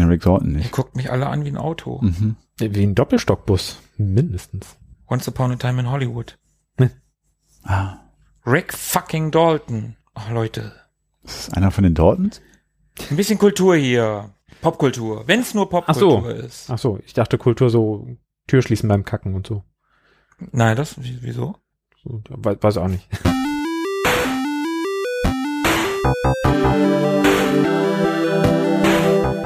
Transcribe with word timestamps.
kenne 0.00 0.12
Rick 0.12 0.22
Dalton 0.22 0.52
Ihr 0.52 0.58
nicht. 0.58 0.72
guckt 0.72 0.96
mich 0.96 1.10
alle 1.10 1.26
an 1.26 1.44
wie 1.44 1.48
ein 1.50 1.56
Auto. 1.56 2.00
Mhm. 2.02 2.36
Wie 2.58 2.82
ein 2.82 2.94
Doppelstockbus. 2.94 3.78
Mindestens. 3.98 4.76
Once 5.08 5.28
Upon 5.28 5.52
a 5.52 5.56
Time 5.56 5.80
in 5.80 5.90
Hollywood. 5.90 6.38
Ah, 7.62 7.98
Rick 8.46 8.72
fucking 8.72 9.30
Dalton. 9.30 9.94
Ach, 10.14 10.30
Leute. 10.30 10.72
ist 11.24 11.48
das 11.48 11.54
einer 11.54 11.70
von 11.70 11.84
den 11.84 11.92
Daltons? 11.92 12.40
Ein 13.10 13.16
bisschen 13.16 13.38
Kultur 13.38 13.76
hier. 13.76 14.30
Popkultur. 14.62 15.24
Wenn 15.28 15.40
es 15.40 15.52
nur 15.52 15.66
Ach 15.86 15.94
so. 15.94 16.08
Popkultur 16.08 16.34
ist. 16.42 16.70
Ach 16.70 16.78
so, 16.78 16.98
ich 17.04 17.12
dachte 17.12 17.36
Kultur 17.36 17.68
so 17.68 18.08
Tür 18.46 18.62
schließen 18.62 18.88
beim 18.88 19.04
Kacken 19.04 19.34
und 19.34 19.46
so. 19.46 19.62
Nein, 20.52 20.74
das, 20.74 20.94
wieso? 20.98 21.56
so 22.02 22.22
weiß 22.30 22.78
auch 22.78 22.88
nicht. 22.88 23.06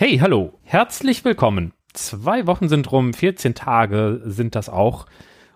Hey, 0.00 0.18
hallo, 0.18 0.52
herzlich 0.62 1.24
willkommen. 1.24 1.72
Zwei 1.92 2.46
Wochen 2.46 2.68
sind 2.68 2.92
rum, 2.92 3.12
14 3.12 3.56
Tage 3.56 4.22
sind 4.24 4.54
das 4.54 4.68
auch. 4.68 5.06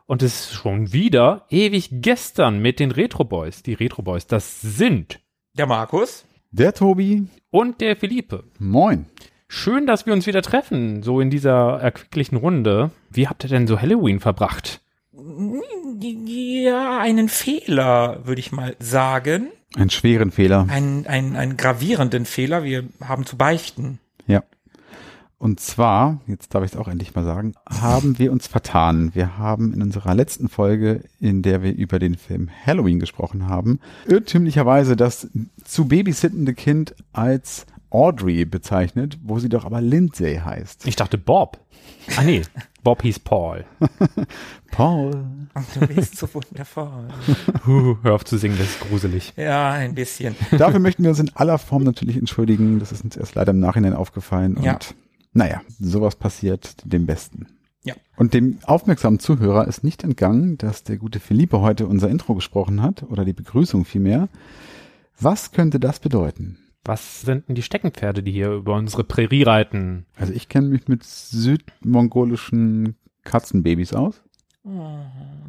Und 0.07 0.21
es 0.21 0.47
ist 0.47 0.55
schon 0.55 0.93
wieder 0.93 1.47
ewig 1.49 1.91
gestern 1.93 2.61
mit 2.61 2.81
den 2.81 2.91
Retro 2.91 3.23
Boys. 3.23 3.63
Die 3.63 3.75
Retro 3.75 4.03
Boys, 4.03 4.27
das 4.27 4.61
sind 4.61 5.21
Der 5.57 5.67
Markus? 5.67 6.25
Der 6.51 6.75
Tobi. 6.75 7.29
und 7.53 7.81
der 7.81 7.95
Philippe. 7.95 8.43
Moin. 8.59 9.07
Schön, 9.47 9.87
dass 9.87 10.07
wir 10.07 10.13
uns 10.13 10.27
wieder 10.27 10.43
treffen, 10.43 11.05
so 11.05 11.21
in 11.21 11.31
dieser 11.31 11.79
erquicklichen 11.81 12.37
Runde. 12.37 12.91
Wie 13.11 13.29
habt 13.29 13.45
ihr 13.45 13.49
denn 13.49 13.69
so 13.69 13.81
Halloween 13.81 14.19
verbracht? 14.19 14.81
Ja, 15.13 16.99
einen 16.99 17.29
Fehler, 17.29 18.27
würde 18.27 18.41
ich 18.41 18.51
mal 18.51 18.75
sagen. 18.81 19.53
Einen 19.77 19.91
schweren 19.91 20.33
Fehler. 20.33 20.67
Einen, 20.69 21.07
einen, 21.07 21.37
einen 21.37 21.57
gravierenden 21.57 22.25
Fehler. 22.25 22.65
Wir 22.65 22.89
haben 23.01 23.25
zu 23.25 23.37
beichten. 23.37 24.01
Ja. 24.27 24.43
Und 25.43 25.59
zwar, 25.59 26.21
jetzt 26.29 26.55
darf 26.55 26.63
ich 26.63 26.71
es 26.71 26.77
auch 26.77 26.87
endlich 26.87 27.17
mal 27.17 27.25
sagen, 27.25 27.55
haben 27.69 28.17
wir 28.21 28.31
uns 28.31 28.47
vertan. 28.47 29.11
Wir 29.13 29.39
haben 29.39 29.75
in 29.75 29.83
unserer 29.83 30.15
letzten 30.15 30.49
Folge, 30.49 31.03
in 31.19 31.43
der 31.43 31.65
wir 31.65 31.75
über 31.75 31.99
den 31.99 32.15
Film 32.15 32.49
Halloween 32.65 33.01
gesprochen 33.01 33.49
haben, 33.49 33.81
irrtümlicherweise 34.07 34.95
das 34.95 35.29
zu 35.65 35.89
babysittende 35.89 36.55
Kind 36.55 36.95
als 37.13 37.67
Audrey 37.93 38.45
bezeichnet, 38.45 39.19
wo 39.23 39.39
sie 39.39 39.49
doch 39.49 39.65
aber 39.65 39.81
Lindsay 39.81 40.37
heißt. 40.45 40.87
Ich 40.87 40.97
dachte 40.97 41.19
Bob. 41.19 41.59
Ah 42.17 42.23
nee, 42.25 42.43
Bob 42.83 43.03
hieß 43.03 43.21
Paul. 43.21 43.65
Paul. 44.71 45.25
Und 45.55 45.67
du 45.75 45.87
bist 45.87 46.17
so 46.17 46.29
wundervoll. 46.33 47.09
Huh, 47.67 47.97
hör 48.03 48.15
auf 48.15 48.25
zu 48.25 48.39
singen, 48.39 48.57
das 48.59 48.69
ist 48.69 48.81
gruselig. 48.81 49.35
Ja, 49.37 49.71
ein 49.73 49.95
bisschen. 49.95 50.35
Dafür 50.57 50.81
möchten 50.81 51.03
wir 51.03 51.11
uns 51.11 51.21
in 51.21 51.31
aller 51.35 51.59
Form 51.59 51.85
natürlich 51.85 52.17
entschuldigen. 52.17 52.79
Das 52.81 52.91
ist 52.93 53.05
uns 53.05 53.17
erst 53.17 53.35
leider 53.35 53.51
im 53.53 53.61
Nachhinein 53.61 53.95
aufgefallen. 53.95 54.57
Und 54.57 54.65
Ja. 54.65 54.79
naja, 55.33 55.61
sowas 55.79 56.17
passiert 56.17 56.77
dem 56.85 57.07
Besten. 57.07 57.47
Ja. 57.85 57.95
Und 58.17 58.33
dem 58.35 58.59
aufmerksamen 58.65 59.19
Zuhörer 59.19 59.67
ist 59.69 59.85
nicht 59.85 60.03
entgangen, 60.05 60.57
dass 60.59 60.83
der 60.85 60.97
gute 60.97 61.21
Philippe 61.21 61.61
heute 61.61 61.87
unser 61.87 62.09
Intro 62.09 62.35
gesprochen 62.35 62.81
hat, 62.83 63.03
oder 63.05 63.25
die 63.25 63.33
Begrüßung 63.33 63.85
vielmehr. 63.85 64.29
Was 65.21 65.53
könnte 65.53 65.79
das 65.79 66.01
bedeuten? 66.01 66.59
Was 66.85 67.21
sind 67.23 67.49
denn 67.49 67.55
die 67.55 67.63
Steckenpferde, 67.63 68.23
die 68.23 68.33
hier 68.33 68.51
über 68.53 68.75
unsere 68.75 69.05
Prärie 69.05 69.45
reiten? 69.45 70.07
Also 70.17 70.33
ich 70.33 70.49
kenne 70.49 70.69
mich 70.69 70.89
mit 70.89 71.05
südmongolischen 71.05 72.97
Katzenbabys 73.25 73.93
aus. 73.95 74.23
Oh, 74.65 74.99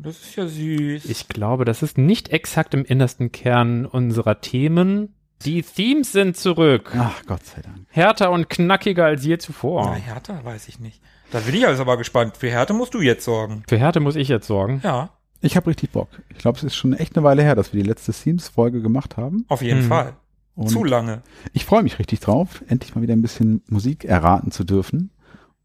das 0.01 0.21
ist 0.21 0.35
ja 0.35 0.47
süß. 0.47 1.05
Ich 1.05 1.27
glaube, 1.27 1.65
das 1.65 1.83
ist 1.83 1.97
nicht 1.97 2.29
exakt 2.29 2.73
im 2.73 2.83
innersten 2.83 3.31
Kern 3.31 3.85
unserer 3.85 4.41
Themen. 4.41 5.13
Die 5.45 5.61
Themes 5.61 6.11
sind 6.11 6.37
zurück. 6.37 6.91
Ach, 6.97 7.21
Gott 7.27 7.45
sei 7.45 7.61
Dank. 7.61 7.85
Härter 7.89 8.31
und 8.31 8.49
knackiger 8.49 9.05
als 9.05 9.23
je 9.25 9.33
Na, 9.33 9.39
zuvor. 9.39 9.93
Härte 9.95 10.39
weiß 10.43 10.67
ich 10.67 10.79
nicht. 10.79 11.01
Da 11.31 11.39
bin 11.39 11.53
ich 11.55 11.67
also 11.67 11.81
aber 11.81 11.97
gespannt. 11.97 12.37
Für 12.37 12.49
Härte 12.49 12.73
musst 12.73 12.93
du 12.93 13.01
jetzt 13.01 13.25
sorgen. 13.25 13.63
Für 13.67 13.77
Härte 13.77 13.99
muss 13.99 14.15
ich 14.15 14.27
jetzt 14.29 14.47
sorgen. 14.47 14.81
Ja, 14.83 15.09
Ich 15.41 15.57
habe 15.57 15.67
richtig 15.67 15.91
Bock. 15.91 16.07
Ich 16.29 16.37
glaube, 16.37 16.57
es 16.57 16.63
ist 16.63 16.75
schon 16.75 16.93
echt 16.93 17.15
eine 17.17 17.23
Weile 17.25 17.43
her, 17.43 17.55
dass 17.55 17.73
wir 17.73 17.83
die 17.83 17.89
letzte 17.89 18.13
Themes-Folge 18.13 18.81
gemacht 18.81 19.17
haben. 19.17 19.45
auf 19.49 19.61
jeden 19.61 19.81
Hm. 19.81 19.87
Fall. 19.89 20.13
Und 20.55 20.67
Zu 20.69 20.83
lange. 20.83 21.23
Ich 21.51 21.65
freue 21.65 21.81
mich 21.83 21.97
richtig 21.99 22.19
drauf, 22.19 22.63
endlich 22.67 22.93
mal 22.95 23.01
wieder 23.01 23.13
ein 23.15 23.21
bisschen 23.21 23.63
Musik 23.67 24.05
erraten 24.05 24.51
zu 24.51 24.63
dürfen. 24.63 25.09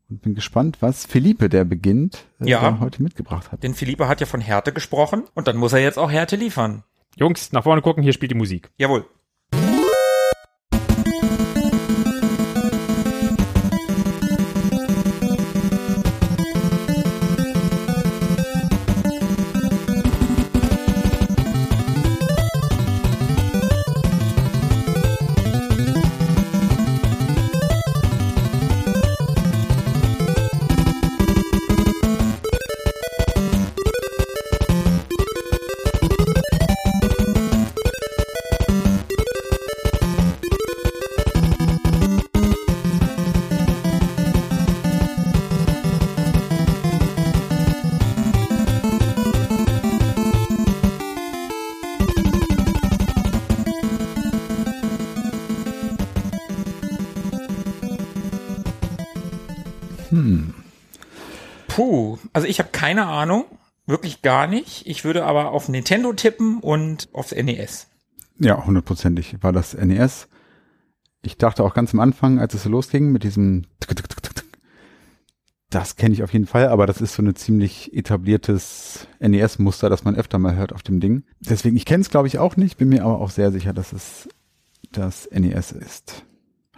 Und 0.08 0.22
bin 0.22 0.34
gespannt, 0.34 0.78
was 0.80 1.04
Philippe, 1.04 1.50
der 1.50 1.64
beginnt, 1.64 2.24
äh, 2.40 2.48
Ja. 2.48 2.60
da 2.62 2.80
heute 2.80 3.02
mitgebracht 3.02 3.52
hat. 3.52 3.62
Denn 3.62 3.74
Philippe 3.74 4.08
hat 4.08 4.20
ja 4.20 4.26
von 4.26 4.40
Härte 4.40 4.72
gesprochen 4.72 5.24
und 5.34 5.46
dann 5.46 5.58
muss 5.58 5.74
er 5.74 5.80
jetzt 5.80 5.98
auch 5.98 6.10
Härte 6.10 6.36
liefern. 6.36 6.82
Jungs, 7.16 7.52
nach 7.52 7.64
vorne 7.64 7.82
gucken, 7.82 8.02
hier 8.02 8.14
spielt 8.14 8.30
die 8.30 8.36
Musik. 8.36 8.70
Jawohl. 8.78 9.04
Keine 62.88 63.06
Ahnung, 63.06 63.44
wirklich 63.84 64.22
gar 64.22 64.46
nicht. 64.46 64.86
Ich 64.86 65.04
würde 65.04 65.26
aber 65.26 65.50
auf 65.50 65.68
Nintendo 65.68 66.14
tippen 66.14 66.58
und 66.58 67.10
aufs 67.12 67.32
NES. 67.32 67.88
Ja, 68.38 68.64
hundertprozentig 68.64 69.42
war 69.42 69.52
das 69.52 69.74
NES. 69.74 70.26
Ich 71.20 71.36
dachte 71.36 71.64
auch 71.64 71.74
ganz 71.74 71.92
am 71.92 72.00
Anfang, 72.00 72.38
als 72.38 72.54
es 72.54 72.62
so 72.62 72.70
losging 72.70 73.12
mit 73.12 73.24
diesem 73.24 73.66
das 75.68 75.96
kenne 75.96 76.14
ich 76.14 76.22
auf 76.22 76.32
jeden 76.32 76.46
Fall, 76.46 76.68
aber 76.68 76.86
das 76.86 77.02
ist 77.02 77.12
so 77.12 77.22
ein 77.22 77.36
ziemlich 77.36 77.92
etabliertes 77.92 79.06
NES-Muster, 79.20 79.90
das 79.90 80.04
man 80.04 80.16
öfter 80.16 80.38
mal 80.38 80.56
hört 80.56 80.72
auf 80.72 80.82
dem 80.82 80.98
Ding. 80.98 81.24
Deswegen, 81.40 81.76
ich 81.76 81.84
kenne 81.84 82.00
es 82.00 82.08
glaube 82.08 82.28
ich 82.28 82.38
auch 82.38 82.56
nicht, 82.56 82.78
bin 82.78 82.88
mir 82.88 83.04
aber 83.04 83.20
auch 83.20 83.28
sehr 83.28 83.52
sicher, 83.52 83.74
dass 83.74 83.92
es 83.92 84.30
das 84.92 85.28
NES 85.30 85.72
ist. 85.72 86.24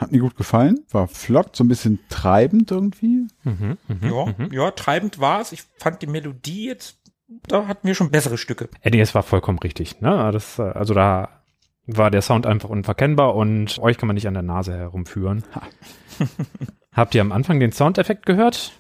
Hat 0.01 0.13
mir 0.13 0.19
gut 0.21 0.35
gefallen, 0.35 0.81
war 0.91 1.09
flott, 1.09 1.55
so 1.55 1.63
ein 1.63 1.69
bisschen 1.69 1.99
treibend 2.09 2.71
irgendwie. 2.71 3.27
Mhm, 3.45 3.77
mhm, 3.87 3.99
Ja, 4.03 4.25
mhm. 4.27 4.51
ja, 4.51 4.71
treibend 4.71 5.21
war 5.21 5.43
es. 5.43 5.53
Ich 5.53 5.65
fand 5.77 6.01
die 6.01 6.07
Melodie 6.07 6.69
jetzt, 6.69 6.99
da 7.47 7.69
hatten 7.69 7.87
wir 7.87 7.95
schon 7.95 8.11
bessere 8.11 8.39
Stücke. 8.39 8.71
NES 8.83 9.15
war 9.15 9.23
vollkommen 9.23 9.59
richtig. 9.59 10.01
Ne? 10.01 10.31
Das, 10.33 10.59
äh, 10.59 10.63
also 10.63 10.95
da 10.95 11.29
war 11.87 12.11
der 12.11 12.23
Sound 12.23 12.47
einfach 12.47 12.71
unverkennbar 12.71 13.35
und 13.35 13.79
euch 13.81 13.99
kann 13.99 14.07
man 14.07 14.15
nicht 14.15 14.27
an 14.27 14.33
der 14.33 14.43
Nase 14.43 14.73
herumführen. 14.75 15.45
Habt 16.93 17.15
ihr 17.15 17.21
am 17.21 17.33
Anfang 17.33 17.61
den 17.61 17.73
Soundeffekt 17.73 18.25
gehört? 18.25 18.73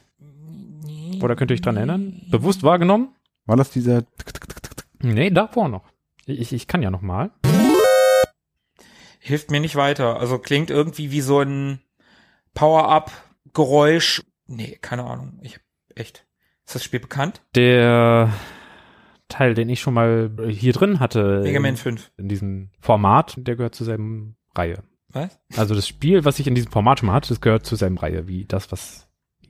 Oder 1.23 1.37
könnt 1.37 1.51
ihr 1.51 1.55
euch 1.55 1.61
dran 1.61 1.77
erinnern? 1.77 2.23
Bewusst 2.31 2.63
wahrgenommen? 2.63 3.11
War 3.45 3.57
das 3.57 3.71
dieser? 3.71 4.05
Nee, 5.03 5.31
davor 5.31 5.69
noch. 5.69 5.85
Ich, 6.25 6.55
ich 6.55 6.67
kann 6.67 6.81
ja 6.81 6.91
noch 6.91 7.03
mal. 7.03 7.31
Hilft 9.23 9.51
mir 9.51 9.61
nicht 9.61 9.77
weiter. 9.77 10.19
Also 10.19 10.39
klingt 10.39 10.71
irgendwie 10.71 11.11
wie 11.13 11.21
so 11.21 11.41
ein 11.41 11.81
Power-Up-Geräusch. 12.55 14.23
Nee, 14.47 14.79
keine 14.81 15.05
Ahnung. 15.05 15.39
Ich 15.43 15.55
hab 15.55 15.63
echt. 15.95 16.27
Ist 16.65 16.75
das 16.75 16.85
Spiel 16.85 17.01
bekannt? 17.01 17.43
Der 17.55 18.33
Teil, 19.29 19.55
den 19.55 19.69
ich 19.69 19.81
schon 19.81 19.95
mal 19.95 20.31
hier 20.49 20.73
drin 20.73 21.01
hatte. 21.01 21.41
Mega 21.43 21.61
Man 21.61 21.71
in, 21.71 21.77
5. 21.77 22.13
in 22.17 22.29
diesem 22.29 22.71
Format, 22.81 23.35
der 23.37 23.57
gehört 23.57 23.75
zur 23.75 23.87
selben 23.87 24.37
Reihe. 24.55 24.83
Was? 25.09 25.39
Also 25.57 25.75
das 25.75 25.87
Spiel, 25.87 26.25
was 26.25 26.39
ich 26.39 26.47
in 26.47 26.55
diesem 26.55 26.73
Format 26.73 26.99
schon 26.99 27.09
mal 27.09 27.15
hatte, 27.15 27.29
das 27.29 27.41
gehört 27.41 27.67
zur 27.67 27.77
selben 27.77 27.99
Reihe 27.99 28.27
wie 28.27 28.45
das, 28.47 28.73
was 28.73 29.09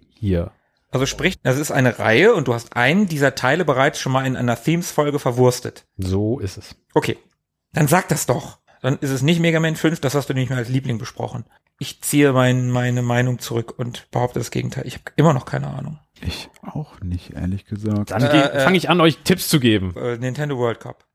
hier. 0.09 0.53
Also 0.91 1.07
sprich, 1.07 1.41
das 1.43 1.59
ist 1.59 1.71
eine 1.71 1.99
Reihe 1.99 2.35
und 2.35 2.49
du 2.49 2.55
hast 2.55 2.77
einen 2.77 3.07
dieser 3.07 3.35
Teile 3.37 3.65
bereits 3.65 4.01
schon 4.01 4.13
mal 4.13 4.27
in 4.27 4.37
einer 4.37 4.61
Themes-Folge 4.61 5.19
verwurstet. 5.19 5.87
So 5.97 6.41
ist 6.41 6.59
es. 6.59 6.75
Okay. 6.95 7.17
Dann 7.73 7.87
sag 7.87 8.09
das 8.09 8.27
doch. 8.27 8.59
Dann 8.83 8.99
ist 8.99 9.11
es 9.11 9.23
nicht 9.23 9.41
Mega 9.41 9.61
Man 9.61 9.77
5, 9.77 10.01
das 10.01 10.15
hast 10.15 10.31
du 10.31 10.35
nicht 10.35 10.49
mehr 10.49 10.59
als 10.59 10.69
Liebling 10.69 10.99
besprochen. 10.99 11.45
Ich 11.79 12.03
ziehe 12.03 12.33
mein, 12.33 12.71
meine 12.71 13.03
Meinung 13.03 13.39
zurück 13.39 13.79
und 13.79 14.11
behaupte 14.11 14.39
das 14.39 14.51
Gegenteil. 14.51 14.87
Ich 14.87 14.95
habe 14.95 15.05
immer 15.17 15.33
noch 15.35 15.45
keine 15.47 15.69
Ahnung. 15.69 15.99
Ich 16.23 16.49
auch 16.63 17.01
nicht, 17.01 17.31
ehrlich 17.33 17.65
gesagt. 17.65 18.11
Dann 18.11 18.23
Äh, 18.23 18.39
äh, 18.49 18.61
fange 18.61 18.77
ich 18.77 18.91
an, 18.91 19.01
euch 19.01 19.19
Tipps 19.25 19.49
zu 19.49 19.61
geben. 19.61 19.95
Äh, 19.97 20.17
Nintendo 20.19 20.57
World 20.59 20.81
Cup. 20.81 21.07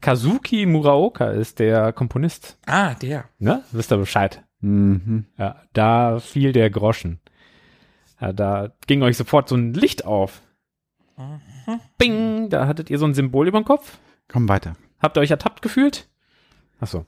Kazuki 0.00 0.66
Muraoka 0.66 1.30
ist 1.30 1.58
der 1.58 1.92
Komponist. 1.92 2.58
Ah, 2.66 2.94
der. 2.94 3.24
Ne? 3.38 3.62
Wisst 3.72 3.90
ihr 3.92 3.96
Bescheid? 3.96 4.42
Mhm. 4.60 5.26
Ja, 5.38 5.62
da 5.72 6.18
fiel 6.20 6.52
der 6.52 6.68
Groschen. 6.70 7.20
Ja, 8.20 8.32
da 8.32 8.72
ging 8.86 9.02
euch 9.02 9.16
sofort 9.16 9.48
so 9.48 9.56
ein 9.56 9.72
Licht 9.74 10.04
auf. 10.04 10.42
Mhm. 11.16 11.80
Bing, 11.96 12.48
da 12.50 12.66
hattet 12.66 12.90
ihr 12.90 12.98
so 12.98 13.06
ein 13.06 13.14
Symbol 13.14 13.48
über 13.48 13.60
dem 13.60 13.64
Kopf. 13.64 13.98
Komm 14.28 14.48
weiter. 14.48 14.76
Habt 15.00 15.16
ihr 15.16 15.20
euch 15.20 15.30
ertappt 15.30 15.62
gefühlt? 15.62 16.08
Ach 16.80 16.86
so. 16.86 17.06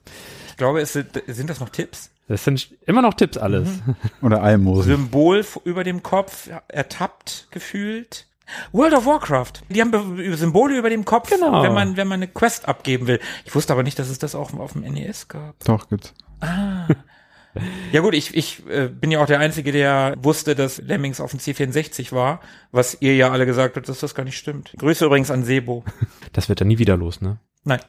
Ich 0.49 0.57
glaube, 0.57 0.81
es 0.81 0.93
sind, 0.93 1.09
sind 1.27 1.49
das 1.49 1.59
noch 1.59 1.69
Tipps? 1.69 2.11
Das 2.27 2.43
sind 2.43 2.69
immer 2.85 3.01
noch 3.01 3.13
Tipps 3.13 3.37
alles. 3.37 3.69
Oder 4.21 4.41
Almosen. 4.41 4.95
Symbol 4.95 5.45
über 5.65 5.83
dem 5.83 6.03
Kopf, 6.03 6.49
ertappt 6.67 7.47
gefühlt. 7.51 8.27
World 8.73 8.93
of 8.93 9.05
Warcraft. 9.05 9.53
Die 9.69 9.79
haben 9.81 9.91
Be 9.91 10.35
Symbole 10.35 10.77
über 10.77 10.89
dem 10.89 11.05
Kopf, 11.05 11.29
Genau. 11.29 11.63
wenn 11.63 11.73
man 11.73 11.95
wenn 11.95 12.07
man 12.07 12.19
eine 12.19 12.27
Quest 12.27 12.67
abgeben 12.67 13.07
will. 13.07 13.19
Ich 13.45 13.55
wusste 13.55 13.71
aber 13.73 13.83
nicht, 13.83 13.97
dass 13.97 14.09
es 14.09 14.19
das 14.19 14.35
auch 14.35 14.53
auf 14.53 14.73
dem 14.73 14.81
NES 14.81 15.29
gab. 15.29 15.55
Doch, 15.63 15.87
gibt's. 15.89 16.13
Ja 17.91 17.99
gut, 17.99 18.13
ich, 18.13 18.33
ich 18.33 18.65
äh, 18.69 18.87
bin 18.87 19.11
ja 19.11 19.21
auch 19.21 19.25
der 19.25 19.39
Einzige, 19.39 19.73
der 19.73 20.15
wusste, 20.21 20.55
dass 20.55 20.77
Lemmings 20.77 21.19
auf 21.19 21.31
dem 21.31 21.39
C64 21.41 22.13
war, 22.13 22.39
was 22.71 22.95
ihr 23.01 23.13
ja 23.17 23.29
alle 23.29 23.45
gesagt 23.45 23.75
habt, 23.75 23.89
dass 23.89 23.99
das 23.99 24.15
gar 24.15 24.23
nicht 24.23 24.37
stimmt. 24.37 24.73
Grüße 24.77 25.05
übrigens 25.05 25.31
an 25.31 25.43
Sebo. 25.43 25.83
Das 26.31 26.47
wird 26.47 26.61
dann 26.61 26.69
nie 26.69 26.77
wieder 26.77 26.95
los, 26.95 27.19
ne? 27.19 27.39
Nein. 27.65 27.81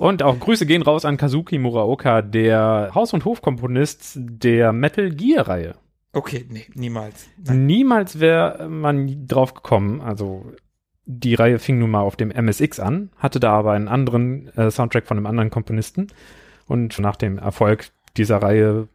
Und 0.00 0.22
auch 0.22 0.40
Grüße 0.40 0.64
gehen 0.64 0.80
raus 0.80 1.04
an 1.04 1.18
Kazuki 1.18 1.58
Muraoka, 1.58 2.22
der 2.22 2.92
Haus- 2.94 3.12
und 3.12 3.26
Hofkomponist 3.26 4.12
der 4.16 4.72
Metal 4.72 5.10
Gear 5.10 5.46
Reihe. 5.46 5.74
Okay, 6.14 6.46
nee, 6.48 6.64
niemals. 6.72 7.28
Nein. 7.36 7.66
Niemals 7.66 8.18
wäre 8.18 8.66
man 8.70 9.26
drauf 9.26 9.52
gekommen. 9.52 10.00
Also 10.00 10.54
die 11.04 11.34
Reihe 11.34 11.58
fing 11.58 11.78
nun 11.78 11.90
mal 11.90 12.00
auf 12.00 12.16
dem 12.16 12.30
MSX 12.30 12.80
an, 12.80 13.10
hatte 13.18 13.40
da 13.40 13.52
aber 13.52 13.72
einen 13.72 13.88
anderen 13.88 14.48
äh, 14.56 14.70
Soundtrack 14.70 15.06
von 15.06 15.18
einem 15.18 15.26
anderen 15.26 15.50
Komponisten. 15.50 16.06
Und 16.66 16.98
nach 16.98 17.16
dem 17.16 17.36
Erfolg 17.36 17.90
dieser 18.16 18.38
Reihe 18.38 18.88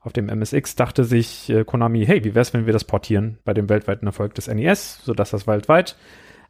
auf 0.00 0.12
dem 0.12 0.28
MSX 0.28 0.76
dachte 0.76 1.02
sich 1.02 1.50
äh, 1.50 1.64
Konami, 1.64 2.06
hey, 2.06 2.22
wie 2.22 2.36
wär's, 2.36 2.54
wenn 2.54 2.66
wir 2.66 2.72
das 2.72 2.84
portieren 2.84 3.38
bei 3.44 3.52
dem 3.52 3.68
weltweiten 3.68 4.06
Erfolg 4.06 4.36
des 4.36 4.46
NES, 4.46 5.00
sodass 5.02 5.32
das 5.32 5.48
weltweit 5.48 5.96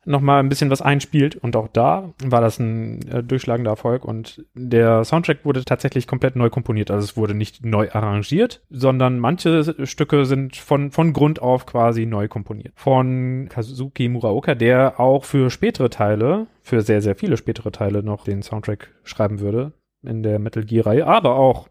nochmal 0.04 0.40
ein 0.40 0.48
bisschen 0.48 0.70
was 0.70 0.82
einspielt. 0.82 1.36
Und 1.36 1.56
auch 1.56 1.68
da 1.68 2.12
war 2.24 2.40
das 2.40 2.58
ein 2.58 3.06
äh, 3.08 3.22
durchschlagender 3.22 3.70
Erfolg. 3.70 4.04
Und 4.04 4.44
der 4.54 5.04
Soundtrack 5.04 5.44
wurde 5.44 5.64
tatsächlich 5.64 6.06
komplett 6.06 6.36
neu 6.36 6.50
komponiert. 6.50 6.90
Also 6.90 7.04
es 7.04 7.16
wurde 7.16 7.34
nicht 7.34 7.64
neu 7.64 7.90
arrangiert, 7.90 8.62
sondern 8.70 9.18
manche 9.18 9.86
Stücke 9.86 10.24
sind 10.24 10.56
von, 10.56 10.90
von 10.90 11.12
Grund 11.12 11.40
auf 11.40 11.66
quasi 11.66 12.06
neu 12.06 12.28
komponiert. 12.28 12.72
Von 12.76 13.48
Kazuki 13.48 14.08
Muraoka, 14.08 14.54
der 14.54 14.98
auch 15.00 15.24
für 15.24 15.50
spätere 15.50 15.90
Teile, 15.90 16.46
für 16.62 16.82
sehr, 16.82 17.02
sehr 17.02 17.14
viele 17.14 17.36
spätere 17.36 17.72
Teile 17.72 18.02
noch 18.02 18.24
den 18.24 18.42
Soundtrack 18.42 18.90
schreiben 19.04 19.40
würde 19.40 19.72
in 20.02 20.22
der 20.22 20.38
Metal 20.38 20.64
Gear-Reihe, 20.64 21.06
aber 21.06 21.36
auch 21.36 21.68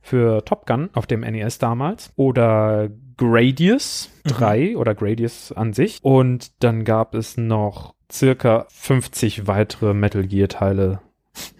für 0.00 0.44
Top 0.44 0.66
Gun 0.66 0.90
auf 0.94 1.06
dem 1.06 1.20
NES 1.20 1.58
damals 1.58 2.12
oder 2.16 2.90
Gradius 3.22 4.10
3 4.24 4.76
oder 4.76 4.96
Gradius 4.96 5.52
an 5.52 5.72
sich. 5.72 6.00
Und 6.02 6.50
dann 6.64 6.84
gab 6.84 7.14
es 7.14 7.36
noch 7.36 7.94
circa 8.10 8.66
50 8.68 9.46
weitere 9.46 9.94
Metal 9.94 10.26
Gear 10.26 10.48
Teile, 10.48 11.00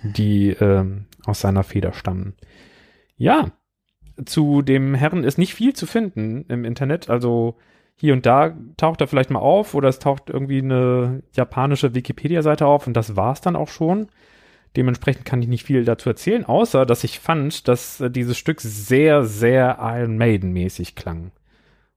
die 0.03 0.51
ähm, 0.61 1.07
aus 1.25 1.41
seiner 1.41 1.63
Feder 1.63 1.93
stammen. 1.93 2.35
Ja, 3.17 3.53
zu 4.25 4.63
dem 4.63 4.95
Herren 4.95 5.23
ist 5.23 5.39
nicht 5.39 5.55
viel 5.55 5.73
zu 5.73 5.87
finden 5.87 6.45
im 6.49 6.65
Internet. 6.65 7.09
Also 7.09 7.57
hier 7.95 8.13
und 8.13 8.27
da 8.27 8.57
taucht 8.77 9.01
er 9.01 9.07
vielleicht 9.07 9.31
mal 9.31 9.39
auf 9.39 9.75
oder 9.75 9.89
es 9.89 10.01
taucht 10.01 10.31
irgendwie 10.31 10.59
eine 10.59 11.23
japanische 11.33 11.95
Wikipedia-Seite 11.95 12.67
auf 12.67 12.89
und 12.89 12.95
das 12.95 13.15
war's 13.15 13.41
dann 13.41 13.55
auch 13.55 13.69
schon. 13.69 14.09
Dementsprechend 14.77 15.27
kann 15.27 15.41
ich 15.43 15.49
nicht 15.49 15.65
viel 15.65 15.85
dazu 15.85 16.09
erzählen, 16.09 16.45
außer 16.45 16.87
dass 16.87 17.05
ich 17.05 17.21
fand, 17.21 17.69
dass 17.69 18.01
äh, 18.01 18.11
dieses 18.11 18.37
Stück 18.37 18.61
sehr, 18.61 19.23
sehr 19.23 19.79
Iron 19.81 20.17
Maiden-mäßig 20.17 20.97
klang. 20.97 21.31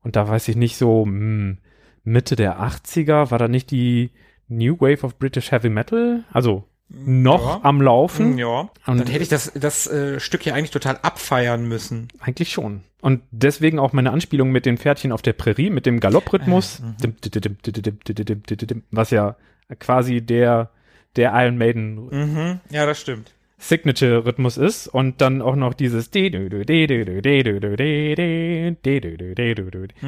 Und 0.05 0.15
da 0.15 0.27
weiß 0.27 0.47
ich 0.49 0.55
nicht 0.55 0.77
so, 0.77 1.03
hm, 1.03 1.57
Mitte 2.03 2.35
der 2.35 2.61
80er 2.61 3.31
war 3.31 3.39
da 3.39 3.47
nicht 3.47 3.71
die 3.71 4.11
New 4.47 4.79
Wave 4.79 5.03
of 5.03 5.17
British 5.17 5.51
Heavy 5.51 5.69
Metal? 5.69 6.23
Also 6.31 6.63
noch 6.89 7.55
ja. 7.55 7.59
am 7.63 7.81
Laufen. 7.81 8.33
Hm, 8.33 8.37
ja. 8.37 8.69
Und 8.85 8.99
dann 8.99 9.07
hätte 9.07 9.23
ich 9.23 9.29
das, 9.29 9.51
das 9.55 9.87
äh, 9.87 10.19
Stück 10.19 10.43
hier 10.43 10.53
eigentlich 10.53 10.69
total 10.69 10.99
abfeiern 11.01 11.67
müssen. 11.67 12.09
Eigentlich 12.19 12.51
schon. 12.51 12.81
Und 13.01 13.23
deswegen 13.31 13.79
auch 13.79 13.93
meine 13.93 14.11
Anspielung 14.11 14.51
mit 14.51 14.67
den 14.67 14.77
Pferdchen 14.77 15.11
auf 15.11 15.23
der 15.23 15.33
Prärie, 15.33 15.71
mit 15.71 15.87
dem 15.87 15.99
Galopprhythmus, 15.99 16.83
was 18.91 19.09
ja 19.09 19.35
quasi 19.79 20.21
der, 20.21 20.69
der 21.15 21.33
Iron 21.33 21.57
Maiden. 21.57 22.09
Mhm. 22.11 22.59
Ja, 22.69 22.85
das 22.85 23.01
stimmt. 23.01 23.33
Signature-Rhythmus 23.57 24.57
ist 24.57 24.87
und 24.87 25.21
dann 25.21 25.41
auch 25.41 25.55
noch 25.55 25.73
dieses 25.73 26.11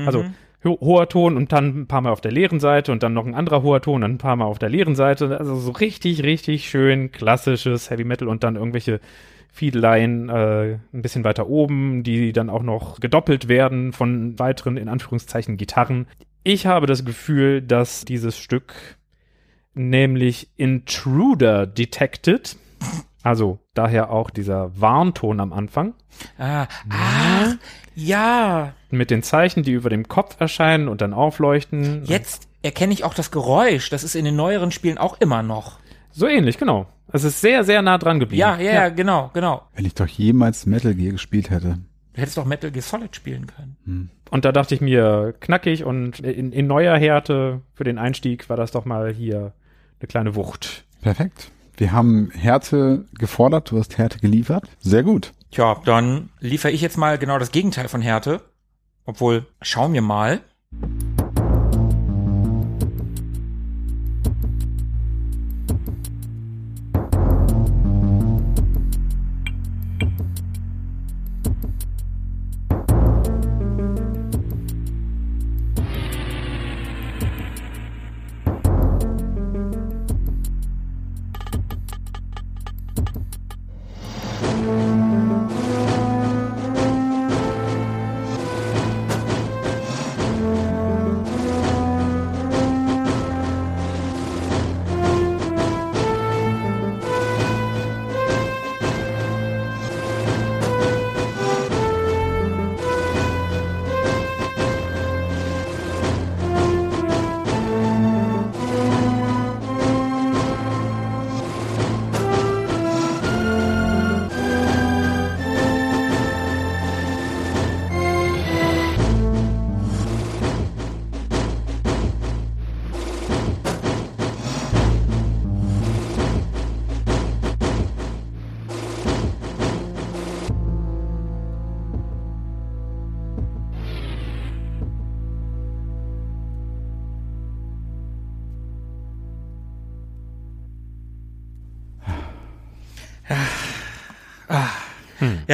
also 0.06 0.26
ho 0.64 0.78
hoher 0.82 1.08
Ton 1.08 1.38
und 1.38 1.52
dann 1.52 1.82
ein 1.82 1.88
paar 1.88 2.02
Mal 2.02 2.12
auf 2.12 2.22
der 2.22 2.32
leeren 2.32 2.60
Seite 2.60 2.92
und 2.92 3.04
dann 3.04 3.14
noch 3.14 3.26
ein 3.26 3.36
anderer 3.36 3.64
hoher 3.64 3.82
Ton, 3.82 4.02
dann 4.02 4.14
ein 4.14 4.18
paar 4.18 4.36
Mal 4.36 4.46
auf 4.46 4.60
der 4.60 4.70
leeren 4.70 4.96
Seite. 4.96 5.40
Also 5.40 5.56
so 5.56 5.72
richtig, 5.72 6.24
richtig 6.24 6.70
schön 6.70 7.12
klassisches 7.12 7.90
Heavy 7.90 8.04
Metal 8.04 8.28
und 8.28 8.44
dann 8.44 8.56
irgendwelche 8.56 9.00
Fiedeleien 9.52 10.30
äh, 10.30 10.78
ein 10.94 11.02
bisschen 11.02 11.24
weiter 11.24 11.48
oben, 11.48 12.04
die 12.04 12.34
dann 12.34 12.50
auch 12.50 12.64
noch 12.64 13.00
gedoppelt 13.00 13.48
werden 13.48 13.94
von 13.94 14.38
weiteren, 14.38 14.78
in 14.78 14.90
Anführungszeichen, 14.90 15.58
Gitarren. 15.58 16.08
Ich 16.44 16.66
habe 16.66 16.86
das 16.86 17.06
Gefühl, 17.06 17.62
dass 17.62 18.06
dieses 18.06 18.38
Stück 18.38 18.74
nämlich 19.74 20.50
Intruder 20.58 21.66
detected, 21.66 22.58
also 23.24 23.60
daher 23.74 24.12
auch 24.12 24.30
dieser 24.30 24.80
Warnton 24.80 25.40
am 25.40 25.54
Anfang, 25.54 25.94
Ah, 26.38 26.68
ach, 26.90 27.56
ja. 27.96 28.74
mit 28.90 29.12
den 29.12 29.24
Zeichen, 29.24 29.64
die 29.64 29.72
über 29.72 29.90
dem 29.90 30.08
Kopf 30.08 30.40
erscheinen 30.40 30.88
und 30.88 31.02
dann 31.02 31.14
aufleuchten. 31.14 32.04
Jetzt 32.06 32.48
erkenne 32.64 32.94
ich 32.94 33.04
auch 33.04 33.14
das 33.14 33.32
Geräusch. 33.32 33.90
Das 33.90 34.04
ist 34.04 34.16
in 34.16 34.26
den 34.26 34.36
neueren 34.36 34.72
Spielen 34.72 34.98
auch 34.98 35.20
immer 35.20 35.44
noch. 35.44 35.80
So 36.12 36.28
ähnlich, 36.28 36.58
genau. 36.58 36.88
Es 37.12 37.24
ist 37.24 37.40
sehr, 37.42 37.64
sehr 37.64 37.82
nah 37.82 37.98
dran 37.98 38.20
geblieben. 38.20 38.40
Ja, 38.42 38.58
ja, 38.58 38.74
ja, 38.74 38.90
genau, 38.90 39.30
genau. 39.34 39.64
Wenn 39.76 39.86
ich 39.86 39.94
doch 39.96 40.08
jemals 40.08 40.66
Metal 40.66 40.94
Gear 40.94 41.12
gespielt 41.14 41.50
hätte. 41.50 41.78
Du 42.14 42.22
hättest 42.22 42.38
doch 42.38 42.46
Metal 42.46 42.72
Gear 42.72 42.82
Solid 42.82 43.16
spielen 43.16 43.46
können. 43.48 44.10
Und 44.32 44.44
da 44.44 44.52
dachte 44.52 44.74
ich 44.76 44.82
mir, 44.82 45.36
knackig 45.40 45.84
und 45.86 46.20
in, 46.20 46.52
in 46.52 46.68
neuer 46.68 46.98
Härte 46.98 47.62
für 47.76 47.84
den 47.84 47.98
Einstieg 48.00 48.50
war 48.50 48.58
das 48.58 48.72
doch 48.72 48.86
mal 48.86 49.14
hier 49.14 49.54
eine 50.00 50.08
kleine 50.08 50.36
Wucht. 50.36 50.84
Perfekt. 51.02 51.52
Wir 51.78 51.92
haben 51.92 52.32
Härte 52.32 53.06
gefordert, 53.14 53.70
du 53.70 53.78
hast 53.78 54.00
Härte 54.00 54.18
geliefert. 54.18 54.68
Sehr 54.80 55.04
gut. 55.04 55.34
Tja, 55.52 55.80
dann 55.86 56.30
liefere 56.40 56.72
ich 56.72 56.82
jetzt 56.82 56.98
mal 56.98 57.20
genau 57.20 57.38
das 57.38 57.52
Gegenteil 57.52 57.88
von 57.88 58.02
Härte. 58.02 58.42
Obwohl, 59.06 59.46
schauen 59.62 59.94
wir 59.94 60.02
mal. 60.02 60.42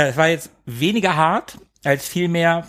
Ja, 0.04 0.10
es 0.10 0.18
war 0.18 0.28
jetzt 0.28 0.52
weniger 0.66 1.16
hart, 1.16 1.58
als 1.86 2.06
vielmehr 2.06 2.66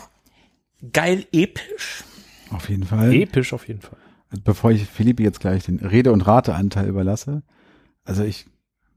geil 0.93 1.25
episch. 1.33 2.05
Auf 2.49 2.69
jeden 2.69 2.85
Fall. 2.85 3.13
Episch 3.13 3.51
auf 3.51 3.67
jeden 3.67 3.81
Fall. 3.81 3.97
Bevor 4.45 4.71
ich 4.71 4.85
Philippe 4.85 5.21
jetzt 5.21 5.41
gleich 5.41 5.65
den 5.65 5.79
Rede- 5.79 6.13
und 6.13 6.21
Rateanteil 6.21 6.87
überlasse. 6.87 7.43
Also 8.05 8.23
ich 8.23 8.45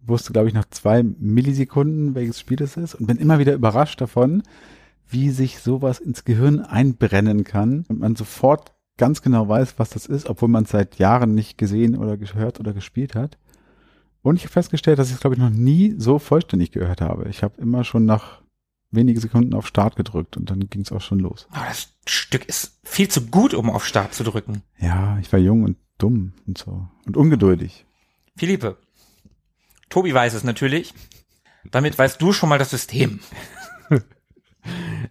wusste, 0.02 0.32
glaube 0.32 0.46
ich, 0.46 0.54
nach 0.54 0.66
zwei 0.70 1.02
Millisekunden, 1.02 2.14
welches 2.14 2.38
Spiel 2.38 2.58
das 2.58 2.76
ist 2.76 2.94
und 2.94 3.06
bin 3.06 3.16
immer 3.16 3.40
wieder 3.40 3.54
überrascht 3.54 4.00
davon, 4.00 4.44
wie 5.08 5.30
sich 5.30 5.58
sowas 5.58 5.98
ins 5.98 6.24
Gehirn 6.24 6.60
einbrennen 6.60 7.42
kann 7.42 7.86
und 7.88 7.98
man 7.98 8.14
sofort 8.14 8.72
ganz 8.98 9.20
genau 9.20 9.48
weiß, 9.48 9.80
was 9.80 9.90
das 9.90 10.06
ist, 10.06 10.30
obwohl 10.30 10.48
man 10.48 10.62
es 10.62 10.70
seit 10.70 11.00
Jahren 11.00 11.34
nicht 11.34 11.58
gesehen 11.58 11.96
oder 11.96 12.16
gehört 12.16 12.60
oder 12.60 12.72
gespielt 12.72 13.16
hat. 13.16 13.36
Und 14.22 14.36
ich 14.36 14.42
habe 14.42 14.52
festgestellt, 14.52 14.98
dass 14.98 15.08
ich 15.08 15.14
es, 15.14 15.20
glaube 15.20 15.36
ich, 15.36 15.40
noch 15.40 15.50
nie 15.50 15.94
so 15.96 16.18
vollständig 16.18 16.72
gehört 16.72 17.00
habe. 17.00 17.28
Ich 17.28 17.42
habe 17.42 17.60
immer 17.60 17.84
schon 17.84 18.04
nach 18.04 18.42
wenige 18.90 19.20
Sekunden 19.20 19.54
auf 19.54 19.66
Start 19.66 19.96
gedrückt 19.96 20.36
und 20.36 20.50
dann 20.50 20.68
ging 20.68 20.82
es 20.82 20.92
auch 20.92 21.00
schon 21.00 21.20
los. 21.20 21.46
Aber 21.50 21.66
das 21.66 21.94
Stück 22.06 22.46
ist 22.46 22.80
viel 22.84 23.08
zu 23.08 23.26
gut, 23.26 23.54
um 23.54 23.70
auf 23.70 23.86
Start 23.86 24.14
zu 24.14 24.24
drücken. 24.24 24.62
Ja, 24.78 25.18
ich 25.20 25.32
war 25.32 25.38
jung 25.38 25.62
und 25.62 25.76
dumm 25.98 26.32
und 26.46 26.58
so 26.58 26.86
und 27.06 27.16
ungeduldig. 27.16 27.84
Philippe, 28.36 28.76
Tobi 29.88 30.14
weiß 30.14 30.34
es 30.34 30.44
natürlich. 30.44 30.94
Damit 31.70 31.98
weißt 31.98 32.20
du 32.20 32.32
schon 32.32 32.48
mal 32.48 32.58
das 32.58 32.70
System. 32.70 33.20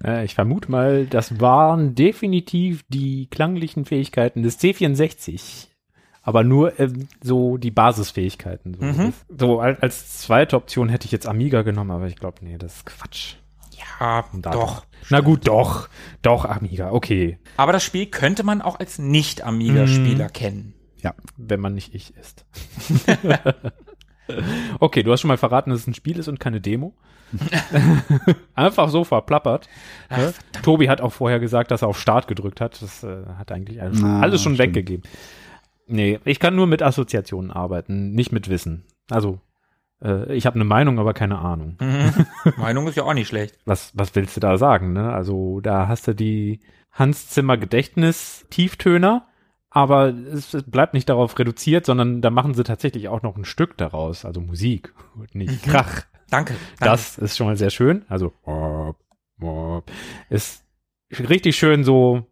Äh, 0.03 0.25
ich 0.25 0.35
vermute 0.35 0.69
mal, 0.69 1.07
das 1.07 1.39
waren 1.39 1.95
definitiv 1.95 2.83
die 2.89 3.27
klanglichen 3.27 3.85
Fähigkeiten 3.85 4.43
des 4.43 4.59
C64. 4.59 5.67
Aber 6.27 6.43
nur 6.43 6.77
ähm, 6.77 7.07
so 7.23 7.55
die 7.57 7.71
Basisfähigkeiten. 7.71 8.73
So, 8.73 8.83
Mhm. 8.85 9.13
so 9.29 9.59
als, 9.61 9.81
als 9.81 10.17
zweite 10.19 10.57
Option 10.57 10.89
hätte 10.89 11.05
ich 11.05 11.13
jetzt 11.13 11.25
Amiga 11.25 11.61
genommen, 11.61 11.91
aber 11.91 12.07
ich 12.07 12.17
glaube, 12.17 12.39
nee, 12.41 12.57
das 12.57 12.75
ist 12.75 12.85
Quatsch. 12.85 13.35
Ja, 13.99 14.25
Da- 14.33 14.51
doch. 14.51 14.83
Na 15.09 15.21
gut, 15.21 15.47
doch. 15.47 15.87
Doch, 16.21 16.43
Amiga, 16.43 16.91
okay. 16.91 17.39
Aber 17.55 17.71
das 17.71 17.83
Spiel 17.85 18.07
könnte 18.07 18.43
man 18.43 18.61
auch 18.61 18.77
als 18.77 18.99
Nicht-Amiga-Spieler 18.99 20.27
kennen. 20.27 20.73
Ja, 20.97 21.13
Wenn 21.37 21.61
man 21.61 21.73
nicht 21.75 21.95
ich 21.95 22.13
ist. 22.17 22.45
okay, 24.79 25.03
du 25.03 25.11
hast 25.13 25.21
schon 25.21 25.29
mal 25.29 25.37
verraten, 25.37 25.69
dass 25.69 25.79
es 25.81 25.87
ein 25.87 25.93
Spiel 25.93 26.19
ist 26.19 26.27
und 26.27 26.39
keine 26.41 26.59
Demo. 26.59 26.93
Einfach 28.55 28.89
so 28.89 29.03
verplappert. 29.03 29.67
ne? 30.09 30.33
Tobi 30.63 30.89
hat 30.89 31.01
auch 31.01 31.13
vorher 31.13 31.39
gesagt, 31.39 31.71
dass 31.71 31.81
er 31.83 31.87
auf 31.87 31.99
Start 31.99 32.27
gedrückt 32.27 32.59
hat. 32.61 32.81
Das 32.81 33.03
äh, 33.03 33.25
hat 33.37 33.51
eigentlich 33.51 33.81
alles, 33.81 34.01
Na, 34.01 34.21
alles 34.21 34.41
schon 34.41 34.55
stimmt. 34.55 34.75
weggegeben. 34.75 35.03
Nee, 35.87 36.19
ich 36.25 36.39
kann 36.39 36.55
nur 36.55 36.67
mit 36.67 36.83
Assoziationen 36.83 37.51
arbeiten, 37.51 38.11
nicht 38.11 38.31
mit 38.31 38.49
Wissen. 38.49 38.83
Also, 39.09 39.39
äh, 40.03 40.33
ich 40.33 40.45
habe 40.45 40.55
eine 40.55 40.65
Meinung, 40.65 40.99
aber 40.99 41.13
keine 41.13 41.39
Ahnung. 41.39 41.77
Mhm. 41.79 42.25
Meinung 42.57 42.87
ist 42.87 42.95
ja 42.95 43.03
auch 43.03 43.13
nicht 43.13 43.27
schlecht. 43.27 43.57
Was, 43.65 43.91
was 43.95 44.13
willst 44.15 44.35
du 44.35 44.41
da 44.41 44.57
sagen? 44.57 44.93
Ne? 44.93 45.11
Also, 45.11 45.61
da 45.61 45.87
hast 45.87 46.07
du 46.07 46.13
die 46.13 46.59
Hans 46.91 47.29
Zimmer 47.29 47.57
Gedächtnis 47.57 48.45
Tieftöner, 48.49 49.27
aber 49.69 50.09
es, 50.09 50.53
es 50.53 50.63
bleibt 50.63 50.93
nicht 50.93 51.09
darauf 51.09 51.37
reduziert, 51.37 51.85
sondern 51.85 52.21
da 52.21 52.29
machen 52.29 52.53
sie 52.53 52.63
tatsächlich 52.63 53.07
auch 53.09 53.21
noch 53.21 53.37
ein 53.37 53.45
Stück 53.45 53.77
daraus, 53.77 54.25
also 54.25 54.41
Musik 54.41 54.93
und 55.15 55.35
nicht 55.35 55.63
Krach. 55.63 56.03
Danke. 56.29 56.55
danke. 56.55 56.55
Das 56.79 57.17
ist 57.17 57.37
schon 57.37 57.47
mal 57.47 57.57
sehr 57.57 57.69
schön. 57.69 58.03
Also 58.09 58.33
ist 60.29 60.65
richtig 61.11 61.55
schön 61.55 61.83
so 61.83 62.25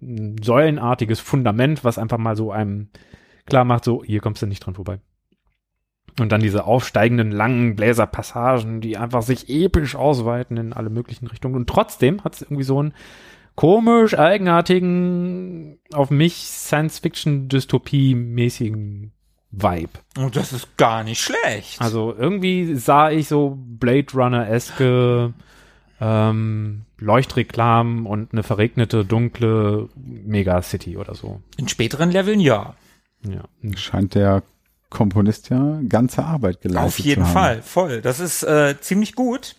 ein 0.00 0.36
säulenartiges 0.42 1.20
Fundament, 1.20 1.84
was 1.84 1.98
einfach 1.98 2.16
mal 2.18 2.36
so 2.36 2.52
einem 2.52 2.88
klar 3.46 3.64
macht, 3.64 3.84
so 3.84 4.04
hier 4.04 4.20
kommst 4.20 4.42
du 4.42 4.46
nicht 4.46 4.64
dran 4.64 4.74
vorbei. 4.74 5.00
Und 6.20 6.32
dann 6.32 6.40
diese 6.40 6.64
aufsteigenden 6.64 7.30
langen 7.30 7.76
Bläserpassagen, 7.76 8.80
die 8.80 8.96
einfach 8.96 9.22
sich 9.22 9.48
episch 9.48 9.94
ausweiten 9.94 10.56
in 10.56 10.72
alle 10.72 10.90
möglichen 10.90 11.28
Richtungen. 11.28 11.54
Und 11.54 11.68
trotzdem 11.68 12.24
hat 12.24 12.34
es 12.34 12.42
irgendwie 12.42 12.64
so 12.64 12.80
einen 12.80 12.92
komisch 13.54 14.18
eigenartigen, 14.18 15.78
auf 15.92 16.10
mich 16.10 16.34
Science-Fiction-Dystopie-mäßigen 16.34 19.12
Vibe. 19.50 19.90
Und 20.16 20.36
das 20.36 20.52
ist 20.52 20.76
gar 20.76 21.04
nicht 21.04 21.22
schlecht. 21.22 21.80
Also 21.80 22.14
irgendwie 22.16 22.74
sah 22.74 23.10
ich 23.10 23.28
so 23.28 23.56
Blade 23.56 24.12
Runner-eske 24.12 25.32
ähm, 26.00 26.84
Leuchtreklamen 26.98 28.06
und 28.06 28.32
eine 28.32 28.42
verregnete, 28.42 29.04
dunkle 29.04 29.88
Megacity 29.96 30.96
oder 30.96 31.14
so. 31.14 31.40
in 31.56 31.68
späteren 31.68 32.10
Leveln 32.10 32.40
ja. 32.40 32.74
Ja. 33.22 33.44
scheint 33.76 34.14
der 34.14 34.42
Komponist 34.90 35.50
ja 35.50 35.80
ganze 35.88 36.24
Arbeit 36.24 36.60
geleistet 36.60 36.86
Auf 36.86 36.98
jeden 36.98 37.22
zu 37.22 37.28
haben. 37.28 37.34
Fall, 37.34 37.62
voll. 37.62 38.00
Das 38.02 38.20
ist 38.20 38.42
äh, 38.42 38.76
ziemlich 38.80 39.14
gut. 39.14 39.56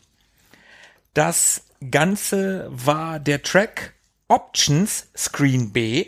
Das 1.14 1.66
Ganze 1.92 2.68
war 2.72 3.20
der 3.20 3.42
Track 3.42 3.94
Options 4.28 5.10
Screen 5.18 5.72
B. 5.72 6.08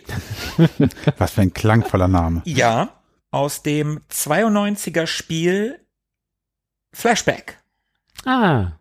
Was 1.17 1.31
für 1.31 1.41
ein 1.41 1.53
klangvoller 1.53 2.07
Name. 2.07 2.41
Ja, 2.45 2.89
aus 3.31 3.63
dem 3.63 4.01
92er 4.11 5.07
Spiel 5.07 5.79
Flashback. 6.93 7.57
Ah. 8.25 8.73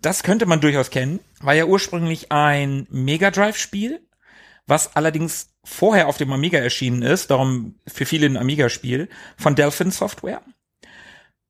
Das 0.00 0.22
könnte 0.22 0.46
man 0.46 0.60
durchaus 0.60 0.90
kennen. 0.90 1.20
War 1.40 1.54
ja 1.54 1.64
ursprünglich 1.64 2.30
ein 2.30 2.86
Mega 2.90 3.30
Drive 3.30 3.56
Spiel, 3.56 4.00
was 4.66 4.94
allerdings 4.96 5.54
vorher 5.64 6.08
auf 6.08 6.18
dem 6.18 6.32
Amiga 6.32 6.58
erschienen 6.58 7.02
ist, 7.02 7.30
darum 7.30 7.76
für 7.86 8.04
viele 8.04 8.26
ein 8.26 8.36
Amiga-Spiel, 8.36 9.08
von 9.36 9.54
Delphin 9.54 9.90
Software. 9.90 10.42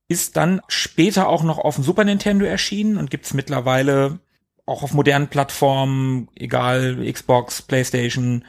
Ist 0.08 0.36
dann 0.36 0.60
später 0.68 1.28
auch 1.28 1.42
noch 1.42 1.58
auf 1.58 1.74
dem 1.74 1.84
Super 1.84 2.04
Nintendo 2.04 2.44
erschienen 2.44 2.96
und 2.96 3.10
gibt's 3.10 3.34
mittlerweile 3.34 4.20
auch 4.64 4.82
auf 4.82 4.92
modernen 4.92 5.28
Plattformen, 5.28 6.28
egal 6.34 7.04
Xbox, 7.10 7.62
PlayStation, 7.62 8.44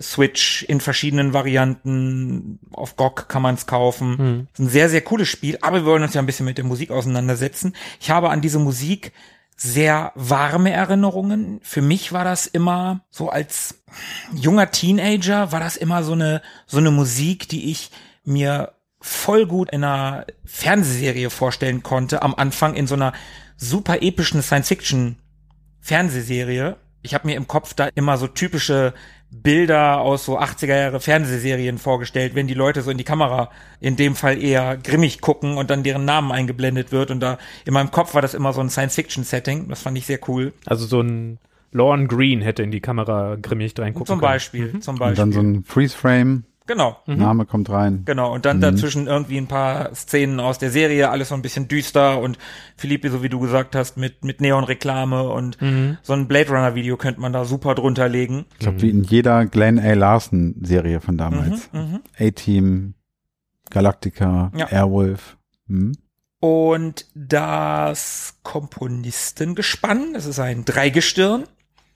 Switch 0.00 0.62
in 0.64 0.80
verschiedenen 0.80 1.32
Varianten. 1.32 2.58
Auf 2.72 2.96
GOG 2.96 3.28
kann 3.28 3.42
man 3.42 3.54
es 3.54 3.66
kaufen. 3.66 4.18
Hm. 4.18 4.48
Ist 4.52 4.58
ein 4.60 4.68
sehr, 4.68 4.88
sehr 4.88 5.02
cooles 5.02 5.28
Spiel, 5.28 5.58
aber 5.60 5.78
wir 5.78 5.86
wollen 5.86 6.02
uns 6.02 6.14
ja 6.14 6.22
ein 6.22 6.26
bisschen 6.26 6.46
mit 6.46 6.58
der 6.58 6.64
Musik 6.64 6.90
auseinandersetzen. 6.90 7.74
Ich 8.00 8.10
habe 8.10 8.30
an 8.30 8.40
diese 8.40 8.58
Musik 8.58 9.12
sehr 9.56 10.12
warme 10.14 10.72
Erinnerungen. 10.72 11.60
Für 11.62 11.82
mich 11.82 12.12
war 12.12 12.24
das 12.24 12.46
immer 12.46 13.04
so 13.10 13.28
als 13.28 13.82
junger 14.34 14.70
Teenager 14.70 15.52
war 15.52 15.60
das 15.60 15.76
immer 15.76 16.02
so 16.02 16.12
eine 16.12 16.42
so 16.66 16.78
eine 16.78 16.90
Musik, 16.90 17.48
die 17.48 17.70
ich 17.70 17.90
mir 18.24 18.72
voll 19.00 19.46
gut 19.46 19.70
in 19.70 19.84
einer 19.84 20.26
Fernsehserie 20.44 21.30
vorstellen 21.30 21.82
konnte 21.82 22.22
am 22.22 22.34
Anfang 22.34 22.74
in 22.74 22.86
so 22.86 22.94
einer 22.94 23.12
super 23.56 24.02
epischen 24.02 24.42
Science 24.42 24.68
Fiction 24.68 25.16
Fernsehserie. 25.80 26.76
Ich 27.02 27.14
habe 27.14 27.26
mir 27.26 27.36
im 27.36 27.48
Kopf 27.48 27.74
da 27.74 27.88
immer 27.94 28.16
so 28.16 28.28
typische 28.28 28.94
Bilder 29.32 30.00
aus 30.00 30.26
so 30.26 30.38
80er 30.38 30.76
Jahre 30.76 31.00
Fernsehserien 31.00 31.78
vorgestellt, 31.78 32.34
wenn 32.34 32.46
die 32.46 32.54
Leute 32.54 32.82
so 32.82 32.90
in 32.90 32.98
die 32.98 33.04
Kamera 33.04 33.50
in 33.80 33.96
dem 33.96 34.14
Fall 34.14 34.40
eher 34.42 34.76
grimmig 34.76 35.20
gucken 35.20 35.56
und 35.56 35.70
dann 35.70 35.82
deren 35.82 36.04
Namen 36.04 36.30
eingeblendet 36.30 36.92
wird 36.92 37.10
und 37.10 37.20
da 37.20 37.38
in 37.64 37.72
meinem 37.72 37.90
Kopf 37.90 38.14
war 38.14 38.20
das 38.22 38.34
immer 38.34 38.52
so 38.52 38.60
ein 38.60 38.68
Science-Fiction-Setting, 38.70 39.68
das 39.68 39.82
fand 39.82 39.96
ich 39.96 40.06
sehr 40.06 40.18
cool. 40.28 40.52
Also 40.66 40.86
so 40.86 41.00
ein 41.00 41.38
Lorne 41.72 42.06
Green 42.06 42.42
hätte 42.42 42.62
in 42.62 42.70
die 42.70 42.80
Kamera 42.80 43.36
grimmig 43.40 43.72
reingucken 43.78 44.06
zum 44.06 44.18
können. 44.20 44.30
Beispiel, 44.32 44.80
zum 44.80 44.94
Und 44.96 44.98
Beispiel. 45.00 45.16
dann 45.16 45.32
so 45.32 45.40
ein 45.40 45.64
Freeze-Frame, 45.64 46.44
genau, 46.66 46.98
Name 47.06 47.44
kommt 47.46 47.70
rein. 47.70 48.02
genau. 48.04 48.32
Und 48.32 48.44
dann 48.44 48.60
dazwischen 48.60 49.06
irgendwie 49.06 49.38
ein 49.38 49.48
paar 49.48 49.94
Szenen 49.94 50.40
aus 50.40 50.58
der 50.58 50.70
Serie, 50.70 51.10
alles 51.10 51.28
so 51.30 51.34
ein 51.34 51.42
bisschen 51.42 51.68
düster 51.68 52.18
und 52.20 52.38
Philippe, 52.76 53.10
so 53.10 53.22
wie 53.22 53.28
du 53.28 53.40
gesagt 53.40 53.74
hast, 53.76 53.96
mit, 53.96 54.24
mit 54.24 54.40
Neon-Reklame 54.40 55.28
und 55.28 55.58
so 56.02 56.12
ein 56.12 56.28
Blade 56.28 56.50
Runner-Video 56.50 56.96
könnte 56.96 57.20
man 57.20 57.32
da 57.32 57.44
super 57.44 57.74
drunter 57.74 58.08
legen. 58.08 58.46
Ich 58.54 58.60
glaube, 58.60 58.82
wie 58.82 58.90
in 58.90 59.02
jeder 59.04 59.46
Glenn 59.46 59.78
A. 59.78 59.92
Larson-Serie 59.94 61.00
von 61.00 61.16
damals. 61.16 61.70
Mhm, 61.72 62.00
A-Team, 62.18 62.94
Galactica, 63.70 64.52
Ja. 64.54 64.66
Airwolf. 64.66 65.36
Hm? 65.68 65.92
Und 66.40 67.06
das 67.14 68.38
Komponistengespann, 68.42 70.14
das 70.14 70.26
ist 70.26 70.40
ein 70.40 70.64
Dreigestirn. 70.64 71.44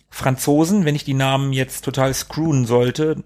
Franzosen, 0.08 0.84
wenn 0.84 0.94
ich 0.94 1.04
die 1.04 1.14
Namen 1.14 1.52
jetzt 1.52 1.84
total 1.84 2.14
screwen 2.14 2.64
sollte, 2.64 3.24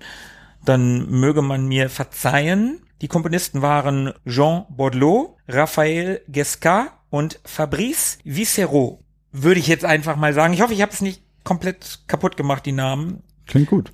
dann 0.65 1.09
möge 1.09 1.43
man 1.43 1.67
mir 1.67 1.89
verzeihen. 1.91 2.81
Die 3.01 3.09
Komponisten 3.09 3.63
waren 3.63 4.13
Jean 4.27 4.65
Baudelot, 4.69 5.37
Raphaël 5.49 6.21
Guescat 6.31 6.93
und 7.09 7.41
Fabrice 7.45 8.19
Viscero. 8.25 9.03
Würde 9.33 9.61
ich 9.61 9.69
jetzt 9.69 9.85
einfach 9.85 10.17
mal 10.17 10.35
sagen. 10.35 10.53
Ich 10.55 10.61
hoffe, 10.61 10.75
ich 10.75 10.83
habe 10.83 10.93
es 10.93 11.01
nicht 11.01 11.23
komplett 11.45 12.01
kaputt 12.07 12.37
gemacht, 12.37 12.67
die 12.67 12.73
Namen. 12.73 13.23
Klingt 13.47 13.69
gut. 13.69 13.93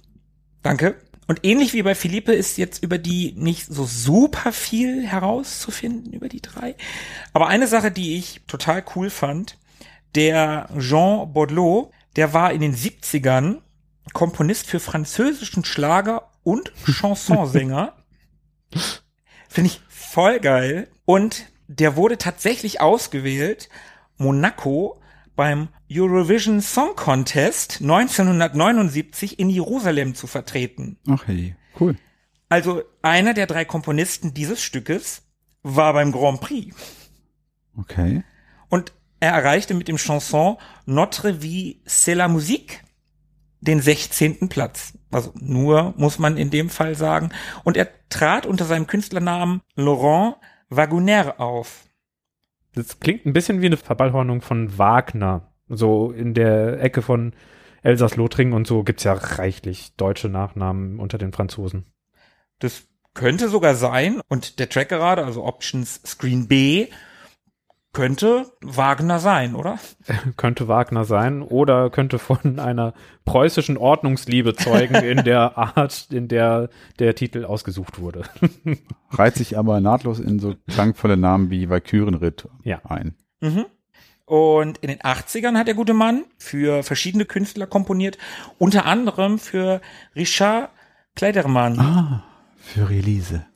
Danke. 0.62 0.96
Und 1.28 1.44
ähnlich 1.44 1.72
wie 1.72 1.82
bei 1.82 1.94
Philippe 1.94 2.32
ist 2.32 2.56
jetzt 2.56 2.82
über 2.82 2.98
die 2.98 3.32
nicht 3.36 3.66
so 3.66 3.84
super 3.84 4.52
viel 4.52 5.06
herauszufinden, 5.06 6.12
über 6.12 6.28
die 6.28 6.40
drei. 6.40 6.76
Aber 7.32 7.48
eine 7.48 7.66
Sache, 7.66 7.90
die 7.90 8.16
ich 8.16 8.42
total 8.46 8.84
cool 8.94 9.10
fand, 9.10 9.58
der 10.14 10.68
Jean 10.78 11.32
Baudelot, 11.32 11.90
der 12.14 12.32
war 12.32 12.52
in 12.52 12.60
den 12.60 12.74
70ern 12.74 13.58
Komponist 14.12 14.66
für 14.66 14.80
französischen 14.80 15.64
Schlager 15.64 16.30
und 16.46 16.72
Chansonsänger. 16.86 17.92
Finde 19.48 19.70
ich 19.70 19.80
voll 19.88 20.38
geil. 20.38 20.88
Und 21.04 21.46
der 21.66 21.96
wurde 21.96 22.18
tatsächlich 22.18 22.80
ausgewählt, 22.80 23.68
Monaco 24.16 25.02
beim 25.34 25.68
Eurovision 25.90 26.60
Song 26.60 26.94
Contest 26.94 27.80
1979 27.80 29.40
in 29.40 29.50
Jerusalem 29.50 30.14
zu 30.14 30.28
vertreten. 30.28 30.98
Ach 31.08 31.26
hey, 31.26 31.56
cool. 31.80 31.96
Also 32.48 32.84
einer 33.02 33.34
der 33.34 33.48
drei 33.48 33.64
Komponisten 33.64 34.32
dieses 34.32 34.62
Stückes 34.62 35.22
war 35.64 35.92
beim 35.94 36.12
Grand 36.12 36.40
Prix. 36.40 36.76
Okay. 37.76 38.22
Und 38.68 38.92
er 39.18 39.32
erreichte 39.32 39.74
mit 39.74 39.88
dem 39.88 39.98
Chanson 39.98 40.58
Notre 40.84 41.42
Vie 41.42 41.80
c'est 41.86 42.14
la 42.14 42.28
musique 42.28 42.84
den 43.60 43.80
16. 43.80 44.48
Platz. 44.48 44.92
Also 45.10 45.32
nur, 45.38 45.94
muss 45.96 46.18
man 46.18 46.36
in 46.36 46.50
dem 46.50 46.68
Fall 46.68 46.94
sagen. 46.94 47.30
Und 47.64 47.76
er 47.76 47.88
trat 48.08 48.46
unter 48.46 48.64
seinem 48.64 48.86
Künstlernamen 48.86 49.62
Laurent 49.74 50.36
Wagoner 50.68 51.40
auf. 51.40 51.84
Das 52.74 53.00
klingt 53.00 53.24
ein 53.24 53.32
bisschen 53.32 53.62
wie 53.62 53.66
eine 53.66 53.76
Verballhornung 53.76 54.42
von 54.42 54.78
Wagner. 54.78 55.52
So 55.68 56.12
in 56.12 56.34
der 56.34 56.80
Ecke 56.80 57.02
von 57.02 57.34
Elsass-Lothringen 57.82 58.52
und 58.52 58.66
so 58.66 58.82
gibt's 58.82 59.04
ja 59.04 59.12
reichlich 59.14 59.94
deutsche 59.96 60.28
Nachnamen 60.28 60.98
unter 60.98 61.18
den 61.18 61.32
Franzosen. 61.32 61.86
Das 62.58 62.84
könnte 63.14 63.48
sogar 63.48 63.74
sein. 63.74 64.20
Und 64.28 64.58
der 64.58 64.68
Track 64.68 64.90
gerade, 64.90 65.24
also 65.24 65.44
Options 65.44 66.00
Screen 66.04 66.48
B, 66.48 66.88
könnte 67.96 68.44
Wagner 68.60 69.18
sein, 69.18 69.54
oder? 69.54 69.78
könnte 70.36 70.68
Wagner 70.68 71.06
sein 71.06 71.40
oder 71.40 71.88
könnte 71.88 72.18
von 72.18 72.58
einer 72.58 72.92
preußischen 73.24 73.78
Ordnungsliebe 73.78 74.54
zeugen 74.54 74.96
in 74.96 75.24
der 75.24 75.56
Art, 75.76 76.08
in 76.12 76.28
der 76.28 76.68
der 76.98 77.14
Titel 77.14 77.46
ausgesucht 77.46 77.98
wurde. 77.98 78.24
Reiht 79.10 79.36
sich 79.36 79.56
aber 79.56 79.80
nahtlos 79.80 80.20
in 80.20 80.38
so 80.38 80.54
klangvolle 80.68 81.16
Namen 81.16 81.48
wie 81.50 81.70
Valkyrenritt 81.70 82.46
Ja. 82.64 82.80
ein. 82.84 83.14
Mhm. 83.40 83.64
Und 84.26 84.76
in 84.78 84.88
den 84.88 84.98
80ern 84.98 85.56
hat 85.56 85.66
der 85.66 85.74
gute 85.74 85.94
Mann 85.94 86.24
für 86.36 86.82
verschiedene 86.82 87.24
Künstler 87.24 87.66
komponiert, 87.66 88.18
unter 88.58 88.84
anderem 88.84 89.38
für 89.38 89.80
Richard 90.14 90.68
Kleidermann. 91.14 91.78
Ah, 91.80 92.24
für 92.58 92.90
Release. 92.90 93.46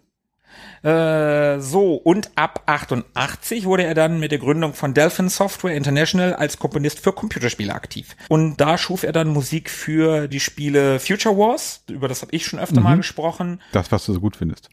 Äh, 0.82 1.60
so, 1.60 1.94
und 1.94 2.30
ab 2.36 2.62
88 2.66 3.66
wurde 3.66 3.84
er 3.84 3.94
dann 3.94 4.18
mit 4.18 4.32
der 4.32 4.38
Gründung 4.38 4.72
von 4.72 4.94
Delphin 4.94 5.28
Software 5.28 5.74
International 5.74 6.34
als 6.34 6.58
Komponist 6.58 7.00
für 7.00 7.12
Computerspiele 7.12 7.74
aktiv. 7.74 8.16
Und 8.28 8.56
da 8.56 8.78
schuf 8.78 9.02
er 9.02 9.12
dann 9.12 9.28
Musik 9.28 9.68
für 9.68 10.26
die 10.26 10.40
Spiele 10.40 10.98
Future 10.98 11.36
Wars, 11.36 11.84
über 11.88 12.08
das 12.08 12.22
habe 12.22 12.34
ich 12.34 12.46
schon 12.46 12.58
öfter 12.58 12.80
mal 12.80 12.96
gesprochen. 12.96 13.60
Das, 13.72 13.92
was 13.92 14.06
du 14.06 14.14
so 14.14 14.20
gut 14.20 14.36
findest. 14.36 14.70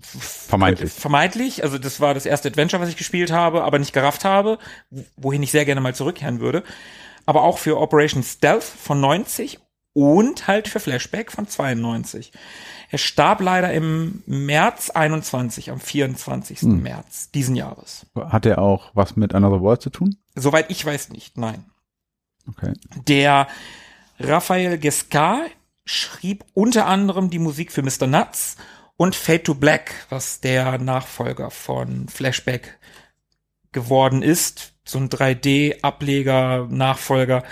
Vermeintlich. 0.00 0.90
Vermeintlich, 0.90 1.62
also 1.62 1.78
das 1.78 2.00
war 2.00 2.14
das 2.14 2.24
erste 2.24 2.48
Adventure, 2.48 2.82
was 2.82 2.88
ich 2.88 2.96
gespielt 2.96 3.30
habe, 3.30 3.62
aber 3.62 3.78
nicht 3.78 3.92
gerafft 3.92 4.24
habe, 4.24 4.58
wohin 5.16 5.42
ich 5.42 5.50
sehr 5.50 5.66
gerne 5.66 5.82
mal 5.82 5.94
zurückkehren 5.94 6.40
würde. 6.40 6.64
Aber 7.26 7.42
auch 7.42 7.58
für 7.58 7.78
Operation 7.78 8.22
Stealth 8.22 8.64
von 8.64 9.00
90 9.00 9.60
und 9.92 10.46
halt 10.46 10.68
für 10.68 10.80
Flashback 10.80 11.32
von 11.32 11.46
92. 11.46 12.32
Er 12.90 12.98
starb 12.98 13.40
leider 13.40 13.72
im 13.72 14.22
März 14.26 14.90
21, 14.90 15.70
am 15.70 15.80
24. 15.80 16.62
März 16.62 17.30
diesen 17.30 17.56
Jahres. 17.56 18.06
Hat 18.14 18.44
er 18.44 18.58
auch 18.58 18.90
was 18.94 19.16
mit 19.16 19.34
Another 19.34 19.62
World 19.62 19.80
zu 19.80 19.90
tun? 19.90 20.16
Soweit 20.34 20.70
ich 20.70 20.84
weiß 20.84 21.10
nicht, 21.10 21.38
nein. 21.38 21.64
Okay. 22.48 22.72
Der 23.06 23.48
Raphael 24.18 24.78
Gescar 24.78 25.46
schrieb 25.84 26.44
unter 26.54 26.86
anderem 26.86 27.30
die 27.30 27.38
Musik 27.38 27.72
für 27.72 27.82
Mr. 27.82 28.06
Nuts 28.06 28.56
und 28.96 29.14
Fade 29.14 29.42
to 29.42 29.54
Black, 29.54 30.06
was 30.10 30.40
der 30.40 30.78
Nachfolger 30.78 31.50
von 31.50 32.08
Flashback 32.08 32.78
geworden 33.72 34.22
ist. 34.22 34.74
So 34.84 34.98
ein 34.98 35.08
3D-Ableger, 35.08 36.66
Nachfolger, 36.70 37.42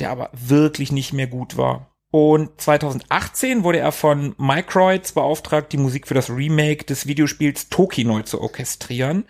der 0.00 0.10
aber 0.10 0.30
wirklich 0.32 0.92
nicht 0.92 1.12
mehr 1.12 1.26
gut 1.26 1.56
war. 1.56 1.94
Und 2.10 2.60
2018 2.60 3.64
wurde 3.64 3.78
er 3.78 3.90
von 3.90 4.36
Microids 4.38 5.12
beauftragt, 5.12 5.72
die 5.72 5.78
Musik 5.78 6.06
für 6.06 6.14
das 6.14 6.30
Remake 6.30 6.84
des 6.84 7.06
Videospiels 7.08 7.70
Toki 7.70 8.04
neu 8.04 8.22
zu 8.22 8.40
orchestrieren 8.40 9.24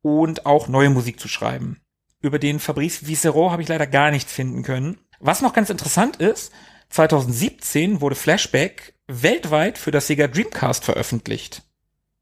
und 0.00 0.46
auch 0.46 0.68
neue 0.68 0.90
Musik 0.90 1.18
zu 1.18 1.26
schreiben. 1.26 1.80
Über 2.20 2.38
den 2.38 2.60
Fabrice 2.60 3.08
Viscero 3.08 3.50
habe 3.50 3.62
ich 3.62 3.68
leider 3.68 3.86
gar 3.86 4.12
nichts 4.12 4.32
finden 4.32 4.62
können. 4.62 4.98
Was 5.18 5.42
noch 5.42 5.52
ganz 5.52 5.70
interessant 5.70 6.16
ist, 6.16 6.52
2017 6.90 8.00
wurde 8.00 8.14
Flashback 8.14 8.94
weltweit 9.08 9.76
für 9.76 9.90
das 9.90 10.06
Sega 10.06 10.28
Dreamcast 10.28 10.84
veröffentlicht. 10.84 11.62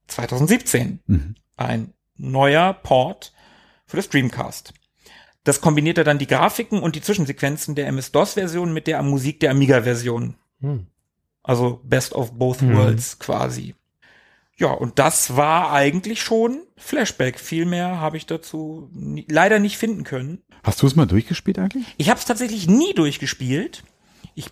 2017. 0.07 1.01
Mhm. 1.07 1.35
Ein 1.57 1.93
neuer 2.17 2.73
Port 2.73 3.33
für 3.87 3.99
das 3.99 4.09
Dreamcast. 4.09 4.73
Das 5.45 5.61
kombinierte 5.61 6.05
dann 6.05 6.19
die 6.19 6.27
Grafiken 6.27 6.81
und 6.81 6.95
die 6.95 7.03
Zwischensequenzen 7.03 7.75
der 7.75 7.89
MS-DOS-Version 7.89 8.73
mit 8.73 8.87
der 8.87 9.03
Musik 9.03 9.41
der 9.41 9.51
Amiga-Version. 9.51 10.37
Hm. 10.61 10.87
Also 11.43 11.81
Best 11.83 12.15
of 12.15 12.33
Both 12.39 12.63
Mhm. 12.63 12.77
Worlds 12.77 13.19
quasi. 13.19 13.75
Ja, 14.57 14.69
und 14.71 14.99
das 15.01 15.37
war 15.37 15.73
eigentlich 15.73 16.23
schon 16.23 16.61
Flashback. 16.77 17.41
Viel 17.41 17.65
mehr 17.65 17.99
habe 17.99 18.17
ich 18.17 18.27
dazu 18.27 18.89
nie, 18.93 19.27
leider 19.29 19.59
nicht 19.59 19.77
finden 19.79 20.05
können. 20.05 20.43
Hast 20.63 20.81
du 20.83 20.87
es 20.87 20.95
mal 20.95 21.07
durchgespielt 21.07 21.59
eigentlich? 21.59 21.87
Ich 21.97 22.11
habe 22.11 22.21
es 22.21 22.27
tatsächlich 22.27 22.69
nie 22.69 22.95
durchgespielt. 22.95 23.83
Ich 24.37 24.51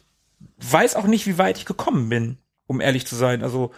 weiß 0.58 0.96
auch 0.96 1.06
nicht, 1.06 1.28
wie 1.28 1.38
weit 1.38 1.58
ich 1.58 1.66
gekommen 1.66 2.08
bin, 2.08 2.38
um 2.66 2.80
ehrlich 2.80 3.06
zu 3.06 3.14
sein. 3.14 3.44
Also 3.44 3.70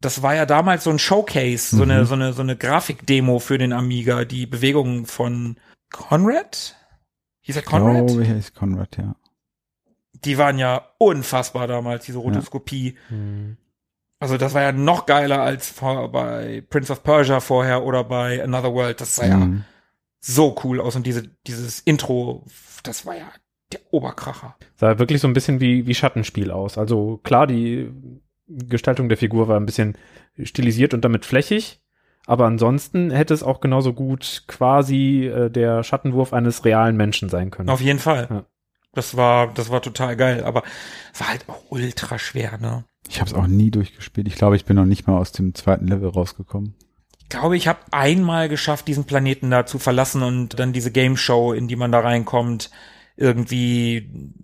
das 0.00 0.22
war 0.22 0.34
ja 0.34 0.46
damals 0.46 0.84
so 0.84 0.90
ein 0.90 0.98
Showcase, 0.98 1.76
so 1.76 1.82
eine 1.82 2.06
so 2.06 2.14
eine 2.14 2.32
so 2.32 2.40
eine 2.42 2.56
Grafikdemo 2.56 3.38
für 3.38 3.58
den 3.58 3.74
Amiga, 3.74 4.24
die 4.24 4.46
Bewegungen 4.46 5.04
von 5.04 5.56
Conrad. 5.92 6.76
Hieß 7.42 7.56
er 7.56 7.62
Conrad? 7.62 8.10
Oh, 8.10 8.20
er 8.20 8.36
ist 8.36 8.54
Conrad, 8.54 8.96
ja. 8.96 9.14
Die 10.24 10.38
waren 10.38 10.58
ja 10.58 10.86
unfassbar 10.98 11.66
damals, 11.66 12.04
diese 12.04 12.18
Rotoskopie. 12.18 12.96
Hm. 13.08 13.56
Also 14.20 14.36
das 14.38 14.54
war 14.54 14.62
ja 14.62 14.70
noch 14.72 15.06
geiler 15.06 15.40
als 15.42 15.68
vor, 15.68 16.12
bei 16.12 16.62
Prince 16.70 16.92
of 16.92 17.02
Persia 17.02 17.40
vorher 17.40 17.82
oder 17.82 18.04
bei 18.04 18.42
Another 18.42 18.72
World. 18.72 19.00
Das 19.00 19.16
sah 19.16 19.26
ja 19.26 19.36
Mhm. 19.38 19.64
so 20.20 20.54
cool 20.62 20.80
aus 20.80 20.94
und 20.94 21.04
diese, 21.06 21.24
dieses 21.48 21.80
Intro, 21.80 22.44
das 22.84 23.04
war 23.04 23.16
ja 23.16 23.28
der 23.72 23.80
Oberkracher. 23.90 24.54
Sah 24.76 25.00
wirklich 25.00 25.20
so 25.20 25.26
ein 25.26 25.32
bisschen 25.32 25.58
wie, 25.60 25.88
wie 25.88 25.94
Schattenspiel 25.94 26.52
aus. 26.52 26.78
Also 26.78 27.18
klar, 27.24 27.48
die 27.48 27.90
Gestaltung 28.46 29.08
der 29.08 29.18
Figur 29.18 29.48
war 29.48 29.58
ein 29.58 29.66
bisschen 29.66 29.98
stilisiert 30.40 30.94
und 30.94 31.04
damit 31.04 31.24
flächig, 31.24 31.81
aber 32.26 32.46
ansonsten 32.46 33.10
hätte 33.10 33.34
es 33.34 33.42
auch 33.42 33.60
genauso 33.60 33.92
gut 33.92 34.44
quasi 34.46 35.26
äh, 35.26 35.50
der 35.50 35.82
Schattenwurf 35.82 36.32
eines 36.32 36.64
realen 36.64 36.96
Menschen 36.96 37.28
sein 37.28 37.50
können. 37.50 37.68
Auf 37.68 37.80
jeden 37.80 37.98
Fall. 37.98 38.28
Ja. 38.30 38.44
Das 38.92 39.16
war, 39.16 39.52
das 39.54 39.70
war 39.70 39.80
total 39.80 40.16
geil, 40.16 40.44
aber 40.44 40.62
es 41.12 41.20
war 41.20 41.28
halt 41.28 41.48
auch 41.48 41.62
ultra 41.70 42.18
schwer, 42.18 42.58
ne? 42.58 42.84
Ich 43.08 43.20
habe 43.20 43.28
es 43.28 43.34
auch 43.34 43.46
nie 43.46 43.70
durchgespielt. 43.70 44.28
Ich 44.28 44.36
glaube, 44.36 44.56
ich 44.56 44.64
bin 44.64 44.76
noch 44.76 44.84
nicht 44.84 45.06
mal 45.06 45.18
aus 45.18 45.32
dem 45.32 45.54
zweiten 45.54 45.88
Level 45.88 46.10
rausgekommen. 46.10 46.74
Ich 47.18 47.28
glaube, 47.30 47.56
ich 47.56 47.66
habe 47.66 47.80
einmal 47.90 48.48
geschafft, 48.48 48.86
diesen 48.86 49.04
Planeten 49.04 49.50
da 49.50 49.64
zu 49.64 49.78
verlassen 49.78 50.22
und 50.22 50.58
dann 50.60 50.72
diese 50.72 50.92
Game 50.92 51.16
Show, 51.16 51.52
in 51.52 51.68
die 51.68 51.76
man 51.76 51.90
da 51.90 52.00
reinkommt, 52.00 52.70
irgendwie, 53.16 54.34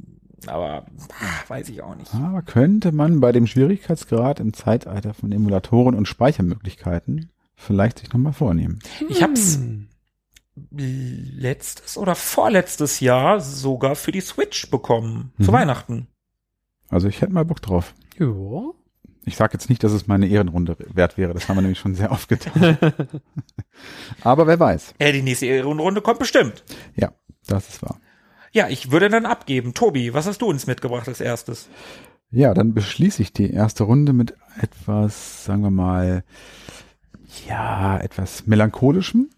aber 0.46 0.86
ah, 1.20 1.48
weiß 1.48 1.68
ich 1.68 1.82
auch 1.82 1.94
nicht. 1.94 2.12
Aber 2.14 2.42
könnte 2.42 2.90
man 2.90 3.20
bei 3.20 3.32
dem 3.32 3.46
Schwierigkeitsgrad 3.46 4.40
im 4.40 4.54
Zeitalter 4.54 5.12
von 5.12 5.30
Emulatoren 5.30 5.94
und 5.94 6.08
Speichermöglichkeiten 6.08 7.30
vielleicht 7.58 7.98
sich 7.98 8.12
nochmal 8.12 8.32
vornehmen. 8.32 8.78
Ich 9.08 9.22
hab's 9.22 9.56
Hm. 9.56 9.88
letztes 10.72 11.96
oder 11.96 12.14
vorletztes 12.14 13.00
Jahr 13.00 13.40
sogar 13.40 13.94
für 13.94 14.12
die 14.12 14.20
Switch 14.20 14.70
bekommen, 14.70 15.32
zu 15.38 15.50
Mhm. 15.50 15.54
Weihnachten. 15.54 16.06
Also 16.88 17.06
ich 17.08 17.20
hätte 17.20 17.32
mal 17.32 17.44
Bock 17.44 17.60
drauf. 17.62 17.94
Ja. 18.18 18.70
Ich 19.24 19.36
sage 19.36 19.52
jetzt 19.52 19.68
nicht, 19.68 19.84
dass 19.84 19.92
es 19.92 20.06
meine 20.06 20.26
Ehrenrunde 20.26 20.76
wert 20.94 21.18
wäre. 21.18 21.34
Das 21.34 21.48
haben 21.48 21.56
wir 21.58 21.60
nämlich 21.62 21.78
schon 21.78 21.94
sehr 21.94 22.10
oft 22.10 22.28
getan. 22.28 22.78
Aber 24.22 24.46
wer 24.46 24.58
weiß. 24.58 24.94
Ja, 25.00 25.12
die 25.12 25.22
nächste 25.22 25.46
Ehrenrunde 25.46 26.00
kommt 26.00 26.18
bestimmt. 26.18 26.64
Ja, 26.96 27.12
das 27.46 27.68
ist 27.68 27.82
wahr. 27.82 28.00
Ja, 28.52 28.68
ich 28.68 28.90
würde 28.90 29.10
dann 29.10 29.26
abgeben. 29.26 29.74
Tobi, 29.74 30.14
was 30.14 30.26
hast 30.26 30.40
du 30.40 30.46
uns 30.46 30.66
mitgebracht 30.66 31.06
als 31.08 31.20
erstes? 31.20 31.68
Ja, 32.30 32.54
dann 32.54 32.72
beschließe 32.74 33.20
ich 33.22 33.32
die 33.34 33.50
erste 33.52 33.84
Runde 33.84 34.12
mit 34.14 34.34
etwas, 34.60 35.44
sagen 35.44 35.62
wir 35.62 35.70
mal, 35.70 36.24
ja, 37.46 37.98
etwas 37.98 38.46
melancholischem. 38.46 39.30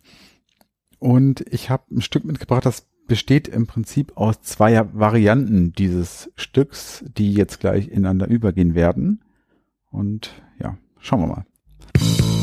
Und 0.98 1.44
ich 1.50 1.70
habe 1.70 1.85
ein 1.94 2.03
Stück 2.03 2.24
mitgebracht, 2.24 2.66
das 2.66 2.87
besteht 3.07 3.48
im 3.48 3.66
Prinzip 3.66 4.16
aus 4.16 4.40
zwei 4.42 4.87
Varianten 4.94 5.72
dieses 5.72 6.31
Stücks, 6.37 7.05
die 7.16 7.35
jetzt 7.35 7.59
gleich 7.59 7.88
ineinander 7.88 8.29
übergehen 8.29 8.74
werden. 8.74 9.22
Und 9.90 10.31
ja, 10.61 10.76
schauen 11.00 11.22
wir 11.22 11.26
mal. 11.26 12.39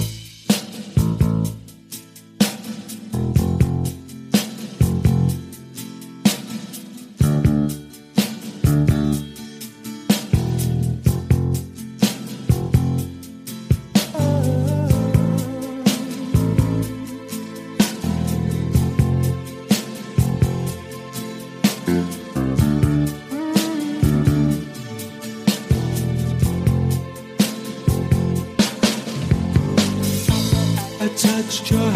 just 31.61 31.86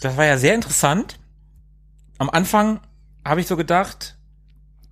das 0.00 0.16
war 0.16 0.24
ja 0.24 0.36
sehr 0.36 0.54
interessant. 0.54 1.18
Am 2.18 2.30
Anfang 2.30 2.80
habe 3.24 3.40
ich 3.40 3.46
so 3.46 3.56
gedacht, 3.56 4.16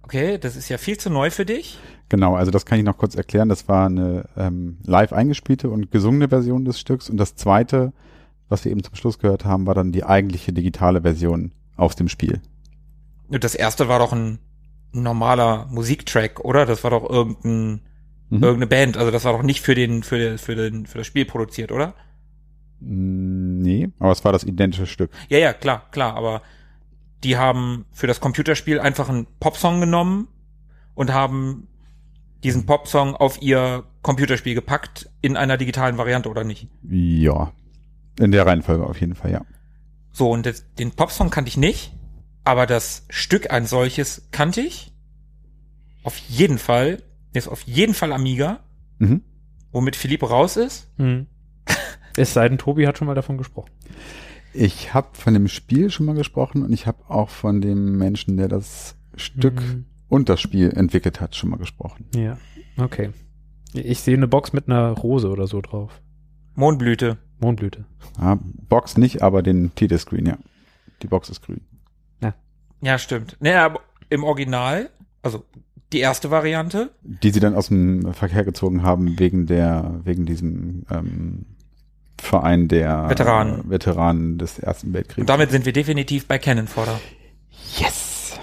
okay, 0.02 0.38
das 0.38 0.56
ist 0.56 0.68
ja 0.68 0.78
viel 0.78 0.98
zu 0.98 1.10
neu 1.10 1.30
für 1.30 1.44
dich. 1.44 1.78
Genau, 2.08 2.36
also 2.36 2.50
das 2.50 2.66
kann 2.66 2.78
ich 2.78 2.84
noch 2.84 2.98
kurz 2.98 3.16
erklären. 3.16 3.48
Das 3.48 3.68
war 3.68 3.86
eine 3.86 4.28
ähm, 4.36 4.78
live 4.84 5.12
eingespielte 5.12 5.68
und 5.68 5.90
gesungene 5.90 6.28
Version 6.28 6.64
des 6.64 6.78
Stücks. 6.78 7.10
Und 7.10 7.16
das 7.16 7.34
zweite, 7.34 7.92
was 8.48 8.64
wir 8.64 8.70
eben 8.70 8.84
zum 8.84 8.94
Schluss 8.94 9.18
gehört 9.18 9.44
haben, 9.44 9.66
war 9.66 9.74
dann 9.74 9.90
die 9.90 10.04
eigentliche 10.04 10.52
digitale 10.52 11.02
Version 11.02 11.52
aus 11.76 11.96
dem 11.96 12.08
Spiel. 12.08 12.40
Das 13.28 13.56
erste 13.56 13.88
war 13.88 13.98
doch 13.98 14.12
ein 14.12 14.38
normaler 14.92 15.66
Musiktrack, 15.66 16.40
oder? 16.44 16.64
Das 16.64 16.84
war 16.84 16.90
doch 16.90 17.08
irgendein, 17.10 17.80
Mhm. 18.30 18.42
irgendeine 18.42 18.66
Band. 18.66 18.96
Also 18.96 19.10
das 19.10 19.24
war 19.24 19.32
doch 19.32 19.42
nicht 19.42 19.60
für 19.60 19.74
den, 19.74 20.02
für 20.02 20.18
den, 20.18 20.38
für 20.38 20.54
den, 20.54 20.86
für 20.86 20.98
das 20.98 21.06
Spiel 21.06 21.24
produziert, 21.24 21.70
oder? 21.70 21.94
Nee, 22.80 23.90
aber 23.98 24.12
es 24.12 24.24
war 24.24 24.32
das 24.32 24.44
identische 24.44 24.86
Stück. 24.86 25.10
Ja, 25.28 25.38
ja, 25.38 25.52
klar, 25.52 25.88
klar, 25.90 26.14
aber 26.16 26.42
die 27.24 27.36
haben 27.36 27.86
für 27.92 28.06
das 28.06 28.20
Computerspiel 28.20 28.78
einfach 28.78 29.08
einen 29.08 29.26
Popsong 29.40 29.80
genommen 29.80 30.28
und 30.94 31.12
haben 31.12 31.68
diesen 32.44 32.66
Popsong 32.66 33.14
auf 33.16 33.40
ihr 33.42 33.84
Computerspiel 34.02 34.54
gepackt 34.54 35.10
in 35.22 35.36
einer 35.36 35.56
digitalen 35.56 35.96
Variante 35.98 36.28
oder 36.28 36.44
nicht. 36.44 36.68
Ja. 36.88 37.52
In 38.18 38.30
der 38.30 38.46
Reihenfolge 38.46 38.84
auf 38.86 39.00
jeden 39.00 39.14
Fall, 39.14 39.32
ja. 39.32 39.42
So, 40.12 40.30
und 40.30 40.46
das, 40.46 40.64
den 40.74 40.92
Popsong 40.92 41.30
kannte 41.30 41.48
ich 41.48 41.56
nicht, 41.56 41.92
aber 42.44 42.66
das 42.66 43.04
Stück 43.10 43.50
ein 43.50 43.66
solches 43.66 44.28
kannte 44.30 44.60
ich. 44.60 44.92
Auf 46.04 46.16
jeden 46.18 46.58
Fall, 46.58 47.02
ist 47.32 47.48
auf 47.48 47.62
jeden 47.62 47.94
Fall 47.94 48.12
Amiga, 48.12 48.60
Mhm. 48.98 49.22
womit 49.72 49.96
Philipp 49.96 50.22
raus 50.22 50.56
ist. 50.56 50.88
Hm. 50.96 51.26
Es 52.16 52.32
sei 52.34 52.48
denn, 52.48 52.58
Tobi 52.58 52.86
hat 52.86 52.98
schon 52.98 53.06
mal 53.06 53.14
davon 53.14 53.38
gesprochen. 53.38 53.70
Ich 54.52 54.94
habe 54.94 55.08
von 55.12 55.34
dem 55.34 55.48
Spiel 55.48 55.90
schon 55.90 56.06
mal 56.06 56.14
gesprochen 56.14 56.62
und 56.62 56.72
ich 56.72 56.86
habe 56.86 56.98
auch 57.08 57.28
von 57.28 57.60
dem 57.60 57.98
Menschen, 57.98 58.36
der 58.36 58.48
das 58.48 58.96
Stück 59.16 59.60
Mhm. 59.60 59.84
und 60.08 60.28
das 60.28 60.40
Spiel 60.40 60.70
entwickelt 60.70 61.20
hat, 61.20 61.36
schon 61.36 61.50
mal 61.50 61.56
gesprochen. 61.58 62.06
Ja, 62.14 62.38
okay. 62.78 63.10
Ich 63.74 64.00
sehe 64.00 64.16
eine 64.16 64.28
Box 64.28 64.52
mit 64.52 64.68
einer 64.68 64.90
Rose 64.92 65.28
oder 65.28 65.46
so 65.46 65.60
drauf. 65.60 66.00
Mondblüte. 66.54 67.18
Mondblüte. 67.38 67.84
Ja, 68.18 68.38
Box 68.68 68.96
nicht, 68.96 69.20
aber 69.22 69.42
den 69.42 69.74
Titelscreen, 69.74 70.24
ja. 70.24 70.38
Die 71.02 71.06
Box 71.06 71.28
ist 71.28 71.42
grün. 71.42 71.60
Ja, 72.82 72.98
stimmt. 72.98 73.38
Naja, 73.40 73.64
aber 73.64 73.80
im 74.10 74.22
Original, 74.22 74.90
also 75.22 75.44
die 75.94 75.98
erste 76.00 76.30
Variante, 76.30 76.90
Die 77.02 77.30
sie 77.30 77.40
dann 77.40 77.54
aus 77.54 77.68
dem 77.68 78.12
Verkehr 78.12 78.44
gezogen 78.44 78.82
haben 78.82 79.18
wegen 79.18 79.46
der, 79.46 80.00
wegen 80.04 80.26
diesem 80.26 80.84
ähm, 80.90 81.46
Verein 82.18 82.68
der 82.68 83.08
Veteranen. 83.08 83.66
äh, 83.66 83.70
Veteranen 83.70 84.38
des 84.38 84.58
Ersten 84.58 84.92
Weltkriegs. 84.92 85.18
und 85.20 85.28
damit 85.28 85.50
sind 85.50 85.64
wir 85.66 85.72
definitiv 85.72 86.26
bei 86.26 86.38
Canon 86.38 86.66
Fodder. 86.68 86.98
yes! 87.78 88.38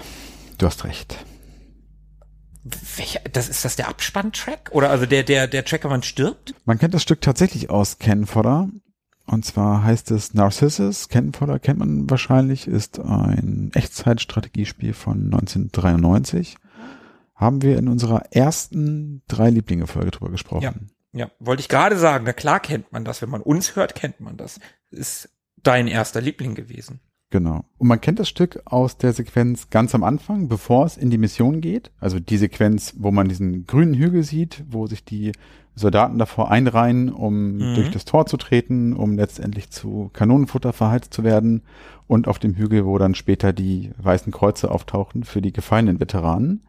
Du 0.58 0.66
hast 0.66 0.84
recht. 0.84 1.18
Welcher, 2.96 3.20
das 3.32 3.48
ist 3.48 3.64
das 3.64 3.76
der 3.76 3.88
Abspann-Track? 3.88 4.70
Oder 4.72 4.88
also 4.90 5.04
der, 5.04 5.22
der, 5.22 5.46
der 5.48 5.64
Track, 5.64 5.84
wenn 5.84 5.90
man 5.90 6.02
stirbt? 6.02 6.54
Man 6.64 6.78
kennt 6.78 6.94
das 6.94 7.02
Stück 7.02 7.20
tatsächlich 7.20 7.68
aus 7.68 7.98
Ken 7.98 8.24
Fodder. 8.26 8.68
Und 9.26 9.44
zwar 9.44 9.82
heißt 9.84 10.10
es 10.12 10.32
Narcissus. 10.34 11.08
Ken 11.08 11.32
Fodder 11.34 11.58
kennt 11.58 11.78
man 11.78 12.08
wahrscheinlich, 12.08 12.66
ist 12.66 13.00
ein 13.00 13.70
Echtzeitstrategiespiel 13.74 14.94
von 14.94 15.24
1993. 15.24 16.56
Haben 17.34 17.62
wir 17.62 17.76
in 17.78 17.88
unserer 17.88 18.32
ersten 18.32 19.22
drei 19.28 19.50
Lieblinge-Folge 19.50 20.10
drüber 20.12 20.30
gesprochen. 20.30 20.62
Ja, 20.62 20.72
wollte 21.38 21.60
ich 21.60 21.68
gerade 21.68 21.96
sagen. 21.96 22.24
Na 22.26 22.32
klar 22.32 22.60
kennt 22.60 22.92
man 22.92 23.04
das. 23.04 23.22
Wenn 23.22 23.30
man 23.30 23.40
uns 23.42 23.76
hört, 23.76 23.94
kennt 23.94 24.20
man 24.20 24.36
das. 24.36 24.60
Ist 24.90 25.28
dein 25.62 25.86
erster 25.86 26.20
Liebling 26.20 26.54
gewesen. 26.54 27.00
Genau. 27.30 27.64
Und 27.78 27.88
man 27.88 28.00
kennt 28.00 28.20
das 28.20 28.28
Stück 28.28 28.62
aus 28.64 28.96
der 28.96 29.12
Sequenz 29.12 29.68
ganz 29.70 29.94
am 29.94 30.04
Anfang, 30.04 30.48
bevor 30.48 30.86
es 30.86 30.96
in 30.96 31.10
die 31.10 31.18
Mission 31.18 31.60
geht. 31.60 31.90
Also 31.98 32.20
die 32.20 32.36
Sequenz, 32.36 32.94
wo 32.98 33.10
man 33.10 33.28
diesen 33.28 33.66
grünen 33.66 33.94
Hügel 33.94 34.22
sieht, 34.22 34.62
wo 34.68 34.86
sich 34.86 35.04
die 35.04 35.32
Soldaten 35.74 36.18
davor 36.18 36.52
einreihen, 36.52 37.12
um 37.12 37.56
Mhm. 37.56 37.74
durch 37.74 37.90
das 37.90 38.04
Tor 38.04 38.26
zu 38.26 38.36
treten, 38.36 38.92
um 38.92 39.16
letztendlich 39.16 39.70
zu 39.70 40.10
Kanonenfutter 40.12 40.72
verheizt 40.72 41.12
zu 41.12 41.24
werden. 41.24 41.62
Und 42.06 42.28
auf 42.28 42.38
dem 42.38 42.54
Hügel, 42.54 42.84
wo 42.86 42.98
dann 42.98 43.14
später 43.16 43.52
die 43.52 43.90
weißen 43.98 44.30
Kreuze 44.30 44.70
auftauchen 44.70 45.24
für 45.24 45.40
die 45.42 45.52
gefallenen 45.52 45.98
Veteranen. 45.98 46.62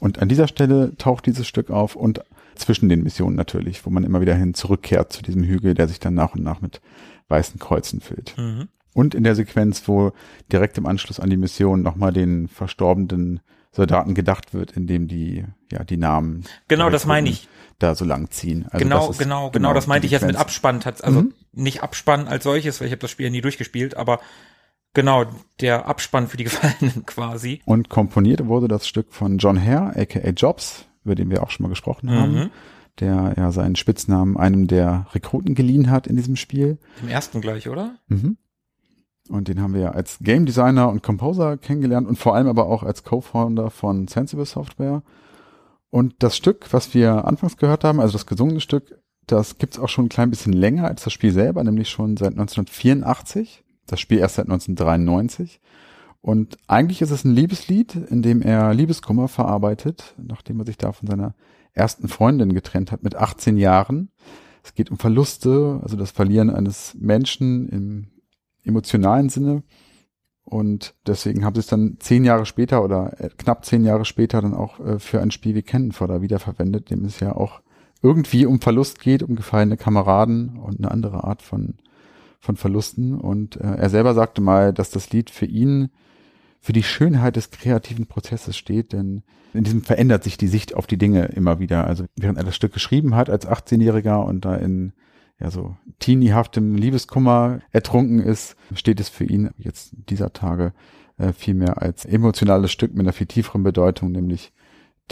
Und 0.00 0.18
an 0.20 0.28
dieser 0.28 0.48
Stelle 0.48 0.96
taucht 0.98 1.24
dieses 1.26 1.46
Stück 1.46 1.70
auf 1.70 1.96
und 1.96 2.20
zwischen 2.58 2.88
den 2.88 3.02
Missionen 3.02 3.36
natürlich, 3.36 3.84
wo 3.86 3.90
man 3.90 4.04
immer 4.04 4.20
wieder 4.20 4.34
hin 4.34 4.54
zurückkehrt 4.54 5.12
zu 5.12 5.22
diesem 5.22 5.44
Hügel, 5.44 5.74
der 5.74 5.88
sich 5.88 6.00
dann 6.00 6.14
nach 6.14 6.34
und 6.34 6.42
nach 6.42 6.60
mit 6.60 6.80
weißen 7.28 7.58
Kreuzen 7.58 8.00
füllt. 8.00 8.34
Mhm. 8.36 8.68
Und 8.94 9.14
in 9.14 9.22
der 9.22 9.34
Sequenz, 9.34 9.86
wo 9.86 10.12
direkt 10.50 10.76
im 10.78 10.86
Anschluss 10.86 11.20
an 11.20 11.30
die 11.30 11.36
Mission 11.36 11.82
nochmal 11.82 12.12
den 12.12 12.48
verstorbenen 12.48 13.40
Soldaten 13.70 14.14
gedacht 14.14 14.54
wird, 14.54 14.72
indem 14.72 15.08
die, 15.08 15.44
ja, 15.70 15.84
die 15.84 15.98
Namen. 15.98 16.44
Genau, 16.68 16.90
das 16.90 17.06
meine 17.06 17.28
ich. 17.28 17.48
Da 17.78 17.94
so 17.94 18.04
lang 18.04 18.30
ziehen. 18.30 18.66
Also 18.70 18.82
genau, 18.82 19.06
das 19.06 19.10
ist 19.10 19.18
genau, 19.18 19.50
genau, 19.50 19.72
das 19.72 19.84
die 19.84 19.88
meinte 19.90 20.06
ich 20.06 20.12
jetzt 20.12 20.26
mit. 20.26 20.34
Abspann. 20.34 20.80
Also 21.02 21.22
Mhm. 21.22 21.34
nicht 21.52 21.82
Abspann 21.82 22.26
als 22.26 22.42
solches, 22.42 22.80
weil 22.80 22.88
ich 22.88 22.92
habe 22.92 23.00
das 23.00 23.10
Spiel 23.12 23.26
ja 23.26 23.30
nie 23.30 23.40
durchgespielt, 23.40 23.96
aber 23.96 24.18
genau, 24.94 25.26
der 25.60 25.86
Abspann 25.86 26.26
für 26.26 26.36
die 26.36 26.44
Gefallenen 26.50 27.06
quasi. 27.06 27.60
Und 27.66 27.88
komponiert 27.88 28.46
wurde 28.46 28.66
das 28.66 28.88
Stück 28.88 29.12
von 29.12 29.38
John 29.38 29.64
Hare, 29.64 29.94
aka 29.96 30.28
Jobs, 30.30 30.86
über 31.04 31.14
den 31.14 31.30
wir 31.30 31.42
auch 31.42 31.50
schon 31.50 31.64
mal 31.64 31.70
gesprochen 31.70 32.10
haben, 32.10 32.32
Mhm. 32.34 32.50
der 33.00 33.34
ja 33.36 33.52
seinen 33.52 33.76
Spitznamen 33.76 34.36
einem 34.36 34.66
der 34.66 35.06
Rekruten 35.14 35.54
geliehen 35.54 35.90
hat 35.90 36.06
in 36.06 36.16
diesem 36.16 36.36
Spiel. 36.36 36.78
Im 37.02 37.08
ersten 37.08 37.40
gleich, 37.40 37.68
oder? 37.68 37.96
Mhm. 38.08 38.36
Und 39.28 39.48
den 39.48 39.60
haben 39.60 39.74
wir 39.74 39.80
ja 39.82 39.90
als 39.90 40.18
Game 40.20 40.46
Designer 40.46 40.88
und 40.88 41.02
Composer 41.02 41.58
kennengelernt 41.58 42.08
und 42.08 42.16
vor 42.18 42.34
allem 42.34 42.46
aber 42.46 42.66
auch 42.66 42.82
als 42.82 43.04
Co-Founder 43.04 43.70
von 43.70 44.08
Sensible 44.08 44.46
Software. 44.46 45.02
Und 45.90 46.14
das 46.20 46.36
Stück, 46.36 46.72
was 46.72 46.94
wir 46.94 47.26
anfangs 47.26 47.56
gehört 47.58 47.84
haben, 47.84 48.00
also 48.00 48.12
das 48.14 48.26
gesungene 48.26 48.60
Stück, 48.60 48.98
das 49.26 49.58
gibt's 49.58 49.78
auch 49.78 49.88
schon 49.90 50.06
ein 50.06 50.10
klein 50.10 50.30
bisschen 50.30 50.54
länger 50.54 50.86
als 50.86 51.04
das 51.04 51.12
Spiel 51.12 51.32
selber, 51.32 51.62
nämlich 51.62 51.90
schon 51.90 52.16
seit 52.16 52.32
1984. 52.32 53.64
Das 53.86 54.00
Spiel 54.00 54.18
erst 54.18 54.36
seit 54.36 54.46
1993. 54.46 55.60
Und 56.20 56.56
eigentlich 56.66 57.00
ist 57.00 57.10
es 57.10 57.24
ein 57.24 57.34
Liebeslied, 57.34 57.94
in 57.94 58.22
dem 58.22 58.42
er 58.42 58.74
Liebeskummer 58.74 59.28
verarbeitet, 59.28 60.14
nachdem 60.18 60.58
er 60.60 60.66
sich 60.66 60.76
da 60.76 60.92
von 60.92 61.08
seiner 61.08 61.34
ersten 61.72 62.08
Freundin 62.08 62.54
getrennt 62.54 62.90
hat 62.92 63.02
mit 63.02 63.14
18 63.14 63.56
Jahren. 63.56 64.10
Es 64.64 64.74
geht 64.74 64.90
um 64.90 64.98
Verluste, 64.98 65.80
also 65.82 65.96
das 65.96 66.10
Verlieren 66.10 66.50
eines 66.50 66.94
Menschen 66.98 67.68
im 67.68 68.06
emotionalen 68.64 69.28
Sinne. 69.28 69.62
Und 70.42 70.94
deswegen 71.06 71.44
haben 71.44 71.54
sie 71.54 71.60
es 71.60 71.66
dann 71.66 71.96
zehn 72.00 72.24
Jahre 72.24 72.46
später 72.46 72.82
oder 72.82 73.20
äh, 73.20 73.28
knapp 73.36 73.66
zehn 73.66 73.84
Jahre 73.84 74.04
später 74.04 74.40
dann 74.40 74.54
auch 74.54 74.80
äh, 74.80 74.98
für 74.98 75.20
ein 75.20 75.30
Spiel 75.30 75.54
wie 75.54 75.62
Cannonfodder 75.62 76.22
wiederverwendet, 76.22 76.90
dem 76.90 77.04
es 77.04 77.20
ja 77.20 77.36
auch 77.36 77.60
irgendwie 78.02 78.46
um 78.46 78.60
Verlust 78.60 79.00
geht, 79.00 79.22
um 79.22 79.36
gefallene 79.36 79.76
Kameraden 79.76 80.56
und 80.58 80.78
eine 80.78 80.90
andere 80.90 81.24
Art 81.24 81.42
von, 81.42 81.74
von 82.40 82.56
Verlusten. 82.56 83.14
Und 83.14 83.56
äh, 83.56 83.76
er 83.76 83.90
selber 83.90 84.14
sagte 84.14 84.40
mal, 84.40 84.72
dass 84.72 84.90
das 84.90 85.10
Lied 85.10 85.30
für 85.30 85.46
ihn 85.46 85.90
für 86.60 86.72
die 86.72 86.82
Schönheit 86.82 87.36
des 87.36 87.50
kreativen 87.50 88.06
Prozesses 88.06 88.56
steht, 88.56 88.92
denn 88.92 89.22
in 89.54 89.64
diesem 89.64 89.82
verändert 89.82 90.24
sich 90.24 90.36
die 90.36 90.48
Sicht 90.48 90.74
auf 90.74 90.86
die 90.86 90.98
Dinge 90.98 91.26
immer 91.26 91.58
wieder. 91.58 91.86
Also 91.86 92.04
während 92.16 92.38
er 92.38 92.44
das 92.44 92.56
Stück 92.56 92.72
geschrieben 92.72 93.14
hat 93.14 93.30
als 93.30 93.48
18-Jähriger 93.48 94.24
und 94.24 94.44
da 94.44 94.56
in, 94.56 94.92
ja 95.40 95.50
so 95.50 95.76
teeniehaftem 96.00 96.74
Liebeskummer 96.74 97.60
ertrunken 97.70 98.20
ist, 98.20 98.56
steht 98.74 99.00
es 99.00 99.08
für 99.08 99.24
ihn 99.24 99.50
jetzt 99.56 99.92
dieser 100.10 100.32
Tage 100.32 100.72
äh, 101.16 101.32
vielmehr 101.32 101.80
als 101.80 102.04
emotionales 102.04 102.72
Stück 102.72 102.92
mit 102.92 103.00
einer 103.00 103.12
viel 103.12 103.26
tieferen 103.26 103.62
Bedeutung, 103.62 104.12
nämlich 104.12 104.52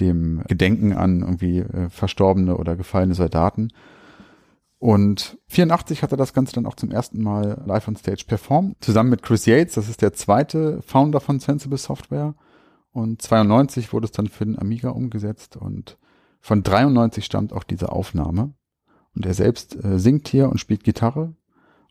dem 0.01 0.43
Gedenken 0.47 0.93
an 0.93 1.21
irgendwie 1.23 1.61
äh, 1.61 1.89
verstorbene 1.89 2.57
oder 2.57 2.77
gefallene 2.77 3.15
Soldaten. 3.15 3.69
Und 4.79 5.39
84 5.49 6.03
hat 6.03 6.13
er 6.13 6.19
das 6.19 6.35
Ganze 6.35 6.55
dann 6.55 6.67
auch 6.67 6.77
zum 6.77 6.91
ersten 6.91 7.23
Mal 7.23 7.63
live 7.65 7.89
on 7.89 7.97
stage 7.97 8.25
performt, 8.27 8.77
zusammen 8.81 9.11
mit 9.11 9.23
Chris 9.23 9.47
Yates, 9.47 9.75
das 9.75 9.89
ist 9.89 10.03
der 10.03 10.13
zweite 10.13 10.83
Founder 10.83 11.21
von 11.21 11.41
Sensible 11.41 11.79
Software. 11.79 12.35
Und 12.93 13.21
92 13.23 13.93
wurde 13.93 14.07
es 14.07 14.13
dann 14.13 14.29
für 14.29 14.45
den 14.45 14.59
Amiga 14.59 14.91
umgesetzt 14.91 15.57
und 15.57 15.99
von 16.41 16.63
93 16.63 17.25
stammt 17.25 17.53
auch 17.53 17.65
diese 17.65 17.91
Aufnahme. 17.91 18.55
Und 19.15 19.27
er 19.27 19.35
selbst 19.35 19.83
äh, 19.83 19.99
singt 19.99 20.29
hier 20.29 20.49
und 20.51 20.61
spielt 20.61 20.85
Gitarre. 20.85 21.35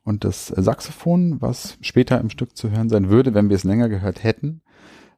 Und 0.04 0.24
das 0.24 0.48
Saxophon, 0.48 1.42
was 1.42 1.78
später 1.82 2.20
im 2.22 2.30
Stück 2.30 2.56
zu 2.56 2.70
hören 2.70 2.90
sein 2.90 3.10
würde, 3.10 3.34
wenn 3.34 3.50
wir 3.50 3.56
es 3.56 3.64
länger 3.64 3.90
gehört 3.90 4.24
hätten, 4.24 4.62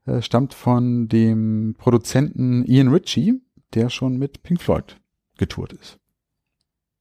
äh, 0.06 0.22
stammt 0.22 0.54
von 0.54 1.08
dem 1.10 1.76
Produzenten 1.78 2.66
Ian 2.66 2.88
Ritchie, 2.88 3.42
der 3.74 3.90
schon 3.90 4.18
mit 4.18 4.44
Pink 4.44 4.62
Floyd 4.62 5.00
getourt 5.38 5.74
ist. 5.74 6.00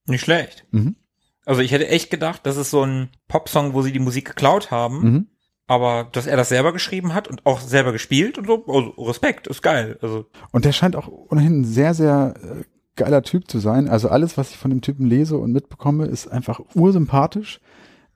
Nicht 0.06 0.22
schlecht. 0.22 0.66
Mhm. 0.70 0.96
Also 1.44 1.60
ich 1.60 1.72
hätte 1.72 1.88
echt 1.88 2.10
gedacht, 2.10 2.40
das 2.44 2.56
ist 2.56 2.70
so 2.70 2.82
ein 2.82 3.10
Popsong, 3.28 3.72
wo 3.72 3.82
sie 3.82 3.92
die 3.92 4.00
Musik 4.00 4.26
geklaut 4.26 4.70
haben. 4.70 5.00
Mhm. 5.00 5.26
Aber 5.68 6.08
dass 6.12 6.26
er 6.26 6.36
das 6.36 6.48
selber 6.48 6.72
geschrieben 6.72 7.12
hat 7.14 7.28
und 7.28 7.44
auch 7.44 7.60
selber 7.60 7.92
gespielt 7.92 8.38
und 8.38 8.46
so, 8.46 8.64
also 8.66 8.90
Respekt, 9.02 9.46
ist 9.48 9.62
geil. 9.62 9.98
Also 10.00 10.26
Und 10.52 10.64
der 10.64 10.72
scheint 10.72 10.94
auch 10.94 11.08
ohnehin 11.08 11.60
ein 11.60 11.64
sehr, 11.64 11.92
sehr 11.92 12.34
äh, 12.40 12.64
geiler 12.94 13.22
Typ 13.22 13.50
zu 13.50 13.58
sein. 13.58 13.88
Also 13.88 14.08
alles, 14.08 14.36
was 14.36 14.50
ich 14.50 14.56
von 14.56 14.70
dem 14.70 14.80
Typen 14.80 15.06
lese 15.06 15.36
und 15.38 15.52
mitbekomme, 15.52 16.06
ist 16.06 16.28
einfach 16.28 16.60
ursympathisch. 16.74 17.60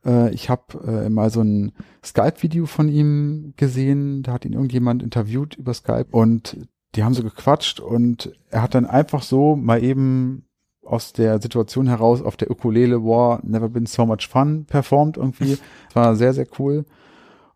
Äh, 0.04 0.32
ich 0.32 0.48
habe 0.48 1.04
äh, 1.06 1.08
mal 1.08 1.30
so 1.30 1.42
ein 1.42 1.72
Skype-Video 2.04 2.66
von 2.66 2.88
ihm 2.88 3.54
gesehen. 3.56 4.22
Da 4.22 4.32
hat 4.32 4.44
ihn 4.44 4.52
irgendjemand 4.52 5.02
interviewt 5.02 5.56
über 5.56 5.74
Skype 5.74 6.08
und 6.10 6.56
die 6.94 7.04
haben 7.04 7.14
so 7.14 7.22
gequatscht 7.22 7.78
und 7.80 8.32
er 8.48 8.62
hat 8.62 8.74
dann 8.74 8.86
einfach 8.86 9.22
so 9.22 9.54
mal 9.54 9.82
eben 9.82 10.44
aus 10.90 11.12
der 11.12 11.40
Situation 11.40 11.86
heraus 11.86 12.22
auf 12.22 12.36
der 12.36 12.50
Ukulele 12.50 13.04
War 13.04 13.40
Never 13.42 13.68
Been 13.68 13.86
So 13.86 14.06
Much 14.06 14.28
Fun 14.28 14.64
performt 14.66 15.16
irgendwie. 15.16 15.58
Das 15.86 15.96
war 15.96 16.16
sehr, 16.16 16.34
sehr 16.34 16.46
cool. 16.58 16.84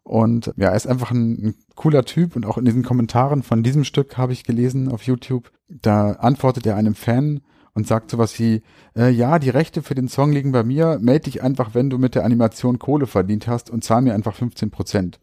Und 0.04 0.52
ja, 0.56 0.68
er 0.68 0.76
ist 0.76 0.86
einfach 0.86 1.10
ein, 1.10 1.32
ein 1.32 1.54
cooler 1.74 2.04
Typ 2.04 2.36
und 2.36 2.44
auch 2.44 2.58
in 2.58 2.64
diesen 2.64 2.82
Kommentaren 2.82 3.42
von 3.42 3.62
diesem 3.62 3.84
Stück 3.84 4.16
habe 4.18 4.34
ich 4.34 4.44
gelesen 4.44 4.90
auf 4.92 5.02
YouTube, 5.02 5.50
da 5.68 6.12
antwortet 6.12 6.66
er 6.66 6.76
einem 6.76 6.94
Fan 6.94 7.40
und 7.72 7.86
sagt 7.86 8.10
sowas 8.10 8.38
wie, 8.38 8.62
äh, 8.96 9.10
ja, 9.10 9.38
die 9.38 9.50
Rechte 9.50 9.82
für 9.82 9.94
den 9.94 10.08
Song 10.08 10.30
liegen 10.30 10.52
bei 10.52 10.62
mir, 10.62 10.98
melde 11.00 11.24
dich 11.24 11.42
einfach, 11.42 11.74
wenn 11.74 11.90
du 11.90 11.98
mit 11.98 12.14
der 12.14 12.24
Animation 12.24 12.78
Kohle 12.78 13.06
verdient 13.06 13.48
hast 13.48 13.70
und 13.70 13.82
zahl 13.82 14.02
mir 14.02 14.14
einfach 14.14 14.34
15 14.34 14.70
Prozent. 14.70 15.20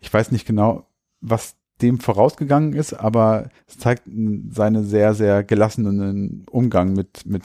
Ich 0.00 0.12
weiß 0.12 0.30
nicht 0.30 0.46
genau, 0.46 0.86
was 1.20 1.56
dem 1.82 2.00
vorausgegangen 2.00 2.72
ist, 2.72 2.92
aber 2.92 3.50
es 3.66 3.78
zeigt 3.78 4.02
seine 4.50 4.84
sehr, 4.84 5.14
sehr 5.14 5.44
gelassenen 5.44 6.44
Umgang 6.50 6.92
mit, 6.92 7.24
mit, 7.26 7.44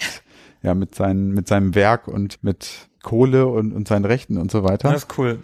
ja, 0.62 0.74
mit, 0.74 0.96
seinen, 0.96 1.32
mit 1.32 1.48
seinem 1.48 1.76
Werk 1.76 2.08
und 2.08 2.44
mit 2.44 2.90
Kohle 3.04 3.48
und, 3.48 3.74
und 3.74 3.88
seinen 3.88 4.06
Rechten 4.06 4.38
und 4.38 4.52
so 4.52 4.64
weiter. 4.64 4.92
das 4.92 5.04
ist 5.04 5.18
cool. 5.18 5.40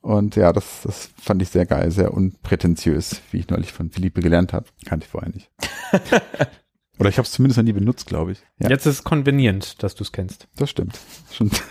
Und 0.00 0.36
ja, 0.36 0.52
das, 0.52 0.82
das 0.84 1.10
fand 1.20 1.42
ich 1.42 1.48
sehr 1.48 1.66
geil, 1.66 1.90
sehr 1.90 2.14
unprätentiös, 2.14 3.20
wie 3.30 3.38
ich 3.38 3.48
neulich 3.48 3.72
von 3.72 3.90
Philippe 3.90 4.20
gelernt 4.20 4.52
habe. 4.52 4.66
Kannte 4.86 5.04
ich 5.04 5.10
vorher 5.10 5.30
nicht. 5.30 5.50
Oder 6.98 7.08
ich 7.10 7.18
habe 7.18 7.26
es 7.26 7.32
zumindest 7.32 7.58
noch 7.58 7.64
nie 7.64 7.72
benutzt, 7.72 8.06
glaube 8.06 8.32
ich. 8.32 8.38
Ja, 8.58 8.70
Jetzt 8.70 8.86
ist 8.86 8.94
es 8.94 9.04
konvenient, 9.04 9.82
dass 9.82 9.94
du 9.94 10.02
es 10.02 10.12
kennst. 10.12 10.48
das 10.56 10.70
stimmt. 10.70 10.98
Stimmt. 11.30 11.62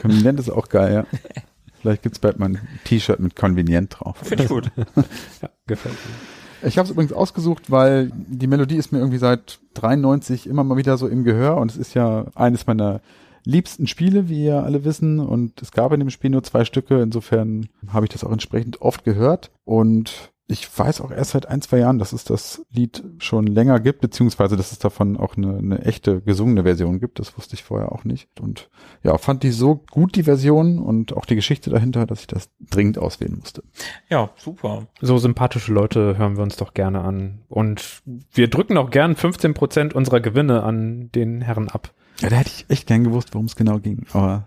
Konvenient 0.00 0.40
ist 0.40 0.50
auch 0.50 0.68
geil, 0.68 0.94
ja. 0.94 1.06
Vielleicht 1.86 2.02
gibt's 2.02 2.18
bald 2.18 2.40
mal 2.40 2.46
ein 2.46 2.58
T-Shirt 2.82 3.20
mit 3.20 3.36
konvenient 3.36 3.94
drauf. 3.96 4.16
Finde 4.20 4.42
ich 4.42 4.48
gut. 4.48 4.72
Ja, 5.40 5.50
gefällt 5.68 5.94
mir. 5.94 6.68
Ich 6.68 6.78
habe 6.78 6.86
es 6.86 6.90
übrigens 6.90 7.12
ausgesucht, 7.12 7.70
weil 7.70 8.10
die 8.12 8.48
Melodie 8.48 8.74
ist 8.74 8.90
mir 8.90 8.98
irgendwie 8.98 9.18
seit 9.18 9.60
93 9.74 10.48
immer 10.48 10.64
mal 10.64 10.76
wieder 10.76 10.98
so 10.98 11.06
im 11.06 11.22
Gehör 11.22 11.58
und 11.58 11.70
es 11.70 11.76
ist 11.76 11.94
ja 11.94 12.24
eines 12.34 12.66
meiner 12.66 13.02
liebsten 13.44 13.86
Spiele, 13.86 14.28
wie 14.28 14.46
ihr 14.46 14.64
alle 14.64 14.84
wissen. 14.84 15.20
Und 15.20 15.62
es 15.62 15.70
gab 15.70 15.92
in 15.92 16.00
dem 16.00 16.10
Spiel 16.10 16.30
nur 16.30 16.42
zwei 16.42 16.64
Stücke. 16.64 17.00
Insofern 17.00 17.68
habe 17.86 18.06
ich 18.06 18.10
das 18.10 18.24
auch 18.24 18.32
entsprechend 18.32 18.80
oft 18.82 19.04
gehört. 19.04 19.52
Und 19.64 20.32
ich 20.48 20.78
weiß 20.78 21.00
auch 21.00 21.10
erst 21.10 21.32
seit 21.32 21.46
ein, 21.46 21.60
zwei 21.60 21.78
Jahren, 21.78 21.98
dass 21.98 22.12
es 22.12 22.24
das 22.24 22.64
Lied 22.70 23.02
schon 23.18 23.46
länger 23.46 23.80
gibt, 23.80 24.00
beziehungsweise 24.00 24.56
dass 24.56 24.70
es 24.70 24.78
davon 24.78 25.16
auch 25.16 25.36
eine, 25.36 25.56
eine 25.56 25.84
echte 25.84 26.20
gesungene 26.20 26.62
Version 26.62 27.00
gibt. 27.00 27.18
Das 27.18 27.36
wusste 27.36 27.54
ich 27.54 27.64
vorher 27.64 27.90
auch 27.92 28.04
nicht. 28.04 28.28
Und 28.40 28.68
ja, 29.02 29.18
fand 29.18 29.42
die 29.42 29.50
so 29.50 29.74
gut, 29.90 30.14
die 30.14 30.22
Version 30.22 30.78
und 30.78 31.16
auch 31.16 31.24
die 31.24 31.34
Geschichte 31.34 31.70
dahinter, 31.70 32.06
dass 32.06 32.20
ich 32.20 32.26
das 32.28 32.48
dringend 32.60 32.98
auswählen 32.98 33.36
musste. 33.38 33.64
Ja, 34.08 34.30
super. 34.36 34.86
So 35.00 35.18
sympathische 35.18 35.72
Leute 35.72 36.16
hören 36.16 36.36
wir 36.36 36.44
uns 36.44 36.56
doch 36.56 36.74
gerne 36.74 37.00
an. 37.00 37.40
Und 37.48 38.02
wir 38.32 38.48
drücken 38.48 38.76
auch 38.76 38.90
gern 38.90 39.16
15 39.16 39.54
Prozent 39.54 39.94
unserer 39.94 40.20
Gewinne 40.20 40.62
an 40.62 41.10
den 41.12 41.40
Herren 41.40 41.68
ab. 41.68 41.92
Ja, 42.20 42.30
da 42.30 42.36
hätte 42.36 42.50
ich 42.54 42.66
echt 42.68 42.86
gern 42.86 43.04
gewusst, 43.04 43.34
worum 43.34 43.46
es 43.46 43.56
genau 43.56 43.78
ging. 43.78 44.06
Aber 44.12 44.46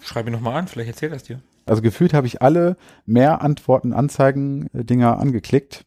Schreib 0.00 0.26
ihn 0.26 0.32
nochmal 0.32 0.56
an, 0.56 0.68
vielleicht 0.68 0.88
erzählt 0.88 1.12
das 1.12 1.24
dir. 1.24 1.40
Also 1.66 1.82
gefühlt 1.82 2.14
habe 2.14 2.26
ich 2.26 2.42
alle 2.42 2.76
mehr 3.06 3.42
Antworten, 3.42 3.92
Anzeigen, 3.92 4.68
äh, 4.74 4.84
Dinger 4.84 5.18
angeklickt, 5.18 5.84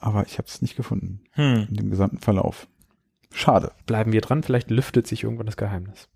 aber 0.00 0.24
ich 0.26 0.38
habe 0.38 0.46
es 0.48 0.62
nicht 0.62 0.76
gefunden 0.76 1.24
Hm. 1.32 1.66
in 1.70 1.76
dem 1.76 1.90
gesamten 1.90 2.18
Verlauf. 2.18 2.68
Schade. 3.32 3.72
Bleiben 3.86 4.12
wir 4.12 4.20
dran, 4.20 4.42
vielleicht 4.42 4.70
lüftet 4.70 5.06
sich 5.06 5.24
irgendwann 5.24 5.46
das 5.46 5.56
Geheimnis. 5.56 6.08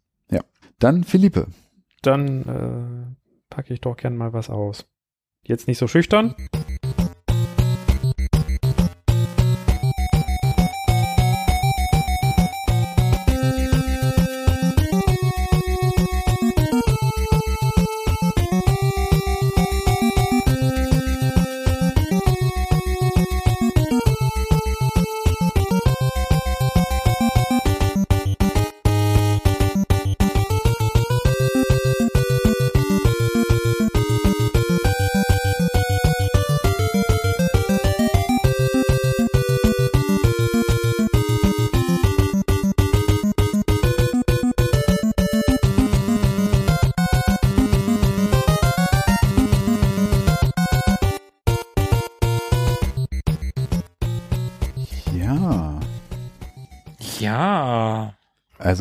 Dann 0.79 1.05
Philippe. 1.05 1.47
Dann 2.03 2.43
äh, 2.43 3.55
packe 3.55 3.73
ich 3.73 3.81
doch 3.81 3.97
gern 3.97 4.17
mal 4.17 4.33
was 4.33 4.51
aus. 4.51 4.87
Jetzt 5.45 5.69
nicht 5.69 5.79
so 5.79 5.87
schüchtern. 5.87 6.35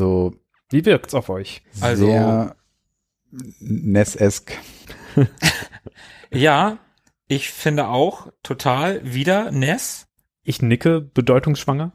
Also 0.02 0.36
Wie 0.70 0.84
wirkt's 0.86 1.14
auf 1.14 1.30
euch? 1.30 1.62
Also- 1.80 2.06
sehr 2.08 2.56
NES-esk. 3.60 4.58
Ja, 6.34 6.78
ich 7.28 7.50
finde 7.52 7.88
auch 7.90 8.32
total 8.42 9.02
wieder 9.04 9.52
Ness. 9.52 10.08
Ich 10.44 10.62
nicke 10.62 11.02
bedeutungsschwanger. 11.02 11.92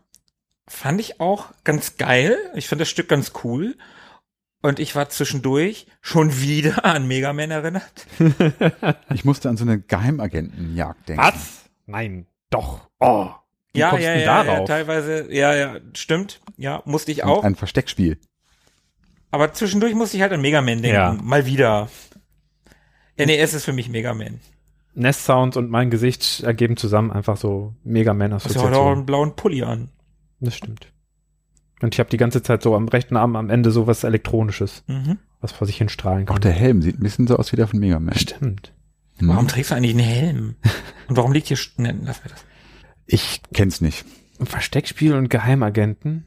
Fand 0.69 1.01
ich 1.01 1.21
auch 1.21 1.55
ganz 1.65 1.97
geil. 1.97 2.37
Ich 2.55 2.69
finde 2.69 2.83
das 2.83 2.91
Stück 2.91 3.09
ganz 3.09 3.33
cool. 3.45 3.79
Und 4.61 4.79
ich 4.79 4.95
war 4.95 5.09
zwischendurch 5.09 5.87
schon 6.03 6.39
wieder 6.39 6.85
an 6.85 7.07
Mega 7.09 7.33
Man 7.33 7.51
erinnert. 7.51 8.07
Ich 9.15 9.25
musste 9.25 9.49
an 9.49 9.57
so 9.57 9.65
eine 9.65 9.81
Geheimagentenjagd 9.81 11.09
denken. 11.09 11.23
Was? 11.23 11.71
Nein, 11.87 12.27
doch. 12.51 12.91
Oh. 13.01 13.31
Wie 13.77 13.81
ja, 13.81 13.91
kommst 13.91 14.05
ja, 14.05 14.15
du 14.15 14.21
ja, 14.21 14.25
ja, 14.25 14.45
darauf? 14.45 14.69
teilweise, 14.69 15.33
ja, 15.33 15.55
ja, 15.55 15.77
stimmt. 15.95 16.41
Ja, 16.57 16.83
musste 16.85 17.13
ich 17.13 17.25
auch. 17.25 17.45
Ein 17.45 17.55
Versteckspiel. 17.55 18.19
Aber 19.31 19.53
zwischendurch 19.53 19.95
musste 19.95 20.17
ich 20.17 20.23
halt 20.23 20.33
an 20.33 20.41
Mega 20.41 20.61
Man 20.63 20.83
denken. 20.83 20.95
Ja. 20.97 21.13
Mal 21.23 21.47
wieder. 21.47 21.89
NES 23.19 23.55
ist 23.55 23.65
für 23.65 23.73
mich 23.73 23.89
Mega 23.89 24.15
Man. 24.15 24.41
Nest 24.95 25.25
Sounds 25.25 25.57
und 25.57 25.71
mein 25.71 25.91
Gesicht 25.91 26.43
ergeben 26.43 26.77
zusammen 26.77 27.11
einfach 27.13 27.37
so 27.37 27.75
Mega 27.85 28.15
Man 28.15 28.33
Hast 28.33 28.55
du 28.55 28.61
heute 28.61 28.79
auch 28.79 28.93
einen 28.93 29.05
blauen 29.07 29.37
Pulli 29.37 29.63
an. 29.63 29.91
Das 30.41 30.55
stimmt. 30.57 30.91
Und 31.83 31.95
ich 31.95 31.99
habe 31.99 32.09
die 32.09 32.17
ganze 32.17 32.43
Zeit 32.43 32.63
so 32.63 32.75
am 32.75 32.89
rechten 32.89 33.17
Arm 33.17 33.37
am 33.37 33.51
Ende 33.51 33.71
so 33.71 33.87
was 33.87 34.05
Elektronisches, 34.05 34.85
Mhm. 34.87 35.19
was 35.41 35.53
vor 35.53 35.67
sich 35.67 35.77
hin 35.77 35.91
strahlen 35.91 36.25
kann. 36.25 36.37
Auch 36.37 36.41
der 36.41 36.53
Helm 36.53 36.81
sieht 36.81 36.99
ein 36.99 37.03
bisschen 37.03 37.27
so 37.27 37.37
aus 37.37 37.53
wie 37.53 37.57
der 37.57 37.69
von 37.69 37.79
Mega 37.79 38.01
Man. 38.01 38.17
Stimmt. 38.17 38.73
Hm. 39.19 39.29
Warum 39.29 39.49
trägst 39.49 39.71
du 39.71 39.75
eigentlich 39.75 39.93
einen 39.93 40.05
Helm? 40.05 40.57
Und 41.09 41.17
warum 41.17 41.33
liegt 41.33 41.49
hier, 41.49 41.59
ne, 41.77 41.95
lass 42.03 42.23
mir 42.25 42.31
das. 42.31 42.45
Ich 43.07 43.41
kenn's 43.53 43.81
nicht. 43.81 44.05
Versteckspiel 44.41 45.15
und 45.15 45.29
Geheimagenten. 45.29 46.27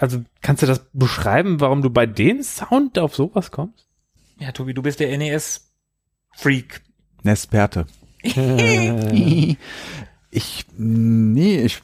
also 0.00 0.22
kannst 0.42 0.62
du 0.62 0.66
das 0.66 0.84
beschreiben, 0.92 1.60
warum 1.60 1.82
du 1.82 1.90
bei 1.90 2.06
dem 2.06 2.42
Sound 2.42 2.98
auf 2.98 3.14
sowas 3.14 3.50
kommst? 3.50 3.86
Ja, 4.38 4.52
Tobi, 4.52 4.74
du 4.74 4.82
bist 4.82 5.00
der 5.00 5.16
NES-Freak. 5.16 6.82
Nesperte. 7.22 7.86
Ich, 10.36 10.66
nee, 10.76 11.60
ich, 11.60 11.80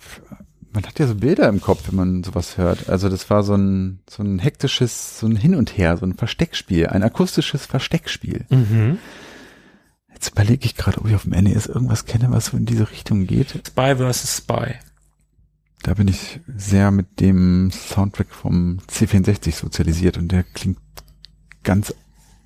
man 0.73 0.85
hat 0.85 0.99
ja 0.99 1.07
so 1.07 1.15
Bilder 1.15 1.49
im 1.49 1.61
Kopf, 1.61 1.87
wenn 1.87 1.95
man 1.95 2.25
sowas 2.25 2.59
hört. 2.59 2.89
Also 2.89 3.09
das 3.09 3.31
war 3.31 3.45
so 3.45 3.55
ein, 3.55 4.01
so 4.11 4.25
ein 4.25 4.41
hektisches, 4.41 5.21
so 5.21 5.29
ein 5.29 5.37
Hin 5.37 5.55
und 5.55 5.79
Her, 5.79 5.97
so 5.97 6.05
ein 6.05 6.15
Versteckspiel, 6.15 6.89
ein 6.89 7.05
akustisches 7.05 7.67
Versteckspiel. 7.67 8.47
Mhm. 8.51 8.99
Jetzt 10.21 10.33
überlege 10.33 10.67
ich 10.67 10.77
gerade, 10.77 10.99
ob 10.99 11.07
ich 11.07 11.15
auf 11.15 11.23
dem 11.23 11.33
NES 11.33 11.65
irgendwas 11.65 12.05
kenne, 12.05 12.31
was 12.31 12.47
so 12.47 12.57
in 12.59 12.67
diese 12.67 12.91
Richtung 12.91 13.27
geht. 13.27 13.59
Spy 13.67 13.97
vs. 13.97 14.37
Spy. 14.37 14.75
Da 15.83 15.95
bin 15.95 16.09
ich 16.09 16.41
sehr 16.47 16.91
mit 16.91 17.21
dem 17.21 17.71
Soundtrack 17.71 18.29
vom 18.29 18.81
C64 18.87 19.55
sozialisiert 19.55 20.19
und 20.19 20.31
der 20.31 20.43
klingt 20.43 20.79
ganz 21.63 21.95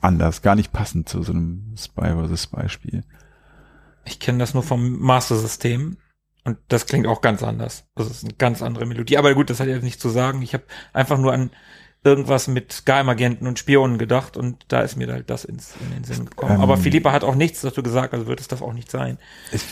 anders, 0.00 0.40
gar 0.40 0.54
nicht 0.54 0.72
passend 0.72 1.08
zu 1.08 1.24
so 1.24 1.32
einem 1.32 1.74
Spy 1.76 2.14
vs. 2.14 2.44
Spy 2.44 2.68
Spiel. 2.68 3.02
Ich 4.04 4.20
kenne 4.20 4.38
das 4.38 4.54
nur 4.54 4.62
vom 4.62 5.00
Master-System. 5.00 5.96
Und 6.44 6.58
das 6.68 6.86
klingt 6.86 7.08
auch 7.08 7.22
ganz 7.22 7.42
anders. 7.42 7.88
Das 7.96 8.08
ist 8.08 8.22
eine 8.22 8.34
ganz 8.34 8.62
andere 8.62 8.86
Melodie. 8.86 9.18
Aber 9.18 9.34
gut, 9.34 9.50
das 9.50 9.58
hat 9.58 9.66
jetzt 9.66 9.82
nichts 9.82 10.00
zu 10.00 10.10
sagen. 10.10 10.42
Ich 10.42 10.54
habe 10.54 10.64
einfach 10.92 11.18
nur 11.18 11.32
an 11.32 11.50
irgendwas 12.04 12.46
mit 12.48 12.84
Geheimagenten 12.84 13.48
und 13.48 13.58
Spionen 13.58 13.96
gedacht 13.98 14.36
und 14.36 14.66
da 14.68 14.82
ist 14.82 14.96
mir 14.96 15.10
halt 15.10 15.30
das 15.30 15.44
ins, 15.44 15.72
in 15.80 15.90
den 15.94 16.04
Sinn 16.04 16.26
gekommen. 16.26 16.56
Ähm. 16.56 16.60
Aber 16.60 16.76
Philippa 16.76 17.12
hat 17.12 17.24
auch 17.24 17.34
nichts 17.34 17.62
dazu 17.62 17.82
gesagt, 17.82 18.12
also 18.12 18.26
wird 18.26 18.40
es 18.40 18.48
das 18.48 18.60
auch 18.62 18.74
nicht 18.74 18.90
sein. 18.90 19.18
Ich, 19.52 19.62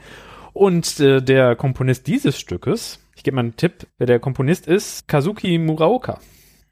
Und 0.52 0.98
äh, 0.98 1.22
der 1.22 1.54
Komponist 1.54 2.08
dieses 2.08 2.38
Stückes, 2.40 2.98
ich 3.14 3.22
gebe 3.22 3.36
mal 3.36 3.42
einen 3.42 3.56
Tipp, 3.56 3.86
wer 3.98 4.08
der 4.08 4.18
Komponist 4.18 4.66
ist, 4.66 5.06
Kazuki 5.06 5.58
Muraoka. 5.58 6.18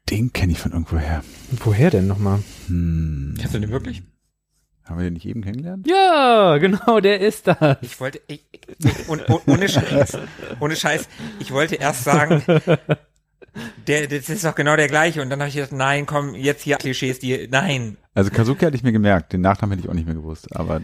den 0.09 0.33
kenne 0.33 0.51
ich 0.51 0.59
von 0.59 0.73
irgendwoher. 0.73 1.23
Woher 1.63 1.89
denn 1.91 2.07
nochmal? 2.07 2.39
Hm. 2.67 3.35
Kennst 3.39 3.55
du 3.55 3.59
den 3.59 3.71
wirklich? 3.71 4.03
Haben 4.89 4.97
wir 4.97 5.03
den 5.03 5.13
nicht 5.13 5.27
eben 5.27 5.43
kennengelernt? 5.43 5.87
Ja, 5.87 6.57
genau, 6.57 6.99
der 6.99 7.21
ist 7.21 7.45
das. 7.45 7.77
Ich 7.81 7.99
wollte, 7.99 8.21
ich, 8.25 8.43
ich, 8.51 9.07
und, 9.07 9.21
und, 9.29 9.47
ohne 9.47 9.69
Scheiß, 9.69 10.17
ohne 10.59 10.75
Scheiß, 10.75 11.07
ich 11.39 11.51
wollte 11.51 11.75
erst 11.75 12.05
sagen, 12.05 12.41
der, 13.87 14.07
das 14.07 14.29
ist 14.29 14.43
doch 14.43 14.55
genau 14.55 14.75
der 14.75 14.87
gleiche. 14.87 15.21
Und 15.21 15.29
dann 15.29 15.39
habe 15.39 15.49
ich 15.49 15.55
gedacht, 15.55 15.73
nein, 15.73 16.07
komm, 16.07 16.33
jetzt 16.33 16.63
hier 16.63 16.77
Klischees, 16.77 17.19
die, 17.19 17.47
nein. 17.51 17.97
Also 18.15 18.31
Kazuki 18.31 18.65
hatte 18.65 18.75
ich 18.75 18.83
mir 18.83 18.91
gemerkt, 18.91 19.31
den 19.31 19.41
Nachnamen 19.41 19.77
hätte 19.77 19.85
ich 19.85 19.89
auch 19.91 19.95
nicht 19.95 20.07
mehr 20.07 20.15
gewusst, 20.15 20.55
aber 20.55 20.81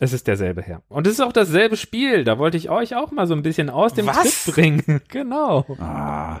Es 0.00 0.14
ist 0.14 0.26
derselbe 0.26 0.62
Herr. 0.62 0.82
Und 0.88 1.06
es 1.06 1.14
ist 1.14 1.20
auch 1.20 1.32
dasselbe 1.34 1.76
Spiel. 1.76 2.24
Da 2.24 2.38
wollte 2.38 2.56
ich 2.56 2.70
euch 2.70 2.96
auch 2.96 3.12
mal 3.12 3.26
so 3.26 3.34
ein 3.34 3.42
bisschen 3.42 3.68
aus 3.68 3.92
dem 3.92 4.06
Was? 4.06 4.44
Tritt 4.44 4.54
bringen. 4.54 5.00
genau. 5.08 5.66
ah, 5.78 6.40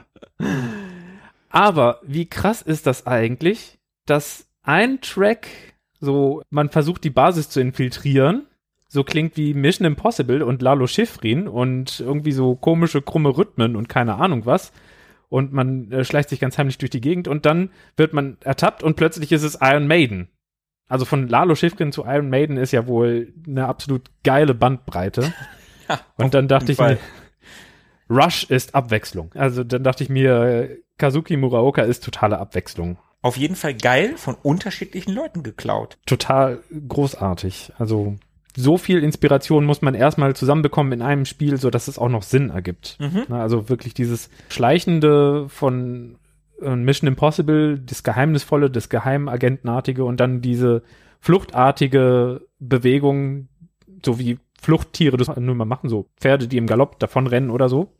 Aber 1.50 2.00
wie 2.04 2.26
krass 2.26 2.62
ist 2.62 2.86
das 2.86 3.06
eigentlich, 3.06 3.78
dass 4.06 4.46
ein 4.62 5.02
Track 5.02 5.48
so, 6.02 6.42
man 6.50 6.68
versucht 6.68 7.04
die 7.04 7.10
Basis 7.10 7.48
zu 7.48 7.60
infiltrieren, 7.60 8.46
so 8.88 9.04
klingt 9.04 9.36
wie 9.36 9.54
Mission 9.54 9.86
Impossible 9.86 10.42
und 10.42 10.60
Lalo 10.60 10.86
Schifrin 10.86 11.48
und 11.48 12.00
irgendwie 12.00 12.32
so 12.32 12.56
komische, 12.56 13.00
krumme 13.00 13.30
Rhythmen 13.38 13.76
und 13.76 13.88
keine 13.88 14.16
Ahnung 14.16 14.44
was. 14.44 14.72
Und 15.28 15.52
man 15.52 15.90
äh, 15.92 16.04
schleicht 16.04 16.28
sich 16.28 16.40
ganz 16.40 16.58
heimlich 16.58 16.76
durch 16.76 16.90
die 16.90 17.00
Gegend 17.00 17.26
und 17.28 17.46
dann 17.46 17.70
wird 17.96 18.12
man 18.12 18.36
ertappt 18.40 18.82
und 18.82 18.96
plötzlich 18.96 19.32
ist 19.32 19.44
es 19.44 19.58
Iron 19.62 19.86
Maiden. 19.86 20.28
Also 20.88 21.06
von 21.06 21.26
Lalo 21.28 21.54
Schifrin 21.54 21.92
zu 21.92 22.04
Iron 22.04 22.28
Maiden 22.28 22.58
ist 22.58 22.72
ja 22.72 22.86
wohl 22.86 23.32
eine 23.46 23.66
absolut 23.66 24.10
geile 24.24 24.54
Bandbreite. 24.54 25.32
Ja, 25.88 26.00
Und 26.16 26.32
dann 26.32 26.46
dachte 26.46 26.70
ich 26.70 26.78
Fall. 26.78 26.98
mir, 28.08 28.16
Rush 28.16 28.44
ist 28.44 28.74
Abwechslung. 28.76 29.32
Also 29.34 29.64
dann 29.64 29.82
dachte 29.82 30.04
ich 30.04 30.10
mir, 30.10 30.78
Kazuki 30.96 31.36
Muraoka 31.36 31.82
ist 31.82 32.04
totale 32.04 32.38
Abwechslung. 32.38 32.98
Auf 33.22 33.36
jeden 33.36 33.54
Fall 33.54 33.74
geil, 33.74 34.14
von 34.16 34.34
unterschiedlichen 34.34 35.12
Leuten 35.12 35.42
geklaut. 35.42 35.96
Total 36.06 36.60
großartig. 36.88 37.72
Also 37.78 38.16
so 38.56 38.76
viel 38.76 39.02
Inspiration 39.02 39.64
muss 39.64 39.80
man 39.80 39.94
erstmal 39.94 40.34
zusammenbekommen 40.34 40.92
in 40.92 41.02
einem 41.02 41.24
Spiel, 41.24 41.56
so 41.56 41.70
dass 41.70 41.88
es 41.88 41.98
auch 41.98 42.08
noch 42.08 42.22
Sinn 42.22 42.50
ergibt. 42.50 42.98
Mhm. 43.00 43.32
Also 43.32 43.68
wirklich 43.68 43.94
dieses 43.94 44.28
Schleichende 44.48 45.48
von 45.48 46.18
äh, 46.60 46.74
Mission 46.74 47.08
Impossible, 47.08 47.78
das 47.78 48.02
Geheimnisvolle, 48.02 48.70
das 48.70 48.88
Geheimagentenartige 48.88 50.04
und 50.04 50.18
dann 50.20 50.42
diese 50.42 50.82
fluchtartige 51.20 52.42
Bewegung, 52.58 53.48
so 54.04 54.18
wie 54.18 54.38
Fluchttiere 54.60 55.16
das 55.16 55.34
nur 55.36 55.54
mal 55.54 55.64
machen, 55.64 55.88
so 55.88 56.06
Pferde, 56.20 56.46
die 56.46 56.56
im 56.56 56.66
Galopp 56.66 56.98
davonrennen 56.98 57.50
oder 57.50 57.68
so. 57.68 57.92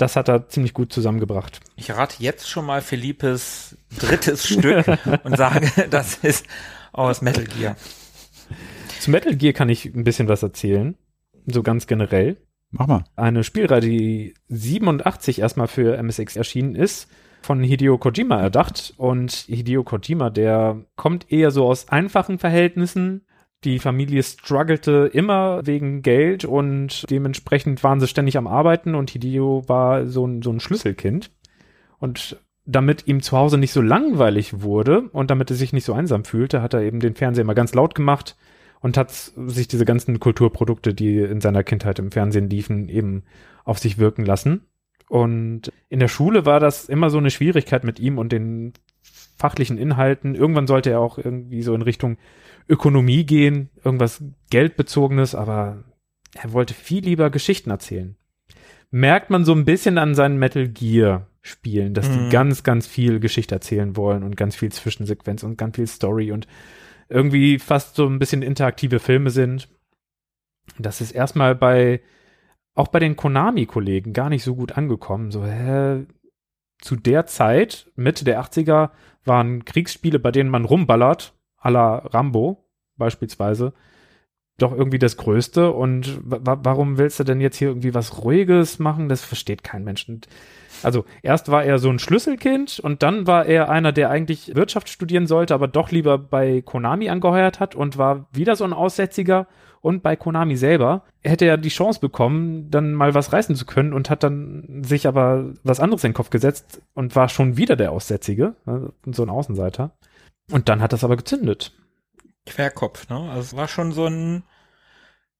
Das 0.00 0.16
hat 0.16 0.30
er 0.30 0.48
ziemlich 0.48 0.72
gut 0.72 0.94
zusammengebracht. 0.94 1.60
Ich 1.76 1.90
rate 1.90 2.16
jetzt 2.20 2.48
schon 2.48 2.64
mal 2.64 2.80
Philippes 2.80 3.76
drittes 3.98 4.48
Stück 4.48 4.86
und 5.24 5.36
sage, 5.36 5.70
das 5.90 6.14
ist 6.24 6.46
aus 6.92 7.20
Metal 7.20 7.44
Gear. 7.44 7.76
Zu 8.98 9.10
Metal 9.10 9.36
Gear 9.36 9.52
kann 9.52 9.68
ich 9.68 9.84
ein 9.84 10.02
bisschen 10.02 10.26
was 10.26 10.42
erzählen. 10.42 10.96
So 11.44 11.62
ganz 11.62 11.86
generell. 11.86 12.38
mach 12.70 12.86
mal. 12.86 13.04
eine 13.14 13.44
Spielreihe, 13.44 13.82
die 13.82 14.34
87 14.48 15.40
erstmal 15.40 15.68
für 15.68 16.02
MSX 16.02 16.36
erschienen 16.36 16.76
ist, 16.76 17.06
von 17.42 17.62
Hideo 17.62 17.98
Kojima 17.98 18.40
erdacht. 18.40 18.94
Und 18.96 19.32
Hideo 19.32 19.84
Kojima, 19.84 20.30
der 20.30 20.82
kommt 20.96 21.30
eher 21.30 21.50
so 21.50 21.66
aus 21.66 21.90
einfachen 21.90 22.38
Verhältnissen. 22.38 23.26
Die 23.64 23.78
Familie 23.78 24.22
struggelte 24.22 25.10
immer 25.12 25.66
wegen 25.66 26.00
Geld 26.00 26.46
und 26.46 27.04
dementsprechend 27.10 27.84
waren 27.84 28.00
sie 28.00 28.08
ständig 28.08 28.38
am 28.38 28.46
Arbeiten 28.46 28.94
und 28.94 29.10
Hideo 29.10 29.64
war 29.66 30.06
so 30.06 30.26
ein, 30.26 30.40
so 30.40 30.50
ein 30.50 30.60
Schlüsselkind. 30.60 31.30
Und 31.98 32.40
damit 32.64 33.06
ihm 33.06 33.20
zu 33.20 33.36
Hause 33.36 33.58
nicht 33.58 33.72
so 33.72 33.82
langweilig 33.82 34.62
wurde 34.62 35.02
und 35.12 35.30
damit 35.30 35.50
er 35.50 35.56
sich 35.56 35.74
nicht 35.74 35.84
so 35.84 35.92
einsam 35.92 36.24
fühlte, 36.24 36.62
hat 36.62 36.72
er 36.72 36.82
eben 36.82 37.00
den 37.00 37.14
Fernseher 37.14 37.42
immer 37.42 37.54
ganz 37.54 37.74
laut 37.74 37.94
gemacht 37.94 38.36
und 38.80 38.96
hat 38.96 39.10
sich 39.10 39.68
diese 39.68 39.84
ganzen 39.84 40.20
Kulturprodukte, 40.20 40.94
die 40.94 41.18
in 41.18 41.42
seiner 41.42 41.62
Kindheit 41.62 41.98
im 41.98 42.12
Fernsehen 42.12 42.48
liefen, 42.48 42.88
eben 42.88 43.24
auf 43.64 43.78
sich 43.78 43.98
wirken 43.98 44.24
lassen. 44.24 44.62
Und 45.08 45.72
in 45.88 45.98
der 46.00 46.08
Schule 46.08 46.46
war 46.46 46.60
das 46.60 46.88
immer 46.88 47.10
so 47.10 47.18
eine 47.18 47.30
Schwierigkeit 47.30 47.84
mit 47.84 48.00
ihm 48.00 48.16
und 48.16 48.32
den 48.32 48.72
fachlichen 49.36 49.76
Inhalten. 49.76 50.34
Irgendwann 50.34 50.66
sollte 50.66 50.90
er 50.90 51.00
auch 51.00 51.18
irgendwie 51.18 51.62
so 51.62 51.74
in 51.74 51.82
Richtung 51.82 52.16
Ökonomie 52.70 53.24
gehen, 53.24 53.68
irgendwas 53.84 54.22
Geldbezogenes, 54.50 55.34
aber 55.34 55.84
er 56.34 56.52
wollte 56.52 56.74
viel 56.74 57.04
lieber 57.04 57.30
Geschichten 57.30 57.70
erzählen. 57.70 58.16
Merkt 58.90 59.30
man 59.30 59.44
so 59.44 59.52
ein 59.52 59.64
bisschen 59.64 59.98
an 59.98 60.14
seinen 60.14 60.38
Metal 60.38 60.68
Gear 60.68 61.26
Spielen, 61.42 61.94
dass 61.94 62.10
die 62.10 62.18
Mhm. 62.18 62.30
ganz, 62.30 62.62
ganz 62.64 62.86
viel 62.86 63.18
Geschichte 63.18 63.54
erzählen 63.54 63.96
wollen 63.96 64.24
und 64.24 64.36
ganz 64.36 64.56
viel 64.56 64.70
Zwischensequenz 64.70 65.42
und 65.42 65.56
ganz 65.56 65.76
viel 65.76 65.86
Story 65.86 66.32
und 66.32 66.46
irgendwie 67.08 67.58
fast 67.58 67.96
so 67.96 68.06
ein 68.06 68.18
bisschen 68.18 68.42
interaktive 68.42 68.98
Filme 68.98 69.30
sind. 69.30 69.68
Das 70.78 71.00
ist 71.00 71.12
erstmal 71.12 71.54
bei, 71.54 72.02
auch 72.74 72.88
bei 72.88 72.98
den 72.98 73.16
Konami-Kollegen 73.16 74.12
gar 74.12 74.28
nicht 74.28 74.44
so 74.44 74.54
gut 74.54 74.72
angekommen. 74.72 75.30
So, 75.30 75.44
hä, 75.46 76.04
zu 76.78 76.96
der 76.96 77.24
Zeit, 77.24 77.90
Mitte 77.96 78.24
der 78.26 78.40
80er, 78.40 78.90
waren 79.24 79.64
Kriegsspiele, 79.64 80.18
bei 80.18 80.32
denen 80.32 80.50
man 80.50 80.66
rumballert, 80.66 81.32
la 81.68 81.98
Rambo 81.98 82.64
beispielsweise, 82.96 83.72
doch 84.58 84.72
irgendwie 84.72 84.98
das 84.98 85.16
Größte 85.16 85.72
und 85.72 86.20
wa 86.22 86.58
warum 86.62 86.98
willst 86.98 87.18
du 87.18 87.24
denn 87.24 87.40
jetzt 87.40 87.56
hier 87.56 87.68
irgendwie 87.68 87.94
was 87.94 88.22
Ruhiges 88.22 88.78
machen? 88.78 89.08
Das 89.08 89.24
versteht 89.24 89.64
kein 89.64 89.84
Mensch. 89.84 90.06
Also 90.82 91.04
erst 91.22 91.50
war 91.50 91.64
er 91.64 91.78
so 91.78 91.90
ein 91.90 91.98
Schlüsselkind 91.98 92.78
und 92.80 93.02
dann 93.02 93.26
war 93.26 93.46
er 93.46 93.70
einer, 93.70 93.92
der 93.92 94.10
eigentlich 94.10 94.54
Wirtschaft 94.54 94.88
studieren 94.88 95.26
sollte, 95.26 95.54
aber 95.54 95.68
doch 95.68 95.90
lieber 95.90 96.18
bei 96.18 96.62
Konami 96.62 97.08
angeheuert 97.08 97.60
hat 97.60 97.74
und 97.74 97.98
war 97.98 98.26
wieder 98.32 98.56
so 98.56 98.64
ein 98.64 98.72
Aussätziger 98.72 99.46
und 99.82 100.02
bei 100.02 100.14
Konami 100.14 100.56
selber 100.56 101.04
hätte 101.22 101.46
er 101.46 101.56
die 101.56 101.70
Chance 101.70 102.00
bekommen, 102.00 102.70
dann 102.70 102.92
mal 102.92 103.14
was 103.14 103.32
reißen 103.32 103.56
zu 103.56 103.64
können 103.64 103.94
und 103.94 104.10
hat 104.10 104.22
dann 104.22 104.82
sich 104.84 105.06
aber 105.06 105.52
was 105.64 105.80
anderes 105.80 106.04
in 106.04 106.10
den 106.10 106.16
Kopf 106.16 106.30
gesetzt 106.30 106.82
und 106.94 107.16
war 107.16 107.28
schon 107.30 107.56
wieder 107.56 107.76
der 107.76 107.92
Aussätzige, 107.92 108.54
ne, 108.66 108.92
so 109.06 109.22
ein 109.22 109.30
Außenseiter. 109.30 109.92
Und 110.50 110.68
dann 110.68 110.80
hat 110.82 110.92
das 110.92 111.04
aber 111.04 111.16
gezündet. 111.16 111.72
Querkopf, 112.46 113.08
ne? 113.08 113.18
Also 113.30 113.40
es 113.40 113.56
war 113.56 113.68
schon 113.68 113.92
so 113.92 114.06
ein, 114.06 114.42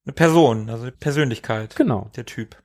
eine 0.05 0.13
Person, 0.13 0.69
also 0.71 0.83
eine 0.85 0.93
Persönlichkeit, 0.93 1.77
Genau. 1.77 2.11
der 2.17 2.27
Typ. 2.27 2.57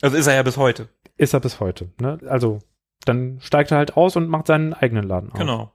Also 0.00 0.16
ist 0.16 0.26
er 0.26 0.34
ja 0.34 0.42
bis 0.42 0.56
heute. 0.56 0.88
Ist 1.16 1.34
er 1.34 1.40
bis 1.40 1.60
heute. 1.60 1.90
Ne? 2.00 2.18
Also 2.28 2.60
dann 3.04 3.38
steigt 3.40 3.70
er 3.70 3.78
halt 3.78 3.96
aus 3.96 4.16
und 4.16 4.28
macht 4.28 4.46
seinen 4.46 4.72
eigenen 4.74 5.04
Laden 5.04 5.30
auf. 5.32 5.38
Genau. 5.38 5.72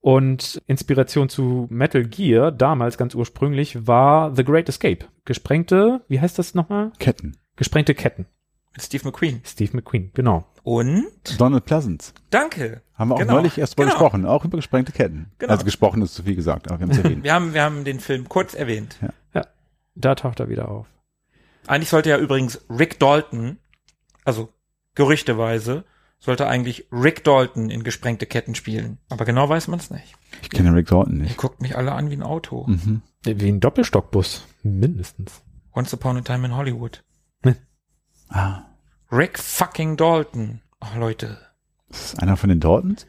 Und 0.00 0.62
Inspiration 0.66 1.28
zu 1.28 1.66
Metal 1.70 2.04
Gear, 2.04 2.52
damals 2.52 2.96
ganz 2.96 3.14
ursprünglich, 3.14 3.86
war 3.86 4.34
The 4.34 4.44
Great 4.44 4.68
Escape. 4.68 5.06
Gesprengte, 5.24 6.02
wie 6.08 6.20
heißt 6.20 6.38
das 6.38 6.54
nochmal? 6.54 6.92
Ketten. 6.98 7.36
Gesprengte 7.56 7.94
Ketten. 7.94 8.26
Mit 8.72 8.82
Steve 8.82 9.04
McQueen. 9.04 9.40
Steve 9.44 9.74
McQueen, 9.76 10.10
genau. 10.14 10.46
Und 10.62 11.06
Donald 11.40 11.64
Pleasance. 11.64 12.12
danke. 12.30 12.82
Haben 12.94 13.08
wir 13.10 13.14
auch 13.14 13.18
Genau. 13.18 13.34
neulich 13.34 13.56
erst 13.58 13.76
mal 13.78 13.84
Genau. 13.84 13.94
gesprochen, 13.96 14.26
auch 14.26 14.44
über 14.44 14.58
gesprengte 14.58 14.92
Ketten. 14.92 15.32
Genau. 15.38 15.52
Also 15.52 15.64
gesprochen 15.64 16.02
ist 16.02 16.14
zu 16.14 16.22
viel 16.22 16.36
gesagt, 16.36 16.68
aber 16.70 16.78
wir 16.80 16.84
haben 16.84 16.90
es 16.92 16.98
erwähnt. 16.98 17.24
Wir 17.24 17.32
haben, 17.34 17.54
wir 17.54 17.62
haben 17.62 17.84
den 17.84 17.98
Film 18.00 18.28
kurz 18.28 18.54
erwähnt. 18.54 18.98
Da 19.96 20.14
taucht 20.14 20.38
er 20.40 20.48
wieder 20.48 20.68
auf. 20.68 20.86
Eigentlich 21.66 21.88
sollte 21.88 22.10
ja 22.10 22.16
übrigens 22.18 22.60
Rick 22.70 23.00
Dalton, 23.00 23.58
also 24.24 24.50
gerüchteweise, 24.94 25.84
sollte 26.20 26.46
eigentlich 26.46 26.86
Rick 26.92 27.24
Dalton 27.24 27.70
in 27.70 27.82
gesprengte 27.82 28.24
Ketten 28.26 28.54
spielen. 28.54 28.98
Aber 29.08 29.24
genau 29.24 29.48
weiß 29.48 29.68
man 29.68 29.78
es 29.80 29.90
nicht. 29.90 30.14
Ich 30.42 30.50
kenne 30.50 30.74
Rick 30.74 30.86
Dalton 30.88 31.16
Ihr 31.16 31.22
nicht. 31.24 31.36
guckt 31.36 31.60
mich 31.60 31.76
alle 31.76 31.92
an 31.92 32.08
wie 32.10 32.14
ein 32.16 32.22
Auto. 32.22 32.66
Mhm. 32.68 33.02
Wie 33.24 33.48
ein 33.48 33.60
Doppelstockbus. 33.60 34.46
Mindestens. 34.62 35.42
Once 35.74 35.92
Upon 35.92 36.16
a 36.18 36.20
Time 36.20 36.46
in 36.46 36.54
Hollywood. 36.56 37.02
Ah, 38.30 38.62
Rick 39.12 39.38
fucking 39.38 39.96
Dalton. 39.96 40.60
Ach, 40.80 40.96
Leute. 40.96 41.38
ist 41.90 42.14
das 42.14 42.18
einer 42.20 42.36
von 42.36 42.48
den 42.48 42.60
Daltons? 42.60 43.06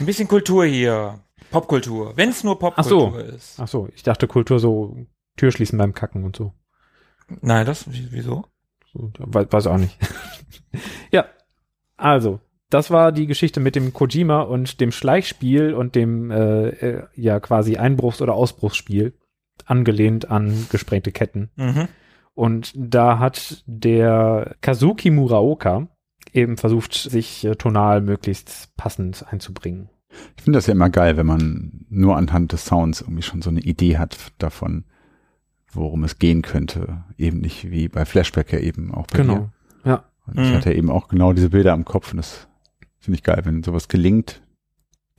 Ein 0.00 0.06
bisschen 0.06 0.28
Kultur 0.28 0.64
hier. 0.64 1.20
Popkultur. 1.50 2.16
Wenn 2.16 2.30
es 2.30 2.42
nur 2.44 2.54
Ach 2.76 2.84
so. 2.84 3.06
Popkultur 3.10 3.34
ist. 3.34 3.60
Ach 3.60 3.68
so, 3.68 3.88
ich 3.94 4.02
dachte 4.02 4.26
Kultur 4.26 4.58
so 4.58 4.96
Tür 5.36 5.50
schließen 5.52 5.78
beim 5.78 5.92
Kacken 5.94 6.24
und 6.24 6.36
so. 6.36 6.52
Nein, 7.40 7.66
das, 7.66 7.90
wie- 7.92 8.08
wieso? 8.10 8.46
so 8.92 9.10
weiß, 9.18 9.48
weiß 9.50 9.66
auch 9.66 9.76
nicht. 9.78 9.98
ja, 11.10 11.26
also, 11.96 12.40
das 12.70 12.90
war 12.90 13.10
die 13.12 13.26
Geschichte 13.26 13.58
mit 13.60 13.74
dem 13.76 13.92
Kojima 13.92 14.42
und 14.42 14.80
dem 14.80 14.92
Schleichspiel 14.92 15.74
und 15.74 15.94
dem 15.96 16.30
äh, 16.30 16.68
äh, 16.68 17.06
ja 17.16 17.40
quasi 17.40 17.76
Einbruchs- 17.76 18.22
oder 18.22 18.34
Ausbruchsspiel, 18.34 19.18
angelehnt 19.64 20.30
an 20.30 20.66
gesprengte 20.70 21.10
Ketten. 21.12 21.50
Mhm. 21.56 21.88
Und 22.34 22.72
da 22.76 23.18
hat 23.18 23.62
der 23.66 24.56
Kazuki 24.60 25.10
Muraoka 25.10 25.88
eben 26.32 26.56
versucht, 26.56 26.94
sich 26.94 27.44
äh, 27.44 27.54
tonal 27.54 28.00
möglichst 28.00 28.74
passend 28.76 29.24
einzubringen. 29.30 29.88
Ich 30.36 30.42
finde 30.44 30.58
das 30.58 30.66
ja 30.66 30.72
immer 30.72 30.90
geil, 30.90 31.16
wenn 31.16 31.26
man 31.26 31.86
nur 31.88 32.16
anhand 32.16 32.52
des 32.52 32.64
Sounds 32.64 33.00
irgendwie 33.00 33.22
schon 33.22 33.42
so 33.42 33.50
eine 33.50 33.60
Idee 33.60 33.98
hat 33.98 34.32
davon, 34.38 34.84
worum 35.72 36.04
es 36.04 36.18
gehen 36.18 36.42
könnte. 36.42 37.04
Eben 37.18 37.38
nicht 37.40 37.70
wie 37.70 37.88
bei 37.88 38.04
Flashback 38.04 38.52
ja 38.52 38.58
eben 38.60 38.92
auch 38.94 39.06
bei 39.08 39.22
dir. 39.22 39.52
Ja. 39.84 40.04
Und 40.26 40.38
ich 40.40 40.50
Mhm. 40.50 40.54
hatte 40.54 40.72
eben 40.72 40.90
auch 40.90 41.08
genau 41.08 41.32
diese 41.32 41.50
Bilder 41.50 41.74
im 41.74 41.84
Kopf 41.84 42.12
und 42.12 42.16
das 42.18 42.48
finde 42.98 43.16
ich 43.16 43.22
geil, 43.22 43.42
wenn 43.44 43.62
sowas 43.62 43.88
gelingt. 43.88 44.40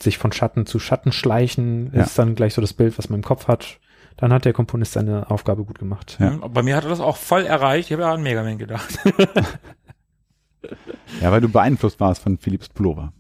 Sich 0.02 0.18
von 0.18 0.32
Schatten 0.32 0.66
zu 0.66 0.80
Schatten 0.80 1.12
schleichen 1.12 1.92
Ja. 1.94 2.04
ist 2.04 2.18
dann 2.20 2.36
gleich 2.36 2.54
so 2.54 2.62
das 2.62 2.74
Bild, 2.74 2.98
was 2.98 3.10
man 3.10 3.20
im 3.20 3.24
Kopf 3.24 3.48
hat. 3.48 3.80
Dann 4.18 4.32
hat 4.32 4.46
der 4.46 4.54
Komponist 4.54 4.94
seine 4.94 5.30
Aufgabe 5.30 5.66
gut 5.66 5.80
gemacht. 5.80 6.18
Ja. 6.20 6.32
Mhm. 6.32 6.54
Bei 6.54 6.64
mir 6.64 6.76
hat 6.76 6.84
er 6.84 6.90
das 6.90 7.02
auch 7.02 7.18
voll 7.18 7.46
erreicht. 7.46 7.90
Ich 7.90 7.94
habe 7.94 8.04
ja 8.04 8.14
an 8.14 8.24
Mega 8.24 8.44
Man 8.44 8.58
gedacht. 8.58 9.00
Ja, 11.22 11.32
weil 11.32 11.42
du 11.42 11.50
beeinflusst 11.50 12.00
warst 12.00 12.22
von 12.22 12.38
Philips 12.38 12.70
Pullover. 12.70 13.14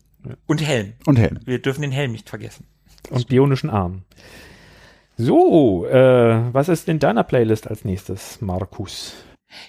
Und 0.47 0.65
Helm. 0.65 0.93
Und 1.05 1.17
Helm. 1.17 1.39
Wir 1.45 1.61
dürfen 1.61 1.81
den 1.81 1.91
Helm 1.91 2.11
nicht 2.11 2.29
vergessen. 2.29 2.65
Und 3.09 3.27
bionischen 3.27 3.69
Arm. 3.69 4.03
So, 5.17 5.85
äh, 5.85 6.53
was 6.53 6.67
ist 6.67 6.89
in 6.89 6.99
deiner 6.99 7.23
Playlist 7.23 7.67
als 7.67 7.85
nächstes, 7.85 8.41
Markus? 8.41 9.13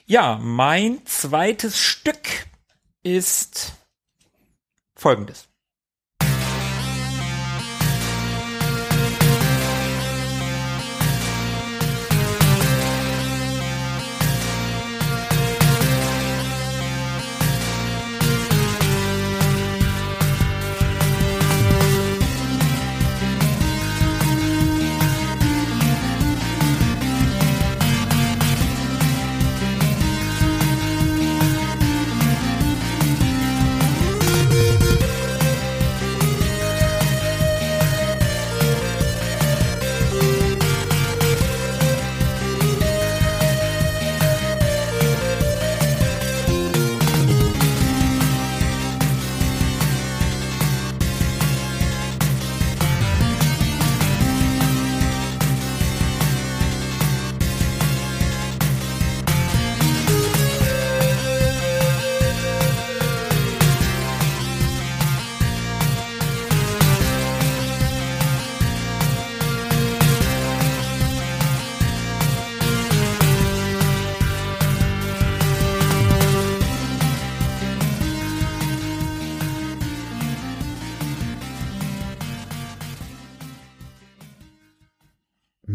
Ja, 0.07 0.41
mein 0.43 1.05
zweites 1.05 1.79
Stück 1.79 2.47
ist 3.03 3.75
folgendes. 4.97 5.46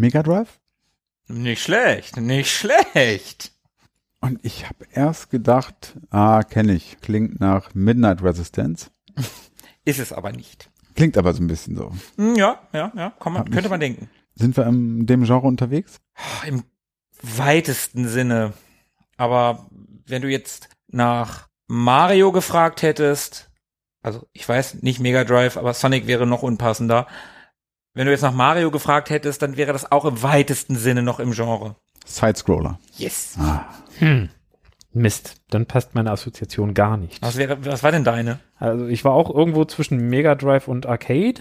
Mega 0.01 0.23
Drive? 0.23 0.59
Nicht 1.27 1.61
schlecht, 1.61 2.17
nicht 2.17 2.49
schlecht. 2.49 3.51
Und 4.19 4.39
ich 4.43 4.65
habe 4.65 4.87
erst 4.91 5.29
gedacht, 5.29 5.95
ah, 6.09 6.41
kenne 6.41 6.73
ich. 6.73 6.97
Klingt 7.01 7.39
nach 7.39 7.75
Midnight 7.75 8.23
Resistance. 8.23 8.89
Ist 9.85 9.99
es 9.99 10.11
aber 10.11 10.31
nicht. 10.31 10.71
Klingt 10.95 11.19
aber 11.19 11.33
so 11.33 11.43
ein 11.43 11.47
bisschen 11.47 11.75
so. 11.75 11.91
Hm, 12.17 12.35
Ja, 12.35 12.67
ja, 12.73 12.91
ja, 12.95 13.11
kann 13.19 13.33
man, 13.33 13.49
könnte 13.51 13.69
man 13.69 13.79
denken. 13.79 14.09
Sind 14.33 14.57
wir 14.57 14.65
in 14.65 15.05
dem 15.05 15.23
Genre 15.23 15.45
unterwegs? 15.47 15.99
Im 16.47 16.63
weitesten 17.21 18.07
Sinne. 18.07 18.53
Aber 19.17 19.67
wenn 20.07 20.23
du 20.23 20.29
jetzt 20.29 20.69
nach 20.87 21.47
Mario 21.67 22.31
gefragt 22.31 22.81
hättest, 22.81 23.51
also 24.01 24.27
ich 24.33 24.49
weiß 24.49 24.81
nicht 24.81 24.99
Mega 24.99 25.23
Drive, 25.25 25.57
aber 25.57 25.75
Sonic 25.75 26.07
wäre 26.07 26.25
noch 26.25 26.41
unpassender. 26.41 27.05
Wenn 27.93 28.05
du 28.05 28.11
jetzt 28.11 28.21
nach 28.21 28.33
Mario 28.33 28.71
gefragt 28.71 29.09
hättest, 29.09 29.41
dann 29.41 29.57
wäre 29.57 29.73
das 29.73 29.91
auch 29.91 30.05
im 30.05 30.23
weitesten 30.23 30.75
Sinne 30.75 31.03
noch 31.03 31.19
im 31.19 31.31
Genre. 31.31 31.75
Sidescroller. 32.05 32.79
Yes. 32.97 33.35
Ah, 33.39 33.65
Hm. 33.99 34.29
Mist, 34.93 35.35
dann 35.49 35.65
passt 35.67 35.95
meine 35.95 36.11
Assoziation 36.11 36.73
gar 36.73 36.97
nicht. 36.97 37.21
Was 37.21 37.37
wäre, 37.37 37.63
was 37.65 37.81
war 37.83 37.91
denn 37.93 38.03
deine? 38.03 38.39
Also 38.57 38.87
ich 38.87 39.05
war 39.05 39.13
auch 39.13 39.33
irgendwo 39.33 39.63
zwischen 39.63 40.09
Mega 40.09 40.35
Drive 40.35 40.67
und 40.67 40.85
Arcade 40.85 41.39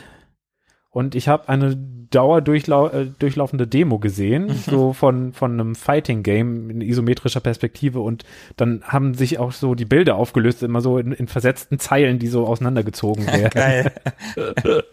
und 0.90 1.16
ich 1.16 1.26
habe 1.26 1.48
eine 1.48 1.76
dauerdurchlau 1.76 2.88
äh, 2.88 3.06
durchlaufende 3.18 3.66
Demo 3.66 3.98
gesehen, 3.98 4.50
so 4.68 4.92
von, 4.92 5.32
von 5.32 5.52
einem 5.52 5.74
Fighting 5.74 6.22
Game 6.22 6.70
in 6.70 6.80
isometrischer 6.80 7.40
Perspektive 7.40 8.00
und 8.00 8.24
dann 8.56 8.82
haben 8.84 9.14
sich 9.14 9.38
auch 9.40 9.50
so 9.50 9.74
die 9.74 9.84
Bilder 9.84 10.14
aufgelöst, 10.16 10.62
immer 10.62 10.80
so 10.80 10.98
in, 10.98 11.10
in 11.10 11.26
versetzten 11.26 11.80
Zeilen, 11.80 12.20
die 12.20 12.28
so 12.28 12.46
auseinandergezogen 12.46 13.26
werden. 13.32 13.50
Geil. 13.50 13.92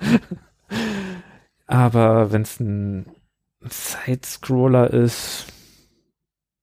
Aber 1.67 2.31
wenn 2.31 2.41
es 2.43 2.59
ein 2.59 3.05
Side-Scroller 3.61 4.91
ist, 4.91 5.47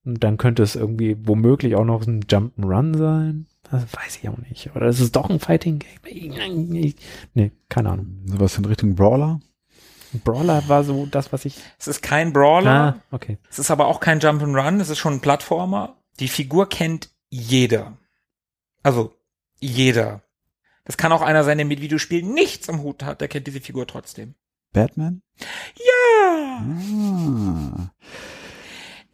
dann 0.04 0.36
könnte 0.36 0.62
es 0.62 0.76
irgendwie 0.76 1.16
womöglich 1.26 1.76
auch 1.76 1.84
noch 1.84 2.06
ein 2.06 2.22
Jump'n'Run 2.24 2.96
sein. 2.96 3.46
Das 3.70 3.84
weiß 3.92 4.18
ich 4.22 4.28
auch 4.28 4.38
nicht. 4.38 4.74
Oder 4.74 4.86
ist 4.88 5.00
es 5.00 5.12
doch 5.12 5.30
ein 5.30 5.40
Fighting 5.40 5.78
Game? 5.78 6.94
Nee, 7.34 7.52
keine 7.68 7.90
Ahnung. 7.90 8.22
Sowas 8.26 8.56
in 8.58 8.64
Richtung 8.66 8.94
Brawler? 8.94 9.40
Brawler 10.24 10.68
war 10.68 10.84
so 10.84 11.06
das, 11.06 11.32
was 11.32 11.44
ich. 11.44 11.58
Es 11.78 11.88
ist 11.88 12.02
kein 12.02 12.32
Brawler, 12.32 12.70
Ah, 12.70 12.96
okay. 13.10 13.38
es 13.50 13.58
ist 13.58 13.70
aber 13.70 13.86
auch 13.86 14.00
kein 14.00 14.20
Jump'n'Run, 14.20 14.80
es 14.80 14.90
ist 14.90 14.98
schon 14.98 15.14
ein 15.14 15.20
Plattformer. 15.20 15.96
Die 16.20 16.28
Figur 16.28 16.68
kennt 16.68 17.10
jeder. 17.30 17.98
Also, 18.82 19.12
jeder. 19.58 20.22
Das 20.84 20.96
kann 20.96 21.10
auch 21.12 21.22
einer 21.22 21.42
sein, 21.42 21.58
der 21.58 21.66
mit 21.66 21.80
Videospielen 21.80 22.32
nichts 22.32 22.68
am 22.68 22.82
Hut 22.82 23.02
hat, 23.02 23.20
der 23.22 23.28
kennt 23.28 23.46
diese 23.46 23.60
Figur 23.60 23.86
trotzdem. 23.86 24.34
Batman? 24.74 25.22
Ja! 25.76 26.64
Ah. 26.66 27.90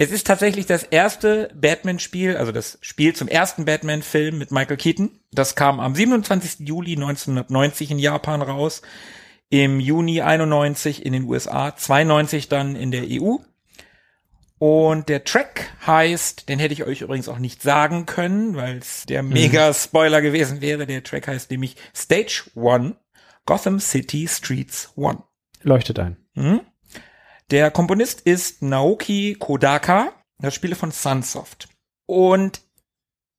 Es 0.03 0.11
ist 0.11 0.27
tatsächlich 0.27 0.65
das 0.65 0.83
erste 0.83 1.51
Batman-Spiel, 1.55 2.37
also 2.39 2.53
das 2.53 2.79
Spiel 2.81 3.15
zum 3.15 3.29
ersten 3.29 3.67
Batman-Film 3.67 4.39
mit 4.39 4.51
Michael 4.51 4.79
Keaton. 4.79 5.21
Das 5.31 5.55
kam 5.55 5.79
am 5.79 5.95
27. 5.95 6.67
Juli 6.67 6.93
1990 6.97 7.91
in 7.91 7.99
Japan 7.99 8.41
raus, 8.41 8.81
im 9.51 9.79
Juni 9.79 10.23
91 10.23 11.05
in 11.05 11.13
den 11.13 11.25
USA, 11.25 11.77
92 11.77 12.49
dann 12.49 12.77
in 12.77 12.91
der 12.91 13.05
EU. 13.11 13.37
Und 14.59 15.11
der 15.11 15.25
Track 15.25 15.71
heißt, 15.87 16.49
den 16.49 16.59
hätte 16.59 16.73
ich 16.73 16.85
euch 16.85 17.03
übrigens 17.03 17.29
auch 17.29 17.39
nicht 17.39 17.61
sagen 17.61 18.07
können, 18.07 18.57
weil 18.57 18.79
es 18.79 19.05
der 19.07 19.23
Mega-Spoiler 19.23 20.23
gewesen 20.23 20.63
wäre. 20.63 20.87
Der 20.87 21.03
Track 21.03 21.29
heißt 21.29 21.51
nämlich 21.51 21.77
Stage 21.95 22.45
One, 22.55 22.97
Gotham 23.45 23.81
City 23.81 24.27
Streets 24.29 24.93
One. 24.97 25.25
Leuchtet 25.63 25.99
ein. 25.99 26.17
Mhm. 26.35 26.61
Der 27.51 27.71
Komponist 27.71 28.21
ist 28.21 28.63
Naoki 28.63 29.37
Kodaka, 29.39 30.13
das 30.39 30.55
Spiele 30.55 30.77
von 30.77 30.91
Sunsoft. 30.93 31.69
Und 32.07 32.63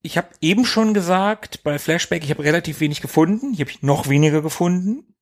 ich 0.01 0.17
habe 0.17 0.29
eben 0.41 0.65
schon 0.65 0.93
gesagt, 0.93 1.63
bei 1.63 1.79
Flashback, 1.79 2.23
ich 2.23 2.31
habe 2.31 2.43
relativ 2.43 2.79
wenig 2.79 3.01
gefunden. 3.01 3.53
Hier 3.53 3.65
habe 3.65 3.71
ich 3.71 3.83
noch 3.83 4.09
weniger 4.09 4.41
gefunden. 4.41 5.15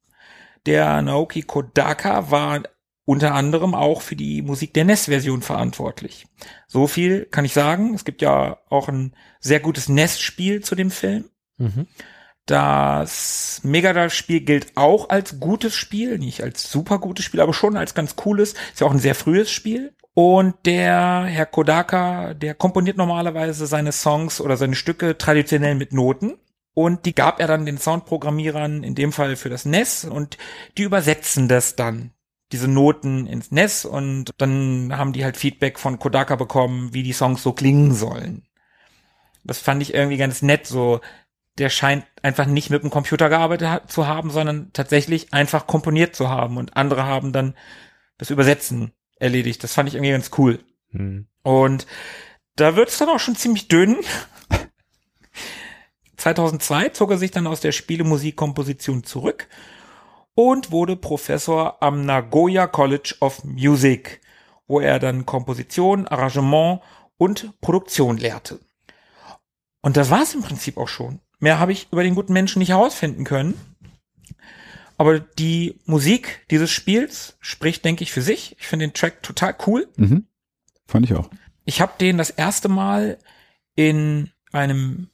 Der 0.66 1.02
Naoki 1.02 1.44
Kodaka 1.44 2.32
war 2.32 2.64
unter 3.06 3.34
anderem 3.34 3.74
auch 3.74 4.02
für 4.02 4.16
die 4.16 4.42
Musik 4.42 4.74
der 4.74 4.86
NES-Version 4.86 5.42
verantwortlich. 5.42 6.28
So 6.68 6.86
viel 6.88 7.26
kann 7.26 7.44
ich 7.44 7.54
sagen. 7.54 7.96
Es 7.96 8.06
gibt 8.06 8.22
ja 8.22 8.60
auch 8.70 8.88
ein 8.88 9.16
sehr 9.40 9.60
gutes 9.60 9.90
NES-Spiel 9.90 10.62
zu 10.62 10.76
dem 10.76 10.92
Film. 10.92 11.30
Mhm. 11.58 11.88
Das 12.50 13.62
Mega 13.62 13.94
Drive-Spiel 13.94 14.42
gilt 14.42 14.76
auch 14.76 15.10
als 15.10 15.40
gutes 15.40 15.76
Spiel, 15.76 16.18
nicht 16.18 16.42
als 16.42 16.72
super 16.72 16.98
gutes 16.98 17.24
Spiel, 17.24 17.42
aber 17.42 17.54
schon 17.54 17.78
als 17.78 17.94
ganz 17.94 18.16
cooles. 18.16 18.54
Ist 18.54 18.80
ja 18.80 18.88
auch 18.88 18.92
ein 18.92 18.98
sehr 18.98 19.14
frühes 19.14 19.52
Spiel. 19.52 19.94
Und 20.16 20.56
der 20.66 21.26
Herr 21.26 21.46
Kodaka, 21.46 22.34
der 22.34 22.56
komponiert 22.56 22.98
normalerweise 22.98 23.68
seine 23.68 23.92
Songs 23.92 24.42
oder 24.42 24.58
seine 24.58 24.74
Stücke 24.74 25.16
traditionell 25.16 25.76
mit 25.76 25.94
Noten. 25.94 26.40
Und 26.74 27.06
die 27.06 27.14
gab 27.14 27.40
er 27.40 27.46
dann 27.46 27.68
den 27.68 27.78
Soundprogrammierern, 27.78 28.84
in 28.84 28.96
dem 28.96 29.12
Fall 29.12 29.36
für 29.36 29.50
das 29.50 29.66
NES, 29.66 30.06
und 30.06 30.40
die 30.76 30.84
übersetzen 30.84 31.50
das 31.50 31.76
dann, 31.76 32.14
diese 32.52 32.68
Noten 32.68 33.28
ins 33.28 33.52
NES, 33.52 33.86
und 33.86 34.32
dann 34.40 34.98
haben 34.98 35.14
die 35.14 35.24
halt 35.24 35.38
Feedback 35.38 35.78
von 35.78 36.00
Kodaka 36.00 36.36
bekommen, 36.36 36.96
wie 36.96 37.04
die 37.04 37.14
Songs 37.14 37.44
so 37.44 37.54
klingen 37.54 37.94
sollen. 37.94 38.48
Das 39.44 39.60
fand 39.60 39.84
ich 39.84 39.94
irgendwie 39.94 40.18
ganz 40.18 40.42
nett, 40.42 40.66
so 40.66 41.00
der 41.60 41.70
scheint 41.70 42.06
einfach 42.22 42.46
nicht 42.46 42.70
mit 42.70 42.84
dem 42.84 42.90
Computer 42.90 43.30
gearbeitet 43.30 43.92
zu 43.92 44.08
haben, 44.08 44.32
sondern 44.32 44.72
tatsächlich 44.74 45.34
einfach 45.34 45.68
komponiert 45.68 46.16
zu 46.16 46.30
haben 46.30 46.58
und 46.58 46.76
andere 46.78 47.06
haben 47.06 47.34
dann 47.34 47.56
das 48.18 48.30
Übersetzen 48.30 48.94
erledigt. 49.18 49.64
Das 49.64 49.74
fand 49.74 49.90
ich 49.90 49.96
irgendwie 49.96 50.12
ganz 50.12 50.32
cool. 50.38 50.60
Hm. 50.92 51.28
Und 51.44 51.86
da 52.56 52.76
wird's 52.76 52.98
dann 52.98 53.10
auch 53.10 53.20
schon 53.20 53.36
ziemlich 53.36 53.68
dünn. 53.68 53.98
2002 56.18 56.90
zog 56.90 57.12
er 57.12 57.18
sich 57.18 57.32
dann 57.32 57.48
aus 57.48 57.60
der 57.60 57.72
Spielemusikkomposition 57.72 59.04
zurück 59.04 59.48
und 60.34 60.72
wurde 60.72 60.96
Professor 60.96 61.82
am 61.84 62.06
Nagoya 62.06 62.68
College 62.68 63.16
of 63.20 63.44
Music, 63.44 64.22
wo 64.68 64.80
er 64.80 65.00
dann 65.00 65.26
Komposition, 65.26 66.08
Arrangement 66.08 66.82
und 67.18 67.60
Produktion 67.60 68.18
lehrte. 68.18 68.60
Und 69.82 69.98
das 69.98 70.10
war's 70.10 70.34
im 70.34 70.42
Prinzip 70.42 70.78
auch 70.78 70.88
schon. 70.88 71.20
Mehr 71.40 71.60
habe 71.60 71.72
ich 71.72 71.88
über 71.92 72.04
den 72.04 72.16
guten 72.16 72.34
Menschen 72.34 72.60
nicht 72.60 72.70
herausfinden 72.70 73.24
können. 73.24 73.60
Aber 74.98 75.20
die 75.20 75.80
Musik 75.86 76.46
dieses 76.52 76.70
Spiels 76.72 77.38
spricht, 77.40 77.86
denke 77.86 78.04
ich, 78.04 78.12
für 78.12 78.22
sich. 78.22 78.58
Ich 78.60 78.68
finde 78.68 78.88
den 78.88 78.94
Track 78.94 79.24
total 79.24 79.56
cool. 79.66 79.88
Mhm. 79.96 80.26
Fand 80.86 81.06
ich 81.06 81.16
auch. 81.16 81.30
Ich 81.64 81.80
habe 81.80 81.94
den 82.00 82.18
das 82.18 82.32
erste 82.32 82.68
Mal 82.68 83.18
in 83.76 84.30
einem 84.52 85.08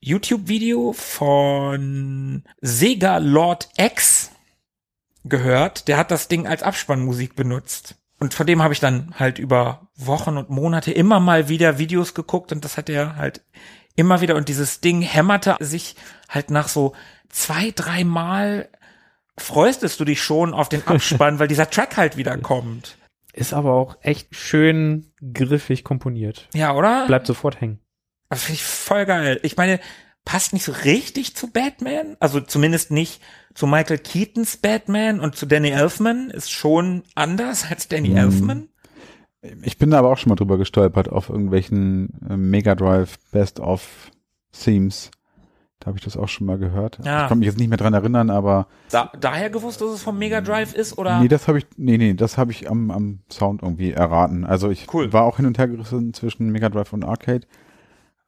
YouTube-Video 0.00 0.92
von 0.92 2.44
Sega 2.60 3.18
Lord 3.18 3.70
X 3.76 4.30
gehört. 5.24 5.88
Der 5.88 5.96
hat 5.96 6.10
das 6.10 6.28
Ding 6.28 6.46
als 6.46 6.62
Abspannmusik 6.62 7.34
benutzt. 7.34 7.96
Und 8.20 8.34
von 8.34 8.46
dem 8.46 8.62
habe 8.62 8.74
ich 8.74 8.80
dann 8.80 9.14
halt 9.18 9.38
über 9.38 9.88
Wochen 9.96 10.36
und 10.36 10.50
Monate 10.50 10.92
immer 10.92 11.20
mal 11.20 11.48
wieder 11.48 11.78
Videos 11.78 12.14
geguckt 12.14 12.52
und 12.52 12.64
das 12.64 12.76
hat 12.76 12.88
er 12.88 13.16
halt 13.16 13.42
immer 13.96 14.20
wieder 14.20 14.36
und 14.36 14.48
dieses 14.48 14.80
Ding 14.80 15.02
hämmerte 15.02 15.56
sich 15.60 15.96
halt 16.28 16.50
nach 16.50 16.68
so 16.68 16.94
zwei, 17.28 17.72
drei 17.74 18.04
Mal 18.04 18.68
freustest 19.36 19.98
du 20.00 20.04
dich 20.04 20.22
schon 20.22 20.54
auf 20.54 20.68
den 20.68 20.86
Abspann, 20.86 21.38
weil 21.38 21.48
dieser 21.48 21.70
Track 21.70 21.96
halt 21.96 22.16
wieder 22.16 22.36
kommt. 22.38 22.96
Ist 23.32 23.52
aber 23.52 23.72
auch 23.72 23.96
echt 24.00 24.28
schön 24.36 25.12
griffig 25.32 25.82
komponiert. 25.82 26.48
Ja, 26.54 26.72
oder? 26.74 27.06
Bleibt 27.06 27.26
sofort 27.26 27.60
hängen. 27.60 27.80
Das 28.28 28.44
finde 28.44 28.56
ich 28.56 28.64
voll 28.64 29.06
geil. 29.06 29.40
Ich 29.42 29.56
meine, 29.56 29.80
passt 30.24 30.52
nicht 30.52 30.64
so 30.64 30.72
richtig 30.84 31.34
zu 31.34 31.50
Batman. 31.50 32.16
Also 32.20 32.40
zumindest 32.40 32.92
nicht 32.92 33.20
zu 33.54 33.66
Michael 33.66 33.98
Keatons 33.98 34.56
Batman 34.56 35.18
und 35.20 35.34
zu 35.36 35.46
Danny 35.46 35.70
Elfman. 35.70 36.30
Ist 36.30 36.52
schon 36.52 37.02
anders 37.16 37.66
als 37.68 37.88
Danny 37.88 38.10
Mhm. 38.10 38.16
Elfman. 38.16 38.68
Ich 39.62 39.78
bin 39.78 39.90
da 39.90 39.98
aber 39.98 40.10
auch 40.10 40.16
schon 40.18 40.30
mal 40.30 40.36
drüber 40.36 40.58
gestolpert 40.58 41.08
auf 41.10 41.28
irgendwelchen 41.28 42.10
äh, 42.28 42.36
Mega 42.36 42.74
Drive 42.74 43.18
Best 43.30 43.60
of 43.60 44.10
Themes. 44.52 45.10
Da 45.80 45.88
habe 45.88 45.98
ich 45.98 46.04
das 46.04 46.16
auch 46.16 46.28
schon 46.28 46.46
mal 46.46 46.56
gehört. 46.56 46.98
Ja. 47.04 47.24
Ich 47.24 47.28
kann 47.28 47.38
mich 47.40 47.46
jetzt 47.46 47.58
nicht 47.58 47.68
mehr 47.68 47.76
dran 47.76 47.92
erinnern, 47.92 48.30
aber 48.30 48.68
Da, 48.90 49.12
daher 49.20 49.50
gewusst, 49.50 49.80
dass 49.82 49.90
es 49.90 50.02
vom 50.02 50.18
Mega 50.18 50.40
Drive 50.40 50.74
ist 50.74 50.96
oder? 50.96 51.20
nee, 51.20 51.28
das 51.28 51.46
habe 51.46 51.58
ich, 51.58 51.66
nee, 51.76 51.98
nee, 51.98 52.14
das 52.14 52.38
habe 52.38 52.52
ich 52.52 52.70
am, 52.70 52.90
am 52.90 53.18
Sound 53.30 53.62
irgendwie 53.62 53.92
erraten. 53.92 54.44
Also 54.46 54.70
ich 54.70 54.86
Cool. 54.94 55.12
war 55.12 55.24
auch 55.24 55.36
hin 55.36 55.46
und 55.46 55.58
her 55.58 55.68
gerissen 55.68 56.14
zwischen 56.14 56.48
Mega 56.50 56.70
Drive 56.70 56.92
und 56.94 57.04
Arcade, 57.04 57.46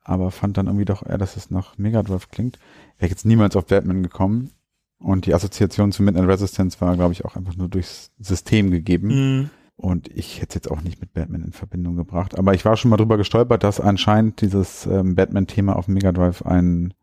aber 0.03 0.31
fand 0.31 0.59
dann 0.59 0.67
irgendwie 0.67 0.85
doch 0.85 1.05
eher, 1.07 1.17
dass 1.19 1.37
es 1.37 1.51
nach 1.51 1.79
Mega 1.79 2.03
Drive 2.03 2.29
klingt. 2.29 2.59
Wäre 2.99 3.11
jetzt 3.11 3.25
niemals 3.25 3.57
auf 3.57 3.67
Batman 3.67 4.03
gekommen. 4.03 4.51
Und 4.99 5.27
die 5.27 5.35
Assoziation 5.35 5.93
zu 5.93 6.03
Midnight 6.03 6.27
Resistance 6.27 6.81
war, 6.81 6.95
glaube 6.97 7.12
ich, 7.12 7.25
auch 7.27 7.37
einfach 7.37 7.55
nur 7.55 7.69
durchs 7.69 8.11
System 8.19 8.71
gegeben. 8.71 9.11
Hm, 9.11 9.51
Und 9.77 10.09
ich 10.09 10.37
hätte 10.41 10.49
es 10.51 10.55
jetzt 10.55 10.70
auch 10.70 10.81
nicht 10.81 11.01
mit 11.01 11.12
Batman 11.12 11.43
in 11.43 11.53
Verbindung 11.53 11.97
gebracht. 11.97 12.39
Aber 12.39 12.55
ich 12.55 12.64
war 12.64 12.77
schon 12.77 12.91
mal 12.91 12.97
drüber 12.97 13.18
gestolpert, 13.18 13.62
dass 13.62 13.79
anscheinend 13.79 14.41
dieses 14.41 14.87
ähm, 14.87 15.14
Batman-Thema 15.14 15.77
auf 15.77 15.87
Mega 15.87 16.12
Drive 16.12 16.43
ein, 16.43 16.95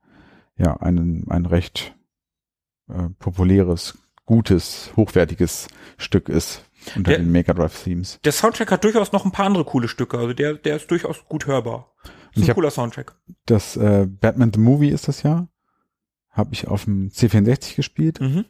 ja, 0.58 0.78
ein, 0.78 1.26
ein 1.30 1.46
recht 1.46 1.96
äh, 2.90 3.10
populäres, 3.20 3.98
gutes, 4.26 4.92
hochwertiges 4.96 5.68
Stück 5.98 6.30
ist 6.30 6.64
unter 6.96 7.12
Der- 7.12 7.20
den 7.20 7.32
Mega 7.32 7.54
Drive-Themes. 7.54 8.20
der 8.26 8.32
Soundtrack 8.32 8.72
hat 8.72 8.84
durchaus 8.84 9.12
noch 9.12 9.24
ein 9.24 9.32
paar 9.32 9.46
andere 9.46 9.66
coole 9.66 9.88
Stücke. 9.88 10.18
Also 10.18 10.34
der, 10.34 10.56
der 10.56 10.76
ist 10.78 10.90
durchaus 10.90 11.24
gut 11.30 11.46
hörbar. 11.46 11.94
Ist 12.36 12.50
ein 12.50 12.56
cooler 12.56 12.72
Soundtrack. 12.72 13.16
Das 13.46 13.78
äh, 13.78 14.08
Batman 14.10 14.52
the 14.52 14.60
Movie 14.60 14.90
ist 14.90 15.08
das 15.08 15.22
ja. 15.22 15.48
Habe 16.32 16.50
ich 16.54 16.68
auf 16.68 16.86
dem 16.86 17.10
C64 17.10 17.76
gespielt, 17.76 18.20
Mhm. 18.20 18.46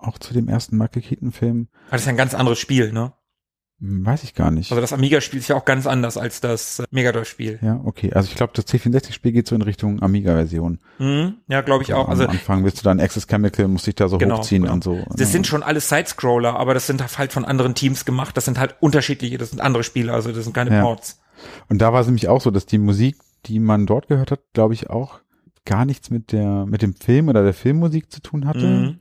auch 0.00 0.16
zu 0.16 0.32
dem 0.32 0.48
ersten 0.48 0.78
Michael 0.78 1.02
Keaton-Film. 1.02 1.68
Aber 1.88 1.92
das 1.92 2.00
ist 2.00 2.06
ja 2.06 2.12
ein 2.12 2.16
ganz 2.16 2.32
anderes 2.34 2.58
Spiel, 2.58 2.90
ne? 2.92 3.12
Weiß 3.80 4.24
ich 4.24 4.34
gar 4.34 4.50
nicht. 4.50 4.72
Also 4.72 4.80
das 4.80 4.92
Amiga-Spiel 4.92 5.38
ist 5.38 5.46
ja 5.46 5.54
auch 5.56 5.64
ganz 5.64 5.86
anders 5.86 6.16
als 6.16 6.40
das 6.40 6.80
äh, 6.80 6.84
Mega 6.90 7.12
Drive-Spiel. 7.12 7.60
ja, 7.62 7.80
okay. 7.84 8.12
Also 8.12 8.28
ich 8.28 8.34
glaube, 8.34 8.52
das 8.56 8.66
C64-Spiel 8.66 9.30
geht 9.30 9.46
so 9.46 9.54
in 9.54 9.62
Richtung 9.62 10.02
Amiga-Version. 10.02 10.80
Mhm. 10.98 11.34
Ja, 11.46 11.60
glaube 11.60 11.84
ich 11.84 11.94
auch. 11.94 12.08
Also 12.08 12.24
am 12.24 12.30
Anfang 12.30 12.64
willst 12.64 12.80
du 12.80 12.82
dann 12.82 12.98
Access 12.98 13.28
Chemical, 13.28 13.68
musst 13.68 13.86
dich 13.86 13.94
da 13.94 14.08
so 14.08 14.18
Genau, 14.18 14.38
hochziehen 14.38 14.62
genau. 14.62 14.74
und 14.74 14.82
so. 14.82 15.04
Das 15.14 15.30
sind 15.30 15.46
schon 15.46 15.62
alles 15.62 15.88
Sidescroller, 15.88 16.58
aber 16.58 16.74
das 16.74 16.88
sind 16.88 17.16
halt 17.18 17.32
von 17.32 17.44
anderen 17.44 17.76
Teams 17.76 18.04
gemacht. 18.04 18.36
Das 18.36 18.46
sind 18.46 18.58
halt 18.58 18.74
unterschiedliche, 18.80 19.38
das 19.38 19.50
sind 19.50 19.60
andere 19.60 19.84
Spiele, 19.84 20.12
also 20.12 20.32
das 20.32 20.42
sind 20.42 20.52
keine 20.54 20.72
Ja. 20.74 20.82
Ports. 20.82 21.20
Und 21.68 21.78
da 21.80 21.92
war 21.92 22.00
es 22.00 22.06
nämlich 22.08 22.26
auch 22.28 22.40
so, 22.40 22.50
dass 22.50 22.66
die 22.66 22.78
Musik, 22.78 23.16
die 23.46 23.60
man 23.60 23.86
dort 23.86 24.08
gehört 24.08 24.32
hat, 24.32 24.40
glaube 24.54 24.74
ich 24.74 24.90
auch 24.90 25.20
gar 25.64 25.84
nichts 25.84 26.10
mit 26.10 26.32
der, 26.32 26.66
mit 26.66 26.82
dem 26.82 26.94
Film 26.96 27.28
oder 27.28 27.44
der 27.44 27.54
Filmmusik 27.54 28.10
zu 28.10 28.20
tun 28.20 28.44
hatte. 28.48 28.66
Mhm. 28.66 28.98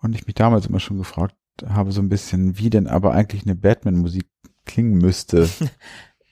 Und 0.00 0.14
ich 0.14 0.26
mich 0.26 0.36
damals 0.36 0.64
immer 0.66 0.80
schon 0.80 0.96
gefragt 0.96 1.34
habe, 1.66 1.92
so 1.92 2.00
ein 2.00 2.08
bisschen, 2.08 2.58
wie 2.58 2.70
denn 2.70 2.86
aber 2.86 3.12
eigentlich 3.12 3.44
eine 3.44 3.54
Batman-Musik 3.54 4.26
klingen 4.64 4.98
müsste. 4.98 5.48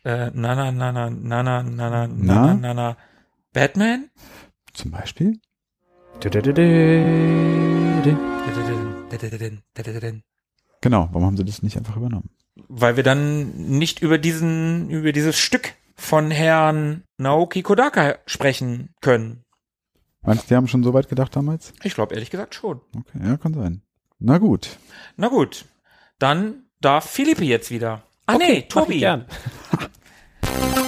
Äh, 0.05 0.33
na, 0.35 0.57
na, 0.57 0.73
na, 0.73 0.91
na, 0.91 1.11
na, 1.11 1.43
na, 1.43 1.63
na, 1.63 1.63
na, 1.63 1.91
na, 1.91 2.07
Na? 2.09 2.55
na, 2.55 2.55
na, 2.55 2.75
na. 2.75 2.97
Batman? 3.53 4.11
Zum 4.73 4.91
Beispiel? 4.91 5.39
Genau, 10.81 11.09
warum 11.13 11.25
haben 11.25 11.37
sie 11.37 11.45
das 11.45 11.63
nicht 11.63 11.77
einfach 11.77 11.97
übernommen? 11.97 12.31
weil 12.69 12.97
wir 12.97 13.03
dann 13.03 13.53
nicht 13.79 14.01
über 14.01 14.19
diesen, 14.19 14.91
über 14.91 15.13
dieses 15.13 15.39
Stück 15.39 15.75
von 15.95 16.31
Herrn 16.31 17.05
Naoki 17.19 17.63
Kodaka 17.63 18.19
sprechen 18.27 18.91
können. 19.01 19.45
Meinst 20.23 20.45
du, 20.45 20.49
die 20.49 20.57
haben 20.57 20.69
schon 20.69 20.85
so 20.85 20.95
weit 20.95 21.09
gedacht 21.09 21.35
damals? 21.35 21.73
Ich 21.83 21.95
glaube 21.95 22.15
ehrlich 22.15 22.31
gesagt 22.31 22.55
schon. 22.55 22.81
Okay, 22.97 23.19
ja, 23.25 23.37
kann 23.37 23.55
sein. 23.55 23.83
Na 24.25 24.39
gut. 24.39 24.79
Na 25.17 25.27
gut, 25.29 25.65
dann 26.21 26.67
darf 26.81 27.11
Philippi 27.11 27.47
jetzt 27.47 27.73
wieder. 27.73 28.03
Ah 28.27 28.39
nee, 28.39 28.67
Mach 28.75 28.89
ich 28.89 29.01
Tobi. 29.01 29.01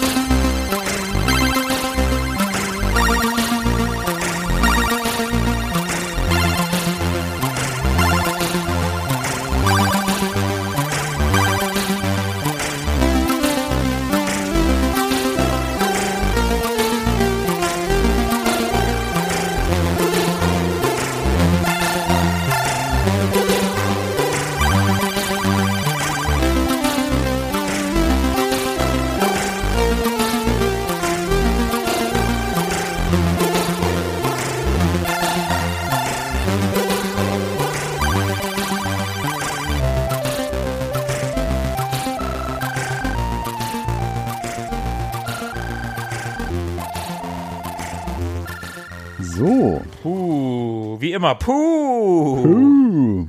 immer, 51.25 51.35
puh. 51.37 52.45
Uh. 52.45 53.29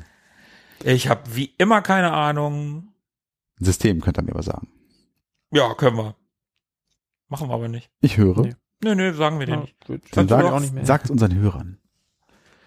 Ich 0.83 1.07
habe 1.07 1.21
wie 1.35 1.53
immer 1.57 1.81
keine 1.81 2.11
Ahnung. 2.11 2.89
System 3.59 4.01
könnt 4.01 4.17
ihr 4.17 4.23
mir 4.23 4.31
aber 4.33 4.43
sagen. 4.43 4.67
Ja, 5.51 5.73
können 5.75 5.97
wir. 5.97 6.15
Machen 7.29 7.47
wir 7.49 7.53
aber 7.55 7.69
nicht. 7.69 7.89
Ich 8.01 8.17
höre. 8.17 8.41
Nee. 8.41 8.55
Nö, 8.83 8.93
nö, 8.95 9.13
sagen 9.13 9.39
wir 9.39 9.45
dir 9.45 9.53
Ja, 9.53 9.61
nicht. 9.61 9.85
gut. 9.85 10.01
Dann 10.11 10.27
sagt, 10.27 10.43
auch 10.43 10.59
nicht 10.59 10.73
mehr. 10.73 10.85
sagt 10.85 11.09
unseren 11.09 11.33
Hörern. 11.35 11.79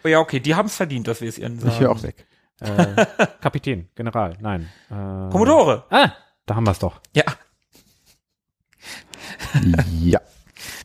Oh 0.04 0.08
ja, 0.08 0.20
okay, 0.20 0.40
die 0.40 0.54
haben 0.54 0.66
es 0.66 0.76
verdient, 0.76 1.06
dass 1.06 1.20
wir 1.20 1.28
es 1.28 1.38
ihnen 1.38 1.58
sagen. 1.60 1.72
Ich 1.74 1.80
höre 1.80 1.90
auch 1.90 2.02
weg. 2.02 2.26
Äh, 2.60 3.06
Kapitän, 3.40 3.88
General, 3.94 4.36
nein. 4.40 4.68
Äh, 4.90 4.94
Commodore. 5.30 5.84
Ah, 5.90 6.12
da 6.46 6.56
haben 6.56 6.64
wir 6.66 6.72
es 6.72 6.78
doch. 6.78 7.00
Ja, 7.14 7.24
ja. 10.00 10.20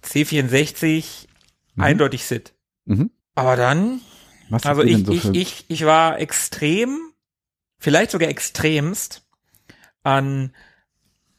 C64, 0.03 1.27
Mhm. 1.75 1.83
eindeutig 1.83 2.25
Sid. 2.25 2.53
Mhm. 2.85 3.09
Aber 3.35 3.55
dann, 3.55 4.01
Was 4.49 4.65
also 4.65 4.83
ich, 4.83 5.05
so 5.05 5.11
ich, 5.11 5.25
ich, 5.33 5.65
ich 5.67 5.85
war 5.85 6.19
extrem, 6.19 6.99
vielleicht 7.79 8.11
sogar 8.11 8.29
extremst 8.29 9.23
an, 10.03 10.53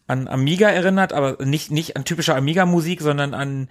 an 0.07 0.29
Amiga 0.29 0.69
erinnert, 0.69 1.13
aber 1.13 1.45
nicht, 1.45 1.71
nicht 1.71 1.97
an 1.97 2.05
typische 2.05 2.35
Amiga-Musik, 2.35 3.01
sondern 3.01 3.35
an 3.35 3.69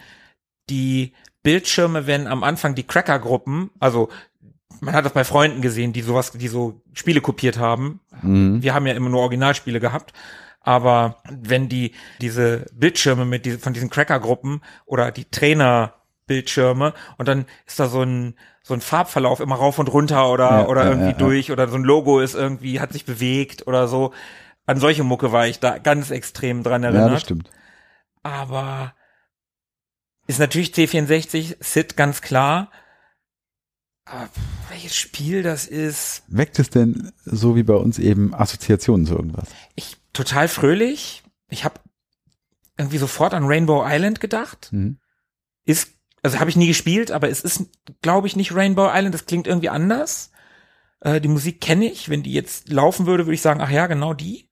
die 0.69 1.13
Bildschirme, 1.43 2.07
wenn 2.07 2.27
am 2.27 2.43
Anfang 2.43 2.75
die 2.75 2.83
Cracker-Gruppen, 2.83 3.69
also 3.79 4.09
man 4.79 4.95
hat 4.95 5.05
das 5.05 5.13
bei 5.13 5.23
Freunden 5.23 5.61
gesehen, 5.61 5.93
die 5.93 6.01
sowas, 6.01 6.31
die 6.31 6.47
so 6.47 6.81
Spiele 6.93 7.21
kopiert 7.21 7.57
haben. 7.57 7.99
Mhm. 8.21 8.61
Wir 8.61 8.73
haben 8.73 8.87
ja 8.87 8.93
immer 8.93 9.09
nur 9.09 9.21
Originalspiele 9.21 9.79
gehabt. 9.79 10.13
Aber 10.63 11.21
wenn 11.29 11.67
die 11.67 11.91
diese 12.21 12.65
Bildschirme 12.73 13.25
mit 13.25 13.45
diese, 13.45 13.59
von 13.59 13.73
diesen 13.73 13.89
Cracker-Gruppen 13.89 14.61
oder 14.85 15.11
die 15.11 15.25
Trainer-Bildschirme 16.27 16.93
und 17.17 17.27
dann 17.27 17.45
ist 17.65 17.79
da 17.79 17.87
so 17.87 18.01
ein 18.03 18.35
so 18.65 18.73
ein 18.73 18.81
Farbverlauf 18.81 19.41
immer 19.41 19.55
rauf 19.55 19.77
und 19.79 19.89
runter 19.91 20.31
oder 20.31 20.49
Ja, 20.61 20.67
oder 20.67 20.83
ja, 20.83 20.89
irgendwie 20.89 21.07
ja, 21.11 21.17
ja. 21.17 21.17
durch 21.17 21.51
oder 21.51 21.67
so 21.67 21.75
ein 21.75 21.83
Logo 21.83 22.19
ist 22.21 22.33
irgendwie 22.33 22.79
hat 22.79 22.93
sich 22.93 23.05
bewegt 23.05 23.67
oder 23.67 23.87
so. 23.87 24.13
An 24.65 24.79
solche 24.79 25.03
Mucke 25.03 25.33
war 25.33 25.47
ich 25.47 25.59
da 25.59 25.77
ganz 25.79 26.11
extrem 26.11 26.63
dran 26.63 26.83
Ja, 26.83 26.89
erinnert. 26.89 27.11
das 27.13 27.21
stimmt. 27.21 27.49
Aber 28.21 28.93
ist 30.27 30.39
natürlich 30.39 30.69
C64 30.73 31.57
Sid 31.59 31.97
ganz 31.97 32.21
klar. 32.21 32.71
Aber 34.05 34.29
welches 34.69 34.95
Spiel 34.95 35.43
das 35.43 35.65
ist, 35.65 36.23
Weckt 36.27 36.59
es 36.59 36.69
denn 36.69 37.11
so 37.25 37.55
wie 37.57 37.63
bei 37.63 37.75
uns 37.75 37.99
eben 37.99 38.33
Assoziationen 38.33 39.05
zu 39.05 39.15
irgendwas? 39.15 39.49
ich 39.75 39.97
total 40.13 40.47
fröhlich. 40.47 41.23
Ich 41.49 41.65
habe 41.65 41.79
irgendwie 42.77 42.97
sofort 42.97 43.33
an 43.33 43.45
Rainbow 43.45 43.83
Island 43.85 44.19
gedacht. 44.21 44.69
Mhm. 44.71 44.99
Ist 45.65 45.92
also 46.23 46.39
habe 46.39 46.49
ich 46.49 46.55
nie 46.55 46.67
gespielt, 46.67 47.11
aber 47.11 47.29
es 47.29 47.41
ist 47.41 47.65
glaube 48.01 48.27
ich 48.27 48.35
nicht 48.35 48.55
Rainbow 48.55 48.89
Island, 48.91 49.13
das 49.13 49.25
klingt 49.25 49.45
irgendwie 49.45 49.69
anders. 49.69 50.31
Äh, 51.01 51.21
die 51.21 51.27
Musik 51.27 51.61
kenne 51.61 51.85
ich, 51.85 52.09
wenn 52.09 52.23
die 52.23 52.33
jetzt 52.33 52.69
laufen 52.69 53.05
würde, 53.05 53.25
würde 53.25 53.35
ich 53.35 53.41
sagen, 53.41 53.61
ach 53.61 53.69
ja, 53.69 53.87
genau 53.87 54.13
die. 54.13 54.49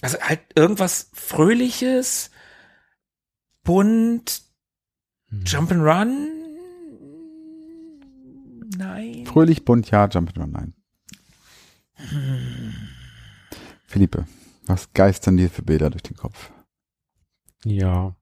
Also 0.00 0.18
halt 0.20 0.40
irgendwas 0.54 1.10
fröhliches, 1.12 2.30
bunt, 3.64 4.42
Jump'n'Run. 5.32 6.28
Nein. 8.76 9.26
Fröhlich, 9.26 9.64
bunt, 9.64 9.90
ja, 9.90 10.04
Jump'n'Run, 10.04 10.46
nein. 10.46 10.74
Philippe, 13.86 14.26
was 14.66 14.92
geistern 14.92 15.36
dir 15.36 15.50
für 15.50 15.62
Bilder 15.62 15.90
durch 15.90 16.04
den 16.04 16.16
Kopf? 16.16 16.52
Ja. 17.64 18.14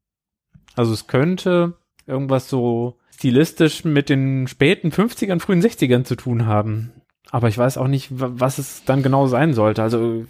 Also 0.74 0.94
es 0.94 1.06
könnte 1.06 1.76
irgendwas 2.06 2.48
so 2.48 2.98
stilistisch 3.10 3.84
mit 3.84 4.08
den 4.08 4.46
späten 4.46 4.90
50ern, 4.90 5.40
frühen 5.40 5.62
60ern 5.62 6.04
zu 6.04 6.16
tun 6.16 6.46
haben. 6.46 6.92
Aber 7.30 7.48
ich 7.48 7.58
weiß 7.58 7.76
auch 7.78 7.88
nicht, 7.88 8.20
wa- 8.20 8.30
was 8.34 8.58
es 8.58 8.84
dann 8.84 9.02
genau 9.02 9.26
sein 9.26 9.52
sollte. 9.52 9.82
Also 9.82 10.24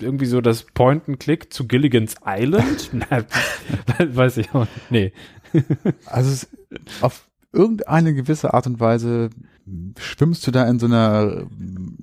irgendwie 0.00 0.26
so 0.26 0.40
das 0.40 0.64
Point-and-Click 0.64 1.52
zu 1.52 1.68
Gilligan's 1.68 2.16
Island? 2.26 2.90
Weiß 3.98 4.36
ich 4.38 4.52
auch 4.54 4.66
nicht. 4.90 4.90
Nee. 4.90 5.12
Also 6.06 6.46
auf 7.00 7.28
irgendeine 7.52 8.14
gewisse 8.14 8.54
Art 8.54 8.66
und 8.66 8.78
Weise 8.80 9.30
schwimmst 9.98 10.46
du 10.46 10.50
da 10.50 10.68
in 10.68 10.78
so 10.78 10.86
einer 10.86 11.42
ähm, 11.50 11.98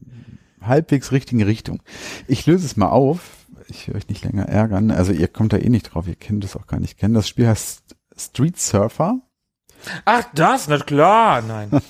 halbwegs 0.62 1.12
richtigen 1.12 1.44
Richtung. 1.44 1.82
Ich 2.28 2.46
löse 2.46 2.66
es 2.66 2.78
mal 2.78 2.90
auf. 2.90 3.46
Ich 3.70 3.88
will 3.88 3.96
euch 3.98 4.08
nicht 4.08 4.24
länger 4.24 4.44
ärgern. 4.48 4.92
Also 4.92 5.12
ihr 5.12 5.28
kommt 5.28 5.52
da 5.54 5.58
eh 5.58 5.70
nicht 5.70 5.94
drauf. 5.94 6.08
Ihr 6.08 6.16
kennt 6.16 6.44
es 6.46 6.56
auch 6.56 6.68
gar 6.68 6.80
nicht 6.80 6.98
kennen. 6.98 7.14
Das 7.14 7.28
Spiel 7.28 7.48
heißt 7.48 7.97
Street 8.18 8.60
Surfer. 8.60 9.22
Ach, 10.06 10.24
das, 10.34 10.68
na 10.68 10.80
klar, 10.80 11.42
nein. 11.42 11.70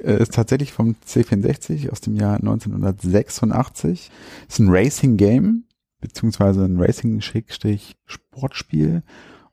Äh, 0.00 0.22
ist 0.22 0.34
tatsächlich 0.34 0.72
vom 0.72 0.94
C64 1.04 1.90
aus 1.90 2.00
dem 2.00 2.14
Jahr 2.14 2.36
1986. 2.36 4.12
Ist 4.48 4.60
ein 4.60 4.68
Racing 4.70 5.16
Game, 5.16 5.64
beziehungsweise 6.00 6.64
ein 6.64 6.80
Racing-Sportspiel. 6.80 9.02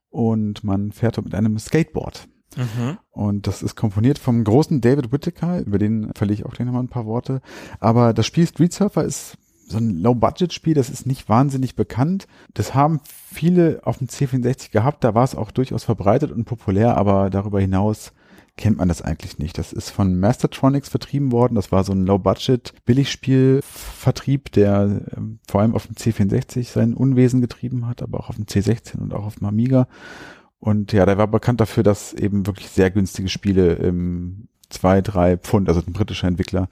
Und 0.09 0.63
man 0.63 0.91
fährt 0.91 1.17
dort 1.17 1.25
mit 1.25 1.33
einem 1.33 1.57
Skateboard. 1.57 2.27
mhm. 2.55 2.99
Und 3.09 3.47
das 3.47 3.63
ist 3.63 3.75
komponiert 3.75 4.19
vom 4.19 4.43
großen 4.43 4.79
David 4.79 5.11
Whittaker, 5.11 5.61
über 5.61 5.79
den 5.79 6.13
verliere 6.13 6.35
ich 6.35 6.45
auch 6.45 6.53
gleich 6.53 6.67
nochmal 6.67 6.83
ein 6.83 6.89
paar 6.89 7.07
Worte. 7.07 7.41
Aber 7.79 8.13
das 8.13 8.27
Spiel 8.27 8.45
Street 8.45 8.73
Surfer 8.73 9.03
ist 9.03 9.39
so 9.71 9.77
ein 9.77 9.97
Low-Budget-Spiel, 9.97 10.73
das 10.73 10.89
ist 10.89 11.07
nicht 11.07 11.29
wahnsinnig 11.29 11.75
bekannt. 11.75 12.27
Das 12.53 12.75
haben 12.75 12.99
viele 13.05 13.81
auf 13.83 13.97
dem 13.97 14.07
C64 14.07 14.71
gehabt, 14.71 15.03
da 15.03 15.15
war 15.15 15.23
es 15.23 15.35
auch 15.35 15.51
durchaus 15.51 15.83
verbreitet 15.83 16.31
und 16.31 16.45
populär, 16.45 16.97
aber 16.97 17.29
darüber 17.29 17.59
hinaus 17.59 18.13
kennt 18.57 18.77
man 18.77 18.89
das 18.89 19.01
eigentlich 19.01 19.39
nicht. 19.39 19.57
Das 19.57 19.73
ist 19.73 19.89
von 19.89 20.19
Mastertronics 20.19 20.89
vertrieben 20.89 21.31
worden. 21.31 21.55
Das 21.55 21.71
war 21.71 21.83
so 21.83 21.93
ein 21.93 22.05
Low-Budget-Billigspiel-Vertrieb, 22.05 24.51
der 24.51 25.01
ähm, 25.15 25.39
vor 25.47 25.61
allem 25.61 25.73
auf 25.73 25.87
dem 25.87 25.95
C64 25.95 26.71
sein 26.71 26.93
Unwesen 26.93 27.41
getrieben 27.41 27.87
hat, 27.87 28.03
aber 28.03 28.19
auch 28.19 28.29
auf 28.29 28.35
dem 28.35 28.45
C16 28.45 28.99
und 28.99 29.13
auch 29.13 29.25
auf 29.25 29.37
dem 29.37 29.47
Amiga. 29.47 29.87
Und 30.59 30.93
ja, 30.93 31.07
der 31.07 31.17
war 31.17 31.25
bekannt 31.27 31.59
dafür, 31.59 31.81
dass 31.83 32.13
eben 32.13 32.45
wirklich 32.45 32.69
sehr 32.69 32.91
günstige 32.91 33.29
Spiele 33.29 33.73
im 33.73 34.47
zwei, 34.69 35.01
drei 35.01 35.37
Pfund, 35.37 35.67
also 35.67 35.81
ein 35.81 35.93
britischer 35.93 36.27
Entwickler, 36.27 36.69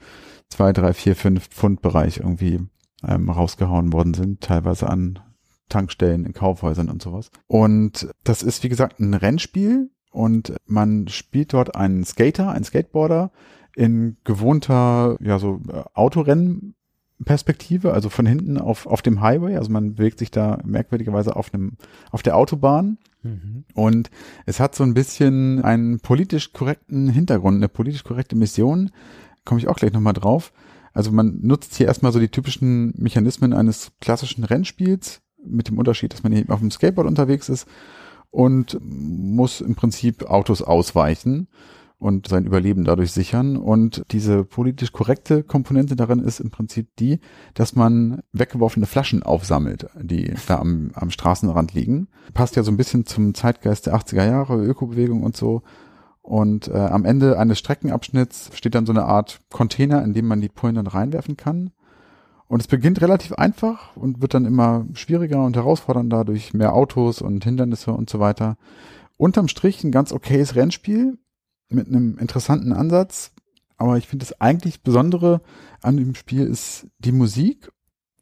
zwei, 0.48 0.72
drei, 0.72 0.92
vier, 0.92 1.16
fünf 1.16 1.48
Pfund 1.48 1.82
Bereich 1.82 2.18
irgendwie 2.18 2.60
ähm, 3.06 3.28
rausgehauen 3.28 3.92
worden 3.92 4.14
sind, 4.14 4.40
teilweise 4.40 4.88
an 4.88 5.18
Tankstellen, 5.68 6.24
in 6.24 6.32
Kaufhäusern 6.32 6.88
und 6.88 7.02
sowas. 7.02 7.30
Und 7.46 8.10
das 8.24 8.42
ist, 8.42 8.62
wie 8.64 8.68
gesagt, 8.68 9.00
ein 9.00 9.14
Rennspiel 9.14 9.90
und 10.10 10.54
man 10.66 11.06
spielt 11.08 11.52
dort 11.52 11.76
einen 11.76 12.04
Skater, 12.04 12.50
einen 12.50 12.64
Skateboarder 12.64 13.30
in 13.76 14.16
gewohnter, 14.24 15.16
ja, 15.20 15.38
so 15.38 15.60
äh, 15.68 15.84
Autorennperspektive, 15.94 17.92
also 17.92 18.08
von 18.08 18.26
hinten 18.26 18.58
auf, 18.58 18.86
auf 18.86 19.02
dem 19.02 19.20
Highway. 19.20 19.56
Also 19.56 19.70
man 19.70 19.94
bewegt 19.94 20.18
sich 20.18 20.32
da 20.32 20.58
merkwürdigerweise 20.64 21.36
auf 21.36 21.54
einem, 21.54 21.76
auf 22.10 22.22
der 22.22 22.36
Autobahn 22.36 22.98
Mhm. 23.22 23.64
und 23.74 24.10
es 24.46 24.60
hat 24.60 24.74
so 24.74 24.82
ein 24.82 24.94
bisschen 24.94 25.62
einen 25.62 26.00
politisch 26.00 26.54
korrekten 26.54 27.08
Hintergrund, 27.10 27.56
eine 27.56 27.68
politisch 27.68 28.02
korrekte 28.02 28.34
Mission. 28.34 28.90
Komme 29.44 29.60
ich 29.60 29.68
auch 29.68 29.76
gleich 29.76 29.92
nochmal 29.92 30.14
drauf. 30.14 30.52
Also 30.92 31.12
man 31.12 31.40
nutzt 31.42 31.74
hier 31.74 31.86
erstmal 31.86 32.12
so 32.12 32.18
die 32.18 32.28
typischen 32.28 32.92
Mechanismen 32.96 33.52
eines 33.52 33.92
klassischen 34.00 34.44
Rennspiels, 34.44 35.22
mit 35.44 35.68
dem 35.68 35.78
Unterschied, 35.78 36.12
dass 36.12 36.22
man 36.22 36.32
eben 36.32 36.50
auf 36.50 36.60
dem 36.60 36.70
Skateboard 36.70 37.08
unterwegs 37.08 37.48
ist 37.48 37.66
und 38.30 38.78
muss 38.82 39.60
im 39.60 39.74
Prinzip 39.74 40.24
Autos 40.24 40.62
ausweichen 40.62 41.48
und 41.98 42.28
sein 42.28 42.46
Überleben 42.46 42.84
dadurch 42.84 43.12
sichern. 43.12 43.56
Und 43.56 44.02
diese 44.10 44.44
politisch 44.44 44.92
korrekte 44.92 45.42
Komponente 45.42 45.96
darin 45.96 46.20
ist 46.20 46.40
im 46.40 46.50
Prinzip 46.50 46.88
die, 46.98 47.20
dass 47.54 47.74
man 47.74 48.22
weggeworfene 48.32 48.86
Flaschen 48.86 49.22
aufsammelt, 49.22 49.86
die 50.00 50.32
da 50.46 50.58
am, 50.58 50.92
am 50.94 51.10
Straßenrand 51.10 51.74
liegen. 51.74 52.08
Passt 52.32 52.56
ja 52.56 52.62
so 52.62 52.70
ein 52.70 52.76
bisschen 52.76 53.04
zum 53.04 53.34
Zeitgeist 53.34 53.86
der 53.86 53.94
80er 53.94 54.26
Jahre, 54.26 54.64
Ökobewegung 54.64 55.22
und 55.22 55.36
so. 55.36 55.62
Und 56.30 56.68
äh, 56.68 56.76
am 56.76 57.04
Ende 57.04 57.40
eines 57.40 57.58
Streckenabschnitts 57.58 58.52
steht 58.54 58.76
dann 58.76 58.86
so 58.86 58.92
eine 58.92 59.04
Art 59.04 59.40
Container, 59.50 60.04
in 60.04 60.14
dem 60.14 60.28
man 60.28 60.40
die 60.40 60.48
Pullen 60.48 60.76
dann 60.76 60.86
reinwerfen 60.86 61.36
kann. 61.36 61.72
Und 62.46 62.60
es 62.60 62.68
beginnt 62.68 63.00
relativ 63.00 63.32
einfach 63.32 63.96
und 63.96 64.22
wird 64.22 64.34
dann 64.34 64.44
immer 64.44 64.86
schwieriger 64.94 65.44
und 65.44 65.56
herausfordernder 65.56 66.24
durch 66.24 66.54
mehr 66.54 66.72
Autos 66.72 67.20
und 67.20 67.42
Hindernisse 67.42 67.90
und 67.90 68.08
so 68.08 68.20
weiter. 68.20 68.58
Unterm 69.16 69.48
Strich 69.48 69.82
ein 69.82 69.90
ganz 69.90 70.12
okayes 70.12 70.54
Rennspiel 70.54 71.18
mit 71.68 71.88
einem 71.88 72.16
interessanten 72.16 72.72
Ansatz. 72.72 73.32
Aber 73.76 73.98
ich 73.98 74.06
finde 74.06 74.24
das 74.24 74.40
eigentlich 74.40 74.84
Besondere 74.84 75.40
an 75.82 75.96
dem 75.96 76.14
Spiel 76.14 76.46
ist 76.46 76.86
die 77.00 77.10
Musik. 77.10 77.72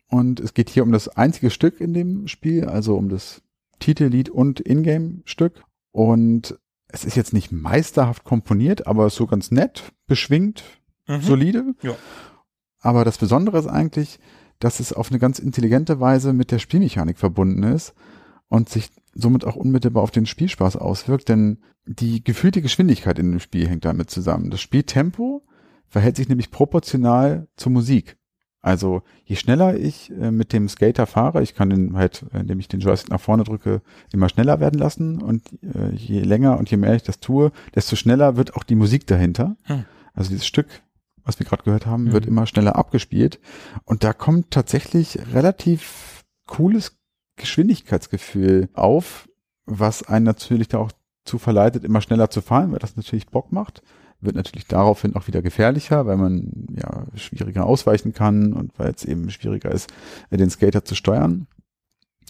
Und 0.09 0.41
es 0.41 0.55
geht 0.55 0.71
hier 0.71 0.83
um 0.83 0.93
das 0.93 1.09
einzige 1.11 1.51
Stück 1.51 1.79
in 1.79 1.93
dem 1.93 2.27
Spiel, 2.27 2.65
also 2.65 2.97
um 2.97 3.11
das 3.11 3.43
Titellied 3.81 4.31
und 4.31 4.61
Ingame-Stück. 4.61 5.63
Und 5.93 6.59
es 6.89 7.05
ist 7.05 7.17
jetzt 7.17 7.33
nicht 7.33 7.53
meisterhaft 7.53 8.25
komponiert, 8.25 8.87
aber 8.87 9.11
so 9.11 9.27
ganz 9.27 9.51
nett, 9.51 9.93
beschwingt, 10.07 10.65
Mhm. 11.07 11.21
solide. 11.23 11.75
Ja. 11.83 11.97
Aber 12.81 13.05
das 13.05 13.19
Besondere 13.19 13.59
ist 13.59 13.67
eigentlich, 13.67 14.19
dass 14.59 14.81
es 14.81 14.93
auf 14.93 15.11
eine 15.11 15.19
ganz 15.19 15.39
intelligente 15.39 16.01
Weise 16.01 16.33
mit 16.33 16.51
der 16.51 16.59
Spielmechanik 16.59 17.19
verbunden 17.19 17.63
ist 17.63 17.95
und 18.49 18.69
sich 18.69 18.91
somit 19.15 19.45
auch 19.45 19.57
unmittelbar 19.57 20.03
auf 20.03 20.11
den 20.11 20.27
Spielspaß 20.27 20.77
auswirkt, 20.77 21.29
denn 21.29 21.59
die 21.87 22.23
gefühlte 22.23 22.63
Geschwindigkeit 22.63 23.19
in 23.19 23.31
dem 23.31 23.41
Spiel 23.41 23.69
hängt 23.69 23.85
damit 23.85 24.11
zusammen. 24.11 24.51
Das 24.51 24.61
Spieltempo 24.61 25.45
verhält 25.87 26.17
sich 26.17 26.29
nämlich 26.29 26.51
proportional 26.51 27.49
zur 27.57 27.73
Musik. 27.73 28.17
Also 28.61 29.03
je 29.25 29.37
schneller 29.37 29.77
ich 29.77 30.11
äh, 30.11 30.31
mit 30.31 30.53
dem 30.53 30.69
Skater 30.69 31.07
fahre, 31.07 31.43
ich 31.43 31.55
kann 31.55 31.71
den 31.71 31.97
halt, 31.97 32.25
indem 32.33 32.59
ich 32.59 32.69
den 32.69 32.81
Joystick 32.81 33.11
nach 33.11 33.21
vorne 33.21 33.45
drücke, 33.45 33.83
immer 34.13 34.29
schneller 34.29 34.59
werden 34.59 34.79
lassen 34.79 35.23
und 35.23 35.43
äh, 35.63 35.95
je 35.95 36.21
länger 36.23 36.59
und 36.59 36.71
je 36.71 36.77
mehr 36.77 36.95
ich 36.95 37.05
das 37.05 37.21
tue, 37.21 37.53
desto 37.75 37.95
schneller 37.97 38.37
wird 38.37 38.57
auch 38.57 38.65
die 38.65 38.75
Musik 38.75 39.07
dahinter. 39.07 39.57
Hm. 39.65 39.85
Also 40.13 40.31
dieses 40.31 40.47
Stück, 40.47 40.67
was 41.25 41.39
wir 41.39 41.47
gerade 41.47 41.63
gehört 41.63 41.87
haben, 41.87 42.05
Mhm. 42.05 42.13
wird 42.13 42.27
immer 42.27 42.47
schneller 42.47 42.75
abgespielt 42.77 43.39
und 43.85 44.03
da 44.03 44.13
kommt 44.13 44.51
tatsächlich 44.51 45.19
relativ 45.33 46.25
cooles 46.47 46.97
Geschwindigkeitsgefühl 47.37 48.69
auf, 48.75 49.29
was 49.67 50.03
einen 50.03 50.25
natürlich 50.25 50.69
da 50.69 50.79
auch 50.79 50.93
zu 51.25 51.39
verleitet, 51.39 51.85
immer 51.85 52.01
schneller 52.01 52.31
zu 52.31 52.41
fahren, 52.41 52.73
weil 52.73 52.79
das 52.79 52.97
natürlich 52.97 53.27
Bock 53.27 53.53
macht. 53.53 53.83
Wird 54.21 54.35
natürlich 54.35 54.67
daraufhin 54.67 55.15
auch 55.15 55.29
wieder 55.29 55.43
gefährlicher, 55.43 56.07
weil 56.07 56.17
man 56.17 56.67
ja 56.71 57.05
schwieriger 57.15 57.67
ausweichen 57.67 58.13
kann 58.13 58.53
und 58.53 58.77
weil 58.79 58.91
es 58.91 59.05
eben 59.05 59.31
schwieriger 59.31 59.71
ist, 59.71 59.93
äh, 60.31 60.37
den 60.37 60.51
Skater 60.51 60.85
zu 60.85 60.95
steuern. 60.95 61.47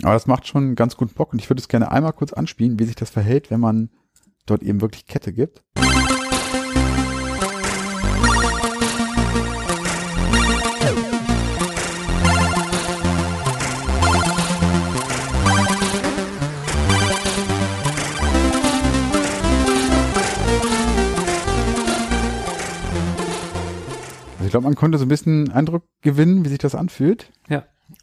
Aber 0.03 0.13
das 0.13 0.27
macht 0.27 0.47
schon 0.47 0.75
ganz 0.75 0.97
gut 0.97 1.15
Bock 1.15 1.33
und 1.33 1.41
ich 1.41 1.49
würde 1.51 1.61
es 1.61 1.69
gerne 1.69 1.91
einmal 1.91 2.13
kurz 2.13 2.33
anspielen, 2.33 2.79
wie 2.79 2.85
sich 2.85 2.97
das 2.97 3.11
verhält, 3.11 3.51
wenn 3.51 3.61
man 3.61 3.91
dort 4.47 4.63
eben 4.63 4.81
wirklich 4.81 5.07
Kette 5.07 5.33
gibt. 5.33 5.63
Ich 24.49 24.53
glaube, 24.53 24.65
man 24.65 24.75
konnte 24.75 24.99
so 24.99 25.05
ein 25.05 25.09
bisschen 25.09 25.53
Eindruck 25.53 25.85
gewinnen, 26.01 26.45
wie 26.45 26.49
sich 26.49 26.59
das 26.59 26.75
anfühlt. 26.75 27.31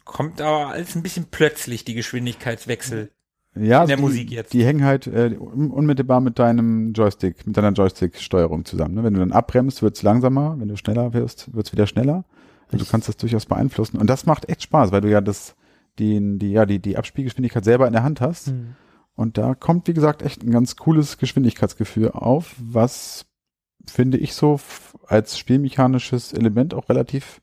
Kommt 0.04 0.40
aber 0.40 0.68
alles 0.70 0.96
ein 0.96 1.02
bisschen 1.04 1.26
plötzlich, 1.30 1.84
die 1.84 1.94
Geschwindigkeitswechsel. 1.94 3.10
Ja, 3.54 3.82
In 3.82 3.88
der 3.88 3.96
die, 3.96 4.02
Musik 4.02 4.30
jetzt. 4.32 4.52
Die 4.52 4.64
hängen 4.64 4.84
halt 4.84 5.06
äh, 5.06 5.36
un- 5.38 5.70
unmittelbar 5.70 6.20
mit 6.20 6.40
deinem 6.40 6.92
Joystick, 6.92 7.46
mit 7.46 7.56
deiner 7.56 7.70
Joystick-Steuerung 7.70 8.64
zusammen. 8.64 8.94
Ne? 8.96 9.04
Wenn 9.04 9.14
du 9.14 9.20
dann 9.20 9.30
abbremst, 9.30 9.82
wird's 9.82 10.02
langsamer. 10.02 10.56
Wenn 10.58 10.68
du 10.68 10.76
schneller 10.76 11.12
wirst, 11.14 11.54
wird's 11.54 11.70
wieder 11.72 11.86
schneller. 11.86 12.24
Und 12.72 12.80
du 12.80 12.84
kannst 12.84 13.08
das 13.08 13.16
durchaus 13.16 13.46
beeinflussen. 13.46 13.98
Und 13.98 14.10
das 14.10 14.26
macht 14.26 14.48
echt 14.48 14.62
Spaß, 14.62 14.90
weil 14.90 15.02
du 15.02 15.08
ja 15.10 15.20
das, 15.20 15.54
die, 16.00 16.38
die, 16.38 16.50
ja, 16.50 16.66
die, 16.66 16.80
die 16.80 16.96
Abspielgeschwindigkeit 16.96 17.64
selber 17.64 17.86
in 17.86 17.92
der 17.92 18.02
Hand 18.02 18.20
hast. 18.20 18.52
Und 19.14 19.38
da 19.38 19.54
kommt, 19.54 19.86
wie 19.86 19.94
gesagt, 19.94 20.22
echt 20.22 20.42
ein 20.42 20.50
ganz 20.50 20.74
cooles 20.74 21.16
Geschwindigkeitsgefühl 21.16 22.10
auf, 22.10 22.56
was 22.58 23.26
finde 23.90 24.18
ich 24.18 24.34
so 24.34 24.60
als 25.06 25.38
spielmechanisches 25.38 26.32
Element 26.32 26.74
auch 26.74 26.88
relativ 26.88 27.40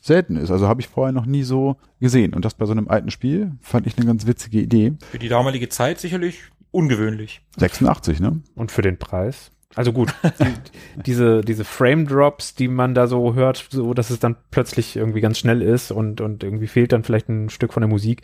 selten 0.00 0.36
ist. 0.36 0.50
Also 0.50 0.68
habe 0.68 0.80
ich 0.80 0.88
vorher 0.88 1.12
noch 1.12 1.26
nie 1.26 1.42
so 1.42 1.76
gesehen. 2.00 2.34
Und 2.34 2.44
das 2.44 2.54
bei 2.54 2.66
so 2.66 2.72
einem 2.72 2.88
alten 2.88 3.10
Spiel 3.10 3.52
fand 3.60 3.86
ich 3.86 3.96
eine 3.96 4.06
ganz 4.06 4.26
witzige 4.26 4.60
Idee. 4.60 4.92
Für 5.10 5.18
die 5.18 5.28
damalige 5.28 5.68
Zeit 5.68 5.98
sicherlich 5.98 6.40
ungewöhnlich. 6.70 7.40
86, 7.56 8.20
ne? 8.20 8.40
Und 8.54 8.70
für 8.70 8.82
den 8.82 8.98
Preis? 8.98 9.50
Also 9.74 9.92
gut, 9.92 10.14
die, 10.22 11.02
diese, 11.02 11.40
diese 11.40 11.64
Frame 11.64 12.06
Drops, 12.06 12.54
die 12.54 12.68
man 12.68 12.94
da 12.94 13.06
so 13.06 13.34
hört, 13.34 13.66
so 13.70 13.94
dass 13.94 14.10
es 14.10 14.20
dann 14.20 14.36
plötzlich 14.50 14.96
irgendwie 14.96 15.20
ganz 15.20 15.38
schnell 15.38 15.62
ist 15.62 15.90
und, 15.90 16.20
und 16.20 16.44
irgendwie 16.44 16.68
fehlt 16.68 16.92
dann 16.92 17.02
vielleicht 17.02 17.28
ein 17.28 17.50
Stück 17.50 17.72
von 17.72 17.80
der 17.80 17.88
Musik. 17.88 18.22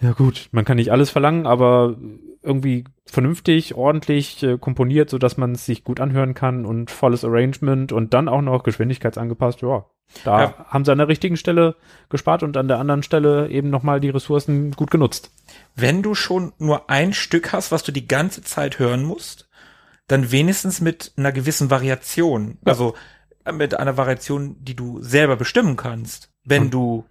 Ja 0.00 0.12
gut, 0.12 0.48
man 0.52 0.64
kann 0.64 0.76
nicht 0.76 0.92
alles 0.92 1.10
verlangen, 1.10 1.46
aber 1.46 1.96
irgendwie 2.42 2.84
vernünftig, 3.06 3.74
ordentlich 3.74 4.42
äh, 4.42 4.58
komponiert, 4.58 5.10
so 5.10 5.18
dass 5.18 5.36
man 5.36 5.52
es 5.52 5.64
sich 5.66 5.84
gut 5.84 6.00
anhören 6.00 6.34
kann 6.34 6.64
und 6.66 6.90
volles 6.90 7.24
Arrangement 7.24 7.92
und 7.92 8.14
dann 8.14 8.28
auch 8.28 8.42
noch 8.42 8.62
geschwindigkeitsangepasst. 8.62 9.62
Ja, 9.62 9.86
da 10.24 10.42
Ja. 10.42 10.66
haben 10.68 10.84
sie 10.84 10.92
an 10.92 10.98
der 10.98 11.08
richtigen 11.08 11.36
Stelle 11.36 11.76
gespart 12.08 12.42
und 12.42 12.56
an 12.56 12.68
der 12.68 12.78
anderen 12.78 13.02
Stelle 13.02 13.48
eben 13.48 13.70
nochmal 13.70 14.00
die 14.00 14.10
Ressourcen 14.10 14.70
gut 14.72 14.90
genutzt. 14.90 15.32
Wenn 15.74 16.02
du 16.02 16.14
schon 16.14 16.52
nur 16.58 16.88
ein 16.90 17.12
Stück 17.12 17.52
hast, 17.52 17.72
was 17.72 17.82
du 17.82 17.90
die 17.90 18.06
ganze 18.06 18.42
Zeit 18.42 18.78
hören 18.78 19.02
musst, 19.02 19.48
dann 20.06 20.30
wenigstens 20.30 20.80
mit 20.80 21.12
einer 21.16 21.32
gewissen 21.32 21.70
Variation. 21.70 22.58
Ja. 22.64 22.72
Also 22.72 22.94
äh, 23.44 23.50
mit 23.52 23.74
einer 23.78 23.96
Variation, 23.96 24.56
die 24.62 24.76
du 24.76 25.00
selber 25.02 25.34
bestimmen 25.36 25.76
kannst, 25.76 26.30
wenn 26.44 26.64
Und- 26.64 26.74
du 26.74 27.04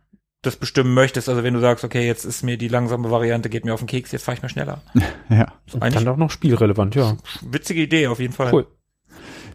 das 0.45 0.55
bestimmen 0.55 0.93
möchtest. 0.93 1.29
Also 1.29 1.43
wenn 1.43 1.53
du 1.53 1.59
sagst, 1.59 1.83
okay, 1.83 2.05
jetzt 2.05 2.25
ist 2.25 2.43
mir 2.43 2.57
die 2.57 2.67
langsame 2.67 3.11
Variante, 3.11 3.49
geht 3.49 3.65
mir 3.65 3.73
auf 3.73 3.81
den 3.81 3.87
Keks, 3.87 4.11
jetzt 4.11 4.23
fahre 4.23 4.37
ich 4.37 4.41
mal 4.41 4.49
schneller. 4.49 4.81
Ja. 5.29 5.53
Eigentlich 5.79 6.03
dann 6.03 6.07
auch 6.07 6.17
noch 6.17 6.29
spielrelevant, 6.29 6.93
ja. 6.93 7.17
witzige 7.41 7.81
Idee 7.81 8.07
auf 8.07 8.19
jeden 8.19 8.33
Fall. 8.33 8.53
Cool. 8.53 8.67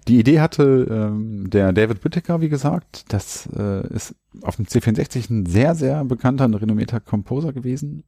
Die 0.08 0.18
Idee 0.18 0.40
hatte 0.40 0.86
ähm, 0.90 1.48
der 1.50 1.72
David 1.72 2.04
Whittaker, 2.04 2.40
wie 2.40 2.48
gesagt. 2.48 3.04
Das 3.12 3.48
äh, 3.56 3.86
ist 3.94 4.16
auf 4.42 4.56
dem 4.56 4.64
C64 4.64 5.30
ein 5.30 5.46
sehr, 5.46 5.74
sehr 5.74 6.04
bekannter 6.04 6.46
und 6.46 6.54
renommierter 6.54 7.00
Composer 7.00 7.52
gewesen. 7.52 8.04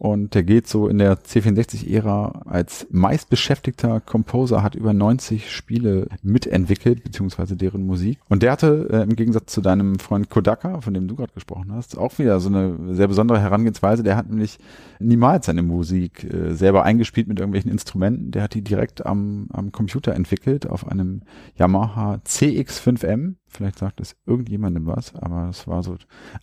Und 0.00 0.34
der 0.34 0.44
geht 0.44 0.66
so 0.66 0.88
in 0.88 0.96
der 0.96 1.18
C64-Ära 1.18 2.44
als 2.46 2.86
meistbeschäftigter 2.90 4.00
Composer, 4.00 4.62
hat 4.62 4.74
über 4.74 4.94
90 4.94 5.54
Spiele 5.54 6.08
mitentwickelt, 6.22 7.04
beziehungsweise 7.04 7.54
deren 7.54 7.84
Musik. 7.84 8.18
Und 8.30 8.42
der 8.42 8.52
hatte 8.52 8.88
äh, 8.90 9.02
im 9.02 9.14
Gegensatz 9.14 9.52
zu 9.52 9.60
deinem 9.60 9.98
Freund 9.98 10.30
Kodaka, 10.30 10.80
von 10.80 10.94
dem 10.94 11.06
du 11.06 11.16
gerade 11.16 11.34
gesprochen 11.34 11.72
hast, 11.74 11.98
auch 11.98 12.18
wieder 12.18 12.40
so 12.40 12.48
eine 12.48 12.94
sehr 12.94 13.08
besondere 13.08 13.42
Herangehensweise. 13.42 14.02
Der 14.02 14.16
hat 14.16 14.30
nämlich 14.30 14.58
niemals 15.00 15.44
seine 15.44 15.62
Musik 15.62 16.24
äh, 16.24 16.54
selber 16.54 16.84
eingespielt 16.84 17.28
mit 17.28 17.38
irgendwelchen 17.38 17.70
Instrumenten. 17.70 18.30
Der 18.30 18.44
hat 18.44 18.54
die 18.54 18.64
direkt 18.64 19.04
am, 19.04 19.48
am 19.52 19.70
Computer 19.70 20.14
entwickelt 20.14 20.66
auf 20.66 20.88
einem 20.88 21.24
Yamaha 21.56 22.22
CX5M. 22.26 23.34
Vielleicht 23.50 23.78
sagt 23.78 24.00
es 24.00 24.16
irgendjemandem 24.26 24.86
was, 24.86 25.14
aber 25.14 25.48
es 25.48 25.66
war 25.66 25.82
so 25.82 25.96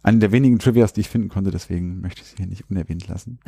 eine 0.04 0.20
der 0.20 0.32
wenigen 0.32 0.60
Trivias, 0.60 0.94
die 0.94 1.02
ich 1.02 1.10
finden 1.10 1.30
konnte. 1.30 1.52
Deswegen 1.52 2.02
möchte 2.02 2.22
ich 2.22 2.28
sie 2.28 2.38
hier 2.38 2.48
nicht 2.48 2.70
unerwähnt 2.70 3.08
lassen. 3.08 3.40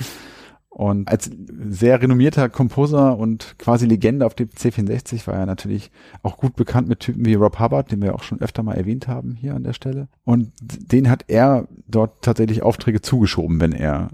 Und 0.69 1.09
als 1.09 1.29
sehr 1.67 2.01
renommierter 2.01 2.47
Composer 2.47 3.17
und 3.17 3.55
quasi 3.57 3.85
Legende 3.85 4.25
auf 4.25 4.35
dem 4.35 4.49
C64 4.49 5.27
war 5.27 5.33
er 5.33 5.45
natürlich 5.45 5.91
auch 6.21 6.37
gut 6.37 6.55
bekannt 6.55 6.87
mit 6.87 6.99
Typen 7.01 7.25
wie 7.25 7.33
Rob 7.33 7.59
Hubbard, 7.59 7.91
den 7.91 8.01
wir 8.01 8.15
auch 8.15 8.23
schon 8.23 8.39
öfter 8.39 8.63
mal 8.63 8.75
erwähnt 8.75 9.07
haben 9.07 9.35
hier 9.35 9.55
an 9.55 9.63
der 9.63 9.73
Stelle. 9.73 10.07
Und 10.23 10.53
den 10.61 11.09
hat 11.09 11.25
er 11.27 11.67
dort 11.87 12.21
tatsächlich 12.21 12.61
Aufträge 12.61 13.01
zugeschoben, 13.01 13.59
wenn 13.59 13.73
er 13.73 14.09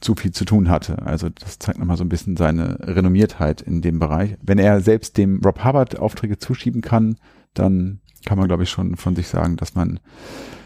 zu 0.00 0.14
viel 0.14 0.32
zu 0.32 0.44
tun 0.44 0.68
hatte. 0.68 1.02
Also 1.02 1.30
das 1.30 1.58
zeigt 1.58 1.78
nochmal 1.78 1.96
so 1.96 2.04
ein 2.04 2.10
bisschen 2.10 2.36
seine 2.36 2.78
Renommiertheit 2.80 3.62
in 3.62 3.80
dem 3.80 3.98
Bereich. 3.98 4.36
Wenn 4.42 4.58
er 4.58 4.80
selbst 4.80 5.16
dem 5.16 5.40
Rob 5.44 5.64
Hubbard 5.64 5.98
Aufträge 5.98 6.38
zuschieben 6.38 6.82
kann, 6.82 7.16
dann 7.54 8.00
kann 8.28 8.36
man, 8.38 8.46
glaube 8.46 8.64
ich, 8.64 8.70
schon 8.70 8.96
von 8.96 9.16
sich 9.16 9.26
sagen, 9.28 9.56
dass 9.56 9.74
man 9.74 10.00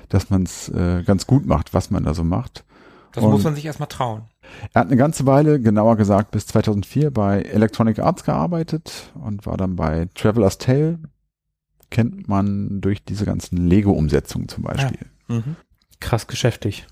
dass 0.09 0.29
man 0.29 0.43
es 0.43 0.69
äh, 0.69 1.03
ganz 1.07 1.27
gut 1.27 1.47
macht, 1.47 1.73
was 1.73 1.91
man 1.91 2.03
da 2.03 2.13
so 2.13 2.23
macht. 2.25 2.65
Das 3.13 3.23
Und- 3.25 3.31
muss 3.31 3.45
man 3.45 3.55
sich 3.55 3.65
erstmal 3.65 3.89
trauen. 3.89 4.25
Er 4.75 4.81
hat 4.81 4.89
eine 4.89 4.97
ganze 4.97 5.25
Weile, 5.27 5.61
genauer 5.61 5.97
gesagt 5.97 6.33
bis 6.33 6.47
2004, 6.49 7.11
bei 7.13 7.41
Electronic 7.43 7.99
Arts 8.01 8.25
gearbeitet 8.25 9.13
und 9.15 9.47
war 9.47 9.57
dann 9.57 9.77
bei 9.77 10.09
Traveler's 10.15 10.59
Tale 10.59 10.99
kennt 11.91 12.27
man 12.29 12.81
durch 12.81 13.05
diese 13.05 13.25
ganzen 13.25 13.57
Lego-Umsetzungen 13.69 14.49
zum 14.49 14.65
Beispiel. 14.65 15.07
Mhm. 15.29 15.57
Krass 16.01 16.27
geschäftig. 16.27 16.87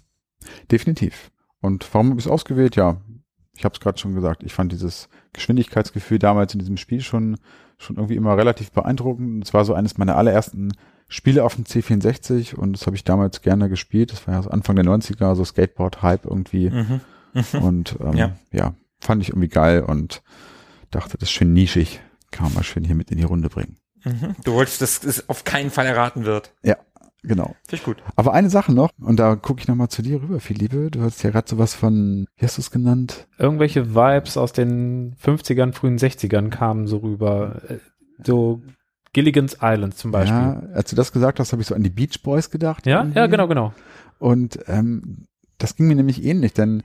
Definitiv. 0.71 1.31
Und 1.61 1.87
warum 1.93 2.11
habe 2.11 2.21
ich 2.21 2.27
es 2.27 2.31
ausgewählt? 2.33 2.77
Ja, 2.77 3.01
ich 3.57 3.65
habe 3.65 3.75
es 3.75 3.81
gerade 3.81 3.99
schon 3.99 4.15
gesagt. 4.15 4.43
Ich 4.45 4.55
fand 4.55 4.73
dieses 4.73 5.09
Geschwindigkeitsgefühl 5.33 6.19
damals 6.19 6.55
in 6.55 6.61
diesem 6.61 6.77
Spiel 6.77 7.01
schon 7.01 7.37
schon 7.81 7.97
irgendwie 7.97 8.17
immer 8.17 8.37
relativ 8.37 8.71
beeindruckend. 8.73 9.45
Es 9.45 9.55
war 9.55 9.65
so 9.65 9.75
eines 9.75 9.97
meiner 9.99 10.17
allerersten 10.17 10.73
Spiele 11.09 11.45
auf 11.45 11.55
dem 11.57 11.65
C64 11.65 12.55
und 12.55 12.75
das 12.75 12.87
habe 12.87 12.95
ich 12.95 13.05
damals 13.05 13.41
gerne 13.43 13.69
gespielt. 13.69 14.13
Das 14.13 14.27
war 14.29 14.35
ja 14.35 14.51
Anfang 14.51 14.77
der 14.77 14.85
90er, 14.85 15.35
so 15.35 15.45
Skateboard-Hype 15.45 16.27
irgendwie. 16.27 16.71
Mhm. 16.71 17.01
Und 17.63 17.97
ähm, 18.01 18.13
Ja. 18.17 18.37
ja. 18.53 18.75
fand 19.01 19.23
ich 19.23 19.31
irgendwie 19.31 19.49
geil 19.49 19.83
und 19.83 20.23
dachte, 20.91 21.17
das 21.19 21.29
ist 21.29 21.33
schön 21.33 21.53
nischig. 21.53 22.01
Kann 22.31 22.45
man 22.45 22.55
mal 22.55 22.63
schön 22.65 22.85
hier 22.85 22.95
mit 22.95 23.11
in 23.11 23.17
die 23.17 23.25
Runde 23.25 23.49
bringen. 23.49 23.77
Mhm. 24.05 24.37
Du 24.45 24.53
wolltest, 24.53 24.83
dass 24.83 25.03
es 25.03 25.29
auf 25.29 25.45
keinen 25.45 25.71
Fall 25.71 25.87
erraten 25.87 26.25
wird. 26.25 26.53
Ja, 26.63 26.77
genau. 27.23 27.55
Finde 27.69 27.77
ich 27.77 27.85
gut. 27.85 27.97
Aber 28.17 28.33
eine 28.33 28.51
Sache 28.51 28.73
noch, 28.73 28.91
und 29.01 29.19
da 29.19 29.37
gucke 29.37 29.61
ich 29.61 29.69
nochmal 29.69 29.89
zu 29.89 30.03
dir 30.03 30.23
rüber, 30.23 30.41
Philippe. 30.41 30.91
Du 30.91 31.03
hast 31.03 31.23
ja 31.23 31.31
gerade 31.31 31.49
sowas 31.49 31.75
von, 31.75 32.27
wie 32.37 32.45
hast 32.45 32.57
du 32.59 32.63
es 32.63 32.71
genannt? 32.71 33.27
Irgendwelche 33.39 33.95
Vibes 33.95 34.37
aus 34.37 34.53
den 34.53 35.15
50ern, 35.25 35.73
frühen 35.73 35.99
60ern 35.99 36.49
kamen 36.51 36.87
so 36.87 36.99
rüber. 36.99 37.61
Äh, 37.69 37.79
So 38.25 38.61
Gilligan's 39.13 39.57
Island 39.61 39.97
zum 39.97 40.13
Beispiel. 40.13 40.37
Ja, 40.39 40.63
als 40.75 40.91
du 40.91 40.97
das 40.97 41.13
gesagt 41.13 41.41
hast, 41.41 41.53
habe 41.53 41.63
ich 41.63 41.69
so 41.69 41.75
an 41.75 41.83
die 41.83 41.91
Beach 41.91 42.23
Boys 42.23 42.51
gedacht. 42.51 42.87
Ja, 42.87 43.01
irgendwie. 43.01 43.19
ja, 43.19 43.27
genau, 43.27 43.49
genau. 43.49 43.73
Und 44.19 44.59
ähm, 44.69 45.27
das 45.59 45.75
ging 45.77 45.89
mir 45.89 45.97
nämlich 45.97 46.25
ähnlich, 46.25 46.53
denn 46.53 46.83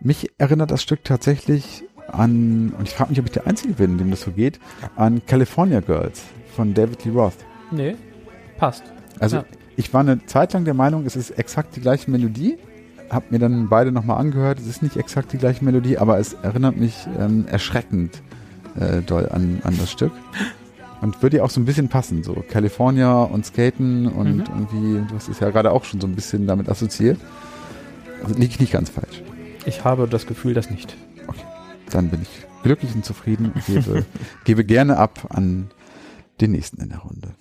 mich 0.00 0.30
erinnert 0.38 0.70
das 0.70 0.82
Stück 0.82 1.04
tatsächlich 1.04 1.84
an, 2.08 2.74
und 2.76 2.82
ich 2.86 2.90
frage 2.94 3.10
mich, 3.10 3.18
ob 3.20 3.24
ich 3.26 3.32
der 3.32 3.46
Einzige 3.46 3.72
bin, 3.74 3.96
dem 3.96 4.10
das 4.10 4.20
so 4.20 4.30
geht, 4.32 4.60
an 4.96 5.22
California 5.26 5.80
Girls 5.80 6.22
von 6.54 6.74
David 6.74 7.04
Lee 7.06 7.12
Roth. 7.12 7.32
Nee, 7.70 7.96
passt. 8.58 8.82
Also 9.18 9.38
Ja. 9.38 9.44
Ich 9.76 9.92
war 9.92 10.00
eine 10.00 10.24
Zeit 10.26 10.52
lang 10.52 10.64
der 10.64 10.74
Meinung, 10.74 11.04
es 11.06 11.16
ist 11.16 11.30
exakt 11.30 11.76
die 11.76 11.80
gleiche 11.80 12.10
Melodie. 12.10 12.56
Hab 13.10 13.30
mir 13.30 13.38
dann 13.38 13.68
beide 13.68 13.92
nochmal 13.92 14.18
angehört. 14.18 14.58
Es 14.58 14.66
ist 14.66 14.82
nicht 14.82 14.96
exakt 14.96 15.32
die 15.32 15.38
gleiche 15.38 15.64
Melodie, 15.64 15.98
aber 15.98 16.18
es 16.18 16.32
erinnert 16.42 16.76
mich 16.76 17.06
ähm, 17.18 17.46
erschreckend 17.46 18.22
äh, 18.78 19.02
doll 19.02 19.28
an, 19.30 19.60
an 19.62 19.76
das 19.78 19.90
Stück. 19.92 20.12
Und 21.00 21.22
würde 21.22 21.36
ja 21.38 21.42
auch 21.42 21.50
so 21.50 21.60
ein 21.60 21.66
bisschen 21.66 21.88
passen, 21.88 22.22
so 22.24 22.42
California 22.48 23.22
und 23.24 23.44
Skaten 23.44 24.06
und 24.06 24.36
Mhm. 24.36 24.44
irgendwie, 24.48 25.06
du 25.08 25.14
hast 25.14 25.28
es 25.28 25.38
ja 25.38 25.50
gerade 25.50 25.70
auch 25.70 25.84
schon 25.84 26.00
so 26.00 26.06
ein 26.06 26.14
bisschen 26.14 26.46
damit 26.46 26.68
assoziiert. 26.68 27.20
Also 28.22 28.34
liege 28.36 28.46
ich 28.52 28.60
nicht 28.60 28.72
ganz 28.72 28.88
falsch. 28.88 29.22
Ich 29.66 29.84
habe 29.84 30.08
das 30.08 30.26
Gefühl, 30.26 30.54
das 30.54 30.70
nicht. 30.70 30.96
Dann 31.90 32.08
bin 32.08 32.22
ich 32.22 32.28
glücklich 32.62 32.94
und 32.94 33.04
zufrieden 33.04 33.52
und 33.54 33.66
gebe, 33.66 34.06
gebe 34.44 34.64
gerne 34.64 34.96
ab 34.96 35.26
an 35.28 35.70
den 36.40 36.52
nächsten 36.52 36.80
in 36.80 36.88
der 36.88 36.98
Runde. 37.00 37.34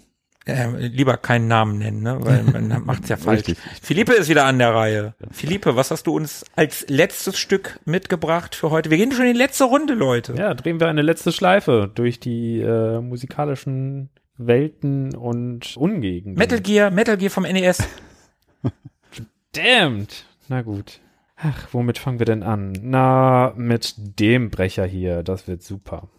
Äh, 0.45 0.87
lieber 0.87 1.15
keinen 1.17 1.47
Namen 1.47 1.77
nennen, 1.77 2.03
ne? 2.03 2.17
weil 2.19 2.43
man 2.43 2.67
macht's 2.85 3.07
ja 3.07 3.15
falsch. 3.15 3.47
Richtig. 3.47 3.57
Philippe 3.81 4.13
ist 4.13 4.27
wieder 4.27 4.45
an 4.45 4.59
der 4.59 4.75
Reihe. 4.75 5.15
Philippe, 5.31 5.75
was 5.77 5.89
hast 5.89 6.05
du 6.05 6.15
uns 6.15 6.43
als 6.55 6.85
letztes 6.89 7.37
Stück 7.37 7.79
mitgebracht 7.85 8.53
für 8.53 8.69
heute? 8.69 8.89
Wir 8.89 8.97
gehen 8.97 9.11
schon 9.13 9.25
in 9.25 9.33
die 9.33 9.39
letzte 9.39 9.63
Runde, 9.63 9.93
Leute. 9.93 10.33
Ja, 10.37 10.53
drehen 10.53 10.81
wir 10.81 10.87
eine 10.87 11.01
letzte 11.01 11.31
Schleife 11.31 11.89
durch 11.93 12.19
die 12.19 12.59
äh, 12.59 12.99
musikalischen 12.99 14.09
Welten 14.37 15.15
und 15.15 15.77
Ungegenden. 15.77 16.37
Metal 16.37 16.59
Gear, 16.59 16.91
Metal 16.91 17.17
Gear 17.17 17.31
vom 17.31 17.43
NES. 17.43 17.87
Damned. 19.53 20.25
Na 20.49 20.61
gut. 20.61 20.99
Ach, 21.37 21.67
womit 21.71 21.97
fangen 21.97 22.19
wir 22.19 22.25
denn 22.25 22.43
an? 22.43 22.73
Na, 22.81 23.53
mit 23.55 23.95
dem 23.97 24.49
Brecher 24.49 24.85
hier. 24.85 25.23
Das 25.23 25.47
wird 25.47 25.63
super. 25.63 26.09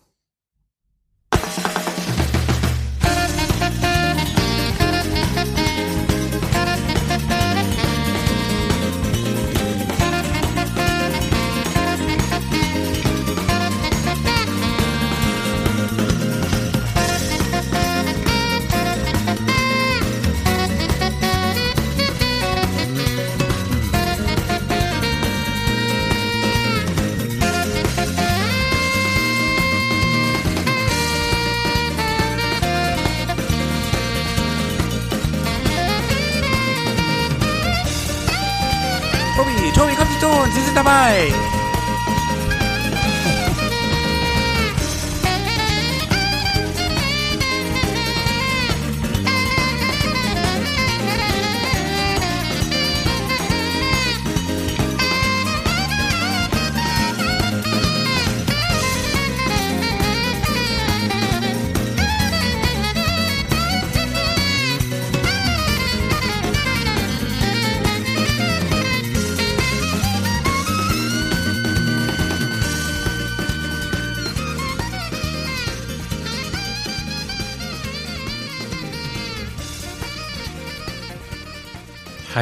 Uns, 41.04 41.53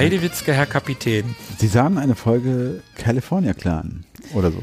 Heidewitzke, 0.02 0.52
Herr 0.52 0.66
Kapitän. 0.66 1.36
Sie 1.58 1.68
sahen 1.68 1.96
eine 1.96 2.16
Folge 2.16 2.82
California 2.96 3.54
Clan 3.54 4.04
oder 4.34 4.50
so. 4.50 4.60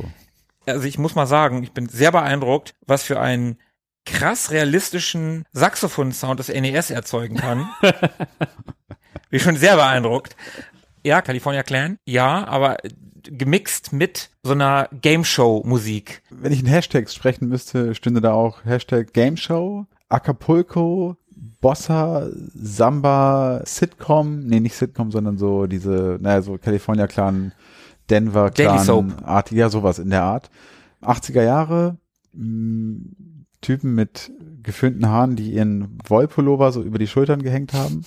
Also 0.66 0.86
ich 0.86 0.98
muss 0.98 1.16
mal 1.16 1.28
sagen, 1.28 1.64
ich 1.64 1.72
bin 1.72 1.88
sehr 1.88 2.12
beeindruckt, 2.12 2.76
was 2.86 3.04
für 3.04 3.22
einen 3.22 3.58
krass 4.06 4.52
realistischen 4.52 5.46
Saxophon-Sound 5.54 6.42
das 6.42 6.50
NES 6.50 6.92
erzeugen 6.92 7.38
kann. 7.38 7.70
bin 9.30 9.40
schon 9.40 9.56
sehr 9.56 9.78
beeindruckt. 9.78 10.36
Ja, 11.06 11.22
California 11.22 11.64
Clan, 11.64 11.98
ja, 12.04 12.46
aber 12.46 12.76
gemixt 13.24 13.94
mit 13.94 14.32
so 14.44 14.52
einer 14.52 14.90
Game 15.02 15.24
Show 15.24 15.64
Musik. 15.66 16.22
Wenn 16.30 16.52
ich 16.52 16.60
in 16.60 16.68
Hashtags 16.68 17.16
sprechen 17.16 17.48
müsste, 17.48 17.96
stünde 17.96 18.20
da 18.20 18.34
auch 18.34 18.66
Hashtag 18.66 19.14
Game 19.14 19.38
Show, 19.38 19.86
Acapulco, 20.10 21.16
Bossa, 21.62 22.30
Samba, 22.54 23.62
Sitcom, 23.66 24.40
nee, 24.46 24.60
nicht 24.60 24.76
Sitcom, 24.76 25.12
sondern 25.12 25.38
so 25.38 25.68
diese, 25.68 26.18
naja, 26.22 26.42
so 26.42 26.58
California 26.58 27.08
Clan, 27.08 27.54
Denver 28.10 28.52
Clan. 28.52 29.24
Art, 29.24 29.52
ja, 29.52 29.70
sowas 29.70 30.00
in 30.00 30.10
der 30.10 30.24
Art. 30.24 30.50
80er 31.02 31.44
Jahre, 31.44 31.98
mh, 32.34 33.14
Typen 33.62 33.94
mit 33.94 34.32
geföhnten 34.64 35.08
Haaren, 35.08 35.36
die 35.36 35.52
ihren 35.52 35.98
Wollpullover 36.08 36.72
so 36.72 36.82
über 36.82 36.98
die 36.98 37.08
Schultern 37.08 37.42
gehängt 37.44 37.74
haben. 37.74 38.06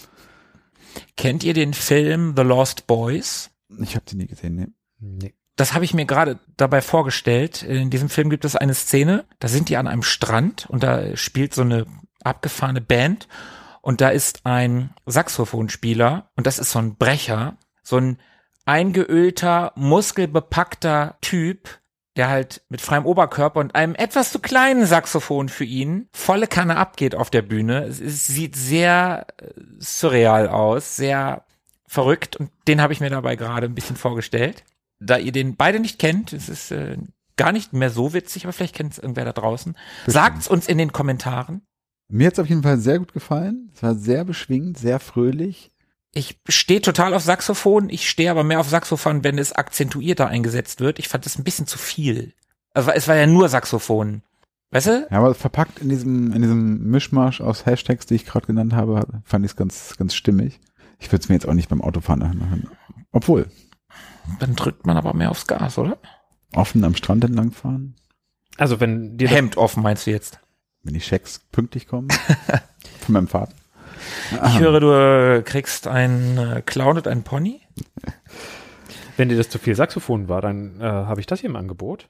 Kennt 1.17 1.45
ihr 1.45 1.55
den 1.55 1.75
Film 1.75 2.35
The 2.37 2.43
Lost 2.43 2.87
Boys? 2.87 3.51
Ich 3.81 3.95
habe 3.95 4.05
die 4.09 4.17
nie 4.17 4.27
gesehen, 4.27 4.55
nee. 4.57 4.67
Nee. 4.99 5.35
Das 5.57 5.75
habe 5.75 5.85
ich 5.85 5.93
mir 5.93 6.07
gerade 6.07 6.39
dabei 6.57 6.81
vorgestellt. 6.81 7.63
In 7.63 7.91
diesem 7.91 8.09
Film 8.09 8.31
gibt 8.31 8.45
es 8.45 8.57
eine 8.57 8.75
Szene, 8.75 9.25
da 9.39 9.49
sind 9.49 9.69
die 9.69 9.77
an 9.77 9.87
einem 9.87 10.03
Strand 10.03 10.67
und 10.71 10.83
da 10.83 11.15
spielt 11.17 11.55
so 11.55 11.63
eine 11.63 11.87
abgefahrene 12.25 12.81
Band 12.81 13.29
und 13.81 14.01
da 14.01 14.11
ist 14.11 14.47
ein 14.47 14.95
Saxophonspieler 15.07 16.31
und 16.37 16.47
das 16.47 16.59
ist 16.59 16.71
so 16.71 16.79
ein 16.79 16.97
Brecher, 16.97 17.57
so 17.83 17.97
ein 17.97 18.19
eingeölter, 18.65 19.73
muskelbepackter 19.75 21.17
Typ, 21.21 21.81
der 22.17 22.29
halt 22.29 22.63
mit 22.69 22.81
freiem 22.81 23.07
Oberkörper 23.07 23.61
und 23.61 23.75
einem 23.75 23.95
etwas 23.95 24.33
zu 24.33 24.39
kleinen 24.39 24.87
Saxophon 24.87 25.49
für 25.49 25.65
ihn 25.65 26.09
volle 26.13 26.47
Kanne 26.47 26.77
abgeht 26.77 27.15
auf 27.15 27.31
der 27.31 27.43
Bühne. 27.43 27.85
Es, 27.85 28.01
es 28.01 28.27
sieht 28.27 28.55
sehr 28.55 29.27
äh, 29.39 29.49
surreal 29.79 30.49
aus, 30.49 30.97
sehr 30.97 31.45
verrückt 31.87 32.37
und 32.37 32.51
den 32.69 32.81
habe 32.81 32.93
ich 32.93 33.01
mir 33.01 33.11
dabei 33.11 33.37
gerade 33.37 33.67
ein 33.67 33.75
bisschen 33.75 33.97
vorgestellt. 33.97 34.65
Da 35.01 35.19
ihr 35.19 35.33
den 35.33 35.57
beide 35.57 35.81
nicht 35.81 35.99
kennt, 35.99 36.33
es 36.33 36.49
ist 36.49 36.71
äh, 36.71 36.99
gar 37.37 37.51
nicht 37.51 37.73
mehr 37.73 37.91
so 37.91 38.13
witzig, 38.13 38.45
aber 38.45 38.53
vielleicht 38.53 38.77
kennt 38.77 38.93
es 38.93 38.99
irgendwer 38.99 39.25
da 39.25 39.33
draußen. 39.33 39.77
Sagt's 40.07 40.47
uns 40.47 40.69
in 40.69 40.79
den 40.79 40.93
Kommentaren. 40.93 41.63
Mir 42.09 42.27
hat's 42.27 42.39
auf 42.39 42.49
jeden 42.49 42.63
Fall 42.63 42.79
sehr 42.79 42.99
gut 42.99 43.13
gefallen. 43.13 43.71
Es 43.75 43.83
war 43.83 43.95
sehr 43.95 44.25
beschwingt, 44.25 44.79
sehr 44.79 45.01
fröhlich. 45.01 45.71
Ich 46.15 46.39
stehe 46.49 46.83
total 46.83 47.15
auf 47.15 47.23
Saxophon, 47.23 47.89
ich 47.89 48.09
stehe 48.09 48.31
aber 48.31 48.45
mehr 48.45 48.61
auf 48.61 48.69
Saxophon, 48.69 49.25
wenn 49.25 49.39
es 49.39 49.53
akzentuierter 49.53 50.29
eingesetzt 50.29 50.81
wird. 50.81 50.99
Ich 50.99 51.09
fand 51.09 51.25
das 51.25 51.39
ein 51.39 51.45
bisschen 51.45 51.67
zu 51.67 51.79
viel. 51.79 52.35
Also 52.75 52.91
es 52.91 53.09
war 53.09 53.17
ja 53.17 53.27
nur 53.27 53.49
Saxophon. 53.49 54.23
Weißt 54.71 54.87
du? 54.89 55.07
Ja, 55.11 55.19
aber 55.19 55.35
verpackt 55.35 55.79
in 55.81 55.89
diesem, 55.89 56.33
in 56.33 56.43
diesem 56.43 56.85
Mischmasch 56.91 57.41
aus 57.41 57.65
Hashtags, 57.67 58.07
die 58.07 58.15
ich 58.15 58.27
gerade 58.27 58.47
genannt 58.47 58.75
habe, 58.75 59.07
fand 59.25 59.45
ich 59.45 59.53
es 59.53 59.57
ganz, 59.57 59.97
ganz 59.99 60.15
stimmig. 60.15 60.61
Ich 60.99 61.09
würde 61.11 61.23
es 61.23 61.29
mir 61.29 61.35
jetzt 61.35 61.49
auch 61.49 61.55
nicht 61.55 61.69
beim 61.69 61.83
Autofahren 61.83 62.23
anhören. 62.23 62.69
Obwohl, 63.11 63.47
Dann 64.39 64.55
drückt 64.55 64.87
man 64.87 64.97
aber 64.97 65.15
mehr 65.15 65.31
aufs 65.31 65.47
Gas, 65.47 65.79
oder? 65.79 65.99
offen 66.55 66.85
am 66.85 66.95
Strand 66.95 67.25
entlangfahren, 67.25 67.95
Also 68.59 68.79
wenn 68.81 69.17
dir 69.17 69.29
Hemd 69.29 69.57
offen, 69.57 69.83
meinst 69.83 70.07
du 70.07 70.11
jetzt? 70.11 70.39
Wenn 70.83 70.95
die 70.95 71.01
Schecks 71.01 71.41
pünktlich 71.53 71.87
kommen. 71.87 72.09
von 73.01 73.13
meinem 73.13 73.29
Vater. 73.29 73.55
Ich 74.47 74.59
höre, 74.59 74.81
du 74.81 74.93
äh, 74.93 75.43
kriegst 75.43 75.87
einen 75.87 76.39
äh, 76.39 76.63
Clown 76.65 76.97
und 76.97 77.07
einen 77.07 77.23
Pony. 77.23 77.61
wenn 79.17 79.29
dir 79.29 79.37
das 79.37 79.49
zu 79.49 79.59
viel 79.59 79.75
Saxophon 79.75 80.29
war, 80.29 80.41
dann 80.41 80.81
äh, 80.81 80.85
habe 80.85 81.21
ich 81.21 81.27
das 81.27 81.41
hier 81.41 81.51
im 81.51 81.57
Angebot. 81.57 82.09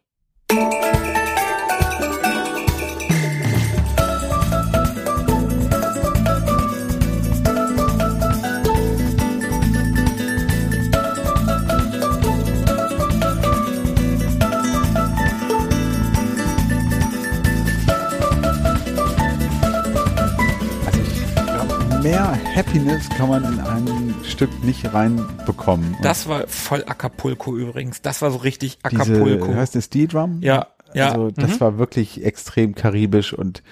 Mehr 22.02 22.36
Happiness 22.56 23.08
kann 23.10 23.28
man 23.28 23.44
in 23.44 23.60
ein 23.60 24.14
Stück 24.24 24.64
nicht 24.64 24.92
reinbekommen. 24.92 25.94
Und 25.94 26.04
Das 26.04 26.26
war 26.26 26.48
voll 26.48 26.82
Acapulco 26.84 27.56
übrigens. 27.56 28.02
Das 28.02 28.22
war 28.22 28.32
so 28.32 28.38
richtig 28.38 28.78
diese, 28.78 29.02
Acapulco. 29.02 29.54
heißt 29.54 29.76
es 29.76 29.84
Steel 29.84 30.08
Drum? 30.08 30.40
ja, 30.42 30.66
ja. 30.94 31.10
Also 31.10 31.30
das 31.30 31.52
mhm. 31.52 31.60
war 31.60 31.78
wirklich 31.78 32.24
extrem 32.24 32.74
karibisch 32.74 33.32
und 33.32 33.62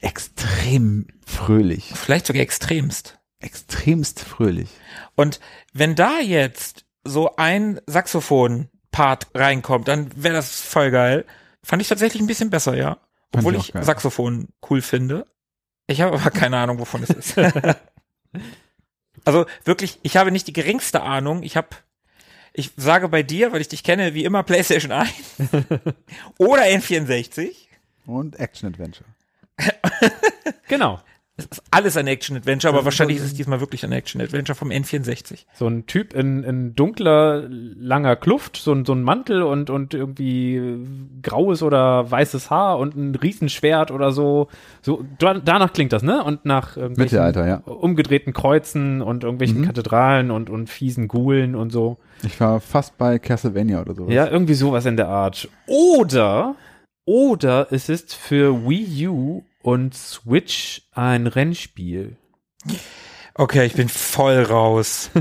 extrem 0.00 1.06
fröhlich. 1.24 1.92
Vielleicht 1.94 2.26
sogar 2.26 2.42
extremst. 2.42 3.20
Extremst 3.38 4.20
fröhlich. 4.20 4.70
Und 5.14 5.38
wenn 5.72 5.94
da 5.94 6.18
jetzt 6.18 6.84
so 7.04 7.36
ein 7.36 7.80
Saxophon-Part 7.86 9.28
reinkommt, 9.34 9.86
dann 9.86 10.10
wäre 10.16 10.34
das 10.34 10.60
voll 10.60 10.90
geil. 10.90 11.24
Fand 11.62 11.80
ich 11.80 11.88
tatsächlich 11.88 12.20
ein 12.20 12.26
bisschen 12.26 12.50
besser, 12.50 12.76
ja. 12.76 12.98
Obwohl 13.32 13.54
ich 13.54 13.72
ich. 13.74 13.84
Saxophon 13.84 14.48
cool 14.68 14.82
finde. 14.82 15.26
Ich 15.90 16.00
habe 16.00 16.16
aber 16.16 16.30
keine 16.30 16.56
Ahnung, 16.56 16.78
wovon 16.78 17.02
es 17.02 17.10
ist. 17.10 17.36
also 19.24 19.46
wirklich, 19.64 19.98
ich 20.02 20.16
habe 20.16 20.30
nicht 20.30 20.46
die 20.46 20.52
geringste 20.52 21.02
Ahnung. 21.02 21.42
Ich 21.42 21.56
habe, 21.56 21.68
ich 22.52 22.70
sage 22.76 23.08
bei 23.08 23.24
dir, 23.24 23.50
weil 23.50 23.60
ich 23.60 23.66
dich 23.66 23.82
kenne, 23.82 24.14
wie 24.14 24.24
immer 24.24 24.44
PlayStation 24.44 24.92
1 24.92 25.10
oder 26.38 26.62
N64. 26.62 27.56
Und 28.06 28.38
Action 28.38 28.68
Adventure. 28.68 29.08
Genau. 30.68 31.00
Es 31.40 31.58
ist 31.58 31.62
alles 31.70 31.96
ein 31.96 32.06
Action-Adventure, 32.06 32.72
aber 32.74 32.84
wahrscheinlich 32.84 33.18
ist 33.18 33.24
es 33.24 33.34
diesmal 33.34 33.60
wirklich 33.60 33.84
ein 33.84 33.92
Action-Adventure 33.92 34.56
vom 34.56 34.70
N64. 34.70 35.46
So 35.54 35.66
ein 35.66 35.86
Typ 35.86 36.12
in, 36.14 36.42
in 36.44 36.74
dunkler, 36.74 37.44
langer 37.48 38.16
Kluft, 38.16 38.56
so 38.56 38.72
ein, 38.72 38.84
so 38.84 38.92
ein 38.92 39.02
Mantel 39.02 39.42
und, 39.42 39.70
und 39.70 39.94
irgendwie 39.94 40.86
graues 41.22 41.62
oder 41.62 42.10
weißes 42.10 42.50
Haar 42.50 42.78
und 42.78 42.96
ein 42.96 43.14
Riesenschwert 43.14 43.90
oder 43.90 44.12
so. 44.12 44.48
So, 44.82 45.04
da, 45.18 45.34
danach 45.34 45.72
klingt 45.72 45.92
das, 45.92 46.02
ne? 46.02 46.22
Und 46.24 46.44
nach 46.44 46.76
Mittelalter, 46.76 47.46
ja. 47.46 47.56
umgedrehten 47.64 48.32
Kreuzen 48.32 49.00
und 49.02 49.24
irgendwelchen 49.24 49.60
Mhm. 49.60 49.64
Kathedralen 49.64 50.30
und, 50.30 50.50
und 50.50 50.68
fiesen 50.68 51.08
Gulen 51.08 51.54
und 51.54 51.70
so. 51.70 51.98
Ich 52.22 52.38
war 52.40 52.60
fast 52.60 52.98
bei 52.98 53.18
Castlevania 53.18 53.80
oder 53.80 53.94
sowas. 53.94 54.12
Ja, 54.12 54.26
irgendwie 54.26 54.54
sowas 54.54 54.86
in 54.86 54.96
der 54.96 55.08
Art. 55.08 55.48
Oder, 55.66 56.56
oder 57.04 57.68
es 57.70 57.88
ist 57.88 58.14
für 58.14 58.68
Wii 58.68 59.08
U 59.08 59.42
und 59.62 59.94
Switch 59.94 60.82
ein 60.92 61.26
Rennspiel. 61.26 62.16
Okay, 63.34 63.66
ich 63.66 63.74
bin 63.74 63.88
voll 63.88 64.42
raus. 64.42 65.10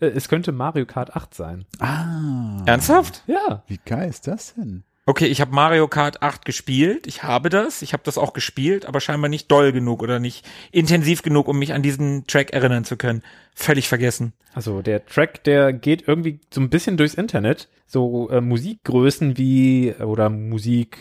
Äh, 0.00 0.06
Es 0.06 0.28
könnte 0.28 0.52
Mario 0.52 0.86
Kart 0.86 1.16
8 1.16 1.34
sein. 1.34 1.64
Ah. 1.80 2.62
Ernsthaft? 2.64 3.24
Ja. 3.26 3.64
Wie 3.66 3.80
geil 3.84 4.08
ist 4.08 4.28
das 4.28 4.54
denn? 4.54 4.84
Okay, 5.04 5.26
ich 5.26 5.40
habe 5.40 5.52
Mario 5.52 5.88
Kart 5.88 6.22
8 6.22 6.44
gespielt. 6.44 7.08
Ich 7.08 7.24
habe 7.24 7.48
das. 7.48 7.82
Ich 7.82 7.92
habe 7.92 8.04
das 8.04 8.16
auch 8.16 8.32
gespielt, 8.32 8.86
aber 8.86 9.00
scheinbar 9.00 9.28
nicht 9.28 9.50
doll 9.50 9.72
genug 9.72 10.00
oder 10.00 10.20
nicht 10.20 10.46
intensiv 10.70 11.22
genug, 11.22 11.48
um 11.48 11.58
mich 11.58 11.72
an 11.72 11.82
diesen 11.82 12.24
Track 12.28 12.52
erinnern 12.52 12.84
zu 12.84 12.96
können. 12.96 13.22
Völlig 13.52 13.88
vergessen. 13.88 14.32
Also 14.54 14.80
der 14.80 15.04
Track, 15.06 15.42
der 15.42 15.72
geht 15.72 16.06
irgendwie 16.06 16.38
so 16.54 16.60
ein 16.60 16.70
bisschen 16.70 16.96
durchs 16.96 17.14
Internet. 17.14 17.68
So 17.86 18.30
äh, 18.30 18.40
Musikgrößen 18.40 19.36
wie 19.38 19.94
oder 19.94 20.30
Musik 20.30 20.98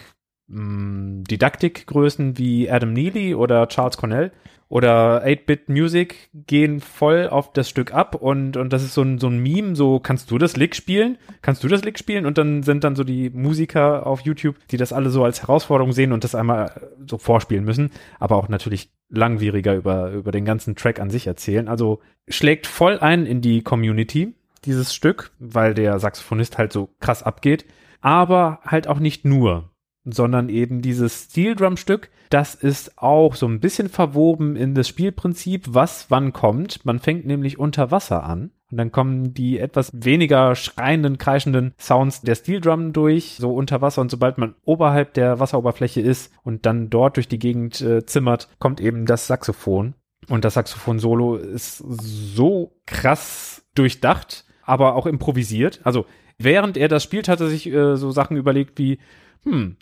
Didaktikgrößen 0.50 2.38
wie 2.38 2.70
Adam 2.70 2.94
Neely 2.94 3.36
oder 3.36 3.68
Charles 3.68 3.98
Cornell 3.98 4.32
oder 4.70 5.26
8-Bit 5.26 5.70
Music 5.70 6.30
gehen 6.34 6.80
voll 6.80 7.28
auf 7.28 7.54
das 7.54 7.70
Stück 7.70 7.92
ab 7.92 8.16
und, 8.16 8.56
und 8.56 8.72
das 8.72 8.84
ist 8.84 8.94
so 8.94 9.02
ein, 9.02 9.18
so 9.18 9.28
ein 9.28 9.40
Meme, 9.40 9.76
so 9.76 10.00
kannst 10.00 10.30
du 10.30 10.38
das 10.38 10.58
Lick 10.58 10.76
spielen? 10.76 11.18
Kannst 11.42 11.64
du 11.64 11.68
das 11.68 11.84
Lick 11.84 11.98
spielen? 11.98 12.28
Und 12.28 12.38
dann 12.38 12.62
sind 12.62 12.84
dann 12.84 12.96
so 12.96 13.04
die 13.04 13.32
Musiker 13.32 14.06
auf 14.06 14.22
YouTube, 14.22 14.56
die 14.70 14.78
das 14.78 14.94
alle 14.94 15.10
so 15.10 15.24
als 15.24 15.42
Herausforderung 15.42 15.92
sehen 15.92 16.14
und 16.14 16.24
das 16.24 16.36
einmal 16.36 16.92
so 17.08 17.18
vorspielen 17.18 17.66
müssen, 17.66 17.90
aber 18.20 18.36
auch 18.36 18.48
natürlich 18.48 18.92
langwieriger 19.10 19.76
über, 19.76 20.12
über 20.12 20.32
den 20.32 20.46
ganzen 20.46 20.76
Track 20.76 21.00
an 21.00 21.10
sich 21.10 21.26
erzählen. 21.26 21.68
Also 21.68 22.00
schlägt 22.28 22.68
voll 22.68 23.00
ein 23.00 23.26
in 23.26 23.42
die 23.42 23.64
Community, 23.64 24.36
dieses 24.66 24.94
Stück, 24.94 25.32
weil 25.40 25.74
der 25.74 25.98
Saxophonist 26.00 26.60
halt 26.60 26.72
so 26.72 26.90
krass 27.00 27.24
abgeht, 27.24 27.66
aber 28.02 28.60
halt 28.64 28.88
auch 28.88 29.00
nicht 29.00 29.26
nur 29.26 29.69
sondern 30.06 30.50
eben 30.50 30.82
dieses 30.82 31.26
Steel 31.26 31.56
Drum 31.56 31.78
Stück, 31.78 32.10
das 32.30 32.56
ist 32.56 32.98
auch 32.98 33.36
so 33.36 33.48
ein 33.48 33.60
bisschen 33.60 33.90
verwoben 33.90 34.56
in 34.56 34.76
das 34.76 34.88
Spielprinzip, 34.88 35.66
was 35.70 36.06
wann 36.10 36.34
kommt. 36.34 36.86
Man 36.86 37.00
fängt 37.00 37.26
nämlich 37.26 37.60
unter 37.60 37.92
Wasser 37.92 38.24
an 38.24 38.52
und 38.72 38.78
dann 38.78 38.92
kommen 38.92 39.34
die 39.34 39.60
etwas 39.60 39.92
weniger 39.94 40.56
schreienden, 40.56 41.18
kreischenden 41.18 41.74
Sounds 41.80 42.22
der 42.22 42.36
Steel 42.36 42.62
Drum 42.62 42.94
durch, 42.94 43.38
so 43.40 43.54
unter 43.54 43.82
Wasser 43.82 44.02
und 44.02 44.12
sobald 44.12 44.38
man 44.38 44.56
oberhalb 44.64 45.14
der 45.16 45.40
Wasseroberfläche 45.40 46.02
ist 46.02 46.32
und 46.44 46.66
dann 46.66 46.90
dort 46.90 47.18
durch 47.18 47.28
die 47.28 47.40
Gegend 47.40 47.82
äh, 47.82 48.06
zimmert, 48.06 48.48
kommt 48.60 48.80
eben 48.80 49.06
das 49.06 49.28
Saxophon. 49.28 49.96
Und 50.28 50.46
das 50.46 50.54
Saxophon-Solo 50.54 51.38
ist 51.38 51.78
so 51.78 52.76
krass 52.86 53.66
durchdacht, 53.74 54.46
aber 54.64 54.96
auch 54.96 55.08
improvisiert. 55.08 55.80
Also 55.84 56.06
während 56.38 56.78
er 56.78 56.88
das 56.88 57.04
spielt, 57.04 57.28
hat 57.28 57.40
er 57.40 57.48
sich 57.48 57.66
äh, 57.68 57.96
so 57.96 58.12
Sachen 58.12 58.38
überlegt 58.38 58.78
wie, 58.78 59.00
hm, 59.44 59.78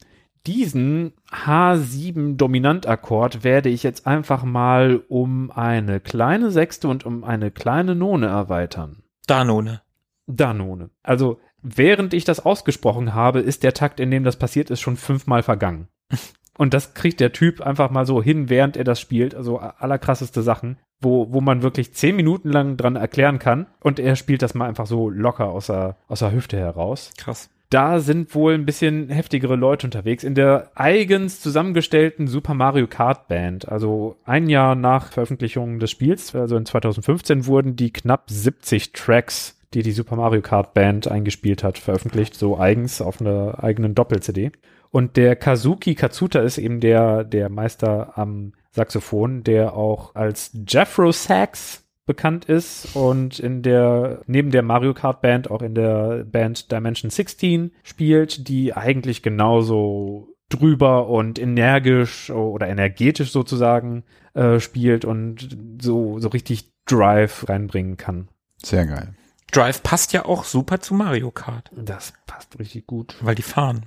diesen 0.47 1.11
H7 1.29 2.37
Dominantakkord 2.37 3.43
werde 3.43 3.67
ich 3.67 3.83
jetzt 3.83 4.07
einfach 4.07 4.43
mal 4.45 5.03
um 5.09 5.51
eine 5.51 5.99
kleine 5.99 6.51
Sechste 6.51 6.87
und 6.87 7.05
um 7.05 7.25
eine 7.25 7.51
kleine 7.51 7.95
None 7.95 8.25
erweitern. 8.25 9.03
Danone. 9.27 9.81
Danone. 10.25 10.89
Also, 11.03 11.39
während 11.61 12.13
ich 12.13 12.23
das 12.23 12.45
ausgesprochen 12.45 13.13
habe, 13.13 13.39
ist 13.39 13.63
der 13.63 13.73
Takt, 13.73 13.99
in 13.99 14.09
dem 14.09 14.23
das 14.23 14.37
passiert 14.37 14.69
ist, 14.69 14.79
schon 14.79 14.95
fünfmal 14.95 15.43
vergangen. 15.43 15.89
Und 16.57 16.73
das 16.73 16.95
kriegt 16.95 17.19
der 17.19 17.33
Typ 17.33 17.61
einfach 17.61 17.91
mal 17.91 18.05
so 18.05 18.23
hin, 18.23 18.49
während 18.49 18.77
er 18.77 18.83
das 18.83 18.99
spielt. 18.99 19.35
Also 19.35 19.59
allerkrasseste 19.59 20.41
Sachen, 20.41 20.77
wo, 20.99 21.31
wo 21.31 21.39
man 21.39 21.61
wirklich 21.61 21.93
zehn 21.93 22.15
Minuten 22.15 22.49
lang 22.49 22.77
dran 22.77 22.95
erklären 22.95 23.37
kann. 23.37 23.67
Und 23.79 23.99
er 23.99 24.15
spielt 24.15 24.41
das 24.41 24.55
mal 24.55 24.67
einfach 24.67 24.87
so 24.87 25.09
locker 25.09 25.49
aus 25.49 25.67
der, 25.67 25.97
aus 26.07 26.19
der 26.19 26.31
Hüfte 26.31 26.57
heraus 26.57 27.11
Krass. 27.17 27.51
Da 27.69 27.99
sind 27.99 28.33
wohl 28.33 28.53
ein 28.53 28.65
bisschen 28.65 29.09
heftigere 29.09 29.55
Leute 29.55 29.87
unterwegs. 29.87 30.23
In 30.23 30.35
der 30.35 30.71
eigens 30.75 31.41
zusammengestellten 31.41 32.27
Super 32.27 32.53
Mario 32.53 32.87
Kart 32.87 33.27
Band, 33.27 33.67
also 33.67 34.15
ein 34.25 34.47
Jahr 34.49 34.75
nach 34.75 35.11
Veröffentlichung 35.11 35.79
des 35.79 35.91
Spiels, 35.91 36.33
also 36.33 36.55
in 36.55 36.65
2015, 36.65 37.45
wurden 37.45 37.75
die 37.75 37.91
knapp 37.91 38.29
70 38.29 38.93
Tracks, 38.93 39.59
die 39.73 39.83
die 39.83 39.91
Super 39.91 40.15
Mario 40.15 40.41
Kart 40.41 40.73
Band 40.73 41.09
eingespielt 41.09 41.63
hat, 41.63 41.77
veröffentlicht, 41.77 42.35
so 42.35 42.57
eigens 42.57 43.01
auf 43.01 43.19
einer 43.19 43.61
eigenen 43.63 43.95
Doppel-CD. 43.95 44.51
Und 44.89 45.17
der 45.17 45.35
Kazuki 45.35 45.95
Katsuta 45.95 46.39
ist 46.39 46.57
eben 46.57 46.79
der, 46.79 47.25
der 47.25 47.49
Meister 47.49 48.17
am 48.17 48.53
Saxophon, 48.71 49.43
der 49.43 49.73
auch 49.73 50.15
als 50.15 50.51
Jeffro 50.67 51.11
Sax 51.11 51.83
bekannt 52.07 52.45
ist 52.45 52.95
und 52.95 53.37
in 53.37 53.61
der, 53.61 54.21
neben 54.25 54.49
der 54.49 54.63
Mario 54.63 54.95
Kart 54.95 55.21
Band 55.21 55.51
auch 55.51 55.61
in 55.61 55.75
der 55.75 56.23
Band 56.23 56.71
Dimension 56.71 57.11
16 57.11 57.71
spielt, 57.83 58.47
die 58.47 58.73
eigentlich 58.73 59.21
genauso 59.21 60.29
drüber 60.49 61.07
und 61.09 61.37
energisch 61.37 62.31
oder 62.31 62.67
energetisch 62.67 63.31
sozusagen 63.31 64.03
äh, 64.33 64.59
spielt 64.59 65.05
und 65.05 65.55
so, 65.79 66.19
so 66.19 66.29
richtig 66.29 66.71
Drive 66.85 67.47
reinbringen 67.49 67.97
kann. 67.97 68.29
Sehr 68.63 68.85
geil. 68.85 69.13
Drive 69.51 69.83
passt 69.83 70.13
ja 70.13 70.25
auch 70.25 70.45
super 70.45 70.79
zu 70.79 70.93
Mario 70.93 71.31
Kart, 71.31 71.71
Das 71.75 72.13
passt 72.25 72.57
richtig 72.59 72.87
gut. 72.87 73.15
weil 73.21 73.35
die 73.35 73.41
fahren. 73.41 73.85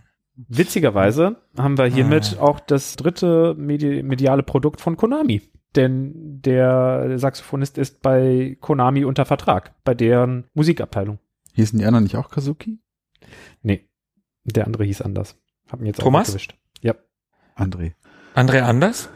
Witzigerweise 0.48 1.36
haben 1.58 1.76
wir 1.76 1.84
hiermit 1.86 2.38
auch 2.38 2.60
das 2.60 2.96
dritte 2.96 3.54
medi 3.58 4.02
mediale 4.02 4.42
Produkt 4.42 4.80
von 4.80 4.96
Konami. 4.96 5.42
Denn 5.76 6.40
der 6.42 7.18
Saxophonist 7.18 7.78
ist 7.78 8.02
bei 8.02 8.56
Konami 8.60 9.04
unter 9.04 9.24
Vertrag, 9.24 9.72
bei 9.84 9.94
deren 9.94 10.46
Musikabteilung. 10.54 11.18
Hießen 11.54 11.78
die 11.78 11.84
anderen 11.84 12.04
nicht 12.04 12.16
auch 12.16 12.30
Kazuki? 12.30 12.80
Nee, 13.62 13.88
der 14.44 14.66
andere 14.66 14.84
hieß 14.84 15.02
anders. 15.02 15.36
Hab 15.70 15.80
mir 15.80 15.88
jetzt 15.88 16.00
Thomas? 16.00 16.28
auch 16.28 16.32
erwischt. 16.32 16.56
Ja. 16.80 16.94
André. 17.56 17.92
André 18.34 18.62
Anders? 18.62 19.08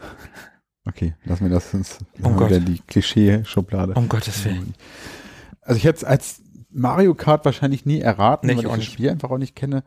Okay, 0.85 1.15
lassen 1.25 1.45
wir 1.45 1.49
das 1.51 1.71
sonst 1.71 1.99
Oh 2.21 2.35
wieder 2.39 2.59
die 2.59 2.79
Klischee-Schublade. 2.79 3.93
Um 3.95 4.07
Gottes 4.07 4.45
Willen. 4.45 4.75
Also 5.61 5.77
ich 5.77 5.83
hätte 5.83 5.97
es 5.97 6.03
als 6.03 6.41
Mario 6.69 7.15
Kart 7.15 7.43
wahrscheinlich 7.43 7.85
nie 7.85 7.99
erraten, 7.99 8.47
Nee, 8.47 8.53
ich 8.53 8.57
weil 8.59 8.63
ich 8.65 8.67
auch 8.67 8.71
das 8.73 8.79
nicht. 8.81 8.93
Spiel 8.93 9.09
einfach 9.09 9.31
auch 9.31 9.37
nicht 9.37 9.55
kenne. 9.55 9.83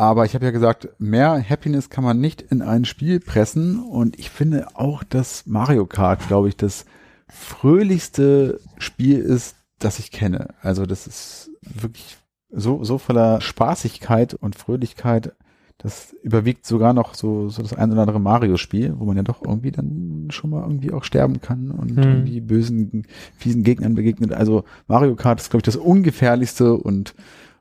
Aber 0.00 0.24
ich 0.24 0.34
habe 0.34 0.46
ja 0.46 0.50
gesagt, 0.50 0.88
mehr 0.98 1.44
Happiness 1.46 1.90
kann 1.90 2.02
man 2.02 2.18
nicht 2.20 2.40
in 2.40 2.62
ein 2.62 2.86
Spiel 2.86 3.20
pressen. 3.20 3.80
Und 3.82 4.18
ich 4.18 4.30
finde 4.30 4.68
auch, 4.72 5.04
dass 5.04 5.44
Mario 5.44 5.84
Kart, 5.84 6.26
glaube 6.26 6.48
ich, 6.48 6.56
das 6.56 6.86
fröhlichste 7.28 8.60
Spiel 8.78 9.18
ist, 9.18 9.56
das 9.78 9.98
ich 9.98 10.10
kenne. 10.10 10.54
Also 10.62 10.86
das 10.86 11.06
ist 11.06 11.50
wirklich 11.60 12.16
so, 12.50 12.82
so 12.82 12.96
voller 12.96 13.42
Spaßigkeit 13.42 14.32
und 14.32 14.56
Fröhlichkeit. 14.56 15.34
Das 15.76 16.14
überwiegt 16.22 16.64
sogar 16.64 16.94
noch 16.94 17.12
so, 17.12 17.50
so 17.50 17.60
das 17.60 17.74
ein 17.74 17.92
oder 17.92 18.00
andere 18.00 18.20
Mario-Spiel, 18.20 18.94
wo 18.96 19.04
man 19.04 19.18
ja 19.18 19.22
doch 19.22 19.42
irgendwie 19.44 19.70
dann 19.70 20.28
schon 20.30 20.48
mal 20.48 20.62
irgendwie 20.62 20.92
auch 20.92 21.04
sterben 21.04 21.42
kann 21.42 21.70
und 21.70 21.90
Hm. 21.90 22.02
irgendwie 22.02 22.40
bösen, 22.40 23.06
fiesen 23.36 23.64
Gegnern 23.64 23.96
begegnet. 23.96 24.32
Also 24.32 24.64
Mario 24.88 25.14
Kart 25.14 25.40
ist, 25.40 25.50
glaube 25.50 25.60
ich, 25.60 25.64
das 25.64 25.76
ungefährlichste 25.76 26.72
und, 26.72 27.14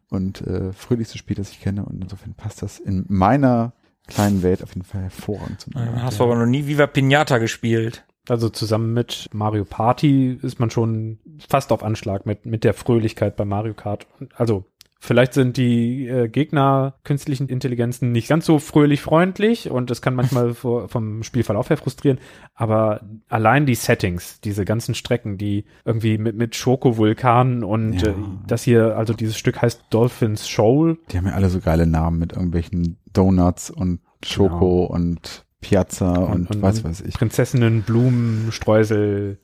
und 0.10 0.41
äh, 0.41 0.74
fröhlichste 0.74 1.18
Spiel, 1.18 1.36
das 1.36 1.51
ich 1.51 1.62
kenne. 1.62 1.86
Und 1.86 2.03
insofern 2.03 2.34
passt 2.34 2.62
das 2.62 2.80
in 2.80 3.05
meiner 3.07 3.74
kleinen 4.07 4.43
Welt 4.43 4.64
auf 4.64 4.74
jeden 4.74 4.86
Fall 4.86 5.03
hervorragend 5.03 5.62
zu 5.62 5.70
Dann 5.70 6.01
hast 6.01 6.20
du 6.20 6.24
aber 6.24 6.36
noch 6.36 6.45
nie 6.45 6.66
Viva 6.66 6.88
Pinata 6.88 7.38
gespielt. 7.38 8.05
Also 8.28 8.49
zusammen 8.49 8.93
mit 8.93 9.28
Mario 9.34 9.66
Party 9.66 10.38
ist 10.41 10.60
man 10.60 10.70
schon 10.70 11.20
fast 11.47 11.72
auf 11.72 11.84
Anschlag 11.84 12.26
mit, 12.26 12.45
mit 12.45 12.64
der 12.64 12.74
Fröhlichkeit 12.74 13.36
bei 13.36 13.45
Mario 13.45 13.74
Kart. 13.74 14.07
Also 14.36 14.66
vielleicht 15.01 15.33
sind 15.33 15.55
die 15.57 16.07
äh, 16.07 16.27
Gegner 16.27 16.95
künstlichen 17.03 17.47
Intelligenzen 17.47 18.11
nicht 18.11 18.27
ganz 18.27 18.45
so 18.45 18.59
fröhlich 18.59 19.01
freundlich 19.01 19.69
und 19.71 19.89
das 19.89 20.01
kann 20.01 20.13
manchmal 20.15 20.53
vor, 20.53 20.89
vom 20.89 21.23
Spielverlauf 21.23 21.69
her 21.69 21.77
frustrieren, 21.77 22.19
aber 22.53 23.01
allein 23.29 23.65
die 23.65 23.75
Settings, 23.75 24.41
diese 24.41 24.65
ganzen 24.65 24.95
Strecken, 24.95 25.37
die 25.37 25.65
irgendwie 25.85 26.17
mit, 26.17 26.35
mit 26.35 26.55
Schokovulkanen 26.55 27.63
und 27.63 28.01
Ja. 28.01 28.09
äh, 28.09 28.13
das 28.47 28.63
hier, 28.63 28.97
also 28.97 29.13
dieses 29.13 29.37
Stück 29.37 29.61
heißt 29.61 29.85
Dolphins 29.89 30.47
Shoal, 30.49 30.97
Die 31.11 31.17
haben 31.17 31.27
ja 31.27 31.33
alle 31.33 31.49
so 31.49 31.59
geile 31.59 31.87
Namen 31.87 32.19
mit 32.19 32.33
irgendwelchen 32.33 32.97
Donuts 33.13 33.69
und 33.69 33.99
Schoko 34.25 34.83
und 34.85 35.45
Piazza 35.61 36.13
und, 36.15 36.61
was 36.61 36.83
weiß 36.83 37.01
ich. 37.01 37.13
Prinzessinnen, 37.15 37.81
Blumen, 37.83 38.51
Streusel, 38.51 39.39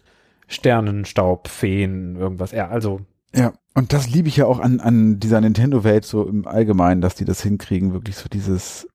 Sternenstaub, 0.48 1.48
Feen, 1.48 2.16
irgendwas. 2.16 2.52
Ja, 2.52 2.68
also 2.70 3.02
Ja, 3.34 3.54
und 3.76 3.94
das 3.94 4.10
liebe 4.10 4.30
ich 4.30 4.38
ja 4.38 4.46
auch 4.46 4.60
an, 4.60 4.80
an 4.80 5.20
dieser 5.20 5.42
Nintendo-Welt 5.42 6.06
so 6.06 6.26
im 6.28 6.48
Allgemeinen, 6.48 7.02
dass 7.02 7.16
die 7.16 7.26
das 7.26 7.44
hinkriegen, 7.44 7.94
wirklich 7.94 8.16
so 8.16 8.30
dieses, 8.30 8.88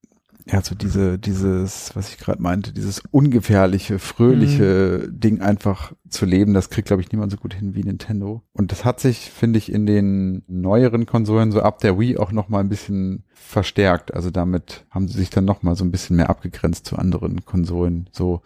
ja, 0.46 0.62
so 0.62 0.74
diese, 0.74 1.18
dieses, 1.18 1.94
was 1.94 2.08
ich 2.08 2.18
gerade 2.18 2.42
meinte, 2.42 2.72
dieses 2.72 3.02
ungefährliche, 3.10 3.98
fröhliche 3.98 5.06
Ding 5.10 5.42
einfach 5.42 5.92
zu 6.08 6.24
leben, 6.24 6.54
das 6.54 6.70
kriegt, 6.70 6.88
glaube 6.88 7.02
ich, 7.02 7.12
niemand 7.12 7.30
so 7.30 7.36
gut 7.36 7.54
hin 7.54 7.74
wie 7.74 7.84
Nintendo. 7.84 8.42
Und 8.52 8.72
das 8.72 8.84
hat 8.86 9.00
sich, 9.00 9.30
finde 9.30 9.58
ich, 9.58 9.70
in 9.70 9.84
den 9.84 10.42
neueren 10.48 11.04
Konsolen 11.04 11.52
so 11.52 11.60
ab 11.60 11.80
der 11.80 11.98
Wii 11.98 12.16
auch 12.16 12.32
noch 12.32 12.48
mal 12.48 12.60
ein 12.60 12.70
bisschen 12.70 13.24
verstärkt. 13.32 14.14
Also 14.14 14.30
damit 14.30 14.86
haben 14.90 15.08
sie 15.08 15.18
sich 15.18 15.30
dann 15.30 15.44
noch 15.44 15.62
mal 15.62 15.76
so 15.76 15.84
ein 15.84 15.90
bisschen 15.90 16.16
mehr 16.16 16.30
abgegrenzt 16.30 16.86
zu 16.86 16.96
anderen 16.96 17.44
Konsolen. 17.44 18.08
So 18.12 18.40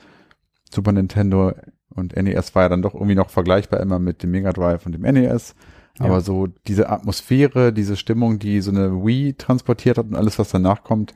Super 0.71 0.93
Nintendo 0.93 1.53
und 1.95 2.17
NES 2.17 2.55
war 2.57 2.65
ja 2.65 2.69
dann 2.69 2.83
doch 2.83 2.95
irgendwie 2.95 3.15
noch 3.15 3.31
vergleichbar 3.31 3.81
immer 3.81 4.01
mit 4.01 4.23
dem 4.23 4.33
Mega 4.33 4.53
Drive 4.53 4.85
und 4.85 4.93
dem 4.93 5.03
NES. 5.03 5.55
Aber 5.99 6.15
Ja. 6.15 6.21
so 6.21 6.49
diese 6.67 6.89
Atmosphäre, 6.91 7.73
diese 7.73 7.97
Stimmung, 7.97 8.39
die 8.39 8.61
so 8.61 8.71
eine 8.71 9.05
Wii 9.05 9.35
transportiert 9.35 9.99
hat 9.99 10.07
und 10.07 10.17
alles, 10.17 10.39
was 10.39 10.51
danach 10.51 10.83
kommt, 10.83 11.15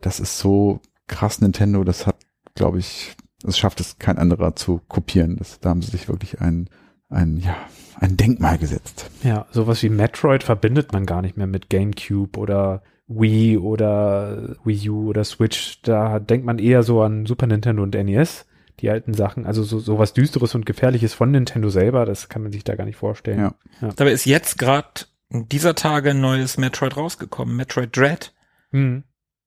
das 0.00 0.20
ist 0.20 0.38
so 0.38 0.80
krass 1.06 1.40
Nintendo. 1.40 1.84
Das 1.84 2.06
hat, 2.06 2.16
glaube 2.54 2.78
ich, 2.78 3.16
es 3.46 3.56
schafft 3.58 3.80
es 3.80 3.98
kein 3.98 4.18
anderer 4.18 4.56
zu 4.56 4.80
kopieren. 4.88 5.36
Das, 5.36 5.60
da 5.60 5.70
haben 5.70 5.82
sie 5.82 5.90
sich 5.92 6.08
wirklich 6.08 6.40
ein, 6.40 6.68
ein, 7.08 7.38
ja, 7.38 7.54
ein 8.00 8.16
Denkmal 8.16 8.58
gesetzt. 8.58 9.10
Ja, 9.22 9.46
sowas 9.52 9.82
wie 9.82 9.88
Metroid 9.90 10.42
verbindet 10.42 10.92
man 10.92 11.06
gar 11.06 11.22
nicht 11.22 11.36
mehr 11.36 11.46
mit 11.46 11.70
GameCube 11.70 12.36
oder 12.38 12.82
Wii 13.08 13.58
oder 13.58 14.56
Wii 14.64 14.90
U 14.90 15.08
oder 15.08 15.22
Switch. 15.22 15.80
Da 15.82 16.18
denkt 16.18 16.44
man 16.44 16.58
eher 16.58 16.82
so 16.82 17.02
an 17.02 17.26
Super 17.26 17.46
Nintendo 17.46 17.84
und 17.84 17.94
NES, 17.94 18.46
die 18.80 18.90
alten 18.90 19.14
Sachen. 19.14 19.46
Also 19.46 19.62
so 19.62 19.78
sowas 19.78 20.12
Düsteres 20.12 20.54
und 20.54 20.66
Gefährliches 20.66 21.14
von 21.14 21.30
Nintendo 21.30 21.68
selber, 21.68 22.04
das 22.04 22.28
kann 22.28 22.42
man 22.42 22.52
sich 22.52 22.64
da 22.64 22.74
gar 22.74 22.84
nicht 22.84 22.96
vorstellen. 22.96 23.54
Ja. 23.80 23.88
Dabei 23.96 24.12
ist 24.12 24.26
jetzt 24.26 24.58
gerade 24.58 25.06
in 25.30 25.48
dieser 25.48 25.74
Tage 25.74 26.10
ein 26.10 26.20
neues 26.20 26.58
Metroid 26.58 26.96
rausgekommen, 26.96 27.56
Metroid 27.56 27.96
Dread. 27.96 28.34
Hm, 28.70 29.04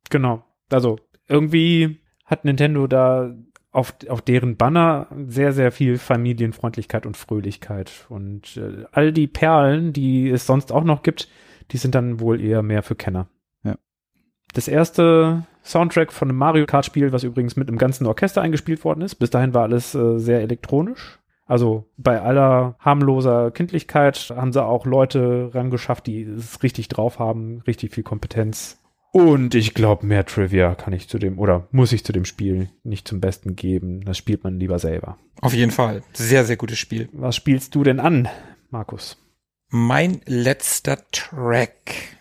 genau. 0.10 0.44
Also 0.70 1.00
irgendwie 1.28 2.02
hat 2.26 2.46
Nintendo 2.46 2.88
da 2.88 3.36
auf, 3.72 3.94
auf 4.08 4.22
deren 4.22 4.58
Banner 4.58 5.08
sehr, 5.28 5.54
sehr 5.54 5.72
viel 5.72 5.98
Familienfreundlichkeit 5.98 7.06
und 7.06 7.18
Fröhlichkeit. 7.18 8.06
Und 8.10 8.58
äh, 8.58 8.86
all 8.92 9.14
die 9.14 9.28
Perlen, 9.28 9.94
die 9.94 10.30
es 10.30 10.46
sonst 10.46 10.72
auch 10.72 10.84
noch 10.84 11.04
gibt, 11.04 11.28
die 11.72 11.78
sind 11.78 11.96
dann 11.96 12.20
wohl 12.20 12.42
eher 12.42 12.64
mehr 12.64 12.82
für 12.82 12.96
Kenner. 12.96 13.30
Ja. 13.64 13.78
Das 14.54 14.68
erste 14.68 15.46
Soundtrack 15.64 16.12
von 16.12 16.30
einem 16.30 16.38
Mario 16.38 16.66
Kart 16.66 16.86
Spiel, 16.86 17.12
was 17.12 17.24
übrigens 17.24 17.56
mit 17.56 17.68
einem 17.68 17.78
ganzen 17.78 18.06
Orchester 18.06 18.42
eingespielt 18.42 18.84
worden 18.84 19.02
ist. 19.02 19.16
Bis 19.16 19.30
dahin 19.30 19.54
war 19.54 19.64
alles 19.64 19.94
äh, 19.96 20.18
sehr 20.18 20.42
elektronisch. 20.42 21.20
Also 21.46 21.90
bei 21.98 22.22
aller 22.22 22.76
harmloser 22.80 23.50
Kindlichkeit 23.50 24.32
haben 24.36 24.54
sie 24.54 24.64
auch 24.64 24.86
Leute 24.86 25.50
rangeschafft, 25.54 26.06
die 26.06 26.22
es 26.22 26.62
richtig 26.62 26.90
drauf 26.90 27.18
haben, 27.18 27.62
richtig 27.66 27.92
viel 27.92 28.04
Kompetenz. 28.04 28.78
Und 29.12 29.56
ich 29.56 29.74
glaube, 29.74 30.06
mehr 30.06 30.26
Trivia 30.26 30.76
kann 30.76 30.94
ich 30.94 31.10
zu 31.10 31.18
dem 31.18 31.40
oder 31.40 31.68
muss 31.72 31.92
ich 31.92 32.06
zu 32.06 32.14
dem 32.14 32.26
Spiel 32.26 32.70
nicht 32.84 33.08
zum 33.08 33.20
Besten 33.20 33.56
geben. 33.56 34.06
Das 34.06 34.18
spielt 34.18 34.44
man 34.44 34.60
lieber 34.60 34.78
selber. 34.78 35.18
Auf 35.42 35.56
jeden 35.56 35.72
Fall. 35.72 36.04
Sehr, 36.14 36.46
sehr 36.46 36.58
gutes 36.58 36.78
Spiel. 36.78 37.10
Was 37.14 37.36
spielst 37.36 37.74
du 37.74 37.84
denn 37.84 38.00
an, 38.00 38.30
Markus? 38.70 39.18
Mein 39.70 40.22
letzter 40.26 41.00
Track. 41.12 42.19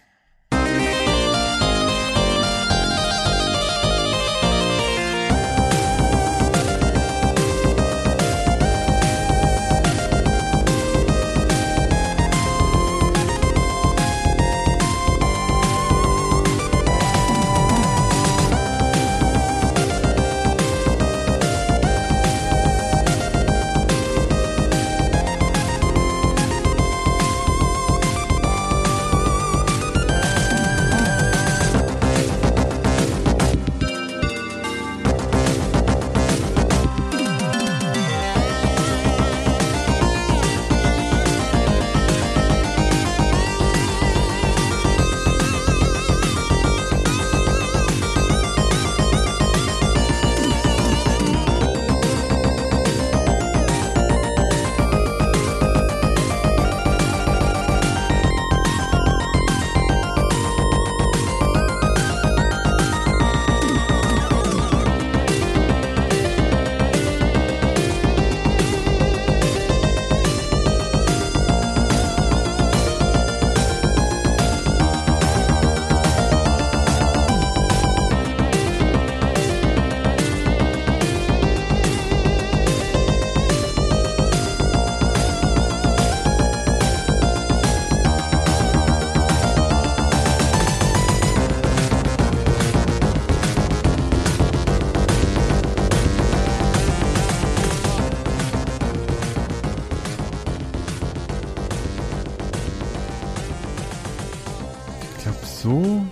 So 105.63 106.05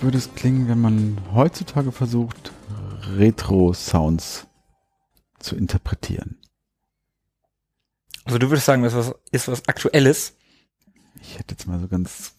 würde 0.00 0.18
es 0.18 0.34
klingen, 0.34 0.68
wenn 0.68 0.80
man 0.80 1.18
heutzutage 1.32 1.92
versucht, 1.92 2.52
Retro-Sounds 3.16 4.46
zu 5.38 5.56
interpretieren. 5.56 6.38
Also 8.24 8.38
du 8.38 8.48
würdest 8.50 8.66
sagen, 8.66 8.82
das 8.82 8.94
was- 8.94 9.14
ist 9.30 9.48
was 9.48 9.68
Aktuelles. 9.68 10.36
Ich 11.20 11.38
hätte 11.38 11.52
jetzt 11.54 11.66
mal 11.66 11.78
so 11.80 11.88
ganz 11.88 12.34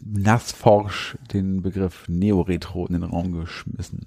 nassforsch 0.00 1.16
den 1.32 1.62
Begriff 1.62 2.08
Neo-Retro 2.08 2.86
in 2.86 2.94
den 2.94 3.02
Raum 3.02 3.32
geschmissen. 3.32 4.06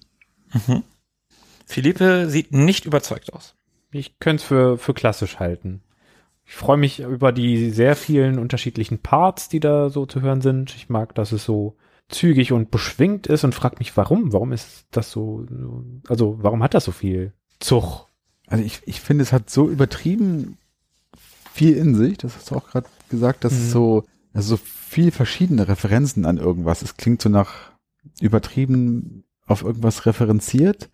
Philippe 1.65 2.29
sieht 2.29 2.51
nicht 2.51 2.85
überzeugt 2.85 3.31
aus. 3.33 3.55
Ich 3.91 4.17
könnte 4.19 4.41
es 4.41 4.47
für, 4.47 4.77
für 4.79 4.93
klassisch 4.95 5.39
halten. 5.39 5.81
Ich 6.53 6.59
freue 6.59 6.77
mich 6.77 6.99
über 6.99 7.31
die 7.31 7.71
sehr 7.71 7.95
vielen 7.95 8.37
unterschiedlichen 8.37 8.99
Parts, 8.99 9.49
die 9.49 9.59
da 9.59 9.89
so 9.89 10.05
zu 10.05 10.21
hören 10.21 10.39
sind. 10.41 10.75
Ich 10.75 10.87
mag, 10.87 11.15
dass 11.15 11.31
es 11.31 11.43
so 11.45 11.77
zügig 12.09 12.51
und 12.51 12.69
beschwingt 12.69 13.25
ist 13.25 13.43
und 13.43 13.55
frage 13.55 13.77
mich, 13.79 13.97
warum? 13.97 14.31
Warum 14.33 14.51
ist 14.51 14.85
das 14.91 15.09
so, 15.09 15.47
so- 15.49 15.83
also 16.07 16.37
warum 16.43 16.61
hat 16.61 16.75
das 16.75 16.85
so 16.85 16.91
viel 16.91 17.33
Zug? 17.59 18.05
Also 18.45 18.63
ich, 18.63 18.81
ich 18.85 19.01
finde, 19.01 19.23
es 19.23 19.33
hat 19.33 19.49
so 19.49 19.67
übertrieben 19.67 20.59
viel 21.51 21.75
in 21.75 21.95
sich, 21.95 22.19
das 22.19 22.35
hast 22.35 22.51
du 22.51 22.55
auch 22.57 22.67
gerade 22.69 22.87
gesagt, 23.09 23.45
dass 23.45 23.53
es 23.53 23.69
Mhm. 23.69 23.71
so, 23.71 24.03
also 24.31 24.55
so 24.55 24.57
viel 24.63 25.09
verschiedene 25.09 25.67
Referenzen 25.67 26.23
an 26.23 26.37
irgendwas. 26.37 26.83
Es 26.83 26.97
klingt 26.97 27.23
so 27.23 27.29
nach 27.29 27.71
übertrieben 28.21 29.23
auf 29.47 29.63
irgendwas 29.63 30.05
referenziert. 30.05 30.91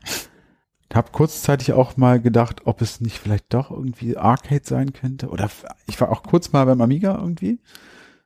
Hab 0.94 1.11
kurzzeitig 1.11 1.74
auch 1.74 1.98
mal 1.98 2.20
gedacht, 2.20 2.61
ob 2.66 2.82
es 2.82 2.99
nicht 2.99 3.20
vielleicht 3.20 3.53
doch 3.53 3.70
irgendwie 3.70 4.18
Arcade 4.18 4.64
sein 4.64 4.94
könnte. 4.94 5.30
Oder 5.30 5.49
ich 5.88 6.02
war 6.02 6.10
auch 6.11 6.24
kurz 6.24 6.52
mal 6.52 6.66
beim 6.66 6.82
Amiga 6.82 7.16
irgendwie. 7.16 7.60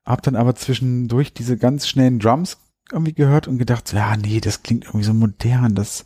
Hab 0.06 0.22
dann 0.22 0.36
aber 0.36 0.56
zwischendurch 0.56 1.34
diese 1.34 1.58
ganz 1.58 1.88
schnellen 1.88 2.20
Drums 2.20 2.58
irgendwie 2.92 3.14
gehört 3.14 3.48
und 3.48 3.58
gedacht, 3.58 3.88
so, 3.88 3.98
ja, 3.98 4.16
nee, 4.16 4.40
das 4.40 4.64
klingt 4.64 4.86
irgendwie 4.86 5.06
so 5.06 5.14
modern, 5.14 5.76
das, 5.76 6.06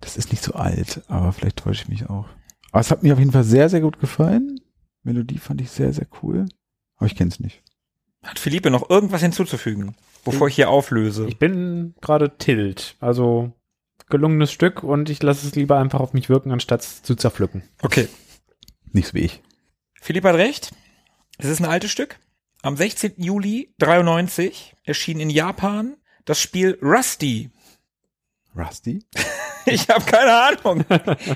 das 0.00 0.16
ist 0.16 0.30
nicht 0.30 0.42
so 0.42 0.54
alt. 0.54 1.02
Aber 1.08 1.32
vielleicht 1.32 1.58
täusche 1.58 1.82
ich 1.82 1.88
mich 1.88 2.08
auch. 2.08 2.28
Aber 2.72 2.80
es 2.80 2.90
hat 2.90 3.02
mir 3.02 3.12
auf 3.12 3.18
jeden 3.18 3.32
Fall 3.32 3.44
sehr, 3.44 3.68
sehr 3.68 3.80
gut 3.80 4.00
gefallen. 4.00 4.60
Melodie 5.02 5.38
fand 5.38 5.60
ich 5.60 5.70
sehr, 5.70 5.92
sehr 5.92 6.06
cool. 6.22 6.46
Aber 6.96 7.06
ich 7.06 7.14
kenne 7.14 7.28
es 7.28 7.40
nicht. 7.40 7.62
Hat 8.22 8.38
Philippe 8.38 8.70
noch 8.70 8.88
irgendwas 8.88 9.20
hinzuzufügen, 9.20 9.94
bevor 10.24 10.48
ich 10.48 10.54
hier 10.54 10.70
auflöse? 10.70 11.26
Ich 11.28 11.38
bin 11.38 11.94
gerade 12.00 12.38
tilt, 12.38 12.96
also 13.00 13.52
gelungenes 14.08 14.52
Stück 14.52 14.82
und 14.82 15.10
ich 15.10 15.22
lasse 15.22 15.46
es 15.46 15.54
lieber 15.54 15.78
einfach 15.78 16.00
auf 16.00 16.12
mich 16.12 16.28
wirken, 16.28 16.52
anstatt 16.52 16.82
es 16.82 17.02
zu 17.02 17.14
zerpflücken. 17.14 17.62
Okay. 17.82 18.08
Nicht 18.92 19.08
so 19.08 19.14
wie 19.14 19.20
ich. 19.20 19.42
Philipp 20.00 20.24
hat 20.24 20.36
recht. 20.36 20.72
Es 21.38 21.46
ist 21.46 21.60
ein 21.60 21.68
altes 21.68 21.90
Stück. 21.90 22.18
Am 22.62 22.76
16. 22.76 23.14
Juli 23.16 23.74
93 23.78 24.74
erschien 24.84 25.20
in 25.20 25.30
Japan 25.30 25.96
das 26.24 26.40
Spiel 26.40 26.78
Rusty. 26.82 27.50
Rusty? 28.56 29.04
Ich 29.66 29.88
habe 29.88 30.04
keine 30.04 30.30
Ahnung. 30.30 30.84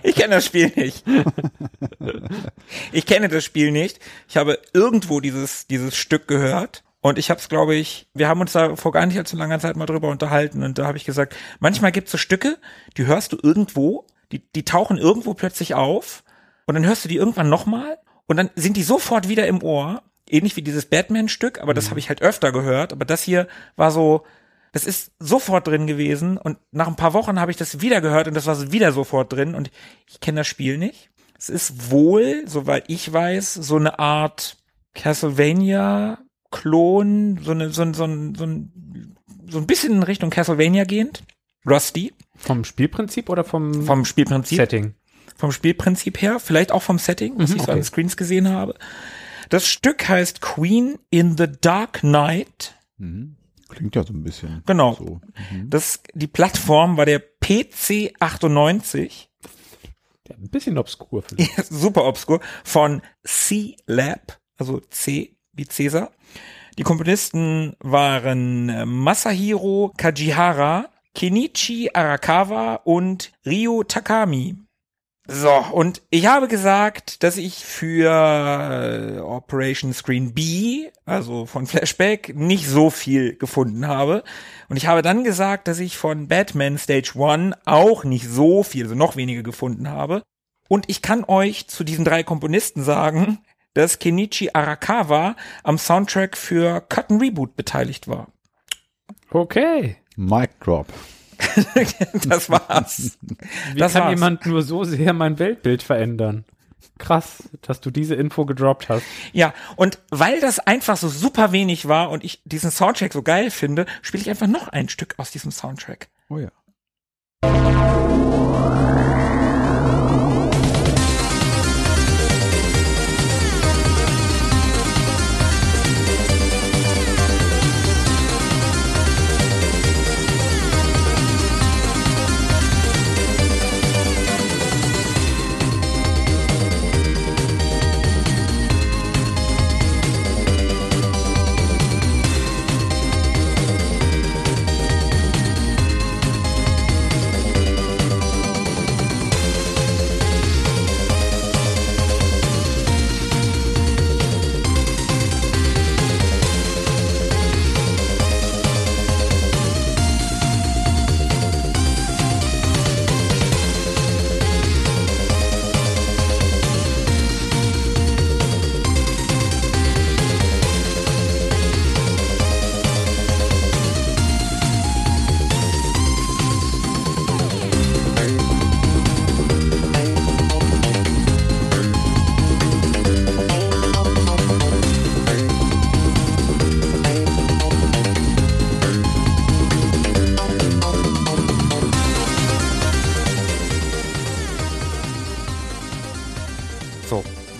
Ich 0.02 0.14
kenne 0.14 0.34
das 0.34 0.44
Spiel 0.44 0.70
nicht. 0.76 1.02
Ich 2.92 3.06
kenne 3.06 3.28
das 3.28 3.42
Spiel 3.42 3.72
nicht. 3.72 4.00
Ich 4.28 4.36
habe 4.36 4.58
irgendwo 4.74 5.20
dieses 5.20 5.66
dieses 5.66 5.96
Stück 5.96 6.28
gehört 6.28 6.84
und 7.00 7.18
ich 7.18 7.30
habe 7.30 7.40
es, 7.40 7.48
glaube 7.48 7.74
ich, 7.74 8.08
wir 8.14 8.28
haben 8.28 8.40
uns 8.40 8.52
da 8.52 8.74
vor 8.76 8.92
gar 8.92 9.06
nicht 9.06 9.18
allzu 9.18 9.36
langer 9.36 9.60
Zeit 9.60 9.76
mal 9.76 9.86
drüber 9.86 10.08
unterhalten 10.08 10.62
und 10.62 10.78
da 10.78 10.86
habe 10.86 10.98
ich 10.98 11.04
gesagt, 11.04 11.36
manchmal 11.60 11.92
gibt 11.92 12.08
es 12.08 12.12
so 12.12 12.18
Stücke, 12.18 12.58
die 12.96 13.06
hörst 13.06 13.32
du 13.32 13.38
irgendwo, 13.42 14.06
die 14.32 14.40
die 14.52 14.64
tauchen 14.64 14.98
irgendwo 14.98 15.34
plötzlich 15.34 15.74
auf 15.74 16.24
und 16.66 16.74
dann 16.74 16.84
hörst 16.84 17.04
du 17.04 17.08
die 17.08 17.16
irgendwann 17.16 17.48
nochmal 17.48 17.98
und 18.26 18.36
dann 18.36 18.50
sind 18.56 18.76
die 18.76 18.82
sofort 18.82 19.28
wieder 19.28 19.46
im 19.46 19.62
Ohr, 19.62 20.02
ähnlich 20.28 20.56
wie 20.56 20.62
dieses 20.62 20.86
Batman-Stück, 20.86 21.60
aber 21.60 21.72
das 21.72 21.90
habe 21.90 22.00
ich 22.00 22.08
halt 22.08 22.20
öfter 22.20 22.52
gehört, 22.52 22.92
aber 22.92 23.04
das 23.04 23.22
hier 23.22 23.46
war 23.76 23.90
so, 23.90 24.24
das 24.72 24.84
ist 24.84 25.12
sofort 25.18 25.66
drin 25.68 25.86
gewesen 25.86 26.36
und 26.36 26.58
nach 26.72 26.88
ein 26.88 26.96
paar 26.96 27.14
Wochen 27.14 27.40
habe 27.40 27.50
ich 27.50 27.56
das 27.56 27.80
wieder 27.80 28.00
gehört 28.00 28.28
und 28.28 28.34
das 28.34 28.46
war 28.46 28.72
wieder 28.72 28.92
sofort 28.92 29.32
drin 29.32 29.54
und 29.54 29.70
ich 30.08 30.20
kenne 30.20 30.40
das 30.40 30.48
Spiel 30.48 30.78
nicht. 30.78 31.10
Es 31.38 31.48
ist 31.48 31.92
wohl, 31.92 32.42
soweit 32.46 32.84
ich 32.88 33.12
weiß, 33.12 33.54
so 33.54 33.76
eine 33.76 34.00
Art 34.00 34.56
Castlevania-Klon, 36.50 37.38
so 37.42 37.50
eine, 37.52 37.70
so 37.70 37.82
ein, 37.82 37.94
so 37.94 38.04
ein, 38.04 38.34
so 38.34 38.44
ein, 38.44 39.16
so 39.48 39.58
ein 39.58 39.66
bisschen 39.66 39.94
in 39.94 40.02
Richtung 40.02 40.30
Castlevania 40.30 40.84
gehend. 40.84 41.22
Rusty, 41.66 42.14
Vom 42.36 42.64
Spielprinzip 42.64 43.28
oder 43.28 43.44
vom, 43.44 43.84
vom 43.84 44.04
Spielprinzip 44.04 44.56
Setting? 44.56 44.94
vom 45.36 45.52
Spielprinzip 45.52 46.20
her, 46.22 46.40
vielleicht 46.40 46.72
auch 46.72 46.82
vom 46.82 46.98
Setting, 46.98 47.34
was 47.36 47.50
ich 47.50 47.58
so 47.58 47.64
okay. 47.64 47.72
an 47.72 47.84
Screens 47.84 48.16
gesehen 48.16 48.48
habe. 48.48 48.74
Das 49.50 49.66
Stück 49.66 50.08
heißt 50.08 50.40
Queen 50.40 50.98
in 51.10 51.36
the 51.36 51.46
Dark 51.60 52.00
Knight. 52.00 52.74
Mhm. 52.96 53.36
Klingt 53.68 53.94
ja 53.96 54.02
so 54.02 54.12
ein 54.14 54.22
bisschen. 54.22 54.62
Genau. 54.66 54.94
So. 54.94 55.20
Mhm. 55.52 55.68
Das, 55.68 56.00
die 56.14 56.26
Plattform 56.26 56.96
war 56.96 57.06
der 57.06 57.18
PC 57.18 58.14
98. 58.18 59.30
Ja, 60.28 60.36
ein 60.36 60.48
bisschen 60.48 60.78
obskur 60.78 61.22
vielleicht. 61.22 61.66
Super 61.70 62.04
obskur. 62.04 62.40
Von 62.64 63.02
C-Lab, 63.24 64.38
also 64.56 64.80
C 64.90 65.37
wie 65.58 65.66
Cäsar. 65.66 66.10
Die 66.78 66.84
Komponisten 66.84 67.74
waren 67.80 68.68
äh, 68.68 68.86
Masahiro 68.86 69.92
Kajihara, 69.96 70.86
Kenichi 71.14 71.90
Arakawa 71.92 72.76
und 72.84 73.32
Ryo 73.44 73.82
Takami. 73.82 74.56
So, 75.30 75.52
und 75.72 76.00
ich 76.08 76.26
habe 76.26 76.48
gesagt, 76.48 77.22
dass 77.22 77.36
ich 77.36 77.56
für 77.56 78.08
äh, 78.08 79.20
Operation 79.20 79.92
Screen 79.92 80.32
B, 80.32 80.88
also 81.04 81.44
von 81.44 81.66
Flashback, 81.66 82.34
nicht 82.34 82.66
so 82.66 82.88
viel 82.88 83.36
gefunden 83.36 83.86
habe. 83.86 84.24
Und 84.70 84.78
ich 84.78 84.86
habe 84.86 85.02
dann 85.02 85.24
gesagt, 85.24 85.68
dass 85.68 85.80
ich 85.80 85.98
von 85.98 86.28
Batman 86.28 86.78
Stage 86.78 87.12
1 87.14 87.56
auch 87.66 88.04
nicht 88.04 88.26
so 88.26 88.62
viel, 88.62 88.84
also 88.84 88.94
noch 88.94 89.16
weniger 89.16 89.42
gefunden 89.42 89.90
habe. 89.90 90.22
Und 90.68 90.88
ich 90.88 91.02
kann 91.02 91.24
euch 91.24 91.68
zu 91.68 91.84
diesen 91.84 92.06
drei 92.06 92.22
Komponisten 92.22 92.82
sagen, 92.82 93.38
dass 93.78 94.00
Kenichi 94.00 94.50
Arakawa 94.52 95.36
am 95.62 95.78
Soundtrack 95.78 96.36
für 96.36 96.80
Cut 96.80 97.10
and 97.10 97.22
Reboot 97.22 97.54
beteiligt 97.54 98.08
war. 98.08 98.26
Okay. 99.30 99.96
Mic 100.16 100.50
Drop. 100.60 100.88
Das 102.28 102.50
war's. 102.50 103.18
Wie 103.72 103.78
Das 103.78 103.92
kann 103.92 104.02
war's. 104.02 104.10
jemand 104.10 104.46
nur 104.46 104.62
so 104.62 104.82
sehr 104.82 105.12
mein 105.12 105.38
Weltbild 105.38 105.84
verändern? 105.84 106.44
Krass, 106.98 107.48
dass 107.62 107.80
du 107.80 107.92
diese 107.92 108.16
Info 108.16 108.44
gedroppt 108.44 108.88
hast. 108.88 109.04
Ja, 109.32 109.54
und 109.76 110.00
weil 110.10 110.40
das 110.40 110.58
einfach 110.58 110.96
so 110.96 111.08
super 111.08 111.52
wenig 111.52 111.86
war 111.86 112.10
und 112.10 112.24
ich 112.24 112.42
diesen 112.44 112.72
Soundtrack 112.72 113.12
so 113.12 113.22
geil 113.22 113.52
finde, 113.52 113.86
spiele 114.02 114.22
ich 114.22 114.30
einfach 114.30 114.48
noch 114.48 114.66
ein 114.66 114.88
Stück 114.88 115.14
aus 115.18 115.30
diesem 115.30 115.52
Soundtrack. 115.52 116.08
Oh 116.28 116.38
ja. 116.38 116.50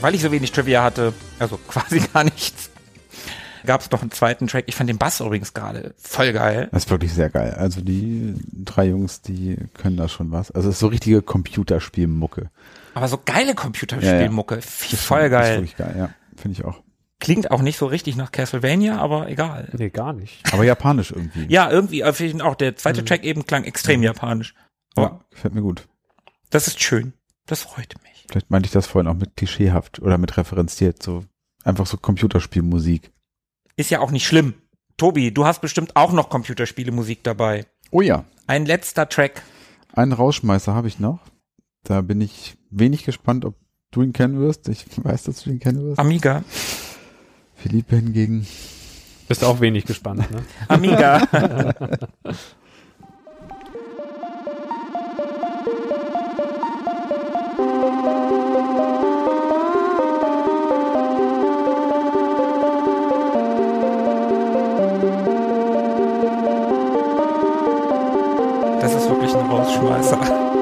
Weil 0.09 0.14
ich 0.14 0.22
so 0.22 0.32
wenig 0.32 0.52
Trivia 0.52 0.82
hatte, 0.82 1.12
also 1.39 1.59
quasi 1.68 2.01
gar 2.01 2.24
nichts, 2.24 2.70
gab 3.66 3.82
es 3.82 3.90
noch 3.90 4.01
einen 4.01 4.10
zweiten 4.10 4.47
Track. 4.47 4.64
Ich 4.66 4.74
fand 4.74 4.89
den 4.89 4.97
Bass 4.97 5.20
übrigens 5.20 5.52
gerade 5.52 5.94
voll 5.98 6.32
geil. 6.32 6.68
Das 6.72 6.85
ist 6.86 6.90
wirklich 6.90 7.12
sehr 7.12 7.28
geil. 7.28 7.52
Also 7.59 7.82
die 7.82 8.35
drei 8.52 8.86
Jungs, 8.86 9.20
die 9.20 9.56
können 9.74 9.98
da 9.98 10.09
schon 10.09 10.30
was. 10.32 10.51
Also 10.51 10.70
es 10.70 10.76
ist 10.76 10.80
so 10.80 10.86
richtige 10.86 11.20
Computerspielmucke. 11.20 12.51
Aber 12.94 13.06
so 13.09 13.20
geile 13.22 13.55
Computerspielmucke. 13.55 14.56
Das 14.56 14.64
Voll 14.66 14.89
ist 14.94 15.05
schon- 15.05 15.20
Das 15.20 15.24
ist 15.26 15.30
geil. 15.30 15.56
wirklich 15.56 15.76
geil, 15.76 15.94
ja. 15.98 16.10
Finde 16.36 16.59
ich 16.59 16.64
auch. 16.64 16.80
Klingt 17.20 17.51
auch 17.51 17.60
nicht 17.62 17.76
so 17.76 17.86
richtig 17.86 18.16
nach 18.16 18.32
Castlevania, 18.32 18.97
aber 18.98 19.28
egal. 19.28 19.68
Nee, 19.76 19.90
gar 19.90 20.12
nicht. 20.14 20.40
Aber 20.52 20.64
japanisch 20.64 21.10
irgendwie. 21.10 21.47
Ja, 21.52 21.68
irgendwie, 21.70 22.05
auch 22.05 22.55
der 22.55 22.76
zweite 22.76 23.05
Track 23.05 23.24
eben 23.24 23.44
klang 23.44 23.64
extrem 23.64 24.02
japanisch. 24.02 24.55
Aber 24.94 25.06
ja 25.06 25.20
gefällt 25.30 25.55
mir 25.55 25.62
gut. 25.62 25.86
das 26.51 26.66
ist 26.68 26.80
schön. 26.82 27.12
Das 27.47 27.62
freut 27.62 27.94
mich. 28.05 28.18
Vielleicht 28.31 28.51
meinte 28.51 28.67
ich 28.67 28.73
das 28.73 28.87
vorhin 28.87 29.09
auch 29.11 29.15
mit 29.19 29.37
klischeehaft 29.37 30.01
oder 30.01 30.19
mit 30.19 30.37
referenziert. 30.37 31.03
So 31.03 31.25
einfach 31.65 31.87
so 31.87 31.97
Computerspielmusik. 31.97 33.11
Ist 33.77 33.91
ja 33.91 34.01
auch 34.01 34.11
nicht 34.11 34.27
schlimm. 34.27 34.55
Tobi, 34.97 35.33
du 35.33 35.47
hast 35.47 35.61
bestimmt 35.61 35.95
auch 35.97 36.13
noch 36.13 36.29
Computerspiele-Musik 36.29 37.23
dabei. 37.23 37.67
Oh 37.91 38.01
ja, 38.03 38.25
Ein 38.47 38.67
letzter 38.67 39.09
Track. 39.09 39.43
einen 39.95 40.13
Rausschmeißer 40.13 40.75
habe 40.75 40.89
ich 40.89 40.99
noch. 40.99 41.21
Da 41.85 42.01
bin 42.03 42.21
ich 42.21 42.57
wenig 42.71 43.05
gespannt, 43.05 43.45
ob 43.45 43.55
du 43.93 44.03
ihn 44.03 44.13
kennen 44.13 44.39
wirst. 44.41 44.69
Ich 44.69 44.85
weiß, 44.97 45.23
dass 45.25 45.43
du 45.45 45.51
ihn 45.51 45.61
kennen 45.61 45.83
wirst. 45.83 45.99
Amiga. 46.01 46.43
Philippe 47.55 47.97
hingegen. 47.97 48.47
Bist 49.29 49.45
auch 49.45 49.61
wenig 49.61 49.85
gespannt, 49.85 50.31
ne? 50.31 50.43
Amiga. 50.69 51.23
ist 69.49 69.81
wirklich 69.81 69.81
ein 69.81 69.95
Rausschmeißer. 69.95 70.57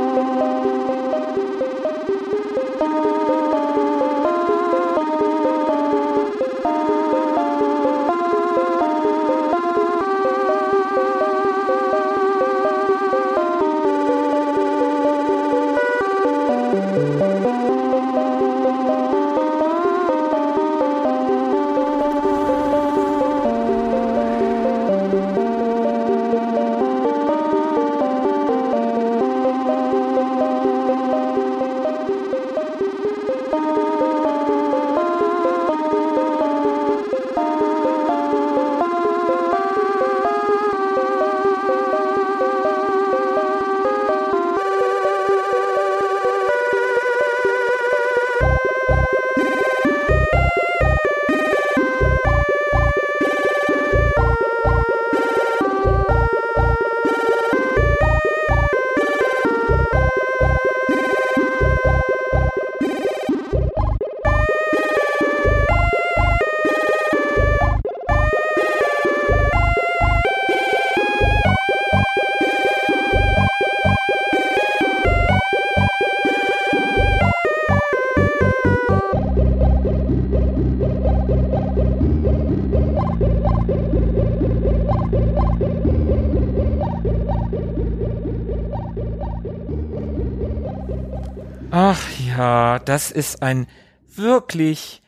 Das 92.96 93.10
ist 93.10 93.42
ein 93.42 93.66
wirklich 94.14 95.02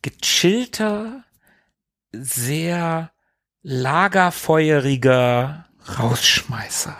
gechillter, 0.00 1.24
sehr 2.10 3.10
lagerfeueriger 3.60 5.66
Rausschmeißer. 5.98 6.96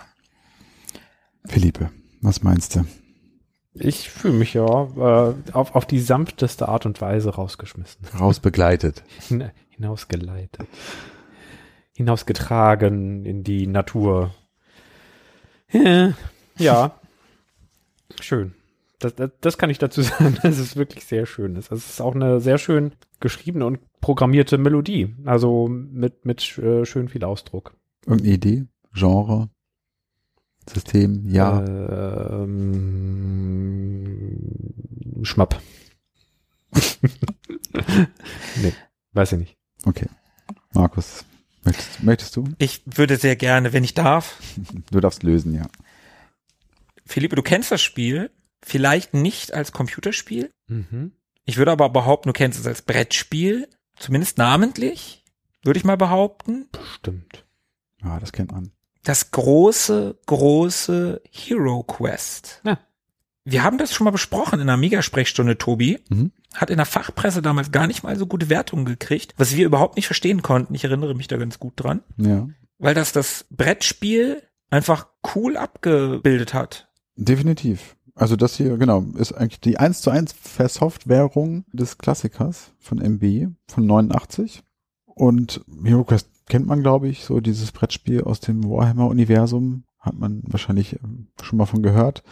Philippe, 1.47 1.91
was 2.21 2.43
meinst 2.43 2.77
du? 2.77 2.85
Ich 3.73 4.11
fühle 4.11 4.35
mich 4.35 4.53
ja 4.53 4.67
äh, 4.67 5.35
auf, 5.53 5.75
auf 5.75 5.87
die 5.87 6.01
sanfteste 6.01 6.69
Art 6.69 6.85
und 6.85 7.01
Weise 7.01 7.31
rausgeschmissen. 7.31 8.05
Rausbegleitet. 8.21 9.05
Hin- 9.29 9.51
Hinausgeleitet. 9.71 10.69
Hinausgetragen 11.97 13.25
in 13.25 13.45
die 13.45 13.67
Natur. 13.67 14.35
Ja. 16.59 17.01
Schön. 18.21 18.55
Das, 18.99 19.15
das, 19.15 19.31
das 19.41 19.59
kann 19.59 19.71
ich 19.71 19.79
dazu 19.79 20.03
sagen, 20.03 20.37
dass 20.43 20.59
es 20.59 20.77
wirklich 20.77 21.05
sehr 21.05 21.27
schön 21.27 21.57
ist. 21.57 21.71
Es 21.73 21.89
ist 21.89 22.01
auch 22.01 22.15
eine 22.15 22.41
sehr 22.41 22.59
schön 22.59 22.93
geschriebene 23.21 23.67
und 23.67 23.81
programmierte 24.01 24.59
Melodie. 24.59 25.15
Also 25.25 25.69
mit, 25.69 26.25
mit 26.25 26.59
äh, 26.59 26.85
schön 26.85 27.09
viel 27.09 27.25
Ausdruck. 27.25 27.77
Irgendeine 28.07 28.35
Idee? 28.35 28.67
Genre? 28.93 29.49
System? 30.69 31.29
Ja. 31.29 31.65
Ähm, 32.43 32.89
Schmapp. 35.23 35.61
nee, 38.63 38.73
weiß 39.13 39.33
ich 39.33 39.39
nicht. 39.39 39.57
Okay. 39.85 40.07
Markus, 40.75 41.25
möchtest, 41.65 42.03
möchtest 42.03 42.37
du? 42.37 42.45
Ich 42.59 42.83
würde 42.85 43.17
sehr 43.17 43.37
gerne, 43.37 43.73
wenn 43.73 43.85
ich 43.85 43.95
darf. 43.95 44.41
Du 44.91 45.01
darfst 45.01 45.23
lösen, 45.23 45.55
ja. 45.55 45.67
Philippe, 47.07 47.37
du 47.37 47.43
kennst 47.43 47.71
das 47.71 47.81
Spiel, 47.81 48.31
vielleicht 48.63 49.15
nicht 49.15 49.53
als 49.55 49.73
Computerspiel. 49.73 50.51
Mhm. 50.67 51.13
Ich 51.45 51.57
würde 51.57 51.73
aber 51.73 51.89
behaupten, 51.89 52.29
du 52.29 52.33
kennst 52.33 52.59
es 52.59 52.67
als 52.67 52.83
Brettspiel, 52.83 53.69
zumindest 53.97 54.39
namentlich, 54.39 55.25
würde 55.63 55.79
ich 55.79 55.85
mal 55.85 55.97
behaupten. 55.97 56.69
Bestimmt. 56.73 57.45
Ja, 58.03 58.21
das 58.21 58.33
kennt 58.33 58.53
man. 58.53 58.71
Das 59.03 59.31
große, 59.31 60.19
große 60.27 61.23
Hero 61.31 61.83
Quest. 61.83 62.61
Ja. 62.65 62.79
Wir 63.45 63.63
haben 63.63 63.79
das 63.79 63.95
schon 63.95 64.05
mal 64.05 64.11
besprochen 64.11 64.61
in 64.61 64.69
einer 64.69 64.77
Megasprechstunde, 64.77 65.57
Tobi. 65.57 66.01
Mhm. 66.11 66.33
Hat 66.55 66.69
in 66.69 66.77
der 66.77 66.85
Fachpresse 66.85 67.41
damals 67.41 67.73
gar 67.73 67.87
nicht 67.87 68.03
mal 68.03 68.17
so 68.19 68.27
gute 68.27 68.51
Wertungen 68.51 68.85
gekriegt, 68.85 69.33
was 69.39 69.57
wir 69.57 69.65
überhaupt 69.65 69.97
nicht 69.97 70.07
verstehen 70.07 70.43
konnten. 70.43 70.75
Ich 70.75 70.85
erinnere 70.85 71.15
mich 71.15 71.29
da 71.29 71.39
ganz 71.39 71.59
gut 71.59 71.73
dran. 71.77 72.03
Ja. 72.19 72.47
Weil 72.79 72.95
das 72.95 73.13
das 73.13 73.47
Brettspiel 73.51 74.43
einfach 74.69 75.07
cool 75.35 75.57
abgebildet 75.57 76.53
hat. 76.53 76.91
Definitiv. 77.17 77.97
Also 78.19 78.37
das 78.37 78.57
hier, 78.57 78.77
genau, 78.79 79.05
ist 79.17 79.33
eigentlich 79.33 79.61
die 79.61 79.79
1 79.79 80.01
zu 80.01 80.11
1 80.11 80.33
Versoftwährung 80.33 81.65
des 81.73 81.99
Klassikers 81.99 82.73
von 82.79 82.99
MB 83.01 83.49
von 83.69 83.87
89. 83.87 84.63
Und 85.07 85.61
HeroQuest 85.85 86.29
kennt 86.49 86.67
man, 86.67 86.83
glaube 86.83 87.09
ich, 87.09 87.25
so 87.25 87.41
dieses 87.41 87.73
Brettspiel 87.73 88.23
aus 88.25 88.41
dem 88.41 88.65
Warhammer-Universum. 88.65 89.85
Hat 90.01 90.19
man 90.19 90.43
wahrscheinlich 90.47 90.95
ähm, 91.03 91.29
schon 91.43 91.59
mal 91.59 91.67
von 91.67 91.83
gehört. 91.83 92.23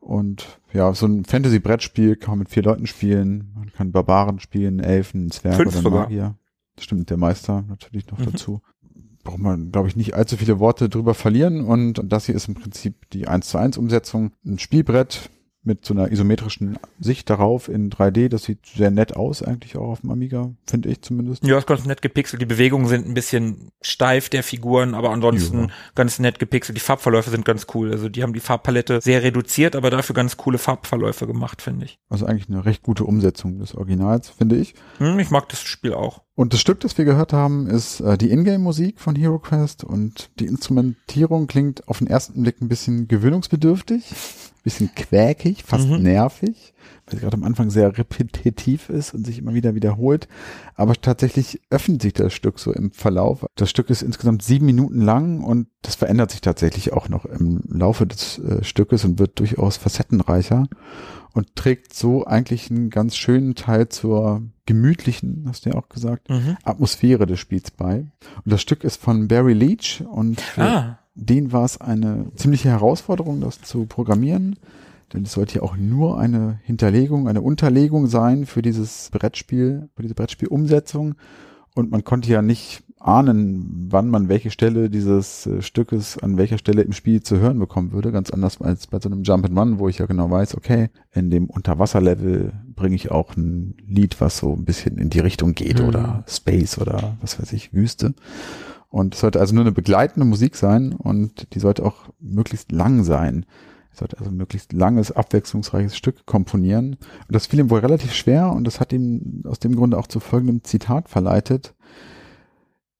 Und 0.00 0.60
ja, 0.72 0.94
so 0.94 1.06
ein 1.06 1.24
Fantasy-Brettspiel 1.24 2.16
kann 2.16 2.32
man 2.32 2.38
mit 2.40 2.48
vier 2.50 2.62
Leuten 2.62 2.86
spielen. 2.86 3.52
Man 3.54 3.72
kann 3.72 3.92
Barbaren 3.92 4.40
spielen, 4.40 4.78
Elfen, 4.80 5.30
Zwerge 5.30 5.70
Fünf 5.70 5.84
oder. 5.84 6.00
Magier. 6.02 6.34
Stimmt, 6.78 7.10
der 7.10 7.16
Meister 7.16 7.64
natürlich 7.68 8.10
noch 8.10 8.18
Mhm. 8.18 8.24
dazu. 8.26 8.60
Braucht 9.28 9.40
man, 9.40 9.72
glaube 9.72 9.88
ich, 9.88 9.94
nicht 9.94 10.14
allzu 10.14 10.38
viele 10.38 10.58
Worte 10.58 10.88
drüber 10.88 11.12
verlieren. 11.12 11.62
Und 11.62 12.00
das 12.02 12.24
hier 12.24 12.34
ist 12.34 12.48
im 12.48 12.54
Prinzip 12.54 13.10
die 13.10 13.28
1 13.28 13.46
zu 13.46 13.58
1 13.58 13.76
Umsetzung. 13.76 14.32
Ein 14.42 14.58
Spielbrett 14.58 15.28
mit 15.68 15.84
so 15.84 15.94
einer 15.94 16.10
isometrischen 16.10 16.78
Sicht 16.98 17.30
darauf 17.30 17.68
in 17.68 17.90
3D. 17.90 18.28
Das 18.28 18.42
sieht 18.42 18.66
sehr 18.66 18.90
nett 18.90 19.14
aus, 19.14 19.42
eigentlich 19.42 19.76
auch 19.76 19.88
auf 19.90 20.00
dem 20.00 20.10
Amiga, 20.10 20.50
finde 20.66 20.88
ich 20.88 21.02
zumindest. 21.02 21.46
Ja, 21.46 21.56
ist 21.58 21.66
ganz 21.68 21.84
nett 21.84 22.02
gepixelt. 22.02 22.42
Die 22.42 22.46
Bewegungen 22.46 22.88
sind 22.88 23.06
ein 23.06 23.14
bisschen 23.14 23.70
steif 23.80 24.28
der 24.28 24.42
Figuren, 24.42 24.94
aber 24.94 25.10
ansonsten 25.10 25.58
Ja. 25.60 25.68
ganz 25.94 26.18
nett 26.18 26.40
gepixelt. 26.40 26.76
Die 26.76 26.80
Farbverläufe 26.82 27.30
sind 27.30 27.44
ganz 27.44 27.66
cool. 27.74 27.92
Also 27.92 28.08
die 28.08 28.24
haben 28.24 28.32
die 28.32 28.40
Farbpalette 28.40 29.00
sehr 29.00 29.22
reduziert, 29.22 29.76
aber 29.76 29.90
dafür 29.90 30.14
ganz 30.14 30.36
coole 30.36 30.58
Farbverläufe 30.58 31.26
gemacht, 31.28 31.62
finde 31.62 31.84
ich. 31.86 31.98
Also 32.08 32.26
eigentlich 32.26 32.48
eine 32.48 32.64
recht 32.64 32.82
gute 32.82 33.04
Umsetzung 33.04 33.58
des 33.60 33.74
Originals, 33.76 34.30
finde 34.30 34.56
ich. 34.56 34.74
Hm, 34.98 35.18
ich 35.20 35.30
mag 35.30 35.48
das 35.50 35.60
Spiel 35.62 35.94
auch. 35.94 36.22
Und 36.34 36.52
das 36.52 36.60
Stück, 36.60 36.78
das 36.80 36.96
wir 36.96 37.04
gehört 37.04 37.32
haben, 37.32 37.66
ist 37.66 37.98
äh, 38.00 38.16
die 38.16 38.30
Ingame-Musik 38.30 39.00
von 39.00 39.16
Hero 39.16 39.40
Quest 39.40 39.82
und 39.82 40.30
die 40.38 40.46
Instrumentierung 40.46 41.48
klingt 41.48 41.88
auf 41.88 41.98
den 41.98 42.06
ersten 42.06 42.40
Blick 42.42 42.60
ein 42.62 42.68
bisschen 42.68 43.08
gewöhnungsbedürftig, 43.08 44.04
bisschen 44.62 44.90
quäkig, 44.94 45.64
fast 45.64 45.88
Mhm. 45.88 46.02
nervig, 46.02 46.74
weil 47.06 47.14
sie 47.16 47.20
gerade 47.22 47.36
am 47.36 47.44
Anfang 47.44 47.70
sehr 47.70 47.96
repetitiv 47.96 48.88
ist 48.90 49.14
und 49.14 49.24
sich 49.26 49.38
immer 49.38 49.54
wieder 49.54 49.74
wiederholt. 49.74 50.28
Aber 50.74 50.94
tatsächlich 50.94 51.60
öffnet 51.70 52.02
sich 52.02 52.12
das 52.12 52.32
Stück 52.32 52.58
so 52.58 52.72
im 52.72 52.90
Verlauf. 52.90 53.46
Das 53.54 53.70
Stück 53.70 53.88
ist 53.90 54.02
insgesamt 54.02 54.42
sieben 54.42 54.66
Minuten 54.66 55.00
lang 55.00 55.42
und 55.42 55.68
das 55.82 55.94
verändert 55.94 56.30
sich 56.30 56.40
tatsächlich 56.40 56.92
auch 56.92 57.08
noch 57.08 57.24
im 57.24 57.62
Laufe 57.68 58.06
des 58.06 58.38
äh, 58.38 58.62
Stückes 58.64 59.04
und 59.04 59.18
wird 59.18 59.38
durchaus 59.38 59.76
facettenreicher 59.76 60.66
und 61.34 61.54
trägt 61.56 61.94
so 61.94 62.26
eigentlich 62.26 62.70
einen 62.70 62.90
ganz 62.90 63.16
schönen 63.16 63.54
Teil 63.54 63.88
zur 63.88 64.42
gemütlichen, 64.66 65.44
hast 65.48 65.64
du 65.66 65.70
ja 65.70 65.76
auch 65.76 65.88
gesagt, 65.88 66.28
Mhm. 66.28 66.56
Atmosphäre 66.64 67.26
des 67.26 67.38
Spiels 67.40 67.70
bei. 67.70 68.06
Und 68.44 68.52
das 68.52 68.60
Stück 68.62 68.84
ist 68.84 69.00
von 69.00 69.28
Barry 69.28 69.52
Leach 69.54 70.02
und 70.10 70.42
Ah, 70.58 70.97
den 71.18 71.52
war 71.52 71.64
es 71.64 71.80
eine 71.80 72.26
ziemliche 72.36 72.68
Herausforderung, 72.70 73.40
das 73.40 73.60
zu 73.60 73.86
programmieren. 73.86 74.56
Denn 75.12 75.22
es 75.24 75.32
sollte 75.32 75.56
ja 75.56 75.62
auch 75.62 75.76
nur 75.76 76.18
eine 76.18 76.60
Hinterlegung, 76.64 77.28
eine 77.28 77.40
Unterlegung 77.40 78.06
sein 78.08 78.44
für 78.46 78.60
dieses 78.62 79.08
Brettspiel, 79.10 79.88
für 79.96 80.02
diese 80.02 80.14
Brettspielumsetzung. 80.14 81.14
Und 81.74 81.90
man 81.90 82.04
konnte 82.04 82.30
ja 82.30 82.42
nicht 82.42 82.82
ahnen, 83.00 83.86
wann 83.90 84.08
man 84.08 84.28
welche 84.28 84.50
Stelle 84.50 84.90
dieses 84.90 85.46
äh, 85.46 85.62
Stückes 85.62 86.18
an 86.18 86.36
welcher 86.36 86.58
Stelle 86.58 86.82
im 86.82 86.92
Spiel 86.92 87.22
zu 87.22 87.38
hören 87.38 87.58
bekommen 87.58 87.92
würde. 87.92 88.10
Ganz 88.12 88.30
anders 88.30 88.60
als 88.60 88.86
bei 88.88 88.98
so 89.00 89.08
einem 89.08 89.22
Jump 89.22 89.46
and 89.46 89.56
Run, 89.58 89.78
wo 89.78 89.88
ich 89.88 89.98
ja 89.98 90.06
genau 90.06 90.30
weiß, 90.30 90.56
okay, 90.56 90.90
in 91.14 91.30
dem 91.30 91.46
Unterwasserlevel 91.48 92.52
bringe 92.74 92.96
ich 92.96 93.10
auch 93.10 93.36
ein 93.36 93.76
Lied, 93.86 94.20
was 94.20 94.38
so 94.38 94.52
ein 94.52 94.64
bisschen 94.64 94.98
in 94.98 95.10
die 95.10 95.20
Richtung 95.20 95.54
geht 95.54 95.80
Mhm. 95.80 95.88
oder 95.88 96.24
Space 96.26 96.76
oder 96.78 97.16
was 97.20 97.40
weiß 97.40 97.52
ich, 97.52 97.72
Wüste. 97.72 98.14
Und 98.90 99.14
es 99.14 99.20
sollte 99.20 99.40
also 99.40 99.54
nur 99.54 99.64
eine 99.64 99.72
begleitende 99.72 100.26
Musik 100.26 100.56
sein 100.56 100.92
und 100.92 101.54
die 101.54 101.60
sollte 101.60 101.84
auch 101.84 102.08
möglichst 102.20 102.72
lang 102.72 103.04
sein. 103.04 103.44
Es 103.92 103.98
sollte 103.98 104.18
also 104.18 104.30
ein 104.30 104.36
möglichst 104.36 104.72
langes, 104.72 105.12
abwechslungsreiches 105.12 105.96
Stück 105.96 106.24
komponieren. 106.24 106.96
Und 107.26 107.34
das 107.34 107.46
fiel 107.46 107.60
ihm 107.60 107.70
wohl 107.70 107.80
relativ 107.80 108.14
schwer 108.14 108.52
und 108.52 108.64
das 108.64 108.80
hat 108.80 108.92
ihn 108.92 109.42
aus 109.46 109.58
dem 109.58 109.74
Grunde 109.74 109.98
auch 109.98 110.06
zu 110.06 110.20
folgendem 110.20 110.64
Zitat 110.64 111.08
verleitet. 111.08 111.74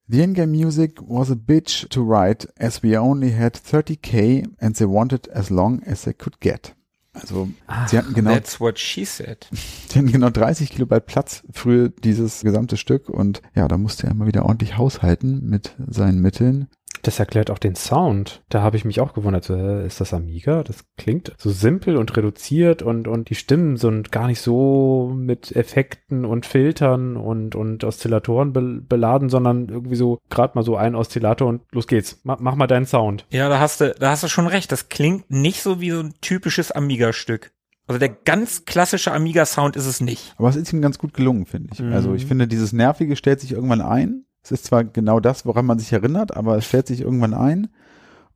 The 0.08 0.22
in-game 0.22 0.50
music 0.50 1.00
was 1.06 1.30
a 1.30 1.34
bitch 1.34 1.86
to 1.90 2.02
write 2.02 2.48
as 2.58 2.82
we 2.82 2.98
only 2.98 3.30
had 3.30 3.56
30k 3.56 4.48
and 4.58 4.74
they 4.76 4.88
wanted 4.88 5.30
as 5.30 5.50
long 5.50 5.82
as 5.84 6.02
they 6.02 6.14
could 6.14 6.40
get. 6.40 6.74
Also 7.20 7.48
sie 7.86 7.98
hatten 7.98 8.14
genau 8.14 8.32
that's 8.32 8.60
what 8.60 8.78
she 8.78 9.04
said. 9.04 9.48
die 9.92 9.98
hatten 9.98 10.12
genau 10.12 10.30
30 10.30 10.70
Kilobyte 10.70 11.06
Platz 11.06 11.42
für 11.50 11.90
dieses 11.90 12.42
gesamte 12.42 12.76
Stück 12.76 13.08
und 13.08 13.42
ja, 13.54 13.68
da 13.68 13.78
musste 13.78 14.06
er 14.06 14.12
immer 14.12 14.26
wieder 14.26 14.44
ordentlich 14.44 14.76
haushalten 14.76 15.48
mit 15.48 15.74
seinen 15.86 16.20
Mitteln. 16.20 16.68
Das 17.02 17.18
erklärt 17.18 17.50
auch 17.50 17.58
den 17.58 17.74
Sound. 17.74 18.42
Da 18.48 18.62
habe 18.62 18.76
ich 18.76 18.84
mich 18.84 19.00
auch 19.00 19.14
gewundert. 19.14 19.44
So, 19.44 19.54
ist 19.56 20.00
das 20.00 20.14
Amiga? 20.14 20.62
Das 20.62 20.84
klingt 20.96 21.32
so 21.38 21.50
simpel 21.50 21.96
und 21.96 22.16
reduziert 22.16 22.82
und, 22.82 23.08
und 23.08 23.30
die 23.30 23.34
Stimmen 23.34 23.76
sind 23.76 24.12
gar 24.12 24.26
nicht 24.26 24.40
so 24.40 25.12
mit 25.14 25.54
Effekten 25.54 26.24
und 26.24 26.46
Filtern 26.46 27.16
und, 27.16 27.54
und 27.54 27.84
Oszillatoren 27.84 28.52
be 28.52 28.82
beladen, 28.88 29.28
sondern 29.28 29.68
irgendwie 29.68 29.96
so 29.96 30.18
gerade 30.30 30.52
mal 30.54 30.62
so 30.62 30.76
ein 30.76 30.94
Oszillator 30.94 31.48
und 31.48 31.62
los 31.72 31.86
geht's. 31.86 32.20
Ma 32.24 32.36
mach 32.40 32.54
mal 32.54 32.66
deinen 32.66 32.86
Sound. 32.86 33.26
Ja, 33.30 33.48
da 33.48 33.58
hast 33.58 33.80
du, 33.80 33.94
da 33.98 34.10
hast 34.10 34.22
du 34.22 34.28
schon 34.28 34.46
recht. 34.46 34.70
Das 34.72 34.88
klingt 34.88 35.30
nicht 35.30 35.62
so 35.62 35.80
wie 35.80 35.90
so 35.90 36.00
ein 36.00 36.14
typisches 36.20 36.72
Amiga-Stück. 36.72 37.52
Also 37.88 37.98
der 37.98 38.10
ganz 38.10 38.66
klassische 38.66 39.12
Amiga-Sound 39.12 39.74
ist 39.74 39.86
es 39.86 40.02
nicht. 40.02 40.34
Aber 40.36 40.50
es 40.50 40.56
ist 40.56 40.72
ihm 40.72 40.82
ganz 40.82 40.98
gut 40.98 41.14
gelungen, 41.14 41.46
finde 41.46 41.70
ich. 41.72 41.80
Mhm. 41.80 41.94
Also 41.94 42.14
ich 42.14 42.26
finde, 42.26 42.46
dieses 42.46 42.74
Nervige 42.74 43.16
stellt 43.16 43.40
sich 43.40 43.52
irgendwann 43.52 43.80
ein. 43.80 44.24
Es 44.42 44.52
ist 44.52 44.64
zwar 44.64 44.84
genau 44.84 45.20
das, 45.20 45.44
woran 45.46 45.66
man 45.66 45.78
sich 45.78 45.92
erinnert, 45.92 46.36
aber 46.36 46.56
es 46.56 46.64
stellt 46.66 46.86
sich 46.86 47.00
irgendwann 47.00 47.34
ein. 47.34 47.68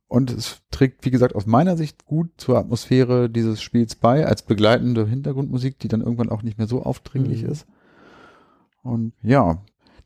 Und 0.07 0.29
es 0.31 0.61
trägt, 0.69 1.05
wie 1.05 1.11
gesagt, 1.11 1.33
aus 1.35 1.47
meiner 1.47 1.75
Sicht 1.75 2.05
gut 2.05 2.29
zur 2.37 2.59
Atmosphäre 2.59 3.29
dieses 3.31 3.63
Spiels 3.63 3.95
bei, 3.95 4.27
als 4.27 4.43
begleitende 4.43 5.07
Hintergrundmusik, 5.07 5.79
die 5.79 5.87
dann 5.87 6.01
irgendwann 6.01 6.29
auch 6.29 6.43
nicht 6.43 6.59
mehr 6.59 6.67
so 6.67 6.83
aufdringlich 6.83 7.43
Mhm. 7.43 7.49
ist. 7.49 7.65
Und 8.83 9.13
ja, 9.23 9.63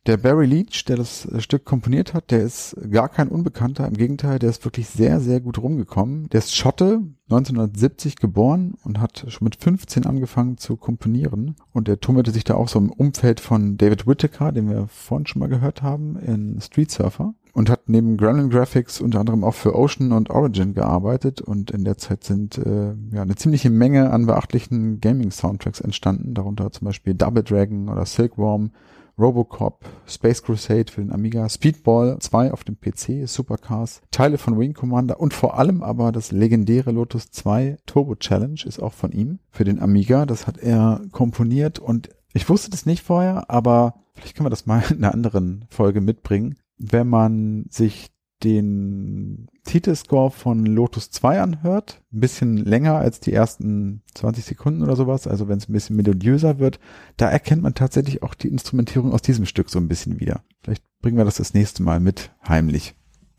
der 0.08 0.18
Barry 0.18 0.46
Leach, 0.46 0.86
der 0.86 0.96
das 0.96 1.26
äh, 1.26 1.42
Stück 1.42 1.66
komponiert 1.66 2.14
hat, 2.14 2.32
der 2.32 2.42
ist 2.42 2.76
gar 2.90 3.10
kein 3.10 3.28
Unbekannter. 3.28 3.86
Im 3.86 3.94
Gegenteil, 3.94 4.40
der 4.40 4.50
ist 4.50 4.64
wirklich 4.66 4.88
sehr, 4.88 5.20
sehr 5.20 5.42
gut 5.42 5.62
rumgekommen. 5.62 6.30
Der 6.30 6.40
ist 6.40 6.56
Schotte, 6.56 7.02
1970 7.30 8.16
geboren 8.16 8.76
und 8.86 9.02
hat 9.02 9.26
schon 9.28 9.46
mit 9.46 9.58
15 9.58 10.06
angefangen 10.06 10.58
zu 10.58 10.78
komponieren. 10.78 11.56
Und 11.74 11.90
er 11.90 12.00
tummelte 12.00 12.32
sich 12.32 12.46
da 12.46 12.56
auch 12.56 12.70
so 12.70 12.80
im 12.80 12.90
Umfeld 12.90 13.42
von 13.42 13.78
David 13.78 14.08
Whittaker, 14.08 14.54
den 14.54 14.70
wir 14.70 14.88
vorhin 14.88 15.28
schon 15.28 15.42
mal 15.42 15.50
gehört 15.50 15.82
haben, 15.84 16.18
in 16.18 16.60
Street 16.62 16.90
Surfer. 16.90 17.34
Und 17.52 17.70
hat 17.70 17.90
neben 17.90 18.18
Gremlin 18.18 18.50
Graphics 18.50 19.02
unter 19.02 19.20
anderem 19.20 19.44
auch 19.44 19.56
für 19.56 19.76
Ocean 19.76 20.12
und 20.12 20.30
Origin 20.30 20.74
gearbeitet. 20.74 21.42
Und 21.42 21.72
in 21.72 21.84
der 21.84 21.98
Zeit 21.98 22.24
sind 22.24 22.58
äh, 22.60 22.94
ja 23.12 23.24
eine 23.24 23.36
ziemliche 23.36 23.72
Menge 23.72 24.12
an 24.12 24.26
beachtlichen 24.26 25.02
Gaming-Soundtracks 25.02 25.82
entstanden. 25.82 26.34
Darunter 26.34 26.72
zum 26.72 26.86
Beispiel 26.86 27.14
Double 27.14 27.44
Dragon 27.44 27.90
oder 27.90 28.06
Silkworm, 28.06 28.72
Robocop, 29.20 29.86
Space 30.06 30.44
Crusade 30.44 30.92
für 30.92 31.02
den 31.02 31.12
Amiga, 31.12 31.50
Speedball 31.50 32.18
2 32.20 32.52
auf 32.54 32.64
dem 32.64 32.80
PC, 32.80 33.28
Supercars, 33.28 34.02
Teile 34.12 34.38
von 34.38 34.60
Wing 34.60 34.74
Commander 34.74 35.20
und 35.20 35.34
vor 35.34 35.58
allem 35.58 35.82
aber 35.82 36.12
das 36.12 36.32
legendäre 36.32 36.92
Lotus 36.92 37.32
2 37.32 37.78
Turbo 37.86 38.16
Challenge 38.16 38.60
ist 38.66 38.80
auch 38.80 38.94
von 38.94 39.12
ihm 39.12 39.40
für 39.50 39.64
den 39.64 39.80
Amiga. 39.80 40.26
Das 40.26 40.46
hat 40.46 40.58
er 40.58 41.02
komponiert 41.12 41.80
und 41.80 42.10
ich 42.34 42.48
wusste 42.48 42.70
das 42.70 42.86
nicht 42.86 43.04
vorher, 43.04 43.50
aber 43.50 43.96
vielleicht 44.14 44.36
können 44.36 44.46
wir 44.46 44.52
das 44.52 44.66
mal 44.66 44.84
in 44.92 45.04
einer 45.04 45.14
anderen 45.14 45.66
Folge 45.70 46.02
mitbringen. 46.02 46.58
Wenn 46.78 47.08
man 47.08 47.66
sich 47.70 48.12
den 48.44 49.48
Titelscore 49.64 50.32
von 50.32 50.66
Lotus 50.66 51.10
2 51.12 51.42
anhört, 51.42 52.02
ein 52.14 52.20
bisschen 52.20 52.58
länger 52.58 52.96
als 52.96 53.20
die 53.20 53.34
ersten 53.34 54.04
20 54.14 54.46
Sekunden 54.46 54.84
oder 54.84 54.96
sowas, 54.96 55.28
also 55.28 55.48
wenn 55.48 55.58
es 55.58 55.68
ein 55.68 55.74
bisschen 55.74 55.96
melodiöser 55.96 56.60
wird, 56.60 56.80
da 57.18 57.30
erkennt 57.30 57.64
man 57.64 57.74
tatsächlich 57.74 58.22
auch 58.24 58.36
die 58.36 58.50
Instrumentierung 58.50 59.14
aus 59.14 59.22
diesem 59.22 59.46
Stück 59.46 59.70
so 59.70 59.80
ein 59.80 59.88
bisschen 59.88 60.20
wieder. 60.20 60.44
Vielleicht 60.64 60.84
bringen 61.02 61.18
wir 61.18 61.26
das 61.26 61.38
das 61.38 61.54
nächste 61.54 61.84
Mal 61.84 62.00
mit, 62.00 62.32
heimlich. 62.48 62.96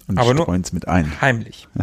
Und 0.09 0.19
Aber 0.19 0.35
streuen 0.35 0.62
es 0.62 0.73
mit 0.73 0.89
ein. 0.89 1.20
Heimlich. 1.20 1.69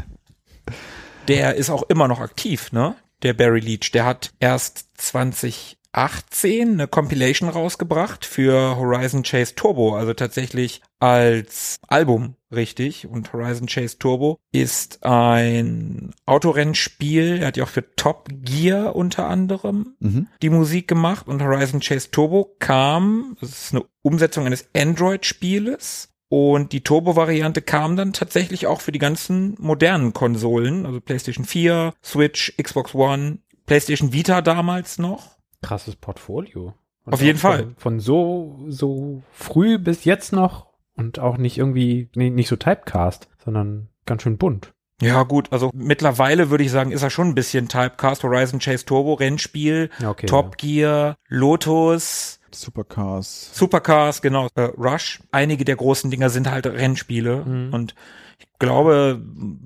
Der 1.27 1.55
ist 1.55 1.69
auch 1.69 1.83
immer 1.83 2.07
noch 2.07 2.19
aktiv, 2.19 2.71
ne? 2.71 2.95
Der 3.23 3.33
Barry 3.33 3.59
Leach. 3.59 3.91
Der 3.91 4.05
hat 4.05 4.33
erst 4.39 4.85
2018 4.97 6.73
eine 6.73 6.87
Compilation 6.87 7.49
rausgebracht 7.49 8.25
für 8.25 8.75
Horizon 8.77 9.23
Chase 9.23 9.55
Turbo, 9.55 9.95
also 9.95 10.13
tatsächlich 10.13 10.81
als 10.99 11.77
Album, 11.87 12.35
richtig. 12.55 13.07
Und 13.07 13.31
Horizon 13.33 13.67
Chase 13.67 13.97
Turbo 13.99 14.37
ist 14.51 15.03
ein 15.03 16.11
Autorennspiel. 16.25 17.39
Er 17.41 17.47
hat 17.47 17.57
ja 17.57 17.63
auch 17.65 17.69
für 17.69 17.95
Top 17.95 18.29
Gear 18.31 18.95
unter 18.95 19.27
anderem 19.27 19.95
Mhm. 19.99 20.27
die 20.41 20.49
Musik 20.49 20.87
gemacht 20.87 21.27
und 21.27 21.41
Horizon 21.41 21.79
Chase 21.79 22.11
Turbo 22.11 22.55
kam, 22.59 23.37
das 23.41 23.49
ist 23.49 23.73
eine 23.73 23.85
Umsetzung 24.01 24.45
eines 24.45 24.67
Android-Spieles 24.75 26.09
und 26.29 26.71
die 26.71 26.81
Turbo-Variante 26.81 27.61
kam 27.61 27.95
dann 27.95 28.13
tatsächlich 28.13 28.67
auch 28.67 28.81
für 28.81 28.91
die 28.91 28.99
ganzen 28.99 29.55
modernen 29.59 30.13
Konsolen, 30.13 30.85
also 30.85 30.99
PlayStation 31.01 31.45
4, 31.45 31.93
Switch, 32.03 32.53
Xbox 32.61 32.93
One, 32.95 33.39
PlayStation 33.65 34.13
Vita 34.13 34.41
damals 34.41 34.97
noch. 34.99 35.37
Krasses 35.61 35.95
Portfolio. 35.95 36.73
Und 37.05 37.13
Auf 37.13 37.21
jeden 37.21 37.37
von, 37.37 37.51
Fall. 37.51 37.73
Von 37.77 37.99
so, 37.99 38.59
so 38.67 39.21
früh 39.31 39.77
bis 39.77 40.05
jetzt 40.05 40.33
noch 40.33 40.67
und 40.95 41.19
auch 41.19 41.37
nicht 41.37 41.57
irgendwie, 41.57 42.09
nee, 42.15 42.29
nicht 42.29 42.47
so 42.47 42.55
Typecast, 42.55 43.27
sondern 43.43 43.89
ganz 44.05 44.21
schön 44.23 44.37
bunt. 44.37 44.73
Ja 45.01 45.23
gut, 45.23 45.51
also 45.51 45.71
mittlerweile 45.73 46.49
würde 46.49 46.63
ich 46.63 46.71
sagen, 46.71 46.91
ist 46.91 47.03
er 47.03 47.09
schon 47.09 47.27
ein 47.27 47.35
bisschen 47.35 47.67
Typecast, 47.67 48.23
Horizon 48.23 48.59
Chase 48.59 48.85
Turbo, 48.85 49.13
Rennspiel, 49.15 49.89
Ja, 49.99 50.09
okay. 50.11 50.25
Top 50.25 50.57
Gear, 50.57 51.15
Lotus, 51.27 52.39
Supercars. 52.51 53.49
Supercars, 53.53 54.21
genau, 54.21 54.47
äh, 54.55 54.61
Rush. 54.77 55.21
Einige 55.31 55.65
der 55.65 55.75
großen 55.75 56.09
Dinger 56.11 56.29
sind 56.29 56.49
halt 56.49 56.65
Rennspiele 56.65 57.43
Mhm. 57.45 57.73
und 57.73 57.95
ich 58.39 58.47
glaube, 58.59 59.21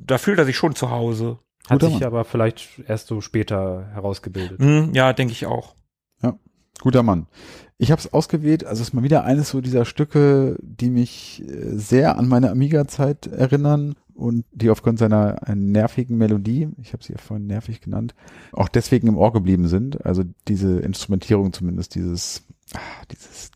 da 0.05 0.17
fühlt 0.17 0.39
er 0.39 0.45
sich 0.45 0.57
schon 0.57 0.73
zu 0.75 0.89
Hause. 0.89 1.37
Hat 1.69 1.79
Guter 1.79 1.87
sich 1.91 1.99
Mann. 1.99 2.07
aber 2.07 2.25
vielleicht 2.25 2.67
erst 2.87 3.05
so 3.07 3.21
später 3.21 3.87
herausgebildet. 3.93 4.59
Hm, 4.59 4.93
ja, 4.95 5.13
denke 5.13 5.33
ich 5.33 5.45
auch. 5.45 5.75
Guter 6.81 7.03
Mann. 7.03 7.27
Ich 7.81 7.91
habe 7.91 7.99
es 8.01 8.11
ausgewählt, 8.11 8.65
also 8.65 8.81
es 8.81 8.89
ist 8.89 8.93
mal 8.93 9.03
wieder 9.03 9.23
eines 9.23 9.49
so 9.49 9.61
dieser 9.61 9.85
Stücke, 9.85 10.57
die 10.61 10.89
mich 10.89 11.41
äh, 11.47 11.77
sehr 11.77 12.17
an 12.17 12.27
meine 12.27 12.51
Amiga-Zeit 12.51 13.27
erinnern 13.27 13.95
und 14.15 14.43
die 14.51 14.69
aufgrund 14.69 14.99
seiner 14.99 15.47
äh, 15.47 15.55
nervigen 15.55 16.17
Melodie, 16.17 16.67
ich 16.81 16.91
habe 16.91 17.01
sie 17.05 17.13
ja 17.13 17.19
vorhin 17.19 17.47
nervig 17.47 17.79
genannt, 17.79 18.15
auch 18.51 18.67
deswegen 18.67 19.07
im 19.07 19.17
Ohr 19.17 19.31
geblieben 19.31 19.69
sind. 19.69 20.05
Also 20.05 20.23
diese 20.49 20.81
Instrumentierung 20.81 21.53
zumindest, 21.53 21.95
dieses, 21.95 22.43
ah, 22.73 22.79
dieses 23.11 23.51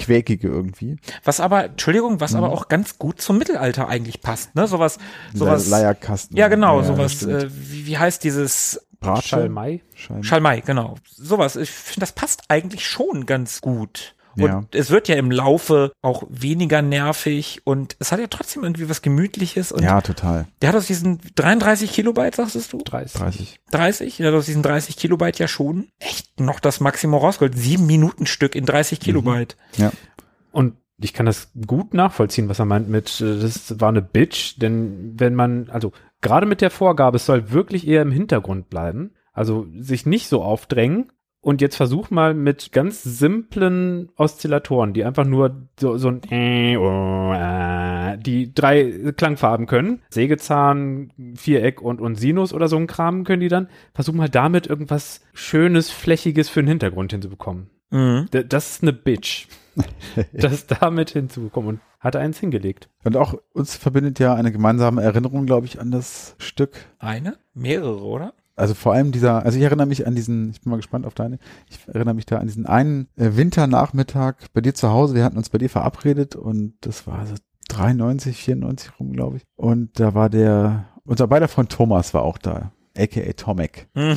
Quäkige 0.00 0.48
irgendwie. 0.48 0.96
Was 1.22 1.38
aber, 1.38 1.66
Entschuldigung, 1.66 2.18
was 2.20 2.32
Mhm. 2.32 2.38
aber 2.38 2.50
auch 2.50 2.66
ganz 2.66 2.98
gut 2.98 3.20
zum 3.20 3.38
Mittelalter 3.38 3.86
eigentlich 3.86 4.20
passt, 4.22 4.56
ne? 4.56 4.66
Sowas, 4.66 4.98
sowas. 5.32 5.68
Leierkasten. 5.68 6.36
ja, 6.36 6.48
genau, 6.48 6.80
Ja, 6.80 6.86
sowas, 6.86 7.22
äh, 7.22 7.48
wie, 7.48 7.86
wie 7.86 7.96
heißt 7.96 8.24
dieses? 8.24 8.84
Schalmei. 9.22 9.82
Schalmei. 9.94 10.22
Schalmei, 10.22 10.60
genau. 10.60 10.96
Sowas. 11.10 11.56
Ich 11.56 11.70
finde, 11.70 12.00
das 12.00 12.12
passt 12.12 12.42
eigentlich 12.48 12.86
schon 12.86 13.26
ganz 13.26 13.60
gut. 13.60 14.14
Ja. 14.34 14.58
Und 14.58 14.74
es 14.74 14.88
wird 14.88 15.08
ja 15.08 15.16
im 15.16 15.30
Laufe 15.30 15.92
auch 16.00 16.22
weniger 16.30 16.80
nervig 16.80 17.60
und 17.64 17.96
es 17.98 18.12
hat 18.12 18.20
ja 18.20 18.28
trotzdem 18.28 18.62
irgendwie 18.62 18.88
was 18.88 19.02
Gemütliches 19.02 19.72
und 19.72 19.82
Ja, 19.82 20.00
total. 20.00 20.46
der 20.62 20.70
hat 20.70 20.76
aus 20.76 20.86
diesen 20.86 21.20
33 21.34 21.92
Kilobyte, 21.92 22.36
sagst 22.36 22.72
du? 22.72 22.78
30. 22.78 23.20
30. 23.20 23.60
30? 23.70 24.16
Der 24.16 24.28
hat 24.28 24.34
aus 24.34 24.46
diesen 24.46 24.62
30 24.62 24.96
Kilobyte 24.96 25.38
ja 25.38 25.48
schon 25.48 25.88
echt 25.98 26.40
noch 26.40 26.60
das 26.60 26.80
Maximum 26.80 27.20
rausgeholt. 27.20 27.58
Sieben 27.58 27.84
Minuten 27.86 28.24
Stück 28.24 28.54
in 28.54 28.64
30 28.64 29.00
Kilobyte. 29.00 29.56
Ja. 29.76 29.92
Und 30.50 30.76
ich 30.98 31.12
kann 31.12 31.26
das 31.26 31.48
gut 31.66 31.92
nachvollziehen, 31.92 32.48
was 32.48 32.58
er 32.58 32.64
meint 32.64 32.88
mit, 32.88 33.20
äh, 33.20 33.38
das 33.38 33.78
war 33.80 33.90
eine 33.90 34.00
Bitch, 34.02 34.54
denn 34.56 35.12
wenn 35.18 35.34
man, 35.34 35.68
also 35.70 35.92
gerade 36.22 36.46
mit 36.46 36.60
der 36.60 36.70
Vorgabe, 36.70 37.16
es 37.16 37.26
soll 37.26 37.50
wirklich 37.52 37.86
eher 37.86 38.02
im 38.02 38.12
Hintergrund 38.12 38.70
bleiben, 38.70 39.12
also 39.32 39.66
sich 39.78 40.06
nicht 40.06 40.28
so 40.28 40.42
aufdrängen 40.42 41.12
und 41.42 41.60
jetzt 41.60 41.76
versuch 41.76 42.10
mal 42.10 42.34
mit 42.34 42.70
ganz 42.70 43.02
simplen 43.02 44.10
Oszillatoren, 44.16 44.92
die 44.92 45.04
einfach 45.04 45.24
nur 45.24 45.68
so, 45.78 45.98
so 45.98 46.08
ein 46.08 46.22
äh, 46.30 46.76
oh, 46.76 47.32
äh, 47.34 48.16
die 48.18 48.54
drei 48.54 49.12
Klangfarben 49.16 49.66
können, 49.66 50.02
Sägezahn, 50.08 51.12
Viereck 51.34 51.82
und, 51.82 52.00
und 52.00 52.14
Sinus 52.14 52.54
oder 52.54 52.68
so 52.68 52.76
ein 52.76 52.86
Kram 52.86 53.24
können 53.24 53.40
die 53.40 53.48
dann, 53.48 53.68
versuch 53.92 54.14
mal 54.14 54.28
damit 54.28 54.68
irgendwas 54.68 55.20
Schönes, 55.34 55.90
Flächiges 55.90 56.48
für 56.48 56.62
den 56.62 56.68
Hintergrund 56.68 57.10
hinzubekommen. 57.10 57.70
Mhm. 57.90 58.28
Das 58.30 58.70
ist 58.70 58.82
eine 58.82 58.92
Bitch. 58.92 59.48
das 60.32 60.66
damit 60.66 61.10
hinzukommen 61.10 61.76
und 61.76 61.80
hat 62.00 62.16
eins 62.16 62.38
hingelegt. 62.38 62.88
Und 63.04 63.16
auch 63.16 63.34
uns 63.52 63.76
verbindet 63.76 64.18
ja 64.18 64.34
eine 64.34 64.52
gemeinsame 64.52 65.02
Erinnerung, 65.02 65.46
glaube 65.46 65.66
ich, 65.66 65.80
an 65.80 65.90
das 65.90 66.34
Stück. 66.38 66.86
Eine? 66.98 67.38
Mehrere, 67.54 68.02
oder? 68.02 68.34
Also 68.54 68.74
vor 68.74 68.92
allem 68.92 69.12
dieser, 69.12 69.44
also 69.44 69.56
ich 69.56 69.64
erinnere 69.64 69.86
mich 69.86 70.06
an 70.06 70.14
diesen, 70.14 70.50
ich 70.50 70.60
bin 70.60 70.70
mal 70.70 70.76
gespannt 70.76 71.06
auf 71.06 71.14
deine, 71.14 71.38
ich 71.70 71.78
erinnere 71.88 72.14
mich 72.14 72.26
da 72.26 72.38
an 72.38 72.46
diesen 72.46 72.66
einen 72.66 73.08
äh, 73.16 73.30
Winternachmittag 73.34 74.34
bei 74.52 74.60
dir 74.60 74.74
zu 74.74 74.90
Hause. 74.90 75.14
Wir 75.14 75.24
hatten 75.24 75.38
uns 75.38 75.48
bei 75.48 75.58
dir 75.58 75.70
verabredet 75.70 76.36
und 76.36 76.74
das 76.82 77.06
war 77.06 77.26
so 77.26 77.34
93, 77.68 78.36
94 78.36 79.00
rum, 79.00 79.12
glaube 79.12 79.38
ich. 79.38 79.42
Und 79.56 79.98
da 79.98 80.14
war 80.14 80.28
der, 80.28 80.86
unser 81.04 81.28
beider 81.28 81.48
Freund 81.48 81.70
Thomas 81.70 82.12
war 82.12 82.22
auch 82.22 82.38
da, 82.38 82.72
aka 82.96 83.32
Tomek, 83.32 83.88
äh, 83.94 84.14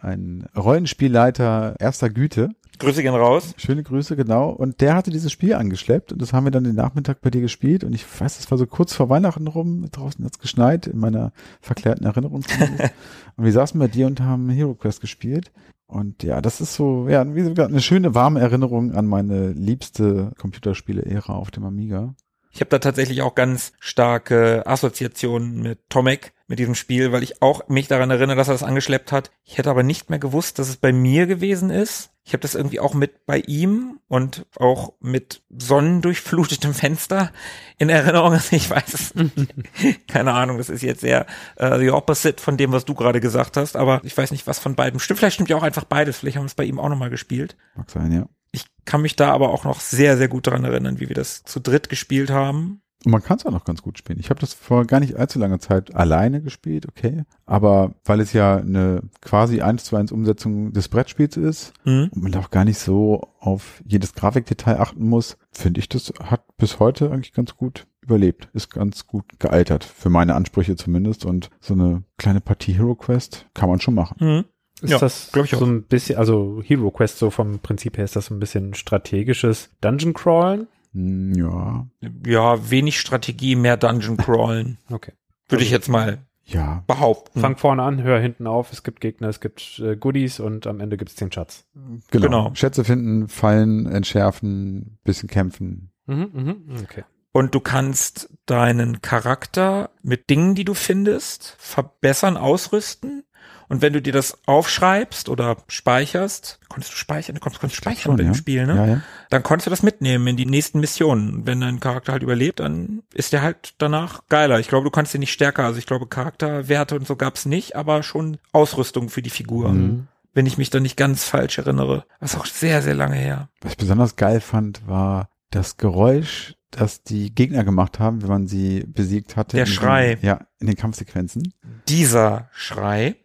ein 0.00 0.46
Rollenspielleiter 0.56 1.76
erster 1.78 2.10
Güte. 2.10 2.50
Grüße 2.82 3.02
gehen 3.02 3.14
raus. 3.14 3.54
Schöne 3.56 3.82
Grüße, 3.82 4.16
genau. 4.16 4.50
Und 4.50 4.80
der 4.80 4.94
hatte 4.94 5.10
dieses 5.10 5.32
Spiel 5.32 5.54
angeschleppt 5.54 6.12
und 6.12 6.20
das 6.20 6.32
haben 6.32 6.44
wir 6.44 6.50
dann 6.50 6.64
den 6.64 6.74
Nachmittag 6.74 7.20
bei 7.20 7.30
dir 7.30 7.40
gespielt. 7.40 7.84
Und 7.84 7.94
ich 7.94 8.04
weiß, 8.04 8.36
das 8.36 8.50
war 8.50 8.58
so 8.58 8.66
kurz 8.66 8.92
vor 8.92 9.08
Weihnachten 9.08 9.46
rum. 9.46 9.88
Draußen 9.90 10.24
hat's 10.24 10.38
geschneit, 10.38 10.86
in 10.86 10.98
meiner 10.98 11.32
verklärten 11.60 12.04
Erinnerung. 12.04 12.44
und 13.36 13.44
wir 13.44 13.52
saßen 13.52 13.78
bei 13.78 13.88
dir 13.88 14.06
und 14.06 14.20
haben 14.20 14.50
Hero 14.50 14.74
Quest 14.74 15.00
gespielt. 15.00 15.52
Und 15.86 16.22
ja, 16.22 16.40
das 16.40 16.60
ist 16.60 16.74
so, 16.74 17.08
ja, 17.08 17.34
wie 17.34 17.42
gesagt, 17.42 17.60
eine 17.60 17.82
schöne, 17.82 18.14
warme 18.14 18.40
Erinnerung 18.40 18.92
an 18.92 19.06
meine 19.06 19.52
liebste 19.52 20.32
Computerspiele-Ära 20.38 21.34
auf 21.34 21.50
dem 21.50 21.64
Amiga. 21.64 22.14
Ich 22.50 22.60
habe 22.60 22.68
da 22.70 22.78
tatsächlich 22.78 23.22
auch 23.22 23.34
ganz 23.34 23.72
starke 23.78 24.66
Assoziationen 24.66 25.62
mit 25.62 25.88
Tomek, 25.88 26.32
mit 26.46 26.58
diesem 26.58 26.74
Spiel, 26.74 27.12
weil 27.12 27.22
ich 27.22 27.40
auch 27.40 27.68
mich 27.68 27.88
daran 27.88 28.10
erinnere, 28.10 28.36
dass 28.36 28.48
er 28.48 28.54
das 28.54 28.62
angeschleppt 28.62 29.10
hat. 29.10 29.30
Ich 29.44 29.56
hätte 29.56 29.70
aber 29.70 29.82
nicht 29.82 30.10
mehr 30.10 30.18
gewusst, 30.18 30.58
dass 30.58 30.68
es 30.68 30.76
bei 30.76 30.92
mir 30.92 31.26
gewesen 31.26 31.70
ist. 31.70 32.10
Ich 32.24 32.32
habe 32.32 32.42
das 32.42 32.54
irgendwie 32.54 32.78
auch 32.78 32.94
mit 32.94 33.26
bei 33.26 33.38
ihm 33.38 33.98
und 34.06 34.46
auch 34.56 34.92
mit 35.00 35.42
sonnendurchflutetem 35.50 36.72
Fenster 36.72 37.32
in 37.78 37.88
Erinnerung. 37.88 38.32
Also 38.32 38.56
ich 38.56 38.70
weiß 38.70 38.94
es 38.94 39.14
nicht. 39.14 39.34
Keine 40.08 40.32
Ahnung, 40.32 40.58
das 40.58 40.70
ist 40.70 40.82
jetzt 40.82 41.00
sehr 41.00 41.26
äh, 41.56 41.78
the 41.78 41.90
opposite 41.90 42.40
von 42.40 42.56
dem, 42.56 42.72
was 42.72 42.84
du 42.84 42.94
gerade 42.94 43.20
gesagt 43.20 43.56
hast. 43.56 43.76
Aber 43.76 44.00
ich 44.04 44.16
weiß 44.16 44.30
nicht, 44.30 44.46
was 44.46 44.58
von 44.60 44.76
beiden 44.76 45.00
stimmt. 45.00 45.18
Vielleicht 45.18 45.34
stimmt 45.34 45.50
ja 45.50 45.56
auch 45.56 45.62
einfach 45.64 45.84
beides. 45.84 46.18
Vielleicht 46.18 46.36
haben 46.36 46.44
wir 46.44 46.48
es 46.48 46.54
bei 46.54 46.64
ihm 46.64 46.78
auch 46.78 46.88
nochmal 46.88 47.10
gespielt. 47.10 47.56
Mag 47.74 47.90
sein, 47.90 48.12
ja. 48.12 48.28
Ich 48.52 48.66
kann 48.84 49.02
mich 49.02 49.16
da 49.16 49.32
aber 49.32 49.50
auch 49.50 49.64
noch 49.64 49.80
sehr, 49.80 50.16
sehr 50.16 50.28
gut 50.28 50.46
daran 50.46 50.64
erinnern, 50.64 51.00
wie 51.00 51.08
wir 51.08 51.16
das 51.16 51.42
zu 51.42 51.58
dritt 51.58 51.88
gespielt 51.88 52.30
haben. 52.30 52.82
Und 53.04 53.10
man 53.12 53.22
kann 53.22 53.36
es 53.38 53.44
auch 53.46 53.50
noch 53.50 53.64
ganz 53.64 53.82
gut 53.82 53.98
spielen. 53.98 54.20
Ich 54.20 54.30
habe 54.30 54.38
das 54.40 54.54
vor 54.54 54.84
gar 54.86 55.00
nicht 55.00 55.16
allzu 55.16 55.38
langer 55.38 55.58
Zeit 55.58 55.94
alleine 55.94 56.40
gespielt, 56.40 56.86
okay. 56.88 57.24
Aber 57.46 57.94
weil 58.04 58.20
es 58.20 58.32
ja 58.32 58.56
eine 58.56 59.02
quasi 59.20 59.60
eins 59.60 59.84
zu 59.84 59.96
eins 59.96 60.12
Umsetzung 60.12 60.72
des 60.72 60.88
Brettspiels 60.88 61.36
ist, 61.36 61.72
Mhm. 61.84 62.10
und 62.14 62.22
man 62.22 62.34
auch 62.36 62.50
gar 62.50 62.64
nicht 62.64 62.78
so 62.78 63.28
auf 63.40 63.82
jedes 63.86 64.14
Grafikdetail 64.14 64.78
achten 64.78 65.08
muss, 65.08 65.36
finde 65.50 65.80
ich, 65.80 65.88
das 65.88 66.12
hat 66.22 66.42
bis 66.58 66.78
heute 66.78 67.10
eigentlich 67.10 67.32
ganz 67.32 67.56
gut 67.56 67.86
überlebt. 68.02 68.48
Ist 68.52 68.70
ganz 68.70 69.06
gut 69.06 69.24
gealtert, 69.40 69.84
für 69.84 70.10
meine 70.10 70.34
Ansprüche 70.34 70.76
zumindest. 70.76 71.24
Und 71.24 71.50
so 71.60 71.74
eine 71.74 72.02
kleine 72.18 72.40
Partie 72.40 72.72
Hero 72.74 72.94
Quest 72.94 73.46
kann 73.54 73.68
man 73.68 73.80
schon 73.80 73.94
machen. 73.94 74.16
Mhm. 74.20 74.44
Ist 74.80 74.90
Ja, 74.90 74.98
das 74.98 75.30
glaub 75.32 75.44
ich 75.44 75.54
auch. 75.54 75.60
so 75.60 75.66
ein 75.66 75.82
bisschen, 75.84 76.18
also 76.18 76.60
Hero 76.64 76.90
Quest 76.90 77.18
so 77.18 77.30
vom 77.30 77.58
Prinzip 77.60 77.98
her 77.98 78.04
ist 78.04 78.16
das 78.16 78.26
so 78.26 78.34
ein 78.34 78.40
bisschen 78.40 78.74
strategisches 78.74 79.70
Dungeon 79.80 80.14
Crawlen? 80.14 80.66
Hm, 80.92 81.34
Ja, 81.34 81.86
Ja, 82.26 82.70
wenig 82.70 82.98
Strategie, 83.00 83.56
mehr 83.56 83.76
Dungeon 83.76 84.16
Crawlen. 84.16 84.78
Okay. 84.90 85.12
Würde 85.48 85.64
ich 85.64 85.70
jetzt 85.70 85.88
mal 85.88 86.18
ja, 86.44 86.82
behaupten. 86.86 87.40
Fang 87.40 87.56
vorne 87.56 87.82
an, 87.82 88.02
hör 88.02 88.18
hinten 88.18 88.46
auf, 88.46 88.72
es 88.72 88.82
gibt 88.82 89.00
Gegner, 89.00 89.28
es 89.28 89.40
gibt 89.40 89.78
äh, 89.78 89.96
Goodies 89.96 90.40
und 90.40 90.66
am 90.66 90.80
Ende 90.80 90.96
gibt's 90.96 91.14
den 91.14 91.30
Schatz. 91.30 91.64
genau. 92.10 92.26
Genau. 92.26 92.50
Schätze 92.54 92.84
finden, 92.84 93.28
Fallen 93.28 93.86
entschärfen, 93.86 94.98
bisschen 95.04 95.28
kämpfen. 95.28 95.92
Mhm, 96.06 96.30
mhm, 96.32 96.56
okay. 96.82 97.04
Und 97.32 97.54
du 97.54 97.60
kannst 97.60 98.28
deinen 98.44 99.00
Charakter 99.00 99.90
mit 100.02 100.28
Dingen, 100.28 100.54
die 100.54 100.64
du 100.64 100.74
findest, 100.74 101.56
verbessern, 101.58 102.36
ausrüsten. 102.36 103.24
Und 103.72 103.80
wenn 103.80 103.94
du 103.94 104.02
dir 104.02 104.12
das 104.12 104.36
aufschreibst 104.44 105.30
oder 105.30 105.56
speicherst, 105.66 106.60
konntest 106.68 106.92
du 106.92 106.96
speichern, 106.98 107.36
du 107.36 107.40
konntest, 107.40 107.60
konntest 107.60 107.78
speichern 107.80 108.18
Schon, 108.18 108.26
ja. 108.26 108.34
Spiel, 108.34 108.66
ne? 108.66 108.76
Ja, 108.76 108.86
ja. 108.86 109.00
Dann 109.30 109.42
konntest 109.42 109.66
du 109.66 109.70
das 109.70 109.82
mitnehmen 109.82 110.26
in 110.26 110.36
die 110.36 110.44
nächsten 110.44 110.78
Missionen. 110.78 111.34
Und 111.36 111.46
Wenn 111.46 111.62
dein 111.62 111.80
Charakter 111.80 112.12
halt 112.12 112.22
überlebt, 112.22 112.60
dann 112.60 113.02
ist 113.14 113.32
der 113.32 113.40
halt 113.40 113.72
danach 113.78 114.24
geiler. 114.28 114.60
Ich 114.60 114.68
glaube, 114.68 114.84
du 114.84 114.90
kannst 114.90 115.14
ihn 115.14 115.20
nicht 115.20 115.32
stärker. 115.32 115.64
Also 115.64 115.78
ich 115.78 115.86
glaube, 115.86 116.06
Charakterwerte 116.06 116.96
und 116.96 117.06
so 117.06 117.16
gab's 117.16 117.46
nicht, 117.46 117.74
aber 117.74 118.02
schon 118.02 118.36
Ausrüstung 118.52 119.08
für 119.08 119.22
die 119.22 119.30
Figur. 119.30 119.70
Mhm. 119.70 120.06
Wenn 120.34 120.44
ich 120.44 120.58
mich 120.58 120.68
da 120.68 120.78
nicht 120.78 120.98
ganz 120.98 121.24
falsch 121.24 121.56
erinnere. 121.56 122.04
Das 122.20 122.34
ist 122.34 122.40
auch 122.40 122.44
sehr, 122.46 122.82
sehr 122.82 122.94
lange 122.94 123.16
her. 123.16 123.48
Was 123.62 123.72
ich 123.72 123.78
besonders 123.78 124.16
geil 124.16 124.42
fand, 124.42 124.86
war 124.86 125.30
das 125.50 125.78
Geräusch, 125.78 126.56
das 126.70 127.02
die 127.02 127.34
Gegner 127.34 127.64
gemacht 127.64 127.98
haben, 127.98 128.20
wenn 128.20 128.28
man 128.28 128.46
sie 128.46 128.84
besiegt 128.86 129.36
hatte. 129.36 129.56
Der 129.56 129.64
in 129.64 129.70
den- 129.70 129.74
Schrei. 129.74 130.18
Ja, 130.20 130.40
in 130.58 130.66
den 130.66 130.76
Kampfsequenzen. 130.76 131.54
Dieser 131.88 132.50
Schrei. 132.52 133.16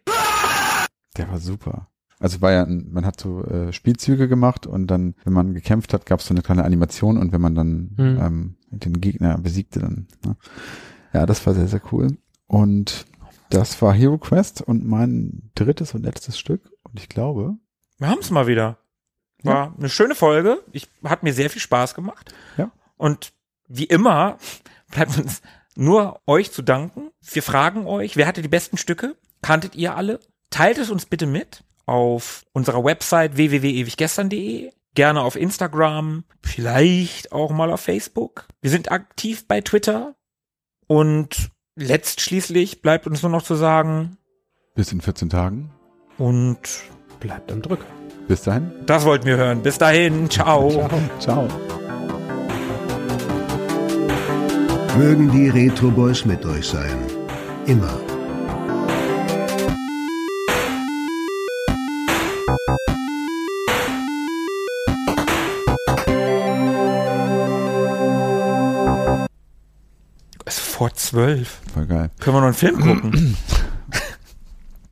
Der 1.18 1.28
war 1.30 1.38
super. 1.38 1.88
Also 2.20 2.40
war 2.40 2.50
ja, 2.52 2.66
man 2.66 3.04
hat 3.06 3.20
so 3.20 3.44
äh, 3.44 3.72
Spielzüge 3.72 4.26
gemacht 4.28 4.66
und 4.66 4.86
dann, 4.88 5.14
wenn 5.24 5.32
man 5.32 5.54
gekämpft 5.54 5.92
hat, 5.94 6.04
gab 6.06 6.18
es 6.20 6.26
so 6.26 6.34
eine 6.34 6.42
kleine 6.42 6.64
Animation 6.64 7.16
und 7.16 7.32
wenn 7.32 7.40
man 7.40 7.54
dann 7.54 7.90
Mhm. 7.96 8.18
ähm, 8.20 8.54
den 8.70 9.00
Gegner 9.00 9.38
besiegte, 9.38 9.78
dann. 9.80 10.08
Ne? 10.24 10.36
Ja, 11.12 11.26
das 11.26 11.46
war 11.46 11.54
sehr, 11.54 11.68
sehr 11.68 11.80
cool. 11.92 12.18
Und 12.46 13.06
das 13.50 13.80
war 13.80 13.94
Hero 13.94 14.18
Quest 14.18 14.62
und 14.62 14.84
mein 14.84 15.50
drittes 15.54 15.94
und 15.94 16.02
letztes 16.02 16.38
Stück. 16.38 16.70
Und 16.82 16.98
ich 16.98 17.08
glaube, 17.08 17.56
Wir 17.98 18.08
haben's 18.08 18.30
mal 18.30 18.46
wieder. 18.46 18.78
War 19.44 19.72
eine 19.78 19.88
schöne 19.88 20.16
Folge. 20.16 20.58
Ich 20.72 20.88
hat 21.04 21.22
mir 21.22 21.32
sehr 21.32 21.48
viel 21.50 21.62
Spaß 21.62 21.94
gemacht. 21.94 22.34
Ja. 22.56 22.72
Und 22.96 23.32
wie 23.68 23.84
immer 23.84 24.38
bleibt 24.90 25.16
uns 25.18 25.40
nur 25.76 26.20
euch 26.26 26.50
zu 26.50 26.62
danken. 26.62 27.10
Wir 27.22 27.42
fragen 27.44 27.86
euch, 27.86 28.16
wer 28.16 28.26
hatte 28.26 28.42
die 28.42 28.48
besten 28.48 28.76
Stücke? 28.76 29.14
Kanntet 29.40 29.76
ihr 29.76 29.94
alle? 29.96 30.18
Teilt 30.50 30.78
es 30.78 30.90
uns 30.90 31.06
bitte 31.06 31.26
mit 31.26 31.64
auf 31.86 32.44
unserer 32.52 32.84
Website 32.84 33.36
www.ewiggestern.de, 33.36 34.70
gerne 34.94 35.22
auf 35.22 35.36
Instagram, 35.36 36.24
vielleicht 36.42 37.32
auch 37.32 37.50
mal 37.50 37.70
auf 37.70 37.80
Facebook. 37.80 38.46
Wir 38.60 38.70
sind 38.70 38.90
aktiv 38.90 39.46
bei 39.46 39.60
Twitter 39.60 40.14
und 40.86 41.50
letztschließlich 41.76 42.82
bleibt 42.82 43.06
uns 43.06 43.22
nur 43.22 43.30
noch 43.30 43.42
zu 43.42 43.54
sagen 43.54 44.18
bis 44.78 44.92
in 44.92 45.00
14 45.00 45.28
Tagen. 45.28 45.70
und 46.18 46.58
Bleibt 47.18 47.50
am 47.50 47.60
Drücker. 47.62 47.86
Bis 48.28 48.42
dahin. 48.42 48.70
das 48.86 49.04
wollten 49.04 49.26
wir 49.26 49.36
hören. 49.36 49.60
Bis 49.60 49.76
dahin, 49.76 50.30
ciao. 50.30 50.88
Ciao. 51.18 51.48
Mögen 54.96 55.30
die 55.32 55.48
Retro 55.48 55.90
Boys 55.90 56.24
mit 56.24 56.44
euch 56.46 56.66
sein. 56.68 56.96
Immer. 57.66 57.98
Vor 70.78 70.94
zwölf. 70.94 71.58
Voll 71.74 71.86
geil. 71.86 72.08
Können 72.20 72.36
wir 72.36 72.40
noch 72.40 72.46
einen 72.46 72.54
Film 72.54 72.80
gucken? 72.80 73.36